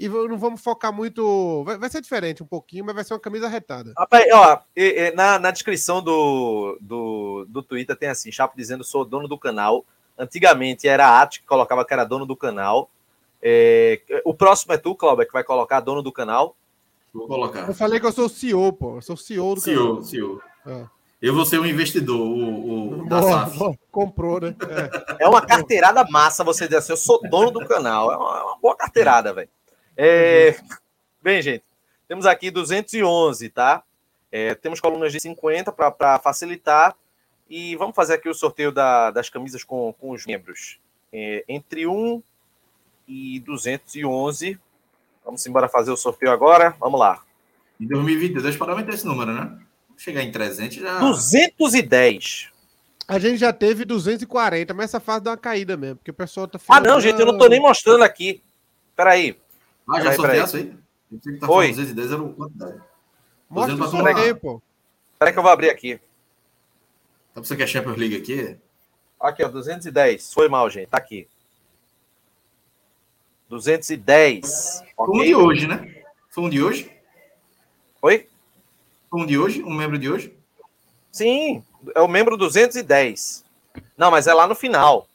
e 0.00 0.08
não 0.08 0.36
vamos 0.36 0.60
focar 0.60 0.92
muito. 0.92 1.62
Vai, 1.64 1.78
vai, 1.78 1.88
ser 1.88 2.00
diferente 2.00 2.42
um 2.42 2.46
pouquinho, 2.46 2.84
mas 2.84 2.96
vai 2.96 3.04
ser 3.04 3.14
uma 3.14 3.20
camisa 3.20 3.46
retada. 3.46 3.92
Rapaz, 3.96 4.26
ó, 4.32 4.60
na, 5.14 5.38
na 5.38 5.50
descrição 5.52 6.02
do, 6.02 6.76
do, 6.80 7.46
do 7.48 7.62
Twitter 7.62 7.96
tem 7.96 8.08
assim: 8.08 8.32
Chapo 8.32 8.56
dizendo 8.56 8.82
sou 8.82 9.04
dono 9.04 9.28
do 9.28 9.38
canal. 9.38 9.84
Antigamente 10.18 10.88
era 10.88 11.06
a 11.06 11.22
Ati 11.22 11.40
que 11.40 11.46
colocava 11.46 11.84
que 11.84 11.92
era 11.92 12.04
dono 12.04 12.26
do 12.26 12.36
canal. 12.36 12.90
É, 13.40 14.00
o 14.24 14.34
próximo 14.34 14.72
é 14.72 14.76
tu, 14.76 14.96
Cláudio, 14.96 15.24
que 15.24 15.32
vai 15.32 15.44
colocar 15.44 15.78
dono 15.78 16.02
do 16.02 16.10
canal. 16.10 16.56
Vou 17.14 17.28
colocar. 17.28 17.68
Eu 17.68 17.74
falei 17.74 18.00
que 18.00 18.06
eu 18.06 18.12
sou 18.12 18.28
CEO, 18.28 18.72
pô. 18.72 18.96
Eu 18.96 19.02
sou 19.02 19.16
CEO 19.16 19.54
do 19.54 19.60
CEO, 19.60 19.88
canal. 19.88 20.02
CEO. 20.02 20.42
É. 20.66 20.97
Eu 21.20 21.34
vou 21.34 21.44
ser 21.44 21.58
um 21.58 21.66
investidor, 21.66 22.20
o, 22.20 23.02
o 23.02 23.08
da 23.08 23.20
boa, 23.20 23.32
SAF. 23.32 23.58
Boa. 23.58 23.78
Comprou, 23.90 24.40
né? 24.40 24.54
É. 25.18 25.24
é. 25.24 25.28
uma 25.28 25.44
carteirada 25.44 26.04
massa 26.08 26.44
você 26.44 26.66
dizer 26.66 26.78
assim, 26.78 26.92
eu 26.92 26.96
sou 26.96 27.20
dono 27.28 27.50
do 27.50 27.66
canal. 27.66 28.12
É 28.12 28.16
uma, 28.16 28.38
é 28.38 28.42
uma 28.42 28.58
boa 28.58 28.76
carteirada, 28.76 29.32
velho. 29.32 29.48
É... 29.96 30.56
Bem, 31.20 31.42
gente, 31.42 31.64
temos 32.06 32.24
aqui 32.24 32.50
211, 32.50 33.48
tá? 33.50 33.82
É, 34.30 34.54
temos 34.54 34.80
colunas 34.80 35.12
de 35.12 35.18
50 35.20 35.72
para 35.72 36.20
facilitar. 36.20 36.94
E 37.50 37.74
vamos 37.76 37.96
fazer 37.96 38.14
aqui 38.14 38.28
o 38.28 38.34
sorteio 38.34 38.70
da, 38.70 39.10
das 39.10 39.28
camisas 39.28 39.64
com, 39.64 39.92
com 39.98 40.10
os 40.10 40.24
membros. 40.24 40.78
É, 41.12 41.44
entre 41.48 41.86
1 41.86 42.22
e 43.08 43.40
211. 43.40 44.58
Vamos 45.24 45.44
embora 45.46 45.68
fazer 45.68 45.90
o 45.90 45.96
sorteio 45.96 46.30
agora. 46.30 46.76
Vamos 46.78 47.00
lá. 47.00 47.22
Em 47.80 47.86
2022, 47.86 48.56
para 48.56 48.72
aumentar 48.72 48.92
esse 48.92 49.06
número, 49.06 49.32
né? 49.32 49.58
Chegar 49.98 50.22
em 50.22 50.30
300 50.30 50.76
já. 50.76 51.00
210. 51.00 52.50
A 53.08 53.18
gente 53.18 53.38
já 53.38 53.52
teve 53.52 53.84
240, 53.84 54.72
mas 54.72 54.84
essa 54.84 55.00
fase 55.00 55.24
dá 55.24 55.32
uma 55.32 55.36
caída 55.36 55.76
mesmo, 55.76 55.96
porque 55.96 56.12
o 56.12 56.14
pessoal 56.14 56.46
tá 56.46 56.58
falando. 56.58 56.86
Ah, 56.86 56.90
não, 56.90 57.00
gente, 57.00 57.18
eu 57.18 57.26
não 57.26 57.36
tô 57.36 57.48
nem 57.48 57.60
mostrando 57.60 58.04
aqui. 58.04 58.40
Peraí. 58.94 59.36
Ah, 59.88 60.00
já 60.00 60.12
sorteasse 60.12 60.56
aí? 60.56 60.78
Eu 61.10 61.18
que 61.18 61.32
tá 61.40 61.46
Foi. 61.46 61.68
210 61.68 62.12
era 62.12 62.22
o 62.22 62.32
quantidade. 62.32 62.80
Mostra 63.50 63.74
o 63.74 63.88
sorteio, 63.88 64.36
pô. 64.36 64.62
Peraí 65.18 65.32
que 65.32 65.38
eu 65.38 65.42
vou 65.42 65.50
abrir 65.50 65.70
aqui. 65.70 65.98
Tá 67.34 67.42
você 67.42 67.56
quer 67.56 67.66
Champions 67.66 67.96
League 67.96 68.16
aqui? 68.16 68.56
Aqui, 69.18 69.42
ó, 69.42 69.48
210. 69.48 70.32
Foi 70.32 70.48
mal, 70.48 70.70
gente. 70.70 70.88
Tá 70.88 70.98
aqui. 70.98 71.26
210. 73.48 74.84
Foi 74.94 75.08
um 75.08 75.24
de 75.24 75.34
hoje, 75.34 75.66
né? 75.66 76.04
Foi 76.28 76.44
um 76.44 76.50
de 76.50 76.62
hoje? 76.62 76.92
Oi? 78.02 78.28
Um 79.12 79.24
de 79.24 79.38
hoje? 79.38 79.62
Um 79.62 79.74
membro 79.74 79.98
de 79.98 80.10
hoje? 80.10 80.36
Sim, 81.10 81.62
é 81.94 82.00
o 82.00 82.08
membro 82.08 82.36
210. 82.36 83.44
Não, 83.96 84.10
mas 84.10 84.26
é 84.26 84.34
lá 84.34 84.46
no 84.46 84.54
final. 84.54 85.08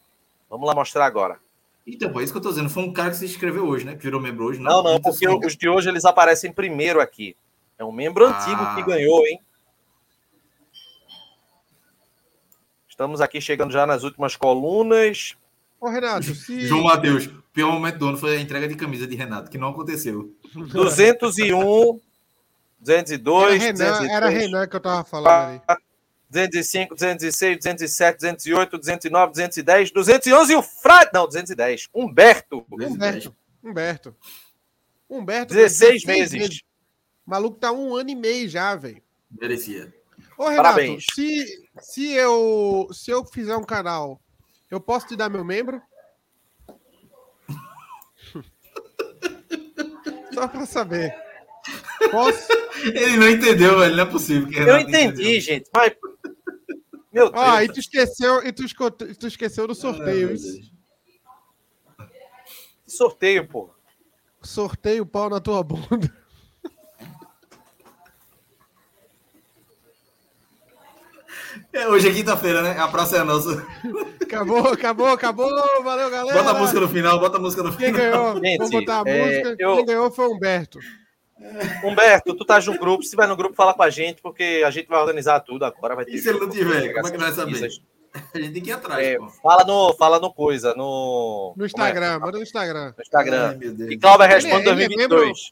Vamos 0.50 0.68
lá 0.68 0.74
mostrar 0.74 1.06
agora. 1.06 1.40
Então, 1.86 2.18
é 2.20 2.24
isso 2.24 2.32
que 2.32 2.38
eu 2.38 2.44
tô 2.44 2.50
dizendo. 2.50 2.70
Foi 2.70 2.84
um 2.84 2.94
cara 2.94 3.12
que 3.12 3.18
se 3.18 3.26
inscreveu 3.26 3.68
hoje, 3.68 3.86
né? 3.86 3.96
Que 3.96 4.04
virou 4.04 4.22
membro 4.22 4.46
hoje. 4.46 4.60
Não, 4.60 4.82
não, 4.82 4.94
não 4.94 5.02
porque 5.02 5.28
os 5.28 5.56
de 5.56 5.68
hoje 5.68 5.90
eles 5.90 6.06
aparecem 6.06 6.52
primeiro 6.52 7.02
aqui. 7.02 7.36
É 7.78 7.84
um 7.84 7.92
membro 7.92 8.26
ah. 8.26 8.30
antigo 8.30 8.76
que 8.76 8.84
ganhou, 8.84 9.26
hein? 9.26 9.40
Estamos 12.88 13.22
aqui 13.22 13.42
chegando 13.42 13.72
já 13.72 13.86
nas 13.86 14.04
últimas 14.04 14.36
colunas. 14.36 15.36
Ô, 15.82 15.90
Renato, 15.90 16.34
se... 16.34 16.62
João 16.62 16.84
Matheus, 16.84 17.26
o 17.26 17.44
pior 17.52 17.72
momento 17.72 17.98
do 17.98 18.08
ano 18.08 18.18
foi 18.18 18.38
a 18.38 18.40
entrega 18.40 18.68
de 18.68 18.76
camisa 18.76 19.06
de 19.06 19.16
Renato, 19.16 19.52
que 19.52 19.58
não 19.58 19.70
aconteceu. 19.70 20.34
201, 20.54 22.00
202, 22.84 23.54
era 23.54 23.64
Renan, 23.64 23.74
203, 23.74 24.12
era 24.12 24.30
Renan 24.30 24.68
que 24.68 24.76
eu 24.76 24.80
tava 24.80 25.04
falando 25.04 25.28
ali. 25.30 25.62
205, 26.30 26.96
206, 26.96 27.58
207, 27.58 28.18
208, 28.20 28.78
209, 28.78 29.32
210, 29.34 29.92
211 29.92 30.52
e 30.52 30.56
o 30.56 30.64
Frade. 30.64 31.12
Não, 31.14 31.26
210. 31.28 31.90
Humberto. 31.94 32.66
Humberto. 32.72 33.36
Humberto. 33.64 34.16
Humberto. 35.10 35.54
16 35.54 36.04
vezes. 36.04 36.32
vezes. 36.32 36.62
O 37.26 37.30
maluco 37.30 37.58
tá 37.58 37.72
um 37.72 37.96
ano 37.96 38.10
e 38.10 38.16
meio 38.16 38.50
já, 38.50 38.76
velho. 38.76 39.02
Merecia. 39.32 39.94
Ô, 40.38 40.48
Renato, 40.48 40.64
Parabéns. 40.64 41.06
Se, 41.14 41.46
se, 41.80 42.12
eu, 42.12 42.90
se 42.92 43.12
eu 43.12 43.24
fizer 43.26 43.56
um 43.56 43.64
canal, 43.64 44.20
eu 44.72 44.82
posso 44.82 45.08
te 45.08 45.16
dar 45.16 45.30
meu 45.30 45.46
membro? 45.46 45.82
Só 50.34 50.48
pra 50.48 50.66
saber. 50.66 51.16
Posso? 52.10 52.63
Ele 52.84 53.18
não 53.18 53.30
entendeu, 53.30 53.80
velho. 53.80 53.96
Não 53.96 54.04
é 54.04 54.06
possível. 54.06 54.52
eu 54.52 54.80
entendi, 54.80 55.22
entendeu. 55.22 55.42
gente. 55.42 55.70
Mas. 55.74 55.94
Meu 57.12 57.32
Deus. 57.32 57.44
Ah, 57.44 57.64
e 57.64 57.68
tu 57.68 57.80
esqueceu, 57.80 58.44
e 58.44 58.52
tu, 58.52 58.64
tu 58.92 59.28
esqueceu 59.28 59.68
do 59.68 59.76
sorteio. 59.76 60.36
Ah, 62.00 62.08
sorteio, 62.88 63.48
pô. 63.48 63.70
Sorteio 64.42 65.06
pau 65.06 65.30
na 65.30 65.40
tua 65.40 65.64
bunda. 65.64 66.12
É, 71.72 71.88
hoje 71.88 72.08
é 72.08 72.14
quinta-feira, 72.14 72.62
né? 72.62 72.76
A 72.80 72.88
praça 72.88 73.18
é 73.18 73.24
nossa. 73.24 73.66
Acabou, 74.22 74.68
acabou, 74.70 75.08
acabou. 75.08 75.50
Valeu, 75.84 76.10
galera. 76.10 76.44
Bota 76.44 76.58
a 76.58 76.60
música 76.60 76.80
no 76.80 76.90
final, 76.90 77.20
bota 77.20 77.38
a 77.38 77.40
música 77.40 77.64
no 77.64 77.76
Quem 77.76 77.94
final. 77.94 78.12
ganhou? 78.12 78.36
Gente, 78.36 78.58
Vamos 78.58 78.72
botar 78.72 79.04
a 79.04 79.10
é, 79.10 79.26
música. 79.26 79.56
Eu... 79.60 79.76
Quem 79.76 79.86
ganhou 79.86 80.12
foi 80.12 80.28
o 80.28 80.34
Humberto. 80.36 80.80
Humberto, 81.84 82.36
tu 82.36 82.46
tá 82.46 82.60
no 82.60 82.78
grupo. 82.78 83.04
Se 83.04 83.12
tiver 83.12 83.28
no 83.28 83.36
grupo, 83.36 83.56
fala 83.56 83.74
com 83.74 83.84
a 83.84 83.90
gente, 83.90 84.22
porque 84.22 84.64
a 84.66 84.72
gente 84.72 84.88
vai 84.88 85.00
organizar 85.00 85.40
tudo 85.42 85.66
agora. 85.66 85.96
Vai 85.96 86.06
ter 86.06 86.14
e 86.14 86.20
se 86.20 86.30
ele 86.30 86.40
não 86.40 86.50
tiver, 86.50 86.94
como 86.94 87.08
é 87.08 87.12
que 87.12 87.18
vai 87.18 87.32
saber? 87.32 87.70
A 88.34 88.38
gente 88.38 88.54
tem 88.54 88.62
que 88.62 88.70
ir 88.70 88.74
atrás. 88.74 89.04
É, 89.04 89.18
fala, 89.42 89.64
no, 89.64 89.94
fala 89.96 90.20
no 90.20 90.32
coisa, 90.32 90.76
no. 90.76 91.54
No 91.58 91.66
Instagram, 91.66 92.14
é? 92.14 92.20
manda 92.20 92.38
no 92.38 92.44
Instagram. 92.44 92.94
No 92.96 93.02
Instagram. 93.02 93.58
Ai, 93.60 93.92
e 93.92 93.98
Cláudio 93.98 94.28
responde 94.28 94.70
ele, 94.70 94.88
2022. 94.88 94.94
Ele 94.96 95.14
é, 95.14 95.28
membro, 95.28 95.48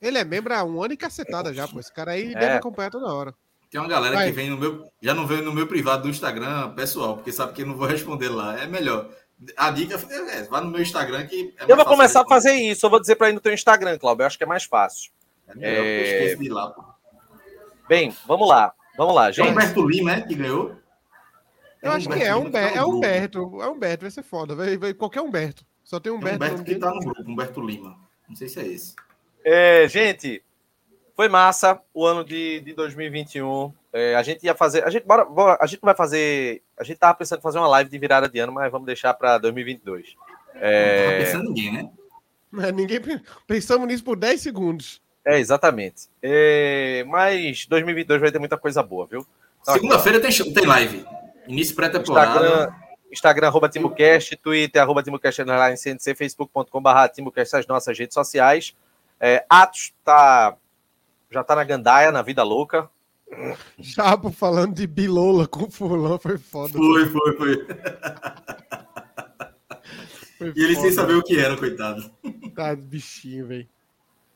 ele 0.00 0.18
é 0.18 0.24
membro 0.24 0.54
há 0.54 0.64
um 0.64 0.82
ano 0.82 0.94
e 0.94 0.96
cacetada 0.96 1.52
já, 1.52 1.66
pô. 1.66 1.80
Esse 1.80 1.92
cara 1.92 2.12
aí 2.12 2.32
é. 2.32 2.38
deve 2.38 2.52
acompanhar 2.54 2.90
toda 2.90 3.12
hora. 3.12 3.34
Tem 3.70 3.80
uma 3.80 3.88
galera 3.88 4.14
Vai. 4.14 4.26
que 4.26 4.32
vem 4.32 4.48
no 4.48 4.56
meu. 4.56 4.88
Já 5.02 5.12
não 5.12 5.26
veio 5.26 5.42
no 5.42 5.52
meu 5.52 5.66
privado 5.66 6.04
do 6.04 6.08
Instagram 6.08 6.70
pessoal, 6.70 7.16
porque 7.16 7.32
sabe 7.32 7.52
que 7.52 7.62
eu 7.62 7.66
não 7.66 7.76
vou 7.76 7.86
responder 7.86 8.28
lá. 8.28 8.58
É 8.58 8.66
melhor. 8.66 9.10
A 9.56 9.70
dica 9.70 9.94
é, 9.94 10.42
vá 10.44 10.60
no 10.60 10.70
meu 10.70 10.82
Instagram 10.82 11.26
que. 11.26 11.54
É 11.58 11.70
eu 11.70 11.76
vou 11.76 11.84
começar 11.84 12.22
a 12.22 12.26
fazer 12.26 12.54
isso. 12.54 12.84
Eu 12.84 12.90
vou 12.90 13.00
dizer 13.00 13.16
para 13.16 13.30
ir 13.30 13.34
no 13.34 13.40
teu 13.40 13.52
Instagram, 13.52 13.96
Cláudio. 13.98 14.22
Eu 14.22 14.26
acho 14.26 14.36
que 14.36 14.44
é 14.44 14.46
mais 14.46 14.64
fácil. 14.64 15.12
É 15.46 15.54
melhor, 15.54 15.84
é... 15.84 16.34
de 16.34 16.44
ir 16.44 16.48
lá. 16.48 16.70
Pô. 16.70 16.84
Bem, 17.88 18.14
vamos 18.26 18.48
lá. 18.48 18.74
Vamos 18.96 19.14
lá, 19.14 19.30
gente. 19.30 19.48
É 19.48 19.50
Humberto 19.52 19.88
Lima, 19.88 20.12
é? 20.12 20.20
Que 20.22 20.34
ganhou? 20.34 20.76
Eu 21.80 21.92
é 21.92 21.94
acho 21.94 22.08
que 22.08 22.20
é, 22.20 22.34
Humberto, 22.34 22.76
é 22.76 22.84
Humberto. 22.84 23.62
É 23.62 23.68
Humberto, 23.68 24.02
vai 24.02 24.10
ser 24.10 24.24
foda. 24.24 24.54
Vai, 24.56 24.76
vai, 24.76 24.92
qualquer 24.92 25.20
Humberto. 25.20 25.64
Só 25.84 26.00
tem 26.00 26.12
Humberto. 26.12 26.38
Tem 26.40 26.48
Humberto 26.48 26.64
que 26.64 26.74
tá 26.76 26.92
no 26.92 27.00
grupo, 27.00 27.30
Humberto 27.30 27.60
Lima. 27.60 27.96
Não 28.28 28.34
sei 28.34 28.48
se 28.48 28.60
é 28.60 28.66
esse. 28.66 28.96
É, 29.44 29.86
gente, 29.88 30.42
foi 31.14 31.28
massa 31.28 31.80
o 31.94 32.04
ano 32.04 32.24
de, 32.24 32.60
de 32.60 32.74
2021. 32.74 33.72
É, 33.92 34.14
a 34.14 34.22
gente 34.22 34.44
ia 34.44 34.54
fazer. 34.54 34.84
A 34.84 34.90
gente, 34.90 35.06
bora, 35.06 35.24
bora, 35.24 35.58
a 35.60 35.66
gente 35.66 35.80
vai 35.80 35.94
fazer. 35.94 36.62
A 36.78 36.84
gente 36.84 36.98
tava 36.98 37.14
pensando 37.14 37.38
em 37.38 37.42
fazer 37.42 37.58
uma 37.58 37.68
live 37.68 37.90
de 37.90 37.98
virada 37.98 38.28
de 38.28 38.38
ano, 38.38 38.52
mas 38.52 38.70
vamos 38.70 38.86
deixar 38.86 39.14
para 39.14 39.38
2022. 39.38 40.14
É... 40.54 41.00
Não 41.00 41.10
tava 41.10 41.24
pensando 41.24 41.48
ninguém, 41.48 41.72
né? 41.72 41.90
É, 42.60 42.72
ninguém 42.72 43.00
pensamos 43.46 43.86
nisso 43.86 44.04
por 44.04 44.16
10 44.16 44.40
segundos. 44.40 45.02
É, 45.24 45.38
exatamente. 45.38 46.08
É, 46.22 47.04
mas 47.06 47.66
2022 47.66 48.20
vai 48.20 48.32
ter 48.32 48.38
muita 48.38 48.56
coisa 48.56 48.82
boa, 48.82 49.06
viu? 49.06 49.26
Então, 49.60 49.74
Segunda-feira 49.74 50.20
tem, 50.20 50.30
tem 50.54 50.66
live. 50.66 51.04
Início 51.46 51.76
pré-temporada. 51.76 52.30
Instagram, 52.30 52.72
Instagram, 53.12 53.46
arroba 53.48 53.68
TimoCast, 53.68 54.36
Twitter, 54.36 54.80
arroba 54.80 55.02
TimoCast, 55.02 55.42
CNC, 55.76 56.14
Facebook.com.br, 56.14 57.08
TimoCast, 57.12 57.56
as 57.56 57.66
nossas 57.66 57.98
redes 57.98 58.14
sociais. 58.14 58.74
É, 59.20 59.44
Atos 59.48 59.92
tá 60.04 60.56
já 61.30 61.44
tá 61.44 61.54
na 61.54 61.64
gandaia, 61.64 62.10
na 62.10 62.22
vida 62.22 62.42
louca. 62.42 62.88
Chapo 63.82 64.30
falando 64.30 64.74
de 64.74 64.86
Bilola 64.86 65.46
com 65.46 65.70
fulano 65.70 66.18
foi 66.18 66.38
foda. 66.38 66.72
Foi, 66.72 67.06
foi, 67.06 67.36
foi. 67.36 67.66
foi 70.38 70.52
e 70.56 70.64
ele 70.64 70.74
foda. 70.74 70.86
sem 70.86 70.92
saber 70.92 71.14
o 71.14 71.22
que 71.22 71.38
era, 71.38 71.56
coitado. 71.56 72.10
Tá, 72.54 72.74
bichinho, 72.74 73.46
velho. 73.46 73.68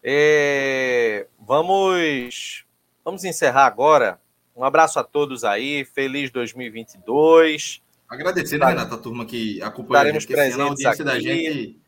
É, 0.03 1.27
vamos, 1.39 2.65
vamos 3.05 3.25
encerrar 3.25 3.67
agora. 3.67 4.21
Um 4.57 4.65
abraço 4.65 4.99
a 4.99 5.05
todos 5.05 5.45
aí. 5.45 5.85
Feliz 5.85 6.31
2022. 6.31 7.81
Agradecer, 8.09 8.59
né, 8.59 8.67
Renato, 8.67 8.95
a 8.95 8.99
turma 8.99 9.25
que 9.25 9.63
acompanha 9.63 10.11
a 10.11 10.13
gente, 10.13 10.27
presentes 10.27 10.85
aqui, 10.85 11.03
da 11.03 11.19
gente. 11.19 11.81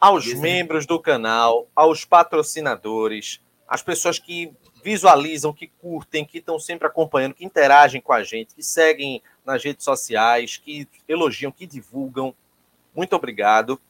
Aos 0.00 0.32
membros 0.34 0.86
do 0.86 0.98
canal, 0.98 1.68
aos 1.76 2.04
patrocinadores, 2.04 3.40
as 3.70 3.82
pessoas 3.82 4.18
que 4.18 4.52
visualizam, 4.82 5.52
que 5.52 5.68
curtem, 5.80 6.24
que 6.24 6.38
estão 6.38 6.58
sempre 6.58 6.88
acompanhando, 6.88 7.34
que 7.34 7.44
interagem 7.44 8.00
com 8.00 8.12
a 8.12 8.24
gente, 8.24 8.52
que 8.52 8.64
seguem 8.64 9.22
nas 9.46 9.62
redes 9.62 9.84
sociais, 9.84 10.56
que 10.56 10.88
elogiam, 11.08 11.52
que 11.52 11.68
divulgam. 11.68 12.34
Muito 12.92 13.14
obrigado. 13.14 13.80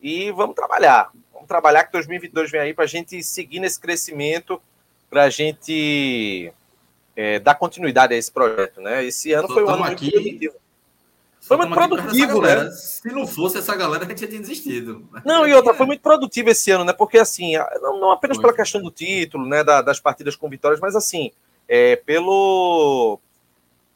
E 0.00 0.30
vamos 0.30 0.56
trabalhar. 0.56 1.10
Vamos 1.34 1.48
trabalhar 1.48 1.84
que 1.84 1.92
2022 1.92 2.50
vem 2.50 2.60
aí 2.62 2.72
para 2.72 2.84
a 2.84 2.88
gente 2.88 3.22
seguir 3.22 3.60
nesse 3.60 3.78
crescimento, 3.78 4.60
para 5.10 5.24
a 5.24 5.30
gente 5.30 6.50
é, 7.14 7.38
dar 7.38 7.56
continuidade 7.56 8.14
a 8.14 8.16
esse 8.16 8.32
projeto. 8.32 8.80
Né? 8.80 9.04
Esse 9.04 9.34
ano 9.34 9.48
Só 9.48 9.54
foi 9.54 9.64
um 9.64 9.68
ano 9.68 9.84
aqui, 9.84 10.18
muito 10.18 10.65
foi 11.46 11.56
muito 11.56 11.74
produtivo, 11.74 12.40
né? 12.42 12.70
Se 12.70 13.08
não 13.12 13.26
fosse 13.26 13.58
essa 13.58 13.74
galera, 13.76 14.04
a 14.04 14.08
gente 14.08 14.20
já 14.20 14.26
tinha 14.26 14.40
desistido. 14.40 15.08
Não, 15.24 15.46
e 15.46 15.54
outra, 15.54 15.72
foi 15.74 15.86
muito 15.86 16.00
produtivo 16.00 16.50
esse 16.50 16.70
ano, 16.70 16.84
né? 16.84 16.92
Porque, 16.92 17.18
assim, 17.18 17.52
não, 17.80 18.00
não 18.00 18.10
apenas 18.10 18.36
foi. 18.36 18.42
pela 18.44 18.56
questão 18.56 18.82
do 18.82 18.90
título, 18.90 19.46
né? 19.46 19.62
Da, 19.62 19.80
das 19.80 20.00
partidas 20.00 20.34
com 20.34 20.48
vitórias, 20.48 20.80
mas, 20.80 20.96
assim, 20.96 21.30
é, 21.68 21.96
pelo, 21.96 23.20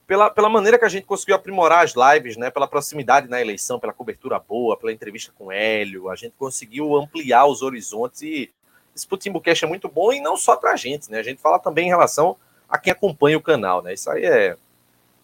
pela, 0.06 0.30
pela 0.30 0.48
maneira 0.48 0.78
que 0.78 0.84
a 0.84 0.88
gente 0.88 1.06
conseguiu 1.06 1.34
aprimorar 1.34 1.84
as 1.84 1.94
lives, 1.94 2.36
né? 2.36 2.50
Pela 2.50 2.68
proximidade 2.68 3.28
na 3.28 3.40
eleição, 3.40 3.80
pela 3.80 3.92
cobertura 3.92 4.38
boa, 4.38 4.76
pela 4.76 4.92
entrevista 4.92 5.32
com 5.36 5.46
o 5.46 5.52
Hélio, 5.52 6.08
a 6.08 6.16
gente 6.16 6.34
conseguiu 6.38 6.96
ampliar 6.96 7.46
os 7.46 7.62
horizontes 7.62 8.22
e 8.22 8.50
esse 8.94 9.06
Putimbucast 9.06 9.64
é 9.64 9.68
muito 9.68 9.88
bom 9.88 10.12
e 10.12 10.20
não 10.20 10.36
só 10.36 10.56
pra 10.56 10.76
gente, 10.76 11.10
né? 11.10 11.18
A 11.18 11.22
gente 11.22 11.40
fala 11.40 11.58
também 11.58 11.86
em 11.86 11.90
relação 11.90 12.36
a 12.68 12.78
quem 12.78 12.92
acompanha 12.92 13.38
o 13.38 13.42
canal, 13.42 13.82
né? 13.82 13.94
Isso 13.94 14.10
aí 14.10 14.24
é, 14.24 14.56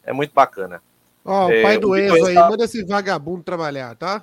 é 0.04 0.12
muito 0.12 0.32
bacana. 0.32 0.82
Ó, 1.26 1.46
o 1.48 1.50
é, 1.50 1.62
pai 1.62 1.78
do 1.78 1.96
Enzo 1.96 2.26
aí, 2.26 2.34
tá... 2.34 2.48
manda 2.48 2.64
esse 2.64 2.84
vagabundo 2.84 3.42
trabalhar, 3.42 3.96
tá? 3.96 4.22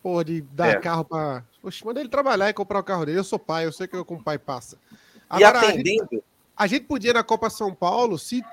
Porra, 0.00 0.24
de 0.24 0.40
dar 0.40 0.68
é. 0.68 0.80
carro 0.80 1.04
pra. 1.04 1.42
Poxa, 1.60 1.84
manda 1.84 1.98
ele 1.98 2.08
trabalhar 2.08 2.48
e 2.48 2.54
comprar 2.54 2.78
o 2.78 2.84
carro 2.84 3.04
dele. 3.04 3.18
Eu 3.18 3.24
sou 3.24 3.38
pai, 3.38 3.66
eu 3.66 3.72
sei 3.72 3.88
que 3.88 3.96
eu 3.96 4.04
como 4.04 4.22
pai 4.22 4.38
passa. 4.38 4.78
Agora, 5.28 5.66
e 5.66 5.68
atendendo. 5.70 6.06
A 6.08 6.14
gente, 6.14 6.24
a 6.56 6.66
gente 6.68 6.84
podia 6.84 7.12
na 7.12 7.24
Copa 7.24 7.50
São 7.50 7.74
Paulo 7.74 8.16
se 8.16 8.44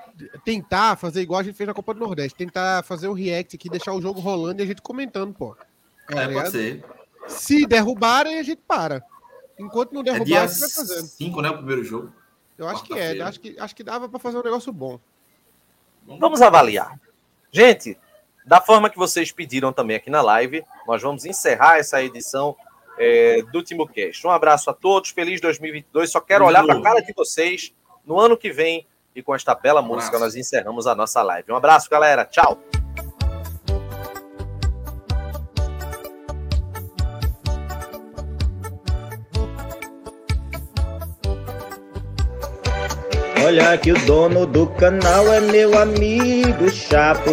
tentar 0.44 0.96
fazer 0.96 1.22
igual 1.22 1.38
a 1.38 1.42
gente 1.44 1.54
fez 1.54 1.68
na 1.68 1.74
Copa 1.74 1.94
do 1.94 2.00
Nordeste, 2.00 2.36
tentar 2.36 2.82
fazer 2.82 3.06
o 3.06 3.12
um 3.12 3.14
react 3.14 3.54
aqui, 3.54 3.70
deixar 3.70 3.92
o 3.92 4.02
jogo 4.02 4.18
rolando 4.18 4.60
e 4.60 4.64
a 4.64 4.66
gente 4.66 4.82
comentando, 4.82 5.32
pô. 5.32 5.56
É, 6.10 6.26
tá 6.26 6.32
pode 6.32 6.50
ser. 6.50 6.84
Se 7.28 7.64
derrubarem, 7.64 8.40
a 8.40 8.42
gente 8.42 8.60
para. 8.66 9.04
Enquanto 9.56 9.92
não 9.92 10.02
derrubar, 10.02 10.36
é 10.36 10.38
a 10.40 10.46
gente 10.48 10.58
vai 10.58 10.68
fazendo. 10.68 11.06
5, 11.06 11.40
né? 11.40 11.50
O 11.50 11.56
primeiro 11.58 11.84
jogo. 11.84 12.12
Eu 12.58 12.68
acho 12.68 12.82
que 12.84 12.94
é, 12.94 13.20
acho 13.22 13.40
que, 13.40 13.56
acho 13.58 13.76
que 13.76 13.84
dava 13.84 14.08
para 14.08 14.18
fazer 14.18 14.38
um 14.38 14.42
negócio 14.42 14.72
bom. 14.72 14.98
Vamos 16.06 16.42
avaliar. 16.42 16.98
Gente, 17.54 17.96
da 18.44 18.60
forma 18.60 18.90
que 18.90 18.98
vocês 18.98 19.30
pediram 19.30 19.72
também 19.72 19.94
aqui 19.94 20.10
na 20.10 20.20
live, 20.20 20.64
nós 20.88 21.00
vamos 21.00 21.24
encerrar 21.24 21.78
essa 21.78 22.02
edição 22.02 22.56
é, 22.98 23.42
do 23.52 23.62
TimbuCast. 23.62 24.26
Um 24.26 24.30
abraço 24.30 24.68
a 24.70 24.74
todos, 24.74 25.10
feliz 25.10 25.40
2022. 25.40 26.10
Só 26.10 26.20
quero 26.20 26.44
olhar 26.44 26.66
para 26.66 26.76
a 26.76 26.82
cara 26.82 27.00
de 27.00 27.12
vocês 27.12 27.72
no 28.04 28.18
ano 28.18 28.36
que 28.36 28.50
vem 28.50 28.88
e 29.14 29.22
com 29.22 29.32
esta 29.32 29.54
bela 29.54 29.80
música 29.80 30.18
nós 30.18 30.34
encerramos 30.34 30.88
a 30.88 30.96
nossa 30.96 31.22
live. 31.22 31.52
Um 31.52 31.56
abraço, 31.56 31.88
galera. 31.88 32.24
Tchau. 32.24 32.60
Olha 43.44 43.76
que 43.76 43.92
o 43.92 44.06
dono 44.06 44.46
do 44.46 44.66
canal 44.68 45.30
é 45.30 45.38
meu 45.38 45.78
amigo 45.78 46.70
Chapo. 46.70 47.32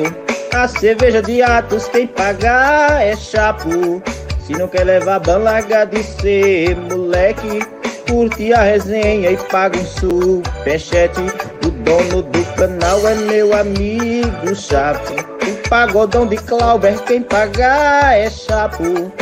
A 0.54 0.68
cerveja 0.68 1.22
de 1.22 1.42
Atos 1.42 1.88
quem 1.88 2.06
pagar 2.06 3.02
é 3.02 3.16
Chapo. 3.16 4.04
Se 4.46 4.52
não 4.52 4.68
quer 4.68 4.84
levar 4.84 5.22
balaga 5.22 5.86
de 5.86 6.04
ser 6.04 6.76
moleque, 6.76 7.62
curte 8.10 8.52
a 8.52 8.62
resenha 8.62 9.32
e 9.32 9.38
paga 9.38 9.80
um 9.80 9.86
superchat. 9.86 11.18
O 11.66 11.72
dono 11.72 12.24
do 12.24 12.44
canal 12.58 13.08
é 13.08 13.16
meu 13.16 13.56
amigo 13.56 14.54
Chapo. 14.54 15.14
O 15.14 15.70
pagodão 15.70 16.28
de 16.28 16.36
Clauber 16.36 17.02
quem 17.04 17.22
pagar 17.22 18.18
é 18.18 18.30
Chapo. 18.30 19.14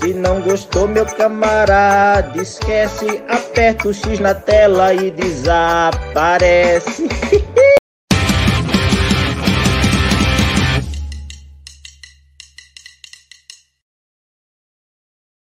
Se 0.00 0.12
não 0.12 0.40
gostou, 0.42 0.86
meu 0.86 1.06
camarada, 1.06 2.40
esquece, 2.40 3.22
aperta 3.28 3.88
o 3.88 3.94
X 3.94 4.20
na 4.20 4.34
tela 4.34 4.92
e 4.92 5.10
desaparece. 5.10 7.08